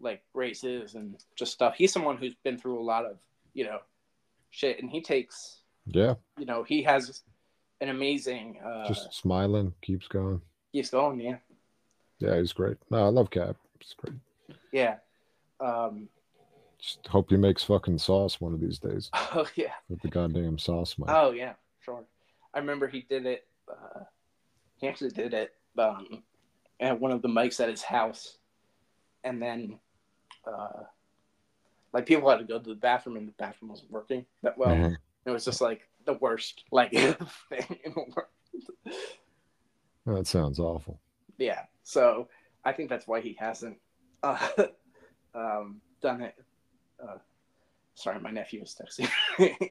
like 0.00 0.22
races 0.34 0.94
and 0.94 1.16
just 1.36 1.52
stuff. 1.52 1.74
He's 1.76 1.92
someone 1.92 2.16
who's 2.16 2.34
been 2.44 2.58
through 2.58 2.78
a 2.80 2.82
lot 2.84 3.04
of, 3.06 3.18
you 3.54 3.64
know, 3.64 3.78
shit, 4.50 4.80
and 4.80 4.90
he 4.90 5.00
takes, 5.00 5.60
Yeah, 5.86 6.14
you 6.38 6.46
know, 6.46 6.62
he 6.62 6.82
has 6.82 7.22
an 7.80 7.88
amazing. 7.88 8.58
uh 8.64 8.86
just 8.86 9.12
smiling, 9.14 9.72
keeps 9.82 10.06
going. 10.08 10.40
Keeps 10.72 10.90
going, 10.90 11.20
yeah, 11.20 11.36
Yeah, 12.18 12.36
he's 12.38 12.52
great. 12.52 12.76
No, 12.90 12.98
I 13.06 13.08
love 13.08 13.30
Cap. 13.30 13.56
He's 13.80 13.94
great. 13.96 14.16
yeah. 14.72 14.96
Um, 15.60 16.08
Just 16.78 17.06
hope 17.06 17.30
he 17.30 17.36
makes 17.38 17.64
fucking 17.64 17.96
sauce 17.98 18.40
one 18.40 18.52
of 18.52 18.60
these 18.60 18.78
days 18.78 19.08
oh 19.14 19.46
yeah, 19.54 19.72
with 19.88 20.00
the 20.02 20.08
goddamn 20.08 20.58
sauce, 20.58 20.98
man. 20.98 21.08
oh 21.10 21.30
yeah, 21.30 21.54
sure. 21.80 22.04
I 22.52 22.58
remember 22.58 22.86
he 22.88 23.06
did 23.08 23.24
it. 23.26 23.46
Uh, 23.70 24.00
he 24.76 24.86
actually 24.88 25.10
did 25.10 25.32
it 25.32 25.54
um, 25.78 26.22
at 26.80 27.00
one 27.00 27.10
of 27.10 27.22
the 27.22 27.28
mics 27.28 27.58
at 27.60 27.70
his 27.70 27.82
house, 27.82 28.36
and 29.24 29.40
then, 29.40 29.78
uh, 30.46 30.84
like 31.92 32.06
people 32.06 32.28
had 32.30 32.38
to 32.38 32.44
go 32.44 32.58
to 32.58 32.68
the 32.68 32.74
bathroom, 32.74 33.16
and 33.16 33.28
the 33.28 33.32
bathroom 33.32 33.70
wasn't 33.70 33.90
working 33.90 34.24
that 34.42 34.56
well. 34.58 34.74
Mhm. 34.74 34.96
It 35.24 35.30
was 35.30 35.44
just 35.44 35.60
like 35.60 35.88
the 36.04 36.14
worst 36.14 36.64
like 36.70 36.90
thing 36.92 37.78
in 37.84 37.92
the 37.94 38.04
world. 38.14 38.96
That 40.06 40.26
sounds 40.26 40.58
awful. 40.60 41.00
Yeah, 41.38 41.62
so 41.82 42.28
I 42.64 42.72
think 42.72 42.88
that's 42.88 43.06
why 43.06 43.20
he 43.20 43.34
hasn't 43.38 43.78
uh, 44.22 44.48
um, 45.34 45.80
done 46.00 46.22
it. 46.22 46.34
Uh, 47.02 47.18
sorry, 47.94 48.20
my 48.20 48.30
nephew 48.30 48.62
is 48.62 48.74
texting. 48.80 49.10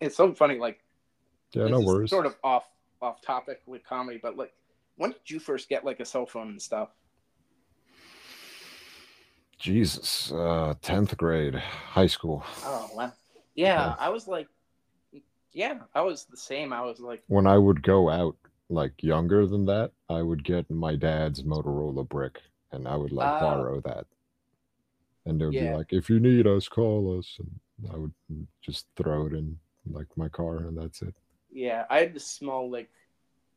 it's 0.00 0.16
so 0.16 0.32
funny. 0.34 0.58
Like, 0.58 0.80
Yeah, 1.52 1.64
this 1.64 1.70
no 1.72 1.80
is 1.80 1.86
worries. 1.86 2.10
Sort 2.10 2.26
of 2.26 2.36
off 2.44 2.68
off 3.02 3.20
topic 3.22 3.62
with 3.66 3.84
comedy, 3.84 4.18
but 4.22 4.36
like, 4.36 4.52
when 4.96 5.10
did 5.10 5.28
you 5.30 5.38
first 5.38 5.68
get 5.68 5.84
like 5.84 6.00
a 6.00 6.04
cell 6.04 6.26
phone 6.26 6.48
and 6.48 6.60
stuff? 6.62 6.90
Jesus, 9.58 10.30
uh, 10.32 10.74
tenth 10.82 11.16
grade, 11.16 11.54
high 11.54 12.06
school. 12.06 12.44
Oh 12.64 12.90
wow. 12.94 13.12
Yeah, 13.54 13.86
Yeah. 13.88 13.94
I 13.98 14.10
was 14.10 14.28
like, 14.28 14.48
yeah, 15.52 15.78
I 15.94 16.02
was 16.02 16.26
the 16.26 16.36
same. 16.36 16.72
I 16.72 16.82
was 16.82 17.00
like, 17.00 17.22
When 17.28 17.46
I 17.46 17.56
would 17.58 17.82
go 17.82 18.10
out, 18.10 18.36
like 18.68 19.02
younger 19.02 19.46
than 19.46 19.64
that, 19.66 19.92
I 20.10 20.22
would 20.22 20.44
get 20.44 20.70
my 20.70 20.96
dad's 20.96 21.42
Motorola 21.42 22.06
brick, 22.08 22.40
and 22.72 22.86
I 22.86 22.96
would 22.96 23.12
like 23.12 23.28
Ah. 23.28 23.38
borrow 23.40 23.80
that. 23.80 24.06
And 25.24 25.40
they 25.40 25.46
would 25.46 25.54
Yeah. 25.54 25.72
be 25.72 25.76
like, 25.76 25.92
"If 25.92 26.08
you 26.10 26.20
need 26.20 26.46
us, 26.46 26.68
call 26.68 27.18
us." 27.18 27.38
And 27.38 27.90
I 27.92 27.96
would 27.96 28.12
just 28.60 28.86
throw 28.96 29.26
it 29.26 29.32
in 29.32 29.58
like 29.86 30.06
my 30.16 30.28
car, 30.28 30.58
and 30.58 30.76
that's 30.76 31.02
it. 31.02 31.14
yeah, 31.50 31.86
I 31.88 32.00
had 32.00 32.12
this 32.14 32.26
small 32.26 32.70
like 32.70 32.90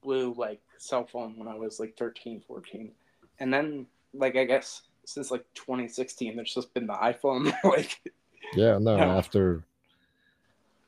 blue 0.02 0.34
like 0.38 0.62
cell 0.78 1.06
phone 1.06 1.38
when 1.38 1.47
I 1.47 1.56
was 1.56 1.80
like 1.80 1.97
13, 1.97 2.41
14. 2.47 2.91
and 3.39 3.54
then 3.54 3.86
like 4.14 4.36
I 4.38 4.45
guess 4.45 4.82
since 5.10 5.32
like 5.32 5.45
2016, 5.55 6.36
there's 6.36 6.53
just 6.53 6.74
been 6.74 6.88
the 6.88 6.93
iPhone. 6.93 7.51
like, 7.64 7.99
Yeah, 8.53 8.78
no, 8.80 8.95
Yeah. 8.97 9.16
after 9.18 9.64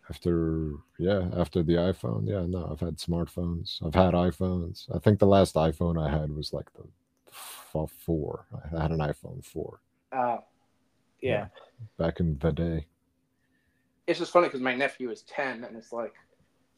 after 0.10 0.74
yeah, 1.00 1.30
after 1.38 1.64
the 1.64 1.74
iPhone, 1.76 2.28
yeah, 2.28 2.46
no, 2.46 2.68
I've 2.70 2.80
had 2.82 2.98
smartphones. 2.98 3.82
I've 3.86 3.96
had 3.96 4.14
iPhones. 4.14 4.94
I 4.94 5.00
think 5.00 5.20
the 5.20 5.26
last 5.28 5.56
iPhone 5.56 6.02
I 6.02 6.10
had 6.10 6.32
was 6.36 6.52
like 6.54 6.72
the 6.74 6.84
f- 7.30 7.92
4. 7.98 8.46
I 8.76 8.82
had 8.82 8.92
an 8.92 9.00
iPhone 9.00 9.44
4 9.46 9.80
uh, 10.12 10.38
yeah. 11.22 11.48
back 11.98 12.20
in 12.20 12.38
the 12.40 12.52
day. 12.52 12.88
it's 14.08 14.20
just 14.20 14.34
funny 14.34 14.48
because 14.48 14.60
my 14.62 14.76
nephew 14.76 15.10
is 15.12 15.22
10, 15.24 15.64
and 15.64 15.78
it's 15.78 15.94
like 15.94 16.14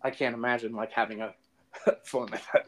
I 0.04 0.12
can't 0.12 0.36
imagine 0.36 0.74
like 0.74 0.92
having 0.92 1.22
a 1.22 1.34
phone 2.04 2.28
like 2.28 2.44
that. 2.54 2.68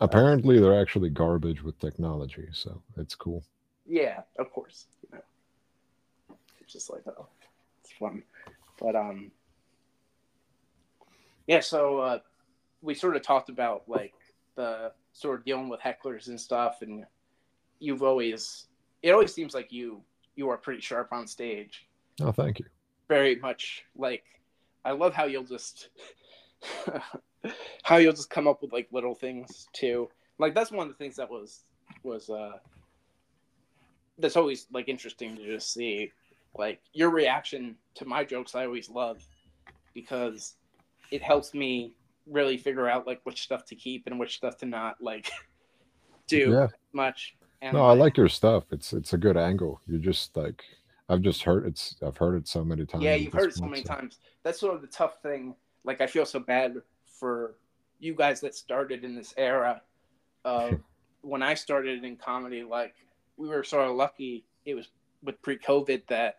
Apparently 0.00 0.60
they're 0.60 0.80
actually 0.80 1.08
garbage 1.10 1.62
with 1.64 1.78
technology, 1.80 2.46
so 2.52 2.80
it's 2.96 3.14
cool. 3.14 3.42
Yeah, 3.88 4.20
of 4.38 4.50
course. 4.52 4.86
You 5.02 5.18
know, 5.18 6.36
it's 6.60 6.72
just 6.72 6.90
like 6.90 7.02
oh, 7.06 7.26
it's 7.82 7.92
fun, 7.92 8.22
but 8.80 8.96
um, 8.96 9.30
yeah. 11.46 11.60
So 11.60 11.98
uh, 11.98 12.18
we 12.82 12.94
sort 12.94 13.16
of 13.16 13.22
talked 13.22 13.48
about 13.48 13.84
like 13.86 14.14
the 14.56 14.92
sort 15.12 15.38
of 15.38 15.44
dealing 15.44 15.68
with 15.68 15.80
hecklers 15.80 16.28
and 16.28 16.40
stuff, 16.40 16.78
and 16.82 17.04
you've 17.78 18.02
always 18.02 18.66
it 19.02 19.12
always 19.12 19.32
seems 19.32 19.54
like 19.54 19.72
you 19.72 20.02
you 20.34 20.48
are 20.48 20.56
pretty 20.56 20.80
sharp 20.80 21.12
on 21.12 21.26
stage. 21.26 21.86
Oh, 22.20 22.32
thank 22.32 22.58
you. 22.58 22.66
Very 23.08 23.36
much 23.36 23.84
like 23.96 24.24
I 24.84 24.92
love 24.92 25.14
how 25.14 25.24
you'll 25.24 25.44
just 25.44 25.88
how 27.82 27.96
you'll 27.96 28.12
just 28.12 28.30
come 28.30 28.48
up 28.48 28.62
with 28.62 28.72
like 28.72 28.88
little 28.90 29.14
things 29.14 29.68
too. 29.72 30.08
Like 30.38 30.54
that's 30.54 30.70
one 30.70 30.86
of 30.86 30.92
the 30.92 30.98
things 30.98 31.16
that 31.16 31.30
was 31.30 31.60
was 32.02 32.30
uh 32.30 32.58
that's 34.18 34.36
always 34.36 34.66
like 34.72 34.88
interesting 34.88 35.36
to 35.36 35.44
just 35.44 35.72
see 35.72 36.10
like 36.56 36.80
your 36.92 37.10
reaction 37.10 37.76
to 37.94 38.04
my 38.04 38.24
jokes 38.24 38.54
I 38.54 38.64
always 38.64 38.88
love 38.88 39.22
because 39.94 40.54
it 41.10 41.22
helps 41.22 41.54
me 41.54 41.92
really 42.26 42.56
figure 42.56 42.88
out 42.88 43.06
like 43.06 43.20
which 43.24 43.42
stuff 43.42 43.64
to 43.66 43.74
keep 43.76 44.06
and 44.06 44.18
which 44.18 44.36
stuff 44.36 44.56
to 44.58 44.66
not 44.66 44.96
like 45.00 45.30
do 46.28 46.50
Yeah. 46.52 46.68
much. 46.92 47.36
And 47.62 47.74
No, 47.74 47.84
I 47.86 47.92
like 47.94 48.16
your 48.16 48.28
stuff. 48.28 48.64
It's 48.72 48.92
it's 48.92 49.12
a 49.12 49.18
good 49.18 49.36
angle. 49.36 49.80
you're 49.86 49.98
just 50.00 50.36
like 50.36 50.62
I've 51.08 51.22
just 51.22 51.42
heard 51.42 51.66
it's 51.66 51.96
I've 52.02 52.16
heard 52.16 52.36
it 52.36 52.48
so 52.48 52.64
many 52.64 52.84
times. 52.84 53.04
Yeah, 53.04 53.14
you've 53.14 53.32
heard 53.32 53.50
it 53.50 53.56
so 53.56 53.66
many 53.66 53.82
times. 53.82 54.18
That's 54.42 54.60
sort 54.60 54.74
of 54.74 54.80
the 54.82 54.88
tough 54.88 55.22
thing. 55.22 55.54
Like 55.84 56.00
I 56.00 56.06
feel 56.06 56.26
so 56.26 56.40
bad 56.40 56.76
for 57.06 57.54
you 57.98 58.14
guys 58.14 58.40
that 58.40 58.54
started 58.54 59.04
in 59.04 59.14
this 59.14 59.32
era 59.36 59.80
of 60.44 60.80
when 61.22 61.42
I 61.42 61.54
started 61.54 62.04
in 62.04 62.16
comedy. 62.16 62.62
Like 62.62 62.94
we 63.36 63.48
were 63.48 63.64
sort 63.64 63.88
of 63.88 63.96
lucky. 63.96 64.44
It 64.64 64.74
was 64.74 64.88
with 65.22 65.40
pre-COVID 65.42 66.06
that 66.08 66.38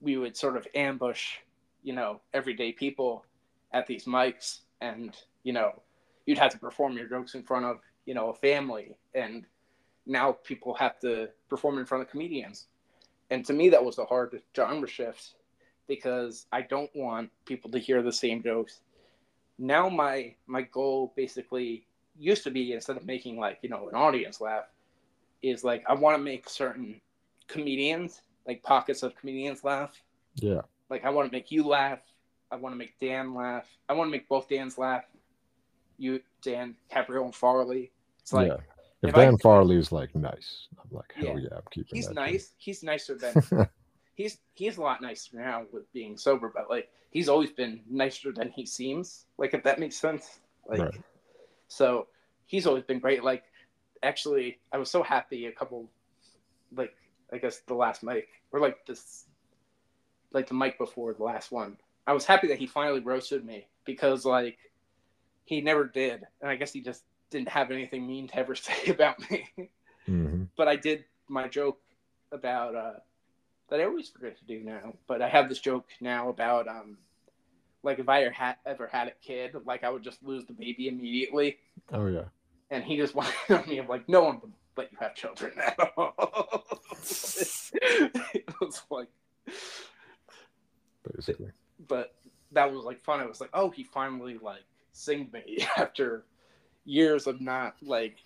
we 0.00 0.16
would 0.16 0.36
sort 0.36 0.56
of 0.56 0.66
ambush, 0.74 1.36
you 1.82 1.94
know, 1.94 2.20
everyday 2.34 2.72
people 2.72 3.24
at 3.72 3.86
these 3.86 4.04
mics, 4.04 4.60
and 4.80 5.16
you 5.42 5.52
know, 5.52 5.82
you'd 6.26 6.38
have 6.38 6.52
to 6.52 6.58
perform 6.58 6.96
your 6.96 7.08
jokes 7.08 7.34
in 7.34 7.42
front 7.42 7.64
of 7.64 7.78
you 8.06 8.14
know 8.14 8.30
a 8.30 8.34
family, 8.34 8.96
and 9.14 9.46
now 10.06 10.32
people 10.44 10.74
have 10.74 10.98
to 11.00 11.28
perform 11.48 11.78
in 11.78 11.86
front 11.86 12.02
of 12.02 12.10
comedians. 12.10 12.66
And 13.30 13.44
to 13.46 13.52
me, 13.52 13.68
that 13.70 13.84
was 13.84 13.98
a 13.98 14.04
hard 14.04 14.40
genre 14.56 14.88
shift 14.88 15.34
because 15.86 16.46
I 16.52 16.62
don't 16.62 16.90
want 16.94 17.30
people 17.44 17.70
to 17.70 17.78
hear 17.78 18.02
the 18.02 18.12
same 18.12 18.42
jokes. 18.42 18.80
Now 19.58 19.88
my 19.88 20.34
my 20.46 20.62
goal 20.62 21.12
basically 21.16 21.86
used 22.18 22.44
to 22.44 22.50
be 22.50 22.72
instead 22.72 22.96
of 22.96 23.06
making 23.06 23.38
like, 23.38 23.58
you 23.62 23.68
know, 23.68 23.88
an 23.88 23.94
audience 23.94 24.40
laugh, 24.40 24.64
is 25.42 25.64
like 25.64 25.84
I 25.88 25.94
want 25.94 26.16
to 26.16 26.22
make 26.22 26.48
certain 26.48 27.00
comedians 27.48 28.22
like 28.46 28.62
pockets 28.62 29.02
of 29.02 29.14
comedians 29.16 29.64
laugh. 29.64 30.00
Yeah. 30.36 30.62
Like 30.88 31.04
I 31.04 31.10
want 31.10 31.30
to 31.30 31.36
make 31.36 31.50
you 31.50 31.66
laugh. 31.66 32.00
I 32.50 32.56
want 32.56 32.72
to 32.74 32.78
make 32.78 32.98
Dan 33.00 33.34
laugh. 33.34 33.66
I 33.88 33.92
want 33.92 34.08
to 34.08 34.12
make 34.12 34.28
both 34.28 34.48
Dan's 34.48 34.76
laugh. 34.78 35.04
You, 35.98 36.20
Dan, 36.42 36.74
Caprio, 36.90 37.24
and 37.24 37.34
Farley. 37.34 37.92
It's 38.20 38.32
like 38.32 38.48
yeah. 38.48 38.54
If, 39.02 39.10
if 39.10 39.14
Dan 39.14 39.34
I- 39.34 39.42
Farley 39.42 39.76
is 39.76 39.92
like 39.92 40.14
nice, 40.14 40.68
I'm 40.82 40.96
like, 40.96 41.12
hell 41.14 41.38
Yeah. 41.38 41.48
yeah, 41.50 41.56
I'm 41.56 41.62
keeping 41.70 41.94
he's 41.96 42.10
nice. 42.10 42.52
He's 42.58 42.82
nicer 42.82 43.16
than 43.16 43.68
he's 44.14 44.38
he's 44.54 44.78
a 44.78 44.80
lot 44.82 45.00
nicer 45.02 45.36
now 45.36 45.64
with 45.72 45.90
being 45.92 46.16
sober, 46.16 46.50
but 46.54 46.68
like 46.70 46.88
he's 47.10 47.28
always 47.28 47.50
been 47.52 47.80
nicer 47.88 48.32
than 48.32 48.50
he 48.50 48.64
seems. 48.66 49.26
Like 49.38 49.54
if 49.54 49.62
that 49.64 49.78
makes 49.78 49.96
sense. 49.96 50.40
Like 50.66 50.80
Right. 50.80 51.00
so 51.68 52.06
he's 52.46 52.66
always 52.66 52.84
been 52.84 52.98
great. 52.98 53.22
Like 53.22 53.44
actually 54.02 54.58
I 54.72 54.78
was 54.78 54.90
so 54.90 55.02
happy 55.02 55.46
a 55.46 55.52
couple 55.52 55.88
like 56.74 56.94
I 57.32 57.38
guess 57.38 57.60
the 57.66 57.74
last 57.74 58.02
mic 58.02 58.28
or 58.52 58.60
like 58.60 58.86
this 58.86 59.26
like 60.32 60.46
the 60.46 60.54
mic 60.54 60.78
before 60.78 61.12
the 61.12 61.24
last 61.24 61.50
one. 61.50 61.76
I 62.06 62.12
was 62.12 62.24
happy 62.24 62.48
that 62.48 62.58
he 62.58 62.66
finally 62.66 63.00
roasted 63.00 63.44
me 63.44 63.66
because 63.84 64.24
like 64.24 64.58
he 65.44 65.60
never 65.60 65.84
did. 65.84 66.22
And 66.40 66.50
I 66.50 66.56
guess 66.56 66.72
he 66.72 66.80
just 66.80 67.04
didn't 67.30 67.48
have 67.48 67.70
anything 67.70 68.06
mean 68.06 68.28
to 68.28 68.36
ever 68.36 68.54
say 68.56 68.90
about 68.90 69.18
me 69.30 69.48
hmm 70.06 70.44
but 70.56 70.68
I 70.68 70.76
did 70.76 71.04
my 71.28 71.48
joke 71.48 71.80
about 72.32 72.74
uh, 72.74 72.98
that 73.70 73.80
I 73.80 73.84
always 73.84 74.08
forget 74.08 74.36
to 74.38 74.44
do 74.44 74.60
now. 74.60 74.94
But 75.06 75.22
I 75.22 75.28
have 75.28 75.48
this 75.48 75.60
joke 75.60 75.86
now 76.00 76.28
about 76.28 76.68
um, 76.68 76.98
like 77.82 77.98
if 77.98 78.08
I 78.08 78.24
ever 78.24 78.32
had 78.32 78.56
ever 78.66 78.86
had 78.86 79.08
a 79.08 79.12
kid, 79.22 79.54
like 79.64 79.84
I 79.84 79.90
would 79.90 80.02
just 80.02 80.22
lose 80.22 80.44
the 80.44 80.52
baby 80.52 80.88
immediately, 80.88 81.58
Oh 81.92 82.06
yeah. 82.06 82.24
And 82.70 82.84
he 82.84 82.96
just 82.96 83.14
wanted 83.16 83.32
on 83.50 83.68
me 83.68 83.78
of 83.78 83.88
like 83.88 84.08
no 84.08 84.22
one 84.22 84.40
would 84.40 84.52
let 84.76 84.92
you 84.92 84.98
have 85.00 85.14
children 85.14 85.52
at 85.58 85.76
all. 85.96 86.64
it 86.92 88.44
was 88.60 88.82
like, 88.90 89.08
Basically. 91.14 91.50
but 91.88 92.14
that 92.52 92.70
was 92.72 92.84
like 92.84 93.00
fun. 93.00 93.20
It 93.20 93.28
was 93.28 93.40
like, 93.40 93.50
oh, 93.54 93.70
he 93.70 93.84
finally 93.84 94.38
like 94.40 94.64
singed 94.92 95.32
me 95.32 95.66
after 95.76 96.24
years 96.84 97.26
of 97.26 97.40
not 97.40 97.76
like 97.82 98.16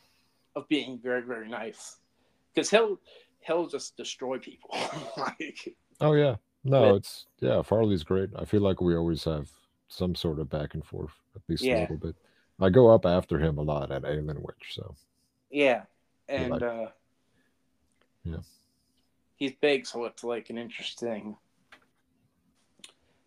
of 0.57 0.67
being 0.69 0.99
very 1.03 1.21
very 1.23 1.49
nice 1.49 1.97
because 2.55 2.71
he'll 2.71 3.01
he'll 3.41 3.67
just 3.67 3.97
destroy 3.97 4.39
people 4.39 4.71
like 5.17 5.75
Oh 6.01 6.13
yeah. 6.15 6.37
No, 6.65 6.91
But- 6.93 6.95
it's 6.97 7.27
yeah, 7.41 7.63
Farley's 7.63 8.03
great. 8.05 8.31
I 8.37 8.45
feel 8.45 8.61
like 8.63 8.81
we 8.81 8.97
always 8.97 9.25
have 9.25 9.51
some 9.89 10.15
sort 10.15 10.39
of 10.41 10.49
back 10.49 10.75
and 10.75 10.85
forth, 10.85 11.13
at 11.37 11.43
least 11.49 11.63
Yeah. 11.63 11.79
a 11.79 11.81
little 11.83 11.97
bit. 11.99 12.17
I 12.61 12.71
go 12.71 12.89
up 12.91 13.05
after 13.07 13.39
him 13.39 13.59
a 13.59 13.63
lot 13.63 13.91
at 13.91 14.05
Alien 14.05 14.41
Witch, 14.43 14.73
so 14.75 14.95
yeah 15.51 15.83
and 16.29 16.51
like- 16.53 16.63
uh 16.63 16.87
Yeah. 18.25 18.39
he's 19.37 19.53
big 19.61 19.87
so 19.87 20.05
it's 20.07 20.25
like 20.25 20.49
an 20.51 20.59
interesting 20.59 21.37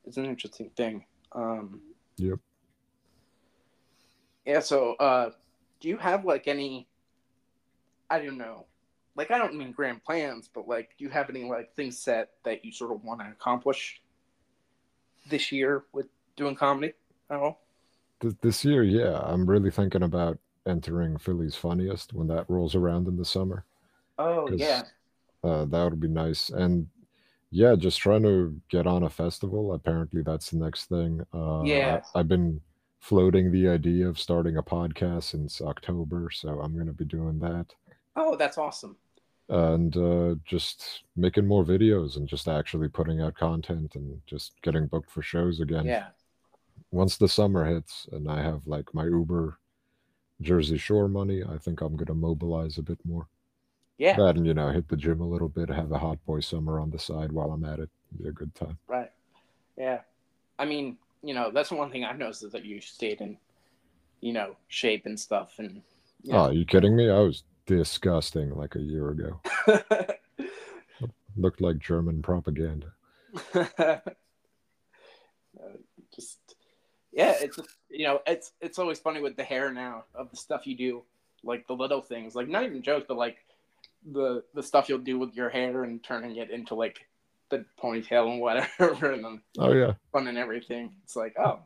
it's 0.05 0.17
an 0.17 0.25
interesting 0.25 0.69
thing 0.75 1.05
um 1.33 1.81
Yep. 2.17 2.39
yeah 4.45 4.59
so 4.59 4.95
uh 4.95 5.29
do 5.79 5.87
you 5.89 5.97
have 5.97 6.25
like 6.25 6.47
any 6.47 6.87
i 8.09 8.17
don't 8.19 8.37
know 8.37 8.65
like 9.15 9.29
i 9.31 9.37
don't 9.37 9.55
mean 9.55 9.71
grand 9.71 10.03
plans 10.03 10.49
but 10.53 10.67
like 10.67 10.95
do 10.97 11.03
you 11.05 11.09
have 11.11 11.29
any 11.29 11.43
like 11.43 11.73
things 11.75 11.99
set 11.99 12.31
that 12.43 12.65
you 12.65 12.71
sort 12.71 12.91
of 12.91 13.03
want 13.03 13.19
to 13.19 13.27
accomplish 13.27 14.01
this 15.29 15.51
year 15.51 15.83
with 15.93 16.07
doing 16.35 16.55
comedy 16.55 16.93
at 17.29 17.37
all 17.37 17.61
Th- 18.21 18.35
this 18.41 18.65
year, 18.65 18.83
yeah, 18.83 19.19
I'm 19.19 19.45
really 19.45 19.71
thinking 19.71 20.03
about 20.03 20.39
entering 20.65 21.17
Philly's 21.17 21.55
Funniest 21.55 22.13
when 22.13 22.27
that 22.27 22.49
rolls 22.49 22.75
around 22.75 23.07
in 23.07 23.15
the 23.17 23.25
summer. 23.25 23.65
Oh 24.17 24.49
yeah 24.51 24.83
Uh, 25.43 25.65
that 25.65 25.83
would 25.91 25.99
be 25.99 26.07
nice. 26.07 26.49
And 26.49 26.87
yeah, 27.51 27.75
just 27.75 27.99
trying 27.99 28.23
to 28.23 28.59
get 28.69 28.87
on 28.87 29.03
a 29.03 29.09
festival. 29.09 29.73
Apparently, 29.73 30.21
that's 30.23 30.51
the 30.51 30.57
next 30.57 30.85
thing. 30.85 31.25
Uh, 31.33 31.63
Yeah. 31.63 32.01
I, 32.15 32.19
I've 32.19 32.27
been 32.27 32.61
floating 32.99 33.51
the 33.51 33.69
idea 33.69 34.07
of 34.07 34.19
starting 34.19 34.57
a 34.57 34.63
podcast 34.63 35.23
since 35.25 35.61
October, 35.61 36.29
so 36.31 36.59
I'm 36.61 36.73
going 36.73 36.87
to 36.87 36.93
be 36.93 37.05
doing 37.05 37.39
that. 37.39 37.67
oh 38.15 38.35
that's 38.35 38.57
awesome 38.57 38.97
And 39.49 39.95
uh, 39.95 40.35
just 40.45 41.03
making 41.15 41.45
more 41.47 41.63
videos 41.63 42.17
and 42.17 42.27
just 42.27 42.47
actually 42.47 42.89
putting 42.89 43.21
out 43.21 43.35
content 43.35 43.95
and 43.95 44.21
just 44.25 44.53
getting 44.63 44.87
booked 44.87 45.11
for 45.11 45.21
shows 45.21 45.59
again. 45.61 45.85
yeah 45.85 46.07
Once 46.91 47.15
the 47.15 47.29
summer 47.29 47.63
hits 47.65 48.07
and 48.11 48.29
I 48.29 48.41
have 48.41 48.67
like 48.67 48.93
my 48.93 49.05
Uber 49.05 49.57
Jersey 50.41 50.77
Shore 50.77 51.07
money, 51.07 51.43
I 51.43 51.57
think 51.59 51.81
I'm 51.81 51.95
going 51.95 52.07
to 52.07 52.15
mobilize 52.15 52.77
a 52.77 52.83
bit 52.83 52.99
more. 53.05 53.29
yeah 53.97 54.17
That 54.17 54.37
and, 54.37 54.47
you 54.47 54.53
know, 54.55 54.71
hit 54.71 54.89
the 54.89 54.97
gym 54.97 55.21
a 55.21 55.27
little 55.29 55.49
bit, 55.49 55.69
have 55.69 55.91
a 55.91 55.99
hot 55.99 56.25
boy 56.25 56.41
summer 56.41 56.79
on 56.79 56.91
the 56.91 56.99
side 56.99 57.31
while 57.33 57.51
I'm 57.51 57.65
at 57.65 57.79
it. 57.79 57.89
Be 58.17 58.27
a 58.27 58.33
good 58.33 58.55
time. 58.55 58.79
Right. 58.87 59.11
Yeah. 59.77 60.01
I 60.59 60.65
mean, 60.65 60.97
you 61.23 61.33
know, 61.33 61.51
that's 61.51 61.71
one 61.71 61.91
thing 61.91 62.05
I've 62.05 62.17
noticed 62.19 62.43
is 62.43 62.51
that 62.53 62.65
you 62.65 62.81
stayed 62.81 63.21
in, 63.21 63.37
you 64.21 64.33
know, 64.33 64.57
shape 64.67 65.05
and 65.05 65.19
stuff. 65.19 65.55
And, 65.59 65.83
you 66.23 66.31
Oh, 66.31 66.37
know, 66.37 66.49
are 66.49 66.53
you 66.53 66.65
kidding 66.65 66.95
me? 66.95 67.09
I 67.09 67.19
was 67.19 67.43
disgusting 67.65 68.55
like 68.55 68.75
a 68.75 68.79
year 68.81 69.09
ago. 69.09 69.41
Looked 71.37 71.61
like 71.61 71.79
German 71.79 72.21
propaganda. 72.21 72.93
Uh, 75.59 75.77
just, 76.15 76.46
yeah, 77.11 77.35
it's, 77.39 77.57
you 77.89 78.05
know, 78.05 78.21
it's, 78.27 78.51
it's 78.61 78.79
always 78.79 78.99
funny 78.99 79.21
with 79.21 79.35
the 79.35 79.43
hair 79.43 79.71
now 79.71 80.03
of 80.13 80.29
the 80.31 80.37
stuff 80.37 80.67
you 80.67 80.75
do, 80.75 81.03
like 81.43 81.65
the 81.67 81.73
little 81.73 82.01
things, 82.01 82.35
like 82.35 82.47
not 82.47 82.63
even 82.63 82.81
jokes, 82.81 83.05
but 83.07 83.17
like 83.17 83.37
the, 84.11 84.43
the 84.53 84.63
stuff 84.63 84.89
you'll 84.89 84.99
do 84.99 85.17
with 85.19 85.33
your 85.35 85.49
hair 85.49 85.83
and 85.83 86.03
turning 86.03 86.35
it 86.37 86.49
into 86.51 86.75
like 86.75 87.07
the 87.49 87.65
ponytail 87.81 88.31
and 88.31 88.41
whatever 88.41 89.11
and 89.13 89.23
then 89.23 89.41
Oh 89.57 89.71
yeah. 89.71 89.93
fun 90.11 90.27
and 90.27 90.37
everything. 90.37 90.91
It's 91.03 91.15
like, 91.15 91.35
oh, 91.39 91.59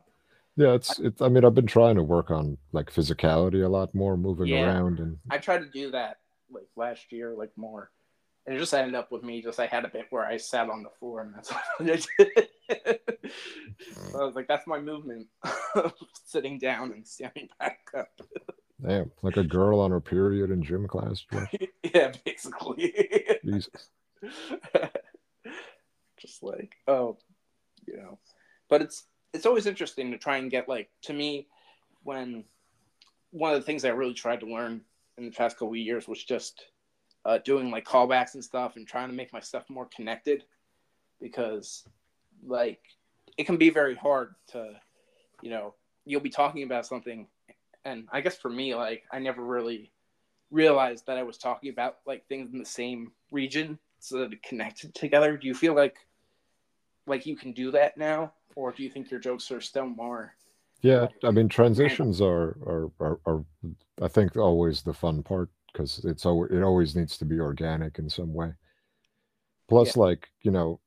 Yeah, 0.56 0.74
it's 0.74 0.98
it's 0.98 1.20
I 1.20 1.28
mean, 1.28 1.44
I've 1.44 1.54
been 1.54 1.66
trying 1.66 1.96
to 1.96 2.02
work 2.02 2.30
on 2.30 2.58
like 2.72 2.92
physicality 2.92 3.64
a 3.64 3.68
lot 3.68 3.94
more, 3.94 4.16
moving 4.16 4.48
Yeah. 4.48 4.66
around 4.66 5.00
and 5.00 5.18
I 5.30 5.38
tried 5.38 5.60
to 5.60 5.66
do 5.70 5.90
that 5.90 6.18
like 6.50 6.68
last 6.76 7.10
year, 7.12 7.34
like 7.34 7.50
more, 7.56 7.90
and 8.46 8.56
it 8.56 8.58
just 8.58 8.74
ended 8.74 8.94
up 8.94 9.12
with 9.12 9.22
me. 9.22 9.42
Just 9.42 9.60
I 9.60 9.66
had 9.66 9.84
a 9.84 9.88
bit 9.88 10.06
where 10.10 10.24
I 10.24 10.36
sat 10.36 10.68
on 10.68 10.82
the 10.82 10.90
floor, 10.98 11.22
and 11.22 11.34
that's 11.34 11.50
what 11.52 11.62
I 11.80 11.84
did. 11.84 12.06
so 14.12 14.20
I 14.20 14.24
was 14.24 14.34
like, 14.34 14.48
"That's 14.48 14.66
my 14.66 14.80
movement: 14.80 15.28
sitting 16.24 16.58
down 16.58 16.92
and 16.92 17.06
standing 17.06 17.48
back 17.58 17.80
up." 17.96 18.08
damn, 18.84 19.12
like 19.22 19.36
a 19.36 19.44
girl 19.44 19.78
on 19.80 19.92
her 19.92 20.00
period 20.00 20.50
in 20.50 20.62
gym 20.62 20.88
class. 20.88 21.24
Yeah, 21.94 22.12
basically. 22.24 22.92
Jesus. 23.44 23.90
just 26.18 26.42
like, 26.42 26.74
oh, 26.88 27.16
you 27.86 27.96
know, 27.96 28.18
but 28.68 28.82
it's 28.82 29.04
it's 29.32 29.46
always 29.46 29.66
interesting 29.66 30.10
to 30.10 30.18
try 30.18 30.38
and 30.38 30.50
get 30.50 30.68
like 30.68 30.90
to 31.02 31.12
me 31.12 31.46
when 32.02 32.44
one 33.30 33.54
of 33.54 33.60
the 33.60 33.64
things 33.64 33.84
I 33.84 33.90
really 33.90 34.14
tried 34.14 34.40
to 34.40 34.46
learn 34.46 34.82
in 35.16 35.24
the 35.24 35.30
past 35.30 35.56
couple 35.56 35.70
of 35.70 35.76
years 35.76 36.08
was 36.08 36.22
just 36.22 36.64
uh, 37.24 37.38
doing 37.38 37.70
like 37.70 37.84
callbacks 37.84 38.34
and 38.34 38.44
stuff 38.44 38.76
and 38.76 38.86
trying 38.86 39.08
to 39.08 39.14
make 39.14 39.32
my 39.32 39.40
stuff 39.40 39.68
more 39.68 39.88
connected 39.94 40.44
because 41.20 41.84
like 42.44 42.80
it 43.38 43.44
can 43.44 43.56
be 43.56 43.70
very 43.70 43.94
hard 43.94 44.34
to 44.48 44.72
you 45.40 45.50
know 45.50 45.74
you'll 46.04 46.20
be 46.20 46.30
talking 46.30 46.64
about 46.64 46.84
something 46.84 47.26
and 47.84 48.08
i 48.12 48.20
guess 48.20 48.36
for 48.36 48.50
me 48.50 48.74
like 48.74 49.04
i 49.12 49.18
never 49.20 49.42
really 49.42 49.92
realized 50.50 51.06
that 51.06 51.16
i 51.16 51.22
was 51.22 51.38
talking 51.38 51.70
about 51.70 51.98
like 52.06 52.26
things 52.26 52.52
in 52.52 52.58
the 52.58 52.64
same 52.64 53.12
region 53.30 53.78
so 54.02 54.18
that 54.18 54.32
it 54.32 54.42
connected 54.42 54.94
together. 54.94 55.36
Do 55.36 55.46
you 55.46 55.54
feel 55.54 55.74
like 55.74 55.96
like 57.06 57.24
you 57.24 57.36
can 57.36 57.52
do 57.52 57.70
that 57.70 57.96
now? 57.96 58.32
Or 58.54 58.72
do 58.72 58.82
you 58.82 58.90
think 58.90 59.10
your 59.10 59.20
jokes 59.20 59.50
are 59.50 59.60
still 59.60 59.86
more 59.86 60.34
Yeah, 60.82 61.06
I 61.24 61.30
mean 61.30 61.48
transitions 61.48 62.20
are 62.20 62.56
are 62.66 62.90
are, 63.00 63.20
are 63.26 63.44
I 64.00 64.08
think 64.08 64.36
always 64.36 64.82
the 64.82 64.92
fun 64.92 65.22
part 65.22 65.50
because 65.72 66.04
it's 66.04 66.26
always 66.26 66.52
it 66.52 66.62
always 66.62 66.96
needs 66.96 67.16
to 67.18 67.24
be 67.24 67.40
organic 67.40 67.98
in 67.98 68.08
some 68.10 68.32
way. 68.34 68.52
Plus, 69.68 69.96
like 69.96 70.28
you 70.42 70.50
know, 70.50 70.80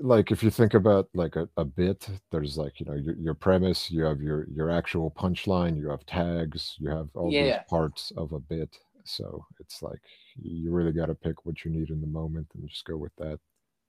like 0.00 0.30
if 0.30 0.42
you 0.42 0.50
think 0.50 0.74
about 0.74 1.08
like 1.14 1.36
a, 1.36 1.48
a 1.56 1.64
bit, 1.64 2.08
there's 2.30 2.58
like 2.58 2.80
you 2.80 2.86
know 2.86 2.94
your, 2.94 3.14
your 3.16 3.34
premise, 3.34 3.90
you 3.90 4.02
have 4.04 4.20
your 4.20 4.46
your 4.50 4.70
actual 4.70 5.10
punchline, 5.10 5.76
you 5.78 5.88
have 5.88 6.04
tags, 6.06 6.76
you 6.78 6.88
have 6.90 7.08
all 7.14 7.30
Yeah. 7.30 7.44
these 7.44 7.68
parts 7.68 8.12
of 8.16 8.32
a 8.32 8.40
bit. 8.40 8.76
So 9.04 9.44
it's 9.60 9.82
like 9.82 10.00
you 10.36 10.70
really 10.72 10.92
got 10.92 11.06
to 11.06 11.14
pick 11.14 11.44
what 11.44 11.64
you 11.64 11.70
need 11.70 11.90
in 11.90 12.00
the 12.00 12.06
moment 12.06 12.48
and 12.54 12.68
just 12.68 12.84
go 12.84 12.96
with 12.96 13.14
that. 13.18 13.38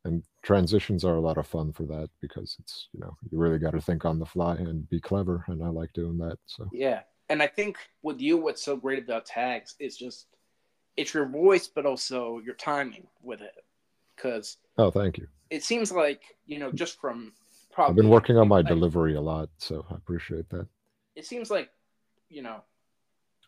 And 0.03 0.23
transitions 0.43 1.03
are 1.03 1.15
a 1.15 1.21
lot 1.21 1.37
of 1.37 1.47
fun 1.47 1.73
for 1.73 1.83
that 1.83 2.09
because 2.21 2.55
it's 2.59 2.89
you 2.93 2.99
know 2.99 3.17
you 3.31 3.37
really 3.39 3.59
got 3.59 3.71
to 3.71 3.81
think 3.81 4.05
on 4.05 4.19
the 4.19 4.25
fly 4.25 4.55
and 4.55 4.87
be 4.89 4.99
clever, 4.99 5.43
and 5.47 5.63
I 5.63 5.69
like 5.69 5.93
doing 5.93 6.17
that. 6.19 6.37
So 6.45 6.67
Yeah. 6.71 7.01
And 7.29 7.41
I 7.41 7.47
think 7.47 7.77
with 8.03 8.21
you, 8.21 8.37
what's 8.37 8.63
so 8.63 8.75
great 8.75 9.03
about 9.03 9.25
tags 9.25 9.75
is 9.79 9.97
just 9.97 10.27
it's 10.97 11.13
your 11.13 11.25
voice, 11.25 11.67
but 11.67 11.85
also 11.85 12.39
your 12.45 12.55
timing 12.55 13.07
with 13.21 13.41
it. 13.41 13.53
Because 14.15 14.57
oh, 14.77 14.91
thank 14.91 15.17
you. 15.17 15.27
it 15.49 15.63
seems 15.63 15.91
like, 15.91 16.21
you 16.45 16.59
know, 16.59 16.71
just 16.71 16.99
from 17.01 17.33
probably. 17.71 17.91
I've 17.91 17.95
been 17.97 18.09
working 18.09 18.37
on 18.37 18.47
my 18.47 18.57
like, 18.57 18.67
delivery 18.67 19.15
a 19.15 19.21
lot, 19.21 19.49
so 19.57 19.85
I 19.91 19.95
appreciate 19.95 20.49
that. 20.49 20.67
It 21.15 21.25
seems 21.25 21.49
like, 21.49 21.69
you 22.29 22.41
know, 22.41 22.61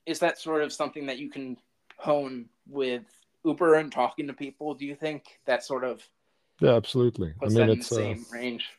is 0.05 0.19
that 0.19 0.39
sort 0.39 0.63
of 0.63 0.73
something 0.73 1.05
that 1.05 1.19
you 1.19 1.29
can 1.29 1.57
hone 1.97 2.47
with 2.67 3.03
Uber 3.43 3.75
and 3.75 3.91
talking 3.91 4.27
to 4.27 4.33
people, 4.33 4.73
do 4.73 4.85
you 4.85 4.95
think 4.95 5.39
that 5.45 5.63
sort 5.63 5.83
of 5.83 6.03
Yeah, 6.59 6.75
absolutely. 6.75 7.33
I 7.41 7.47
mean, 7.47 7.61
in 7.61 7.67
the 7.67 7.73
it's 7.73 7.91
uh, 7.91 7.95
same 7.95 8.25
range? 8.31 8.69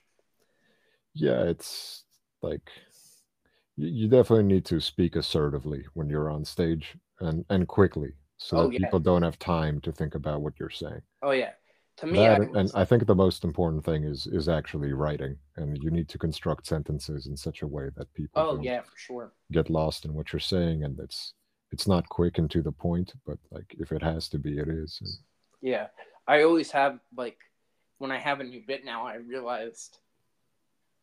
yeah, 1.14 1.42
it's 1.44 2.04
like 2.42 2.70
you, 3.78 4.08
definitely 4.08 4.44
need 4.44 4.64
to 4.66 4.80
speak 4.80 5.16
assertively 5.16 5.84
when 5.94 6.08
you're 6.10 6.30
on 6.30 6.44
stage 6.44 6.96
and 7.20 7.44
and 7.50 7.68
quickly 7.68 8.12
so 8.38 8.56
Oh, 8.56 8.62
that 8.64 8.72
yeah. 8.74 8.78
people 8.78 9.00
don't 9.00 9.22
have 9.22 9.38
time 9.38 9.80
to 9.82 9.92
think 9.92 10.14
about 10.14 10.40
what 10.42 10.54
you're 10.58 10.70
saying. 10.70 11.02
Oh 11.22 11.32
yeah. 11.32 11.52
To 11.98 12.06
me, 12.06 12.24
I 12.26 12.38
that 12.38 12.50
and 12.54 12.70
I 12.74 12.84
think 12.84 13.06
the 13.06 13.14
most 13.14 13.42
important 13.44 13.84
thing 13.84 14.04
is 14.04 14.26
is 14.28 14.48
actually 14.48 14.92
writing, 14.92 15.36
and 15.56 15.76
you 15.82 15.90
need 15.90 16.08
to 16.10 16.18
construct 16.18 16.66
sentences 16.66 17.26
in 17.26 17.36
such 17.36 17.62
a 17.62 17.66
way 17.66 17.90
that 17.96 18.12
people 18.14 18.40
oh 18.40 18.60
yeah, 18.62 18.82
for 18.82 18.96
sure. 18.96 19.32
get 19.50 19.68
lost 19.68 20.04
in 20.04 20.14
what 20.14 20.32
you're 20.32 20.38
saying, 20.40 20.84
and 20.84 20.98
it's 21.00 21.34
it's 21.72 21.88
not 21.88 22.08
quick 22.08 22.38
and 22.38 22.50
to 22.52 22.62
the 22.62 22.70
point, 22.72 23.12
but 23.26 23.38
like 23.50 23.74
if 23.78 23.90
it 23.90 24.02
has 24.02 24.28
to 24.30 24.38
be, 24.38 24.58
it 24.58 24.68
is. 24.68 24.98
And 25.00 25.10
Yeah, 25.60 25.88
I 26.28 26.42
always 26.42 26.70
have 26.70 27.00
like 27.16 27.38
when 27.98 28.12
I 28.12 28.18
have 28.18 28.38
a 28.38 28.44
new 28.44 28.62
bit 28.64 28.84
now, 28.84 29.04
I 29.04 29.16
realized 29.16 29.98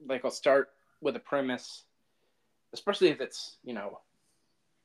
like 0.08 0.24
I'll 0.24 0.32
start 0.32 0.70
with 1.02 1.18
a 1.18 1.20
premise, 1.20 1.84
especially 2.76 3.10
if 3.10 3.22
it's 3.22 3.58
you 3.64 3.74
know 3.74 4.00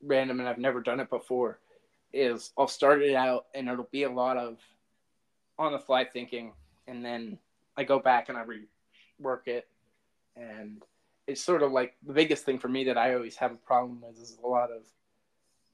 random 0.01 0.39
and 0.39 0.49
I've 0.49 0.57
never 0.57 0.81
done 0.81 0.99
it 0.99 1.09
before. 1.09 1.59
Is 2.13 2.51
I'll 2.57 2.67
start 2.67 3.01
it 3.01 3.15
out 3.15 3.45
and 3.53 3.69
it'll 3.69 3.87
be 3.91 4.03
a 4.03 4.09
lot 4.09 4.37
of 4.37 4.57
on 5.59 5.73
the 5.73 5.79
fly 5.79 6.05
thinking, 6.05 6.53
and 6.87 7.05
then 7.05 7.37
I 7.77 7.83
go 7.83 7.99
back 7.99 8.29
and 8.29 8.37
I 8.37 8.43
rework 8.43 9.47
it, 9.47 9.67
and 10.35 10.81
it's 11.27 11.41
sort 11.41 11.63
of 11.63 11.71
like 11.71 11.95
the 12.05 12.13
biggest 12.13 12.45
thing 12.45 12.59
for 12.59 12.67
me 12.67 12.85
that 12.85 12.97
I 12.97 13.13
always 13.13 13.35
have 13.37 13.51
a 13.51 13.67
problem 13.67 14.01
with 14.01 14.21
is 14.21 14.37
a 14.43 14.47
lot 14.47 14.71
of 14.71 14.83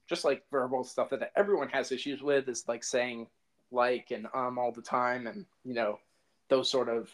just 0.07 0.25
like 0.25 0.43
verbal 0.51 0.83
stuff 0.83 1.09
that 1.11 1.31
everyone 1.35 1.69
has 1.69 1.91
issues 1.91 2.21
with 2.21 2.47
is 2.49 2.67
like 2.67 2.83
saying 2.83 3.27
like 3.71 4.11
and 4.11 4.27
um 4.33 4.57
all 4.57 4.71
the 4.71 4.81
time 4.81 5.27
and 5.27 5.45
you 5.65 5.73
know 5.73 5.99
those 6.49 6.69
sort 6.69 6.87
of 6.87 7.09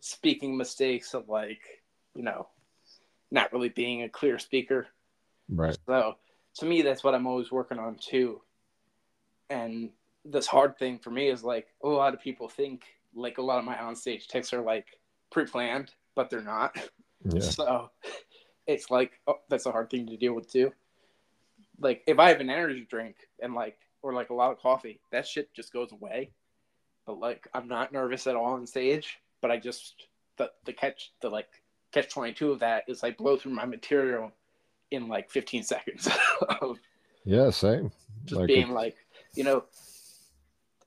speaking 0.00 0.56
mistakes 0.56 1.14
of 1.14 1.28
like 1.28 1.60
you 2.14 2.22
know 2.22 2.46
not 3.32 3.52
really 3.52 3.68
being 3.68 4.02
a 4.02 4.08
clear 4.08 4.38
speaker 4.38 4.86
right, 5.48 5.76
so 5.86 6.14
to 6.54 6.64
me 6.64 6.82
that's 6.82 7.02
what 7.02 7.14
i'm 7.14 7.26
always 7.26 7.50
working 7.50 7.78
on 7.78 7.96
too 7.96 8.40
and 9.50 9.90
this 10.24 10.46
hard 10.46 10.78
thing 10.78 10.98
for 10.98 11.10
me 11.10 11.28
is 11.28 11.42
like 11.42 11.66
a 11.82 11.88
lot 11.88 12.14
of 12.14 12.20
people 12.20 12.48
think 12.48 12.84
like 13.14 13.38
a 13.38 13.42
lot 13.42 13.58
of 13.58 13.64
my 13.64 13.74
onstage 13.76 14.26
ticks 14.26 14.52
are 14.52 14.62
like 14.62 14.86
pre-planned 15.30 15.92
but 16.14 16.30
they're 16.30 16.40
not 16.40 16.76
yeah, 17.24 17.40
so 17.40 17.90
it's 18.66 18.90
like 18.90 19.20
oh, 19.26 19.40
that's 19.48 19.66
a 19.66 19.72
hard 19.72 19.90
thing 19.90 20.06
to 20.06 20.16
deal 20.16 20.34
with 20.34 20.50
too. 20.50 20.72
Like 21.80 22.02
if 22.06 22.18
I 22.18 22.28
have 22.28 22.40
an 22.40 22.50
energy 22.50 22.86
drink 22.88 23.16
and 23.40 23.54
like 23.54 23.78
or 24.02 24.12
like 24.12 24.30
a 24.30 24.34
lot 24.34 24.52
of 24.52 24.58
coffee, 24.58 25.00
that 25.10 25.26
shit 25.26 25.52
just 25.54 25.72
goes 25.72 25.92
away. 25.92 26.30
But 27.06 27.18
like 27.18 27.48
I'm 27.54 27.68
not 27.68 27.92
nervous 27.92 28.26
at 28.26 28.36
all 28.36 28.54
on 28.54 28.66
stage. 28.66 29.18
But 29.40 29.50
I 29.50 29.58
just 29.58 30.06
the 30.38 30.50
the 30.64 30.72
catch 30.72 31.12
the 31.20 31.28
like 31.28 31.61
catch 31.92 32.08
twenty 32.12 32.32
two 32.32 32.52
of 32.52 32.60
that 32.60 32.84
is 32.88 33.02
I 33.04 33.10
blow 33.12 33.36
through 33.36 33.52
my 33.52 33.64
material 33.66 34.32
in 34.90 35.08
like 35.08 35.30
fifteen 35.30 35.62
seconds 35.62 36.08
of 36.60 36.78
yeah, 37.24 37.50
same. 37.50 37.90
just 38.24 38.40
Like 38.40 38.48
being 38.48 38.70
like 38.72 38.96
you 39.34 39.44
know 39.44 39.64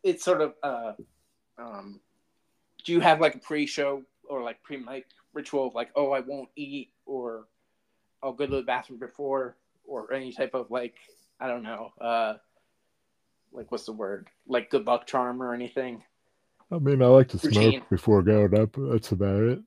it's 0.04 0.24
sort 0.24 0.42
of 0.42 0.54
uh 0.62 0.94
um 1.58 2.00
do 2.86 2.92
you 2.94 3.00
have 3.00 3.20
like 3.20 3.36
a 3.36 3.40
pre-show 3.40 4.04
or 4.30 4.44
like 4.44 4.62
pre-mic 4.62 5.06
ritual 5.34 5.68
of 5.68 5.74
like 5.76 5.90
oh 5.96 6.12
i 6.12 6.20
won't 6.20 6.50
eat 6.56 6.92
or 7.06 7.48
i'll 8.22 8.34
go 8.34 8.46
to 8.46 8.56
the 8.58 8.62
bathroom 8.62 9.00
before 9.00 9.58
or 9.86 10.14
any 10.14 10.32
type 10.32 10.54
of 10.54 10.70
like 10.70 10.96
i 11.40 11.48
don't 11.48 11.64
know 11.64 11.90
uh 12.02 12.34
like 13.52 13.72
what's 13.72 13.86
the 13.86 13.92
word 13.92 14.28
like 14.48 14.70
good 14.70 14.86
luck 14.86 15.08
charm 15.08 15.42
or 15.42 15.54
anything 15.54 16.04
I 16.72 16.80
mean, 16.80 17.02
I 17.04 17.06
like 17.06 17.28
to 17.30 17.38
Routine. 17.38 17.72
smoke 17.74 17.90
before 17.92 18.24
going 18.24 18.60
up. 18.60 18.76
That's 18.76 19.12
about 19.12 19.44
it. 19.44 19.60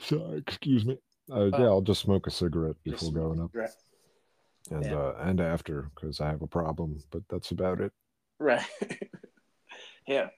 So, 0.00 0.32
excuse 0.36 0.84
me. 0.84 0.98
Uh, 1.30 1.44
yeah, 1.46 1.58
Oh. 1.58 1.64
I'll 1.66 1.80
just 1.80 2.02
smoke 2.02 2.26
a 2.26 2.30
cigarette 2.30 2.76
before 2.84 3.12
going 3.12 3.40
up, 3.40 3.50
right 3.54 3.70
and 4.70 4.84
yeah. 4.84 4.94
uh, 4.94 5.16
and 5.20 5.40
after 5.40 5.90
because 5.94 6.20
I 6.20 6.28
have 6.28 6.42
a 6.42 6.46
problem. 6.46 7.02
But 7.10 7.22
that's 7.28 7.50
about 7.50 7.80
it. 7.80 7.92
right 8.38 8.62
yeah 10.06 10.28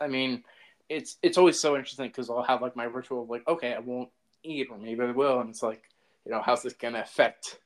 i 0.00 0.06
mean 0.06 0.44
it's 0.88 1.16
it's 1.22 1.38
always 1.38 1.58
so 1.58 1.76
interesting 1.76 2.06
because 2.06 2.28
i'll 2.30 2.42
have 2.42 2.62
like 2.62 2.76
my 2.76 2.84
ritual 2.84 3.22
of 3.22 3.30
like 3.30 3.42
okay 3.48 3.72
i 3.74 3.78
won't 3.78 4.10
eat 4.44 4.68
or 4.70 4.78
maybe 4.78 5.00
i 5.02 5.10
will 5.10 5.40
and 5.40 5.50
it's 5.50 5.62
like 5.62 5.82
you 6.24 6.30
know 6.30 6.42
how's 6.44 6.62
this 6.62 6.74
gonna 6.74 7.00
affect 7.00 7.58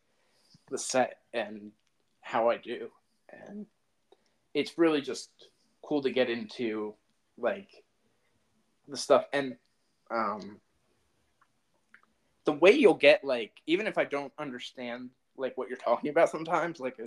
the 0.71 0.79
set 0.79 1.19
and 1.35 1.73
how 2.21 2.49
i 2.49 2.57
do 2.57 2.89
and 3.49 3.67
it's 4.55 4.79
really 4.79 5.01
just 5.01 5.31
cool 5.85 6.01
to 6.01 6.11
get 6.11 6.31
into 6.31 6.95
like 7.37 7.69
the 8.89 8.97
stuff 8.97 9.25
and 9.33 9.57
um 10.11 10.61
the 12.45 12.53
way 12.53 12.73
you'll 12.73 12.95
get 12.95 13.25
like 13.25 13.53
even 13.67 13.87
if 13.87 13.99
i 13.99 14.05
don't 14.05 14.33
understand 14.39 15.11
like 15.37 15.57
what 15.57 15.69
you're 15.69 15.79
talking 15.79 16.11
about 16.11 16.31
sometimes 16.31 16.81
like 16.81 16.99
uh, 17.01 17.07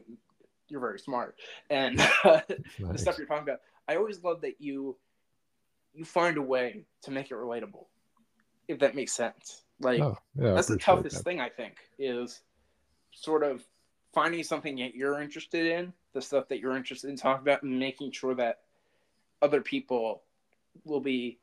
you're 0.70 0.80
very 0.80 1.00
smart 1.00 1.36
and 1.70 2.00
the 2.24 2.44
Nice. 2.80 3.02
stuff 3.02 3.18
you're 3.18 3.28
talking 3.28 3.44
about 3.44 3.60
i 3.88 3.96
always 3.96 4.24
love 4.24 4.42
that 4.42 4.60
you 4.60 4.96
you 5.94 6.04
find 6.06 6.38
a 6.38 6.42
way 6.42 6.84
to 7.02 7.12
make 7.12 7.32
it 7.32 7.36
relatable 7.36 7.86
if 8.68 8.80
that 8.80 8.96
makes 8.96 9.14
sense 9.14 9.64
like 9.80 10.02
Oh, 10.02 10.18
yeah, 10.36 10.54
that's 10.54 10.68
the 10.68 10.78
toughest 10.78 11.18
that. 11.18 11.24
thing 11.24 11.40
i 11.40 11.50
think 11.50 11.76
is 12.00 12.42
sort 13.12 13.44
of 13.44 13.64
finding 14.14 14.44
something 14.44 14.78
that 14.78 14.96
you're 14.96 15.22
interested 15.22 15.66
in 15.68 15.94
the 16.14 16.22
stuff 16.22 16.48
that 16.48 16.60
you're 16.60 16.76
interested 16.78 17.10
in 17.10 17.18
talking 17.18 17.42
about 17.44 17.62
and 17.64 17.78
making 17.78 18.12
sure 18.12 18.34
that 18.34 18.62
other 19.42 19.62
people 19.62 20.24
will 20.86 21.02
be 21.02 21.38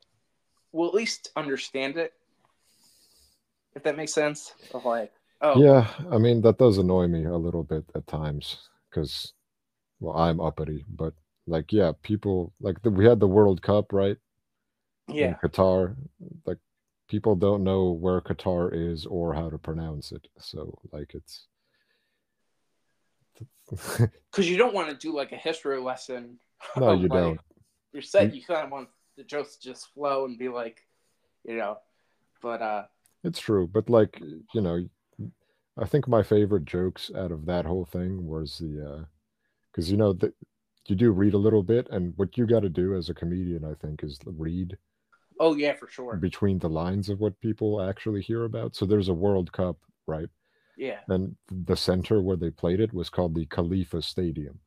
will 0.73 0.89
at 0.89 0.95
least 0.95 1.31
understand 1.37 1.97
it 1.97 2.15
if 3.75 3.83
that 3.85 3.97
makes 3.97 4.13
sense 4.15 4.53
of 4.75 4.85
like 4.85 5.13
oh 5.41 5.63
Yeah, 5.63 5.89
I 6.11 6.19
mean 6.19 6.41
that 6.43 6.59
does 6.59 6.79
annoy 6.79 7.07
me 7.09 7.25
a 7.25 7.37
little 7.37 7.65
bit 7.65 7.85
at 7.95 8.07
times 8.07 8.69
because, 8.91 9.33
well, 10.01 10.17
I'm 10.17 10.41
uppity, 10.41 10.85
but 10.89 11.15
like, 11.47 11.73
yeah, 11.73 11.93
people 12.03 12.53
like 12.61 12.81
the, 12.83 12.91
we 12.91 13.05
had 13.07 13.19
the 13.21 13.27
World 13.29 13.63
Cup 13.63 13.93
right 13.93 14.17
in 15.09 15.17
yeah 15.17 15.37
Qatar. 15.43 15.97
Like, 16.47 16.59
people 17.09 17.35
don't 17.37 17.65
know 17.65 17.91
where 17.91 18.21
Qatar 18.21 18.71
is 18.73 19.07
or 19.07 19.35
how 19.35 19.51
to 19.51 19.59
pronounce 19.59 20.13
it, 20.13 20.29
so 20.39 20.79
like 20.93 21.15
it's. 21.15 21.47
because 24.31 24.49
you 24.49 24.57
don't 24.57 24.75
want 24.75 24.89
to 24.91 24.95
do 24.97 25.15
like 25.15 25.33
a 25.33 25.37
history 25.37 25.81
lesson 25.81 26.39
no, 26.77 26.93
you 26.93 27.09
like, 27.09 27.19
don't. 27.19 27.41
you're 27.93 28.03
set 28.03 28.33
You- 28.33 28.41
you 28.41 28.45
kind 28.45 28.65
of 28.67 28.71
want 28.71 28.89
the 29.17 29.25
jokes 29.25 29.57
to 29.57 29.63
just 29.71 29.89
flow 29.95 30.27
and 30.27 30.39
be 30.39 30.49
like 30.49 30.87
you 31.45 31.57
know 31.57 31.79
but 32.43 32.61
uh 32.63 32.85
It's 33.25 33.41
true, 33.41 33.67
but 33.67 33.89
like 33.89 34.21
you 34.55 34.61
know, 34.61 34.85
I 35.79 35.87
think 35.87 36.09
my 36.09 36.23
favorite 36.23 36.65
jokes 36.65 37.11
out 37.17 37.33
of 37.33 37.47
that 37.47 37.65
whole 37.65 37.85
thing 37.85 38.27
was 38.27 38.59
the, 38.59 38.87
uh, 39.01 39.05
because 39.71 39.91
you 39.91 39.97
know 39.97 40.13
that 40.15 40.35
you 40.87 40.97
do 40.97 41.13
read 41.13 41.35
a 41.35 41.39
little 41.39 41.63
bit, 41.63 41.89
and 41.91 42.13
what 42.17 42.37
you 42.37 42.47
got 42.47 42.61
to 42.61 42.69
do 42.69 42.95
as 42.97 43.09
a 43.09 43.15
comedian, 43.15 43.65
I 43.65 43.75
think, 43.75 44.03
is 44.03 44.19
read 44.27 44.77
oh 45.41 45.55
yeah 45.57 45.73
for 45.73 45.89
sure 45.89 46.17
between 46.17 46.59
the 46.59 46.69
lines 46.69 47.09
of 47.09 47.19
what 47.21 47.41
people 47.41 47.81
actually 47.81 48.21
hear 48.21 48.45
about. 48.45 48.75
So 48.77 48.85
there's 48.85 49.09
a 49.09 49.15
World 49.15 49.53
Cup, 49.53 49.77
right? 50.07 50.29
yeah 50.77 51.01
And 51.09 51.37
the 51.51 51.77
center 51.77 52.21
where 52.21 52.37
they 52.37 52.51
played 52.51 52.81
it 52.81 52.93
was 52.93 53.09
called 53.11 53.35
the 53.35 53.47
Khalifa 53.47 54.03
Stadium. 54.03 54.59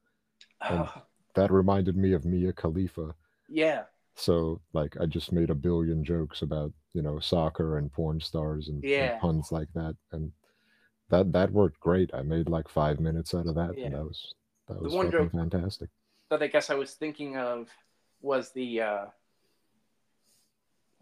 And- 0.62 0.88
Oh, 0.88 1.01
That 1.36 1.51
reminded 1.51 1.97
me 1.97 2.14
of 2.14 2.24
Mia 2.26 2.53
Khalifa. 2.53 3.14
yeah 3.49 3.84
So 4.16 4.61
like 4.74 4.95
I 4.99 5.05
just 5.05 5.32
made 5.32 5.49
a 5.49 5.55
billion 5.55 6.03
jokes 6.03 6.41
about, 6.41 6.72
you 6.93 7.01
know, 7.01 7.20
soccer 7.20 7.78
and 7.78 7.91
porn 7.91 8.20
stars 8.20 8.70
and, 8.70 8.84
and 9.11 9.20
puns 9.20 9.51
like 9.51 9.68
that. 9.76 9.95
And 10.11 10.32
that 11.09 11.32
that 11.34 11.51
worked 11.51 11.80
great. 11.80 12.11
I 12.13 12.22
made 12.22 12.49
like 12.49 12.68
five 12.70 12.99
minutes 12.99 13.34
out 13.34 13.45
of 13.47 13.55
that 13.55 13.78
Yeah. 13.78 13.86
and 13.88 13.95
that 13.95 14.03
was 14.05 14.34
that 14.68 14.82
was 14.82 14.93
fucking 14.93 15.11
joke- 15.11 15.32
fantastic. 15.34 15.89
that 16.30 16.41
I 16.41 16.47
guess 16.47 16.70
I 16.70 16.76
was 16.76 16.93
thinking 16.93 17.38
of 17.38 17.70
was 18.22 18.51
the 18.51 18.82
uh 18.82 19.05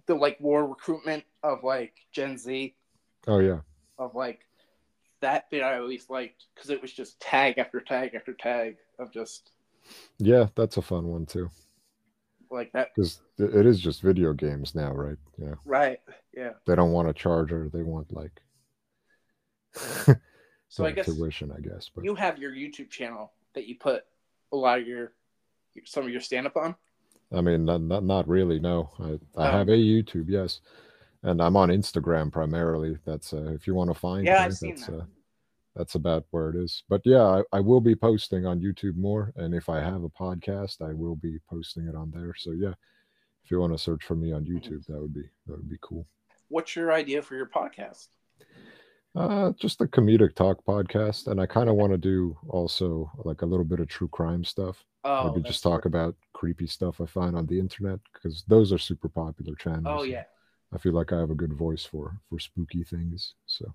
the 0.08 0.16
like 0.16 0.38
war 0.42 0.66
recruitment 0.66 1.24
of 1.44 1.64
like 1.64 1.94
Gen 2.12 2.38
Z 2.38 2.76
Oh 3.28 3.40
yeah. 3.40 3.60
of 3.98 4.16
like 4.16 4.42
that 5.22 5.50
bit 5.50 5.62
I 5.64 5.78
always 5.78 6.10
liked 6.10 6.46
because 6.54 6.70
it 6.70 6.82
was 6.82 6.92
just 6.92 7.20
tag 7.22 7.58
after 7.58 7.80
tag 7.80 8.16
after 8.16 8.34
tag 8.34 8.78
of 9.00 9.12
just 9.14 9.52
Yeah, 10.18 10.48
that's 10.56 10.78
a 10.78 10.82
fun 10.82 11.08
one 11.08 11.26
too. 11.26 11.50
Like 12.54 12.72
that 12.74 12.90
Because 12.96 13.22
it 13.38 13.66
is 13.66 13.80
just 13.80 14.02
video 14.02 14.34
games 14.34 14.76
now, 14.76 14.92
right? 14.94 15.18
Yeah. 15.38 15.56
right 15.66 16.00
yeah 16.36 16.52
They 16.66 16.76
don't 16.76 16.92
want 16.92 17.10
a 17.10 17.14
charger, 17.14 17.70
they 17.74 17.84
want 17.84 18.14
like 18.14 18.42
so 20.70 20.86
I 20.86 20.92
guess 20.92 21.06
tuition, 21.06 21.52
I 21.52 21.60
guess. 21.60 21.90
But 21.94 22.06
you 22.06 22.16
have 22.16 22.38
your 22.38 22.52
YouTube 22.52 22.90
channel 22.90 23.32
that 23.56 23.66
you 23.68 23.76
put 23.80 24.04
a 24.52 24.56
lot 24.56 24.80
of 24.80 24.88
your 24.88 25.14
some 25.86 26.06
of 26.06 26.12
your 26.12 26.22
stand 26.22 26.46
up 26.48 26.56
on 26.58 26.76
I 27.32 27.42
mean, 27.42 27.66
not, 27.66 27.82
not, 27.82 28.04
not 28.04 28.28
really. 28.28 28.60
No, 28.60 28.92
I, 29.00 29.14
I 29.42 29.48
Oh. 29.48 29.52
have 29.58 29.70
a 29.70 29.72
YouTube, 29.72 30.26
yes, 30.28 30.62
and 31.24 31.42
I'm 31.42 31.58
on 31.58 31.70
Instagram 31.70 32.32
primarily. 32.32 32.98
That's 33.06 33.34
uh, 33.34 33.52
if 33.56 33.66
you 33.66 33.74
want 33.74 33.90
to 33.90 34.00
find 34.00 34.24
Yeah, 34.24 34.34
me, 34.34 34.40
I've 34.46 34.54
seen 34.54 34.76
that. 34.76 34.94
uh, 34.94 35.02
that's 35.76 35.96
about 35.96 36.26
where 36.32 36.50
it 36.50 36.56
is. 36.56 36.84
But 36.90 37.02
yeah, 37.06 37.24
I, 37.24 37.58
I 37.58 37.60
will 37.60 37.82
be 37.82 37.96
posting 37.96 38.46
on 38.46 38.62
YouTube 38.62 38.96
more, 38.96 39.34
and 39.36 39.54
if 39.54 39.70
I 39.70 39.80
have 39.80 40.04
a 40.04 40.10
podcast, 40.10 40.82
I 40.82 40.94
will 40.94 41.16
be 41.16 41.40
posting 41.50 41.88
it 41.88 41.96
on 41.96 42.12
there. 42.12 42.34
So 42.38 42.52
yeah, 42.52 42.74
if 43.44 43.52
you 43.52 43.60
want 43.60 43.74
to 43.74 43.80
search 43.80 44.04
for 44.04 44.16
me 44.16 44.32
on. 44.32 44.46
YouTube, 44.46 44.86
that 44.88 45.00
would 45.00 45.14
be 45.14 45.24
that 45.48 45.58
would 45.58 45.70
be 45.70 45.78
cool. 45.82 46.06
What's 46.50 46.76
your 46.76 46.92
idea 46.92 47.22
for 47.22 47.36
your 47.36 47.48
podcast? 47.48 48.08
Uh, 49.16 49.52
just 49.60 49.82
a 49.82 49.86
comedic 49.86 50.36
talk 50.36 50.64
podcast, 50.66 51.28
and 51.28 51.40
I 51.40 51.46
kind 51.46 51.70
of 51.70 51.76
want 51.76 51.92
to 51.92 51.98
do 51.98 52.38
also 52.50 53.12
like 53.24 53.42
a 53.42 53.46
little 53.46 53.66
bit 53.66 53.80
of 53.80 53.88
true 53.88 54.08
crime 54.08 54.44
stuff. 54.44 54.84
Oh, 55.04 55.32
Maybe 55.32 55.48
just 55.48 55.64
talk 55.64 55.86
about 55.86 56.16
creepy 56.34 56.66
stuff 56.68 57.02
I 57.02 57.06
find 57.06 57.36
on 57.36 57.46
the 57.46 57.60
internet 57.60 58.00
because 58.14 58.44
those 58.48 58.72
are 58.72 58.78
super 58.78 59.10
popular 59.10 59.56
channels. 59.56 60.02
Oh 60.02 60.04
yeah. 60.04 60.24
I 60.74 60.78
feel 60.78 60.94
like 60.94 61.12
I 61.12 61.20
have 61.20 61.30
a 61.30 61.36
good 61.36 61.54
voice 61.54 61.86
for 61.86 62.18
for 62.30 62.40
spooky 62.40 62.84
things. 62.84 63.36
So 63.46 63.74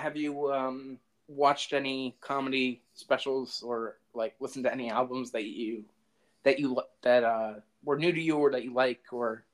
Have 0.00 0.16
you 0.16 0.50
um 0.52 0.98
watched 1.28 1.72
any 1.72 2.16
comedy 2.20 2.82
specials 2.94 3.62
or 3.62 3.98
like 4.14 4.34
listened 4.40 4.64
to 4.64 4.72
any 4.72 4.90
albums 4.90 5.30
that 5.30 5.44
you 5.44 5.84
that 6.42 6.58
you 6.58 6.80
that 7.02 7.22
uh 7.22 7.54
were 7.84 7.98
new 7.98 8.12
to 8.12 8.20
you 8.20 8.36
or 8.38 8.50
that 8.50 8.64
you 8.64 8.72
like 8.72 9.02
or 9.12 9.44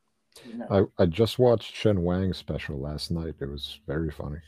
you 0.49 0.55
know? 0.59 0.89
I 0.99 1.03
I 1.03 1.07
just 1.07 1.39
watched 1.39 1.75
Sheng 1.75 2.03
Wang's 2.05 2.37
special 2.37 2.79
last 2.79 3.11
night. 3.11 3.35
It 3.41 3.49
was 3.51 3.81
very 3.87 4.11
funny. 4.11 4.39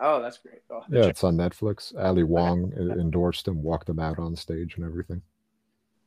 oh, 0.00 0.22
that's 0.22 0.38
great. 0.38 0.62
Oh, 0.70 0.82
Yeah, 0.90 1.06
it's 1.06 1.24
on 1.24 1.36
Netflix. 1.36 1.92
Ali 1.98 2.22
Wong 2.22 2.72
e- 2.72 3.00
endorsed 3.00 3.46
him, 3.48 3.62
walked 3.62 3.88
him 3.88 3.98
out 3.98 4.18
on 4.18 4.34
stage 4.36 4.76
and 4.76 4.84
everything. 4.84 5.20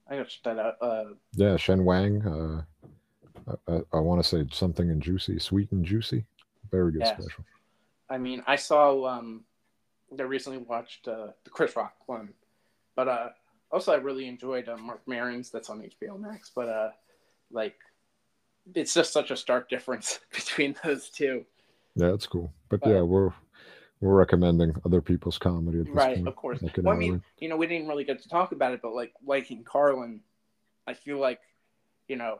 I 0.09 0.17
gotta 0.17 0.29
that 0.45 0.59
out. 0.59 0.75
Uh, 0.81 1.05
Yeah, 1.35 1.55
Shen 1.57 1.85
Wang. 1.85 2.25
Uh, 2.25 2.63
I, 3.67 3.73
I, 3.75 3.81
I 3.93 3.99
want 3.99 4.21
to 4.23 4.27
say 4.27 4.45
something 4.51 4.89
and 4.89 5.01
juicy, 5.01 5.39
sweet 5.39 5.71
and 5.71 5.85
juicy. 5.85 6.25
Very 6.71 6.91
good 6.93 7.01
Yes. 7.01 7.21
special. 7.21 7.45
I 8.11 8.17
mean, 8.17 8.43
I 8.45 8.57
saw 8.57 9.05
um, 9.05 9.45
I 10.19 10.23
recently 10.23 10.57
watched 10.59 11.07
uh, 11.07 11.27
the 11.45 11.49
Chris 11.49 11.75
Rock 11.77 11.95
one, 12.07 12.33
but 12.93 13.07
uh, 13.07 13.29
also 13.71 13.93
I 13.93 13.95
really 13.95 14.27
enjoyed 14.27 14.67
uh, 14.67 14.77
Marc 14.77 15.01
Maron's 15.07 15.49
that's 15.49 15.69
on 15.69 15.79
HBO 15.81 16.19
Max. 16.19 16.51
But 16.53 16.67
uh, 16.67 16.89
like, 17.51 17.77
it's 18.75 18.93
just 18.93 19.13
such 19.13 19.31
a 19.31 19.37
stark 19.37 19.69
difference 19.69 20.19
between 20.33 20.75
those 20.83 21.09
two. 21.09 21.45
Yeah, 21.95 22.11
that's 22.11 22.27
cool. 22.27 22.51
But 22.67 22.85
Uh, 22.85 22.89
yeah, 22.89 23.01
we're 23.01 23.31
we're 24.01 24.15
recommending 24.15 24.75
other 24.85 25.01
people's 25.01 25.37
comedy 25.37 25.79
at 25.79 25.85
this 25.85 25.95
Right, 25.95 26.15
point. 26.17 26.27
of 26.27 26.35
course. 26.35 26.61
like 26.61 26.77
Well, 26.79 26.93
I 26.95 26.97
mean, 26.97 27.23
you 27.37 27.47
know, 27.47 27.55
we 27.55 27.67
didn't 27.67 27.87
really 27.87 28.03
get 28.03 28.21
to 28.23 28.27
talk 28.29 28.51
about 28.51 28.73
it, 28.73 28.81
but 28.81 28.93
like 28.93 29.13
liking 29.25 29.63
Carlin, 29.63 30.19
I 30.85 30.95
feel 30.95 31.17
like, 31.17 31.39
you 32.09 32.17
know, 32.17 32.39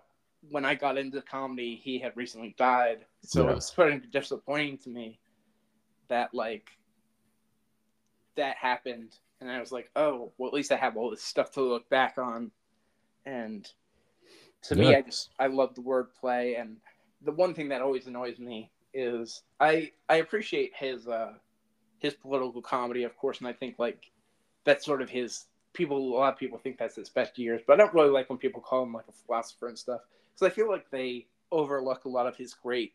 when 0.49 0.65
I 0.65 0.76
got 0.76 0.97
into 0.97 1.22
comedy, 1.22 1.80
he 1.82 1.97
had 1.99 2.17
recently 2.17 2.55
died, 2.57 3.05
so 3.22 3.45
Yeah. 3.45 3.51
it 3.51 3.55
was 3.55 3.74
of 3.78 4.11
disappointing 4.11 4.80
to 4.80 4.89
me 4.89 5.19
that 6.12 6.34
like 6.34 6.70
that 8.36 8.55
happened, 8.57 9.16
and 9.39 9.49
I 9.49 9.59
was 9.59 9.72
like, 9.72 9.89
oh, 9.95 10.32
well, 10.38 10.47
at 10.49 10.53
least 10.53 10.72
I 10.72 10.76
have 10.76 10.95
all 10.95 11.09
this 11.09 11.24
stuff 11.24 11.51
to 11.53 11.62
look 11.62 11.89
back 11.89 12.18
on, 12.18 12.51
and 13.26 13.68
to 14.64 14.76
me, 14.76 14.95
I 14.95 15.01
just 15.01 15.30
I 15.39 15.47
love 15.47 15.74
the 15.74 15.82
wordplay, 15.82 16.59
and 16.59 16.78
the 17.24 17.32
one 17.32 17.53
thing 17.53 17.70
that 17.70 17.82
always 17.82 18.07
annoys 18.07 18.39
me 18.39 18.70
is 18.93 19.43
I 19.59 19.91
I 20.09 20.18
appreciate 20.18 20.74
his 20.76 21.07
uh 21.07 21.34
his 21.99 22.14
political 22.14 22.62
comedy, 22.62 23.03
of 23.03 23.16
course, 23.18 23.39
and 23.39 23.47
I 23.47 23.53
think 23.53 23.80
like 23.80 24.12
that's 24.66 24.86
sort 24.86 25.01
of 25.01 25.09
his 25.09 25.45
people. 25.74 25.97
A 25.97 26.18
lot 26.18 26.34
of 26.34 26.39
people 26.39 26.57
think 26.57 26.78
that's 26.78 26.95
his 26.95 27.09
best 27.09 27.39
years, 27.39 27.62
but 27.66 27.74
I 27.74 27.78
don't 27.78 27.93
really 27.93 28.09
like 28.09 28.30
when 28.30 28.38
people 28.38 28.62
call 28.62 28.84
him 28.84 28.93
like 28.93 29.07
a 29.07 29.14
philosopher 29.14 29.70
and 29.70 29.80
stuff 29.80 30.01
because 30.34 30.51
I 30.51 30.53
feel 30.53 30.70
like 30.70 30.89
they 30.91 31.28
overlook 31.51 32.05
a 32.05 32.09
lot 32.09 32.28
of 32.28 32.36
his 32.36 32.53
great 32.53 32.93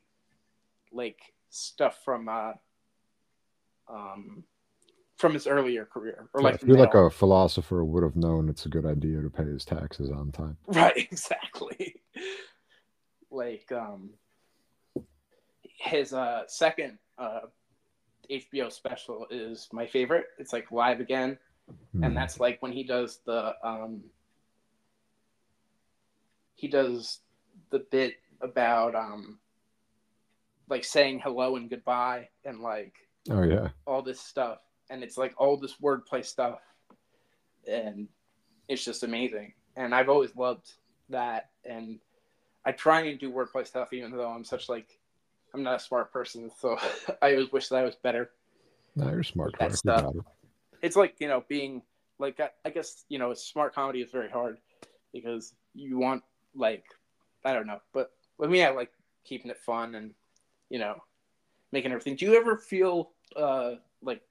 like 0.92 1.18
stuff 1.50 2.04
from 2.04 2.28
uh 2.28 2.52
um 3.88 4.44
from 5.16 5.32
his 5.32 5.46
earlier 5.46 5.84
career 5.86 6.28
or 6.34 6.40
Yeah, 6.40 6.46
like 6.46 6.54
I 6.54 6.66
feel 6.66 6.78
like 6.78 6.94
a 6.94 7.10
philosopher 7.10 7.84
would 7.84 8.02
have 8.02 8.16
known 8.16 8.48
it's 8.48 8.66
a 8.66 8.68
good 8.68 8.84
idea 8.84 9.22
to 9.22 9.30
pay 9.30 9.44
his 9.44 9.64
taxes 9.64 10.10
on 10.10 10.32
time. 10.32 10.56
Right, 10.66 10.96
exactly. 10.96 12.02
like 13.30 13.70
um 13.72 14.10
his 15.62 16.12
uh 16.12 16.42
second 16.46 16.98
uh 17.18 17.40
HBO 18.30 18.70
special 18.70 19.26
is 19.30 19.68
my 19.72 19.86
favorite. 19.86 20.26
It's 20.38 20.52
like 20.52 20.72
live 20.72 21.00
again. 21.00 21.38
Hmm. 21.92 22.04
And 22.04 22.16
that's 22.16 22.40
like 22.40 22.60
when 22.60 22.72
he 22.72 22.82
does 22.84 23.20
the 23.24 23.54
um 23.62 24.02
he 26.54 26.68
does 26.68 27.20
the 27.70 27.80
bit 27.90 28.14
about 28.40 28.94
um 28.94 29.38
like 30.68 30.84
saying 30.84 31.20
hello 31.20 31.56
and 31.56 31.70
goodbye 31.70 32.28
and 32.44 32.60
like 32.60 32.94
oh 33.30 33.42
yeah, 33.42 33.68
all 33.86 34.02
this 34.02 34.20
stuff 34.20 34.58
and 34.90 35.02
it's 35.02 35.16
like 35.16 35.34
all 35.38 35.56
this 35.56 35.76
wordplay 35.82 36.24
stuff 36.24 36.60
and 37.68 38.08
it's 38.68 38.84
just 38.84 39.02
amazing 39.02 39.52
and 39.76 39.94
i've 39.94 40.08
always 40.08 40.34
loved 40.36 40.72
that 41.08 41.50
and 41.64 41.98
i 42.64 42.72
try 42.72 43.00
and 43.02 43.18
do 43.18 43.30
wordplay 43.30 43.66
stuff 43.66 43.92
even 43.92 44.10
though 44.10 44.30
i'm 44.30 44.44
such 44.44 44.68
like 44.68 44.98
i'm 45.54 45.62
not 45.62 45.76
a 45.76 45.80
smart 45.80 46.12
person 46.12 46.50
so 46.58 46.76
i 47.22 47.32
always 47.32 47.52
wish 47.52 47.68
that 47.68 47.78
i 47.78 47.82
was 47.82 47.96
better 47.96 48.30
no, 48.96 49.10
you're 49.10 49.22
smart. 49.22 49.54
That. 49.58 49.74
Stuff. 49.74 50.14
it. 50.14 50.24
it's 50.80 50.96
like 50.96 51.16
you 51.18 51.28
know 51.28 51.44
being 51.48 51.82
like 52.18 52.40
I, 52.40 52.48
I 52.64 52.70
guess 52.70 53.04
you 53.08 53.18
know 53.18 53.34
smart 53.34 53.74
comedy 53.74 54.00
is 54.00 54.10
very 54.10 54.30
hard 54.30 54.56
because 55.12 55.52
you 55.74 55.98
want 55.98 56.22
like 56.54 56.84
i 57.44 57.52
don't 57.52 57.66
know 57.66 57.80
but 57.92 58.12
with 58.38 58.50
me 58.50 58.64
i 58.64 58.70
like 58.70 58.90
keeping 59.24 59.50
it 59.50 59.58
fun 59.58 59.94
and 59.94 60.14
you 60.70 60.78
know 60.78 60.96
making 61.72 61.92
everything 61.92 62.16
do 62.16 62.24
you 62.24 62.36
ever 62.36 62.56
feel 62.56 63.10
uh 63.34 63.72
like 64.02 64.22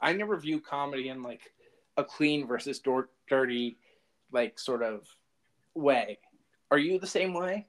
i 0.00 0.12
never 0.12 0.36
view 0.36 0.60
comedy 0.60 1.08
in 1.08 1.22
like 1.22 1.52
a 1.96 2.04
clean 2.04 2.46
versus 2.46 2.80
dirty 3.28 3.78
like 4.32 4.58
sort 4.58 4.82
of 4.82 5.06
way 5.74 6.18
are 6.70 6.78
you 6.78 6.98
the 6.98 7.06
same 7.06 7.34
way 7.34 7.66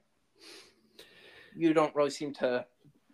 you 1.54 1.74
don't 1.74 1.94
really 1.94 2.10
seem 2.10 2.32
to 2.32 2.64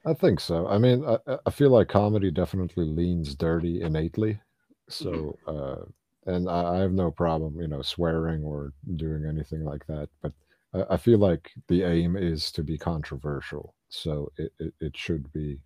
I 0.07 0.15
think 0.15 0.41
so. 0.41 0.67
I 0.69 0.79
mean, 0.79 1.05
I, 1.05 1.39
I 1.45 1.51
feel 1.51 1.71
like 1.71 1.89
comedy 1.89 2.31
definitely 2.31 2.87
leans 2.87 3.35
dirty 3.35 3.83
innately. 3.83 4.41
So, 4.89 5.37
uh, 5.47 5.85
and 6.31 6.49
I, 6.49 6.77
I 6.77 6.79
have 6.79 6.93
no 6.93 7.11
problem, 7.11 7.61
you 7.61 7.69
know, 7.69 7.83
swearing 7.83 8.43
or 8.43 8.73
doing 8.97 9.27
anything 9.27 9.65
like 9.65 9.87
that. 9.87 10.09
But 10.23 10.33
I, 10.73 10.95
I 10.95 10.97
feel 10.97 11.19
like 11.19 11.51
the 11.69 11.83
aim 11.83 12.17
is 12.17 12.51
to 12.53 12.63
be 12.63 12.79
controversial. 12.79 13.75
So 13.89 14.33
it, 14.39 14.53
it, 14.59 14.75
it 14.81 14.97
should 14.97 15.31
be. 15.33 15.59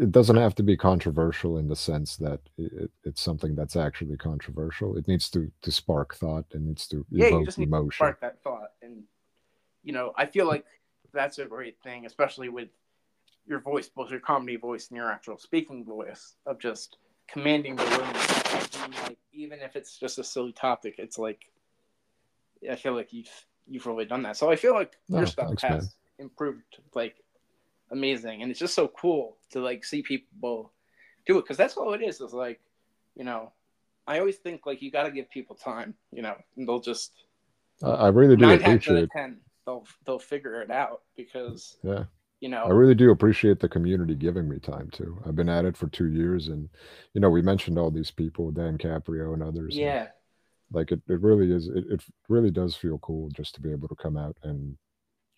It 0.00 0.10
doesn't 0.10 0.36
have 0.36 0.54
to 0.56 0.62
be 0.62 0.76
controversial 0.76 1.58
in 1.58 1.68
the 1.68 1.76
sense 1.76 2.16
that 2.16 2.40
it, 2.58 2.90
it's 3.04 3.20
something 3.22 3.54
that's 3.54 3.76
actually 3.76 4.16
controversial. 4.16 4.96
It 4.96 5.06
needs 5.06 5.30
to 5.30 5.50
to 5.62 5.70
spark 5.70 6.14
thought. 6.16 6.44
It 6.52 6.60
needs 6.62 6.86
to 6.88 7.06
yeah, 7.10 7.28
you 7.28 7.36
evoke 7.36 7.44
just 7.46 7.58
need 7.58 7.66
to 7.66 7.76
emotion. 7.76 7.96
spark 7.96 8.20
that 8.20 8.42
thought, 8.42 8.70
and 8.82 9.04
you 9.82 9.92
know, 9.92 10.12
I 10.16 10.26
feel 10.26 10.46
like 10.46 10.64
that's 11.12 11.38
a 11.38 11.44
great 11.44 11.76
thing, 11.82 12.06
especially 12.06 12.48
with 12.48 12.68
your 13.46 13.60
voice, 13.60 13.88
both 13.88 14.10
your 14.10 14.20
comedy 14.20 14.56
voice 14.56 14.88
and 14.88 14.96
your 14.96 15.10
actual 15.10 15.38
speaking 15.38 15.84
voice, 15.84 16.34
of 16.46 16.58
just 16.58 16.96
commanding 17.28 17.76
the 17.76 17.84
room. 17.84 18.92
Like, 19.04 19.18
even 19.32 19.60
if 19.60 19.76
it's 19.76 19.98
just 19.98 20.18
a 20.18 20.24
silly 20.24 20.52
topic, 20.52 20.96
it's 20.98 21.18
like 21.18 21.46
I 22.70 22.76
feel 22.76 22.94
like 22.94 23.12
you've 23.12 23.46
you've 23.66 23.86
really 23.86 24.06
done 24.06 24.22
that. 24.22 24.36
So 24.36 24.50
I 24.50 24.56
feel 24.56 24.74
like 24.74 24.94
Oh, 25.12 25.18
your 25.18 25.26
stuff 25.26 25.48
thanks, 25.48 25.62
has 25.62 25.94
man. 26.18 26.26
improved 26.26 26.62
like 26.94 27.16
amazing, 27.94 28.42
and 28.42 28.50
it's 28.50 28.60
just 28.60 28.74
so 28.74 28.88
cool 28.88 29.38
to 29.50 29.60
like 29.60 29.84
see 29.84 30.02
people 30.02 30.72
do 31.26 31.38
it 31.38 31.42
because 31.42 31.56
that's 31.56 31.76
all 31.76 31.94
it 31.94 32.02
is. 32.02 32.20
Is 32.20 32.34
like, 32.34 32.60
you 33.16 33.24
know, 33.24 33.52
I 34.06 34.18
always 34.18 34.36
think 34.36 34.66
like 34.66 34.82
you 34.82 34.90
got 34.90 35.04
to 35.04 35.10
give 35.10 35.30
people 35.30 35.56
time, 35.56 35.94
you 36.12 36.22
know, 36.22 36.34
and 36.56 36.68
they'll 36.68 36.80
just 36.80 37.12
I, 37.82 37.90
I 37.90 38.08
really 38.08 38.36
do 38.36 38.42
nine 38.42 38.58
times 38.58 38.86
out 38.88 38.96
appreciate. 39.04 39.38
they'll 39.66 39.86
they'll 40.04 40.18
figure 40.18 40.60
it 40.60 40.70
out 40.70 41.02
because 41.16 41.76
Yeah. 41.82 42.04
you 42.40 42.48
know. 42.50 42.64
I 42.64 42.70
really 42.70 42.94
do 42.94 43.10
appreciate 43.10 43.60
the 43.60 43.68
community 43.68 44.14
giving 44.14 44.48
me 44.48 44.58
time 44.58 44.90
too. 44.90 45.18
I've 45.26 45.36
been 45.36 45.48
at 45.48 45.64
it 45.64 45.76
for 45.76 45.88
two 45.88 46.08
years, 46.08 46.48
and 46.48 46.68
you 47.14 47.20
know, 47.20 47.30
we 47.30 47.40
mentioned 47.42 47.78
all 47.78 47.90
these 47.90 48.10
people, 48.10 48.50
Dan 48.50 48.76
Caprio 48.76 49.32
and 49.32 49.42
others. 49.42 49.74
and, 49.74 49.84
yeah 49.84 50.08
like 50.72 50.90
it, 50.90 51.00
it 51.08 51.20
really 51.20 51.52
is. 51.52 51.68
It, 51.68 51.84
it 51.88 52.02
really 52.28 52.50
does 52.50 52.74
feel 52.74 52.98
cool 52.98 53.28
just 53.30 53.54
to 53.54 53.60
be 53.60 53.70
able 53.70 53.86
to 53.86 53.94
come 53.94 54.16
out 54.16 54.36
and 54.42 54.76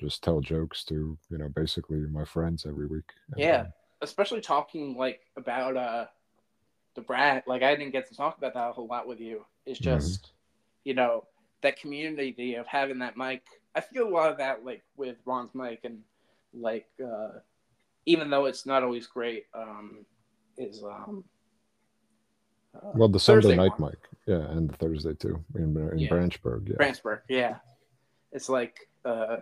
just 0.00 0.22
tell 0.22 0.40
jokes 0.40 0.84
to 0.84 1.16
you 1.30 1.38
know 1.38 1.48
basically 1.48 1.98
my 1.98 2.24
friends 2.24 2.66
every 2.66 2.86
week. 2.86 3.10
And, 3.32 3.40
yeah 3.40 3.60
um, 3.60 3.66
especially 4.02 4.40
talking 4.40 4.96
like 4.96 5.20
about 5.36 5.76
uh 5.76 6.06
the 6.94 7.00
brat 7.02 7.46
like 7.46 7.62
I 7.62 7.74
didn't 7.76 7.92
get 7.92 8.08
to 8.08 8.14
talk 8.14 8.38
about 8.38 8.54
that 8.54 8.68
a 8.68 8.72
whole 8.72 8.86
lot 8.86 9.06
with 9.08 9.20
you 9.20 9.44
it's 9.64 9.80
Mhm. 9.80 9.84
just 9.84 10.32
you 10.84 10.94
know 10.94 11.24
that 11.62 11.78
community 11.80 12.54
of 12.54 12.66
having 12.66 12.98
that 13.00 13.16
mic 13.16 13.42
I 13.74 13.80
feel 13.80 14.08
a 14.08 14.10
lot 14.10 14.30
of 14.30 14.38
that 14.38 14.64
like 14.64 14.82
with 14.96 15.16
Ron's 15.24 15.54
mic 15.54 15.80
and 15.84 16.02
like 16.54 16.88
uh 17.02 17.40
even 18.06 18.30
though 18.30 18.44
it's 18.46 18.66
not 18.66 18.82
always 18.82 19.06
great 19.06 19.46
um 19.54 20.04
is 20.58 20.82
um 20.84 21.24
uh, 22.74 22.92
well, 22.94 23.08
the 23.08 23.18
Sunday 23.18 23.42
Thursday 23.48 23.56
night 23.56 23.80
one. 23.80 23.90
mic, 23.92 23.98
yeah, 24.26 24.50
and 24.50 24.68
the 24.68 24.76
Thursday 24.76 25.14
too 25.14 25.42
in 25.54 25.74
in 25.92 25.98
Yeah. 25.98 26.08
Branchburg, 26.10 26.68
yeah. 26.68 26.76
Branchburg, 26.76 27.20
yeah. 27.28 27.56
It's 28.32 28.50
like 28.50 28.76
uh, 29.06 29.38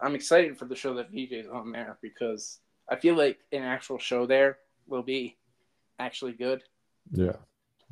I'm 0.00 0.14
excited 0.14 0.58
for 0.58 0.66
the 0.66 0.76
show 0.76 0.94
that 0.94 1.12
VJ's 1.12 1.48
on 1.48 1.72
there 1.72 1.98
because 2.02 2.60
I 2.90 2.96
feel 2.96 3.16
like 3.16 3.38
an 3.52 3.62
actual 3.62 3.98
show 3.98 4.26
there 4.26 4.58
will 4.86 5.02
be 5.02 5.36
actually 5.98 6.32
good. 6.32 6.62
Yeah, 7.12 7.36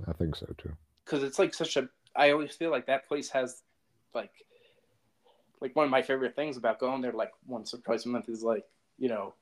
I 0.07 0.12
think 0.12 0.36
so 0.36 0.46
too. 0.59 0.72
Because 1.05 1.22
it's 1.22 1.38
like 1.38 1.55
such 1.55 1.76
a. 1.76 1.88
I 2.16 2.30
always 2.30 2.55
feel 2.55 2.70
like 2.70 2.86
that 2.86 3.09
place 3.09 3.28
has, 3.30 3.62
like, 4.14 4.30
like 5.61 5.74
one 5.74 5.84
of 5.84 5.90
my 5.90 6.02
favorite 6.02 6.36
things 6.36 6.57
about 6.57 6.78
going 6.78 7.00
there 7.00 7.12
like 7.12 7.32
once 7.46 7.74
or 7.74 7.78
twice 7.78 8.05
a 8.05 8.09
month 8.09 8.28
is 8.28 8.42
like 8.42 8.64
you 8.98 9.09
know, 9.09 9.34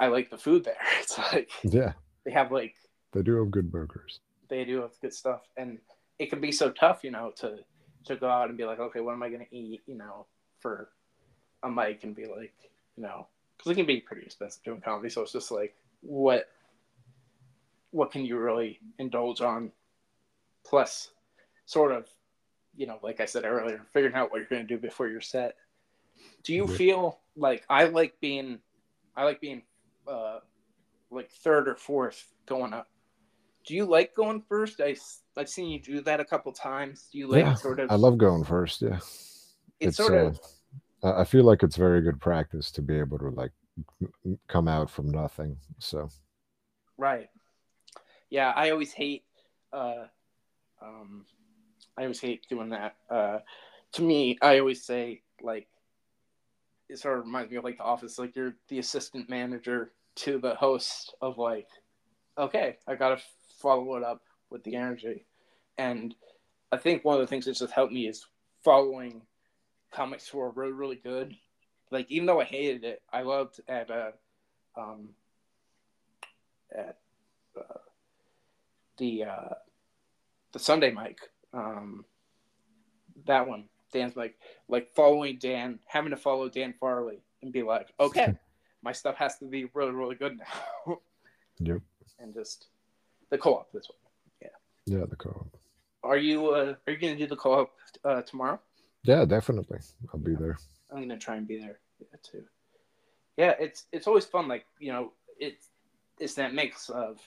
I 0.00 0.08
like 0.08 0.30
the 0.30 0.38
food 0.38 0.64
there. 0.64 0.76
It's 1.00 1.18
like 1.18 1.50
yeah, 1.64 1.92
they 2.24 2.30
have 2.32 2.52
like 2.52 2.74
they 3.12 3.22
do 3.22 3.36
have 3.38 3.50
good 3.50 3.70
burgers. 3.70 4.20
They 4.48 4.64
do 4.64 4.82
have 4.82 4.92
good 5.00 5.14
stuff, 5.14 5.42
and 5.56 5.78
it 6.18 6.30
can 6.30 6.40
be 6.40 6.52
so 6.52 6.70
tough, 6.70 7.02
you 7.02 7.10
know, 7.10 7.32
to 7.36 7.58
to 8.06 8.16
go 8.16 8.28
out 8.28 8.48
and 8.48 8.58
be 8.58 8.64
like, 8.64 8.80
okay, 8.80 9.00
what 9.00 9.12
am 9.12 9.22
I 9.22 9.28
gonna 9.28 9.44
eat, 9.50 9.82
you 9.86 9.96
know, 9.96 10.26
for 10.60 10.90
a 11.62 11.70
mic 11.70 12.04
and 12.04 12.14
be 12.14 12.26
like, 12.26 12.54
you 12.96 13.02
know, 13.02 13.26
because 13.56 13.72
it 13.72 13.74
can 13.76 13.86
be 13.86 14.00
pretty 14.00 14.22
expensive 14.22 14.62
doing 14.64 14.80
comedy. 14.80 15.08
So 15.08 15.22
it's 15.22 15.32
just 15.32 15.50
like, 15.50 15.74
what 16.00 16.48
what 17.90 18.10
can 18.10 18.24
you 18.24 18.38
really 18.38 18.80
indulge 18.98 19.40
on? 19.40 19.70
Plus, 20.64 21.10
sort 21.66 21.92
of, 21.92 22.08
you 22.76 22.86
know, 22.86 22.98
like 23.02 23.20
I 23.20 23.26
said 23.26 23.44
earlier, 23.44 23.82
figuring 23.92 24.14
out 24.14 24.30
what 24.30 24.38
you're 24.38 24.46
going 24.46 24.66
to 24.66 24.68
do 24.68 24.80
before 24.80 25.08
your 25.08 25.20
set. 25.20 25.56
Do 26.42 26.54
you 26.54 26.66
feel 26.66 27.20
like 27.36 27.64
I 27.68 27.84
like 27.84 28.14
being, 28.20 28.60
I 29.16 29.24
like 29.24 29.40
being, 29.40 29.62
uh, 30.08 30.38
like 31.10 31.30
third 31.30 31.68
or 31.68 31.74
fourth 31.74 32.32
going 32.46 32.72
up. 32.72 32.88
Do 33.66 33.74
you 33.74 33.84
like 33.84 34.14
going 34.16 34.42
first? 34.48 34.80
I 34.80 34.96
I've 35.36 35.48
seen 35.48 35.70
you 35.70 35.78
do 35.78 36.00
that 36.02 36.20
a 36.20 36.24
couple 36.24 36.50
times. 36.52 37.08
Do 37.12 37.18
you 37.18 37.28
like 37.28 37.44
yeah, 37.44 37.54
sort 37.54 37.78
of? 37.78 37.90
I 37.90 37.94
love 37.94 38.18
going 38.18 38.44
first. 38.44 38.82
Yeah, 38.82 38.96
it's, 38.96 39.54
it's 39.78 39.96
sort 39.96 40.14
uh, 40.14 40.26
of. 40.26 40.40
I 41.02 41.24
feel 41.24 41.44
like 41.44 41.62
it's 41.62 41.76
very 41.76 42.00
good 42.00 42.20
practice 42.20 42.70
to 42.72 42.82
be 42.82 42.98
able 42.98 43.18
to 43.18 43.30
like 43.30 43.52
come 44.48 44.68
out 44.68 44.90
from 44.90 45.10
nothing. 45.10 45.56
So. 45.78 46.08
Right 46.96 47.28
yeah, 48.32 48.50
I 48.56 48.70
always 48.70 48.92
hate. 48.94 49.24
Uh, 49.74 50.06
um, 50.80 51.26
I 51.98 52.02
always 52.02 52.18
hate 52.18 52.46
doing 52.48 52.70
that. 52.70 52.96
Uh, 53.10 53.40
to 53.92 54.02
me, 54.02 54.38
I 54.40 54.58
always 54.58 54.82
say 54.82 55.20
like 55.42 55.68
it 56.88 56.98
sort 56.98 57.18
of 57.18 57.26
reminds 57.26 57.50
me 57.50 57.58
of 57.58 57.64
like 57.64 57.76
the 57.76 57.84
office. 57.84 58.18
Like 58.18 58.34
you're 58.34 58.54
the 58.70 58.78
assistant 58.78 59.28
manager 59.28 59.92
to 60.16 60.38
the 60.38 60.54
host 60.54 61.14
of 61.20 61.36
like, 61.36 61.68
okay, 62.38 62.78
I 62.88 62.94
gotta 62.94 63.20
follow 63.60 63.96
it 63.96 64.02
up 64.02 64.22
with 64.48 64.64
the 64.64 64.76
energy, 64.76 65.26
and 65.76 66.14
I 66.72 66.78
think 66.78 67.04
one 67.04 67.16
of 67.16 67.20
the 67.20 67.26
things 67.26 67.44
that 67.44 67.58
just 67.58 67.74
helped 67.74 67.92
me 67.92 68.08
is 68.08 68.26
following 68.64 69.20
comics 69.92 70.32
were 70.32 70.50
really 70.50 70.72
really 70.72 70.96
good. 70.96 71.36
Like 71.90 72.10
even 72.10 72.26
though 72.26 72.40
I 72.40 72.44
hated 72.44 72.84
it, 72.84 73.02
I 73.12 73.22
loved 73.22 73.60
at 73.68 73.90
uh, 73.90 74.10
um, 74.76 75.10
at 76.74 76.98
uh, 77.58 77.78
the 78.98 79.24
uh, 79.24 79.54
the 80.52 80.58
Sunday 80.58 80.90
mic. 80.90 81.18
Um, 81.52 82.04
that 83.26 83.46
one, 83.46 83.64
Dan's 83.92 84.16
like 84.16 84.38
like 84.68 84.90
following 84.94 85.38
Dan, 85.38 85.78
having 85.86 86.10
to 86.10 86.16
follow 86.16 86.48
Dan 86.48 86.74
Farley 86.80 87.20
and 87.42 87.52
be 87.52 87.62
like, 87.62 87.92
okay, 88.00 88.34
my 88.82 88.92
stuff 88.92 89.16
has 89.16 89.38
to 89.38 89.44
be 89.44 89.66
really 89.74 89.92
really 89.92 90.14
good 90.16 90.38
now. 90.38 90.98
yep. 91.58 91.80
And 92.18 92.32
just 92.32 92.68
the 93.30 93.38
co-op 93.38 93.72
this 93.72 93.88
one. 93.88 94.50
Yeah. 94.86 94.98
Yeah, 94.98 95.04
the 95.06 95.16
co-op. 95.16 95.56
Are 96.02 96.16
you 96.16 96.48
uh, 96.48 96.74
are 96.86 96.92
you 96.92 96.98
gonna 96.98 97.16
do 97.16 97.26
the 97.26 97.36
co-op 97.36 97.70
uh, 98.04 98.22
tomorrow? 98.22 98.60
Yeah, 99.04 99.24
definitely. 99.24 99.78
I'll 100.12 100.20
be 100.20 100.34
there. 100.34 100.58
I'm 100.90 101.00
gonna 101.00 101.18
try 101.18 101.36
and 101.36 101.46
be 101.46 101.58
there 101.58 101.80
yeah, 101.98 102.18
too. 102.22 102.44
Yeah, 103.36 103.54
it's 103.58 103.86
it's 103.92 104.06
always 104.06 104.24
fun. 104.24 104.48
Like 104.48 104.66
you 104.78 104.92
know, 104.92 105.12
it's 105.38 105.68
it's 106.20 106.34
that 106.34 106.54
mix 106.54 106.88
of 106.88 107.18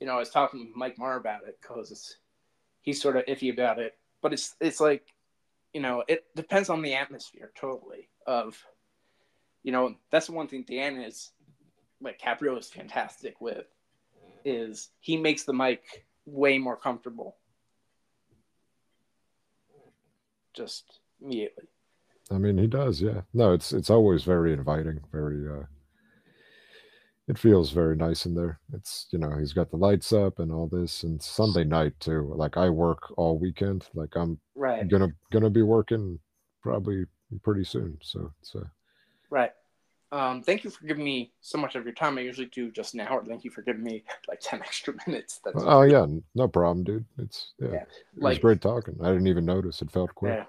you 0.00 0.06
know, 0.06 0.14
I 0.14 0.18
was 0.18 0.30
talking 0.30 0.66
to 0.72 0.78
Mike 0.78 0.98
Marr 0.98 1.16
about 1.16 1.46
it 1.46 1.58
because 1.60 2.16
he's 2.82 3.00
sort 3.00 3.16
of 3.16 3.24
iffy 3.26 3.52
about 3.52 3.78
it, 3.78 3.94
but 4.22 4.32
it's 4.32 4.54
it's 4.60 4.80
like, 4.80 5.06
you 5.72 5.80
know, 5.80 6.04
it 6.08 6.24
depends 6.34 6.68
on 6.68 6.82
the 6.82 6.94
atmosphere 6.94 7.52
totally. 7.58 8.08
Of, 8.26 8.60
you 9.62 9.72
know, 9.72 9.94
that's 10.10 10.26
the 10.26 10.32
one 10.32 10.48
thing 10.48 10.64
Dan 10.68 10.96
is, 10.96 11.30
like 12.00 12.20
Caprio 12.20 12.58
is 12.58 12.68
fantastic 12.68 13.40
with, 13.40 13.66
is 14.44 14.90
he 15.00 15.16
makes 15.16 15.44
the 15.44 15.52
mic 15.52 16.06
way 16.26 16.58
more 16.58 16.76
comfortable. 16.76 17.36
Just 20.54 21.00
immediately. 21.22 21.64
I 22.30 22.38
mean, 22.38 22.58
he 22.58 22.66
does, 22.66 23.00
yeah. 23.00 23.22
No, 23.32 23.52
it's 23.52 23.72
it's 23.72 23.90
always 23.90 24.24
very 24.24 24.52
inviting, 24.52 25.00
very 25.12 25.48
uh 25.48 25.64
it 27.28 27.38
feels 27.38 27.70
very 27.72 27.96
nice 27.96 28.24
in 28.24 28.34
there. 28.34 28.60
It's 28.72 29.06
you 29.10 29.18
know 29.18 29.36
he's 29.36 29.52
got 29.52 29.70
the 29.70 29.76
lights 29.76 30.12
up 30.12 30.38
and 30.38 30.52
all 30.52 30.68
this, 30.68 31.02
and 31.02 31.20
Sunday 31.20 31.64
night 31.64 31.98
too. 31.98 32.32
Like 32.36 32.56
I 32.56 32.68
work 32.70 33.12
all 33.16 33.38
weekend. 33.38 33.88
Like 33.94 34.14
I'm 34.16 34.38
right 34.54 34.88
gonna 34.88 35.08
gonna 35.32 35.50
be 35.50 35.62
working 35.62 36.18
probably 36.62 37.04
pretty 37.42 37.64
soon. 37.64 37.98
So 38.00 38.32
it's 38.40 38.54
uh, 38.54 38.64
right. 39.30 39.50
Um, 40.12 40.40
thank 40.40 40.62
you 40.62 40.70
for 40.70 40.86
giving 40.86 41.04
me 41.04 41.32
so 41.40 41.58
much 41.58 41.74
of 41.74 41.84
your 41.84 41.92
time. 41.92 42.16
I 42.16 42.20
usually 42.20 42.46
do 42.46 42.70
just 42.70 42.94
an 42.94 43.00
hour. 43.00 43.24
Thank 43.24 43.42
you 43.42 43.50
for 43.50 43.62
giving 43.62 43.82
me 43.82 44.04
like 44.28 44.38
ten 44.40 44.60
extra 44.64 44.94
minutes. 45.06 45.40
That's 45.44 45.64
oh 45.66 45.82
yeah, 45.82 46.06
no 46.36 46.46
problem, 46.46 46.84
dude. 46.84 47.04
It's 47.18 47.54
yeah, 47.58 47.68
yeah. 47.72 47.82
it 47.82 47.88
like, 48.22 48.30
was 48.34 48.38
great 48.38 48.60
talking. 48.60 48.96
I 49.02 49.08
didn't 49.08 49.26
even 49.26 49.44
notice. 49.44 49.82
It 49.82 49.90
felt 49.90 50.14
quick. 50.14 50.34
Yeah, 50.34 50.44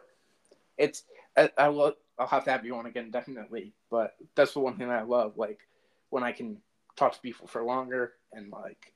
it's 0.78 1.04
I, 1.36 1.50
I 1.58 1.70
will. 1.70 1.96
I'll 2.20 2.28
have 2.28 2.46
to 2.46 2.52
have 2.52 2.66
you 2.66 2.76
on 2.76 2.88
again 2.88 3.12
definitely. 3.12 3.74
But 3.92 4.16
that's 4.36 4.54
the 4.54 4.60
one 4.60 4.78
thing 4.78 4.88
that 4.88 5.00
I 5.00 5.04
love. 5.04 5.38
Like 5.38 5.60
when 6.10 6.24
I 6.24 6.32
can 6.32 6.58
talk 6.98 7.14
to 7.14 7.22
people 7.22 7.48
for 7.48 7.64
longer 7.64 8.14
and 8.34 8.52
like 8.52 8.94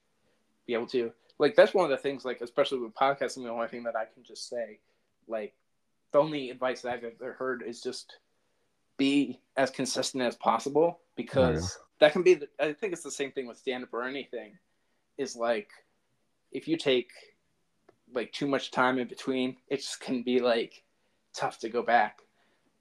be 0.66 0.74
able 0.74 0.88
to 0.88 1.12
like 1.38 1.56
that's 1.56 1.74
one 1.74 1.86
of 1.86 1.92
the 1.92 1.98
things 1.98 2.26
like 2.26 2.42
especially 2.42 2.80
with 2.80 2.94
podcasting 2.94 3.44
the 3.44 3.50
only 3.50 3.68
thing 3.68 3.84
that 3.84 3.96
i 3.96 4.06
can 4.06 4.24
just 4.24 4.50
say 4.50 4.80
like 5.28 5.54
the 6.12 6.20
only 6.20 6.50
advice 6.50 6.82
that 6.82 6.94
i've 6.94 7.04
ever 7.04 7.34
heard 7.34 7.64
is 7.66 7.82
just 7.82 8.18
be 8.98 9.40
as 9.56 9.70
consistent 9.70 10.24
as 10.24 10.36
possible 10.36 11.00
because 11.16 11.78
oh, 11.80 11.82
yeah. 11.82 12.08
that 12.08 12.14
can 12.14 12.24
be 12.24 12.34
the, 12.34 12.48
i 12.60 12.74
think 12.74 12.92
it's 12.92 13.04
the 13.04 13.12
same 13.12 13.32
thing 13.32 13.48
with 13.48 13.58
stand 13.58 13.84
up 13.84 13.94
or 13.94 14.04
anything 14.04 14.58
is 15.18 15.36
like 15.36 15.70
if 16.52 16.68
you 16.68 16.76
take 16.76 17.12
like 18.14 18.32
too 18.32 18.48
much 18.48 18.72
time 18.72 18.98
in 18.98 19.08
between 19.08 19.56
it 19.68 19.78
just 19.78 20.00
can 20.02 20.24
be 20.24 20.40
like 20.40 20.84
tough 21.34 21.60
to 21.60 21.70
go 21.70 21.82
back 21.82 22.20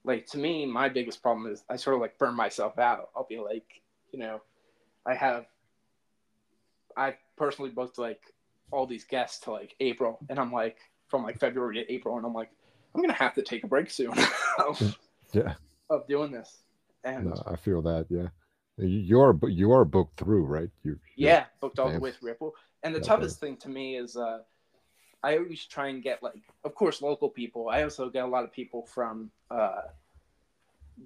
like 0.03 0.25
to 0.25 0.37
me 0.37 0.65
my 0.65 0.89
biggest 0.89 1.21
problem 1.21 1.51
is 1.51 1.63
i 1.69 1.75
sort 1.75 1.95
of 1.95 2.01
like 2.01 2.17
burn 2.17 2.35
myself 2.35 2.77
out 2.79 3.09
i'll 3.15 3.27
be 3.29 3.39
like 3.39 3.81
you 4.11 4.19
know 4.19 4.41
I 5.05 5.15
have 5.15 5.45
I 6.97 7.15
personally 7.37 7.71
booked 7.71 7.97
like 7.97 8.21
all 8.71 8.85
these 8.85 9.05
guests 9.05 9.39
to 9.41 9.51
like 9.51 9.75
April, 9.79 10.19
and 10.29 10.39
I'm 10.39 10.51
like 10.51 10.77
from 11.07 11.23
like 11.23 11.39
February 11.39 11.75
to 11.75 11.91
April, 11.91 12.17
and 12.17 12.25
I'm 12.25 12.33
like 12.33 12.51
I'm 12.93 13.01
gonna 13.01 13.13
have 13.13 13.33
to 13.35 13.41
take 13.41 13.63
a 13.63 13.67
break 13.67 13.89
soon. 13.89 14.13
of, 14.59 14.97
yeah. 15.33 15.53
Of 15.89 16.07
doing 16.07 16.31
this, 16.31 16.63
and 17.03 17.25
no, 17.25 17.43
I 17.47 17.55
feel 17.55 17.81
that. 17.83 18.07
Yeah. 18.09 18.27
You 18.77 19.19
are 19.19 19.37
you 19.47 19.71
are 19.73 19.85
booked 19.85 20.17
through, 20.17 20.45
right? 20.45 20.69
You 20.83 20.97
yeah, 21.15 21.45
booked 21.59 21.77
all 21.77 21.91
the 21.91 21.99
way 21.99 22.11
through 22.11 22.31
April. 22.31 22.53
And 22.83 22.95
the 22.95 22.99
yeah, 22.99 23.05
toughest 23.05 23.39
thing 23.39 23.57
to 23.57 23.69
me 23.69 23.97
is 23.97 24.17
uh, 24.17 24.39
I 25.23 25.37
always 25.37 25.65
try 25.65 25.89
and 25.89 26.01
get 26.01 26.23
like, 26.23 26.41
of 26.63 26.73
course, 26.73 27.01
local 27.01 27.29
people. 27.29 27.69
I 27.69 27.83
also 27.83 28.09
get 28.09 28.23
a 28.23 28.27
lot 28.27 28.43
of 28.43 28.51
people 28.51 28.85
from 28.85 29.31
uh, 29.49 29.81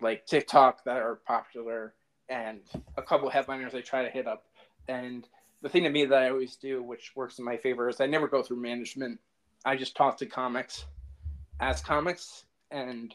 like 0.02 0.26
TikTok 0.26 0.84
that 0.86 0.98
are 0.98 1.16
popular 1.16 1.94
and 2.30 2.62
a 2.98 3.02
couple 3.02 3.30
headliners 3.30 3.76
I 3.76 3.82
try 3.82 4.04
to 4.04 4.10
hit 4.10 4.28
up. 4.28 4.46
And 4.88 5.28
the 5.62 5.70
thing 5.70 5.84
to 5.84 5.90
me 5.90 6.06
that 6.06 6.24
I 6.24 6.30
always 6.30 6.56
do, 6.56 6.82
which 6.82 7.14
works 7.16 7.40
in 7.40 7.46
my 7.46 7.58
favor, 7.58 7.90
is 7.90 8.00
I 8.00 8.06
never 8.06 8.28
go 8.28 8.42
through 8.42 8.62
management. 8.62 9.20
I 9.66 9.76
just 9.76 9.96
talk 9.96 10.18
to 10.18 10.26
comics 10.26 10.86
as 11.60 11.82
comics. 11.82 12.46
And 12.72 13.14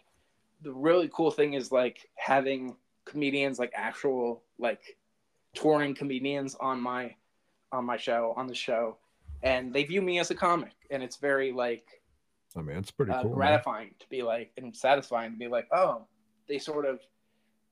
the 0.63 0.73
really 0.73 1.11
cool 1.13 1.31
thing 1.31 1.55
is 1.55 1.73
like 1.73 2.09
having 2.17 2.77
comedians, 3.05 3.59
like 3.59 3.73
actual 3.75 4.43
like 4.59 4.97
touring 5.55 5.95
comedians 5.95 6.55
on 6.57 6.81
my 6.81 7.15
on 7.73 7.85
my 7.85 7.97
show, 7.97 8.35
on 8.37 8.47
the 8.47 8.55
show. 8.55 8.97
And 9.43 9.73
they 9.73 9.85
view 9.85 10.03
me 10.03 10.19
as 10.19 10.31
a 10.31 10.35
comic. 10.35 10.75
And 10.91 11.03
it's 11.03 11.17
very 11.17 11.53
like 11.53 11.85
I 12.57 12.63
mean, 12.63 12.77
it's 12.77 12.91
pretty 12.91 13.13
uh, 13.13 13.23
cool, 13.23 13.35
gratifying 13.35 13.89
man. 13.89 13.95
to 14.01 14.09
be 14.09 14.23
like 14.23 14.53
and 14.57 14.75
satisfying 14.75 15.33
to 15.33 15.39
be 15.39 15.49
like, 15.49 15.69
oh, 15.73 16.07
they 16.49 16.59
sort 16.59 16.85
of 16.85 17.01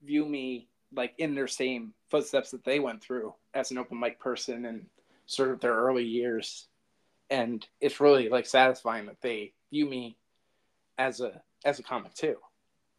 view 0.04 0.24
me 0.24 0.68
like 0.94 1.14
in 1.18 1.34
their 1.34 1.48
same 1.48 1.92
footsteps 2.10 2.50
that 2.50 2.64
they 2.64 2.80
went 2.80 3.02
through 3.02 3.34
as 3.54 3.70
an 3.70 3.78
open 3.78 3.98
mic 3.98 4.18
person 4.18 4.64
and 4.66 4.86
sort 5.26 5.50
of 5.50 5.60
their 5.60 5.74
early 5.74 6.04
years 6.04 6.68
and 7.30 7.66
it's 7.80 8.00
really 8.00 8.28
like 8.28 8.46
satisfying 8.46 9.06
that 9.06 9.20
they 9.20 9.52
view 9.70 9.86
me 9.86 10.16
as 10.96 11.20
a 11.20 11.40
as 11.64 11.78
a 11.78 11.82
comic 11.82 12.14
too 12.14 12.36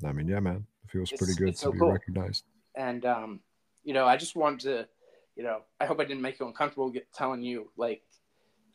i 0.06 0.12
mean 0.12 0.28
yeah 0.28 0.40
man 0.40 0.66
it 0.84 0.91
feels 0.91 1.12
it's, 1.12 1.20
pretty 1.20 1.34
good 1.34 1.54
to 1.54 1.60
so 1.60 1.72
be 1.72 1.80
cool. 1.80 1.91
recognized 1.91 2.44
and 2.76 3.06
um 3.06 3.40
you 3.84 3.94
know 3.94 4.06
i 4.06 4.16
just 4.16 4.36
wanted 4.36 4.60
to 4.60 4.88
you 5.36 5.44
know 5.44 5.62
i 5.80 5.86
hope 5.86 6.00
i 6.00 6.06
didn't 6.06 6.22
make 6.22 6.40
you 6.40 6.46
uncomfortable 6.46 6.90
get, 6.90 7.12
telling 7.14 7.41
you 7.41 7.72
like 7.78 8.04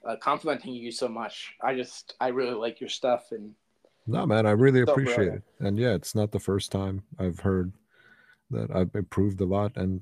uh, 0.06 0.16
complimenting 0.16 0.74
you 0.74 0.90
so 0.90 1.08
much 1.08 1.54
i 1.62 1.74
just 1.74 2.14
i 2.20 2.28
really 2.28 2.54
like 2.54 2.80
your 2.80 2.90
stuff 2.90 3.32
and 3.32 3.52
no 4.06 4.26
man 4.26 4.46
i 4.46 4.50
really 4.50 4.80
appreciate 4.80 5.28
it 5.28 5.42
and 5.60 5.78
yeah 5.78 5.94
it's 5.94 6.14
not 6.14 6.30
the 6.30 6.38
first 6.38 6.70
time 6.70 7.02
i've 7.18 7.40
heard 7.40 7.72
that 8.50 8.74
I've 8.74 8.94
improved 8.94 9.40
a 9.40 9.44
lot, 9.44 9.76
and 9.76 10.00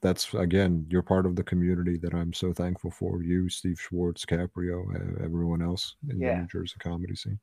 that's 0.00 0.32
again, 0.34 0.86
you're 0.88 1.02
part 1.02 1.26
of 1.26 1.36
the 1.36 1.44
community 1.44 1.96
that 1.98 2.14
I'm 2.14 2.32
so 2.32 2.52
thankful 2.52 2.90
for. 2.90 3.22
You, 3.22 3.48
Steve 3.48 3.80
Schwartz, 3.80 4.24
Caprio, 4.24 5.22
everyone 5.22 5.62
else 5.62 5.96
in 6.08 6.20
yeah. 6.20 6.34
the 6.34 6.40
New 6.40 6.46
Jersey 6.46 6.76
comedy 6.78 7.14
scene. 7.14 7.38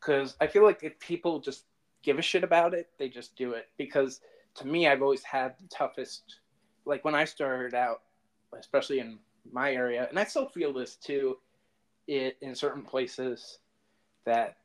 Because 0.00 0.36
I 0.40 0.46
feel 0.46 0.64
like 0.64 0.82
if 0.82 0.98
people 1.00 1.40
just 1.40 1.64
give 2.02 2.18
a 2.18 2.22
shit 2.22 2.44
about 2.44 2.74
it, 2.74 2.90
they 2.98 3.08
just 3.08 3.34
do 3.36 3.52
it. 3.52 3.68
Because 3.76 4.20
to 4.56 4.66
me, 4.66 4.86
I've 4.86 5.02
always 5.02 5.22
had 5.22 5.54
the 5.58 5.68
toughest. 5.68 6.36
Like 6.84 7.04
when 7.04 7.14
I 7.14 7.24
started 7.24 7.74
out, 7.74 8.02
especially 8.58 9.00
in 9.00 9.18
my 9.52 9.72
area, 9.72 10.06
and 10.08 10.18
I 10.18 10.24
still 10.24 10.48
feel 10.48 10.72
this 10.72 10.96
too, 10.96 11.38
it 12.06 12.36
in 12.40 12.54
certain 12.54 12.82
places 12.82 13.58
that 14.24 14.58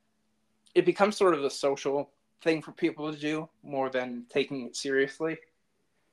it 0.76 0.86
becomes 0.86 1.18
sort 1.18 1.34
of 1.34 1.44
a 1.44 1.50
social 1.50 2.10
thing 2.42 2.62
for 2.62 2.72
people 2.72 3.12
to 3.12 3.20
do 3.20 3.48
more 3.64 3.90
than 3.90 4.26
taking 4.30 4.66
it 4.66 4.76
seriously. 4.76 5.38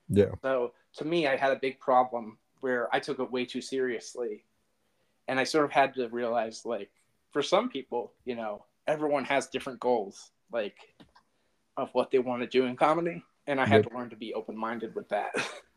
Yeah. 0.09 0.32
So 0.43 0.73
to 0.97 1.05
me, 1.05 1.27
I 1.27 1.36
had 1.36 1.53
a 1.53 1.57
big 1.57 1.78
problem 1.81 2.39
where 2.61 2.95
I 2.95 3.01
took 3.01 3.19
it 3.19 3.31
way 3.31 3.45
too 3.45 3.61
seriously. 3.61 4.45
And 5.28 5.39
I 5.39 5.45
sort 5.45 5.65
of 5.65 5.70
had 5.70 5.95
to 5.95 6.09
realize, 6.09 6.65
like, 6.65 6.90
for 7.31 7.43
some 7.43 7.69
people, 7.69 8.12
you 8.24 8.35
know, 8.35 8.65
everyone 8.86 9.24
has 9.24 9.49
different 9.49 9.81
goals, 9.81 10.31
like, 10.51 10.77
of 11.77 11.90
what 11.93 12.11
they 12.11 12.19
want 12.19 12.43
to 12.43 12.49
do 12.49 12.65
in 12.65 12.77
comedy. 12.77 13.23
And 13.47 13.61
I 13.61 13.66
had 13.66 13.85
yep. 13.85 13.90
to 13.90 13.97
learn 13.97 14.11
to 14.11 14.16
be 14.16 14.35
open 14.35 14.57
minded 14.57 14.95
with 14.95 15.09
that. 15.11 15.32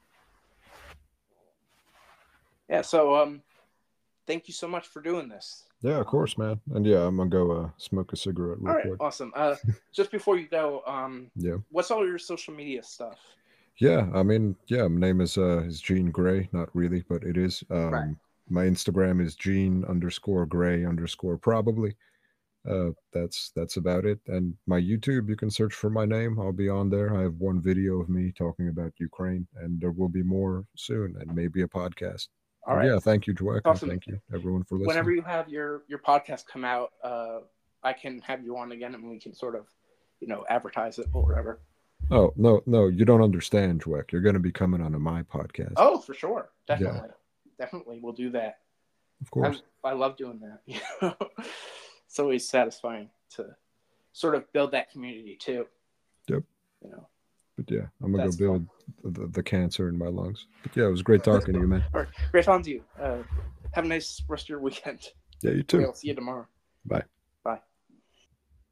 yeah. 2.72 2.82
So, 2.82 3.16
um, 3.16 3.42
thank 4.26 4.48
you 4.48 4.54
so 4.54 4.68
much 4.68 4.88
for 4.88 5.02
doing 5.02 5.30
this. 5.30 5.66
Yeah, 5.82 6.00
of 6.00 6.06
course, 6.06 6.38
man. 6.38 6.60
And 6.74 6.86
yeah, 6.86 7.06
I'm 7.06 7.18
gonna 7.18 7.30
go 7.30 7.52
uh, 7.52 7.70
smoke 7.78 8.14
a 8.14 8.16
cigarette. 8.16 8.60
Real 8.60 8.70
all 8.70 8.76
right, 8.76 8.88
quick. 8.88 9.02
awesome. 9.02 9.32
Uh, 9.36 9.56
just 9.94 10.12
before 10.12 10.38
you 10.38 10.48
go, 10.48 10.84
um, 10.86 11.32
yeah, 11.36 11.56
what's 11.70 11.92
all 11.92 12.06
your 12.06 12.20
social 12.20 12.54
media 12.54 12.84
stuff? 12.84 13.20
Yeah, 13.78 14.08
I 14.14 14.24
mean, 14.24 14.56
yeah, 14.68 14.88
my 14.88 15.00
name 15.00 15.22
is 15.22 15.38
uh 15.38 15.64
is 15.64 15.82
Gene 15.82 16.12
Grey. 16.12 16.50
Not 16.52 16.70
really, 16.76 17.04
but 17.10 17.24
it 17.24 17.38
is. 17.38 17.64
Um, 17.70 17.90
right. 17.92 18.16
My 18.50 18.66
Instagram 18.66 19.22
is 19.26 19.36
Gene 19.36 19.86
underscore 19.86 20.46
Grey 20.46 20.86
underscore 20.86 21.38
probably. 21.38 21.96
Uh, 22.70 22.92
that's 23.12 23.52
that's 23.56 23.78
about 23.78 24.06
it. 24.06 24.20
And 24.28 24.56
my 24.68 24.80
YouTube, 24.80 25.30
you 25.30 25.36
can 25.36 25.50
search 25.50 25.74
for 25.74 25.90
my 25.90 26.06
name. 26.06 26.40
I'll 26.40 26.52
be 26.52 26.70
on 26.70 26.92
there. 26.92 27.18
I 27.18 27.22
have 27.24 27.34
one 27.36 27.60
video 27.60 28.00
of 28.00 28.10
me 28.10 28.32
talking 28.32 28.68
about 28.68 28.94
Ukraine, 29.00 29.48
and 29.56 29.82
there 29.82 29.92
will 29.92 30.10
be 30.10 30.22
more 30.22 30.66
soon, 30.76 31.16
and 31.20 31.34
maybe 31.34 31.64
a 31.64 31.68
podcast. 31.68 32.28
All 32.68 32.76
right. 32.76 32.88
Yeah, 32.88 33.00
thank 33.00 33.28
you, 33.28 33.34
Dweck. 33.34 33.62
Awesome. 33.66 33.90
Thank 33.90 34.08
you, 34.08 34.22
everyone, 34.34 34.64
for 34.64 34.76
listening. 34.76 34.88
Whenever 34.88 35.12
you 35.12 35.22
have 35.24 35.50
your 35.50 35.84
your 35.88 36.00
podcast 36.00 36.46
come 36.46 36.64
out, 36.64 36.92
uh, 37.04 37.40
I 37.84 37.94
can 37.94 38.20
have 38.22 38.44
you 38.44 38.58
on 38.58 38.72
again, 38.72 38.94
and 38.94 39.10
we 39.10 39.20
can 39.20 39.34
sort 39.34 39.56
of, 39.56 39.66
you 40.20 40.28
know, 40.28 40.46
advertise 40.50 41.00
it 41.00 41.08
or 41.14 41.26
whatever. 41.26 41.60
Oh 42.12 42.34
no, 42.36 42.62
no, 42.66 42.88
you 42.88 43.06
don't 43.06 43.24
understand, 43.24 43.84
Dweck. 43.84 44.12
You're 44.12 44.22
going 44.22 44.34
to 44.34 44.40
be 44.40 44.52
coming 44.52 44.82
on 44.82 44.92
to 44.92 45.00
my 45.00 45.24
podcast. 45.24 45.74
Oh, 45.78 46.00
for 46.00 46.14
sure, 46.14 46.52
definitely, 46.68 47.00
yeah. 47.06 47.52
definitely, 47.58 48.00
we'll 48.02 48.14
do 48.14 48.30
that. 48.32 48.60
Of 49.22 49.32
course, 49.32 49.62
I, 49.84 49.90
I 49.90 49.94
love 49.94 50.18
doing 50.18 50.40
that. 50.42 51.18
it's 52.06 52.20
always 52.20 52.48
satisfying 52.48 53.10
to 53.36 53.56
sort 54.14 54.36
of 54.36 54.52
build 54.54 54.72
that 54.72 54.92
community 54.92 55.38
too. 55.40 55.66
Yep. 56.28 56.44
You 56.84 56.92
know. 56.92 57.08
But 57.58 57.70
yeah, 57.70 57.88
I'm 58.02 58.12
gonna 58.12 58.24
That's 58.24 58.36
go 58.36 58.60
build 59.04 59.16
the, 59.16 59.28
the, 59.28 59.44
cancer 59.44 59.90
in 59.90 59.98
my 59.98 60.08
lungs. 60.08 60.48
But 60.64 60.76
yeah, 60.76 60.86
it 60.86 60.92
was 60.92 61.02
great 61.02 61.24
talking 61.24 61.54
to 61.54 61.60
you, 61.60 61.68
man. 61.68 61.84
All 61.94 62.02
right, 62.02 62.10
great 62.32 62.46
talking 62.46 62.64
to 62.64 62.72
you. 62.72 62.84
Uh, 63.00 63.18
have 63.74 63.86
a 63.86 63.88
nice 63.88 64.22
rest 64.28 64.46
of 64.46 64.50
your 64.50 64.60
weekend. 64.60 65.00
Yeah, 65.42 65.52
you 65.52 65.64
too. 65.64 65.84
I'll 65.84 65.94
see 65.94 66.08
you 66.08 66.16
tomorrow. 66.16 66.48
Bye. 66.86 67.04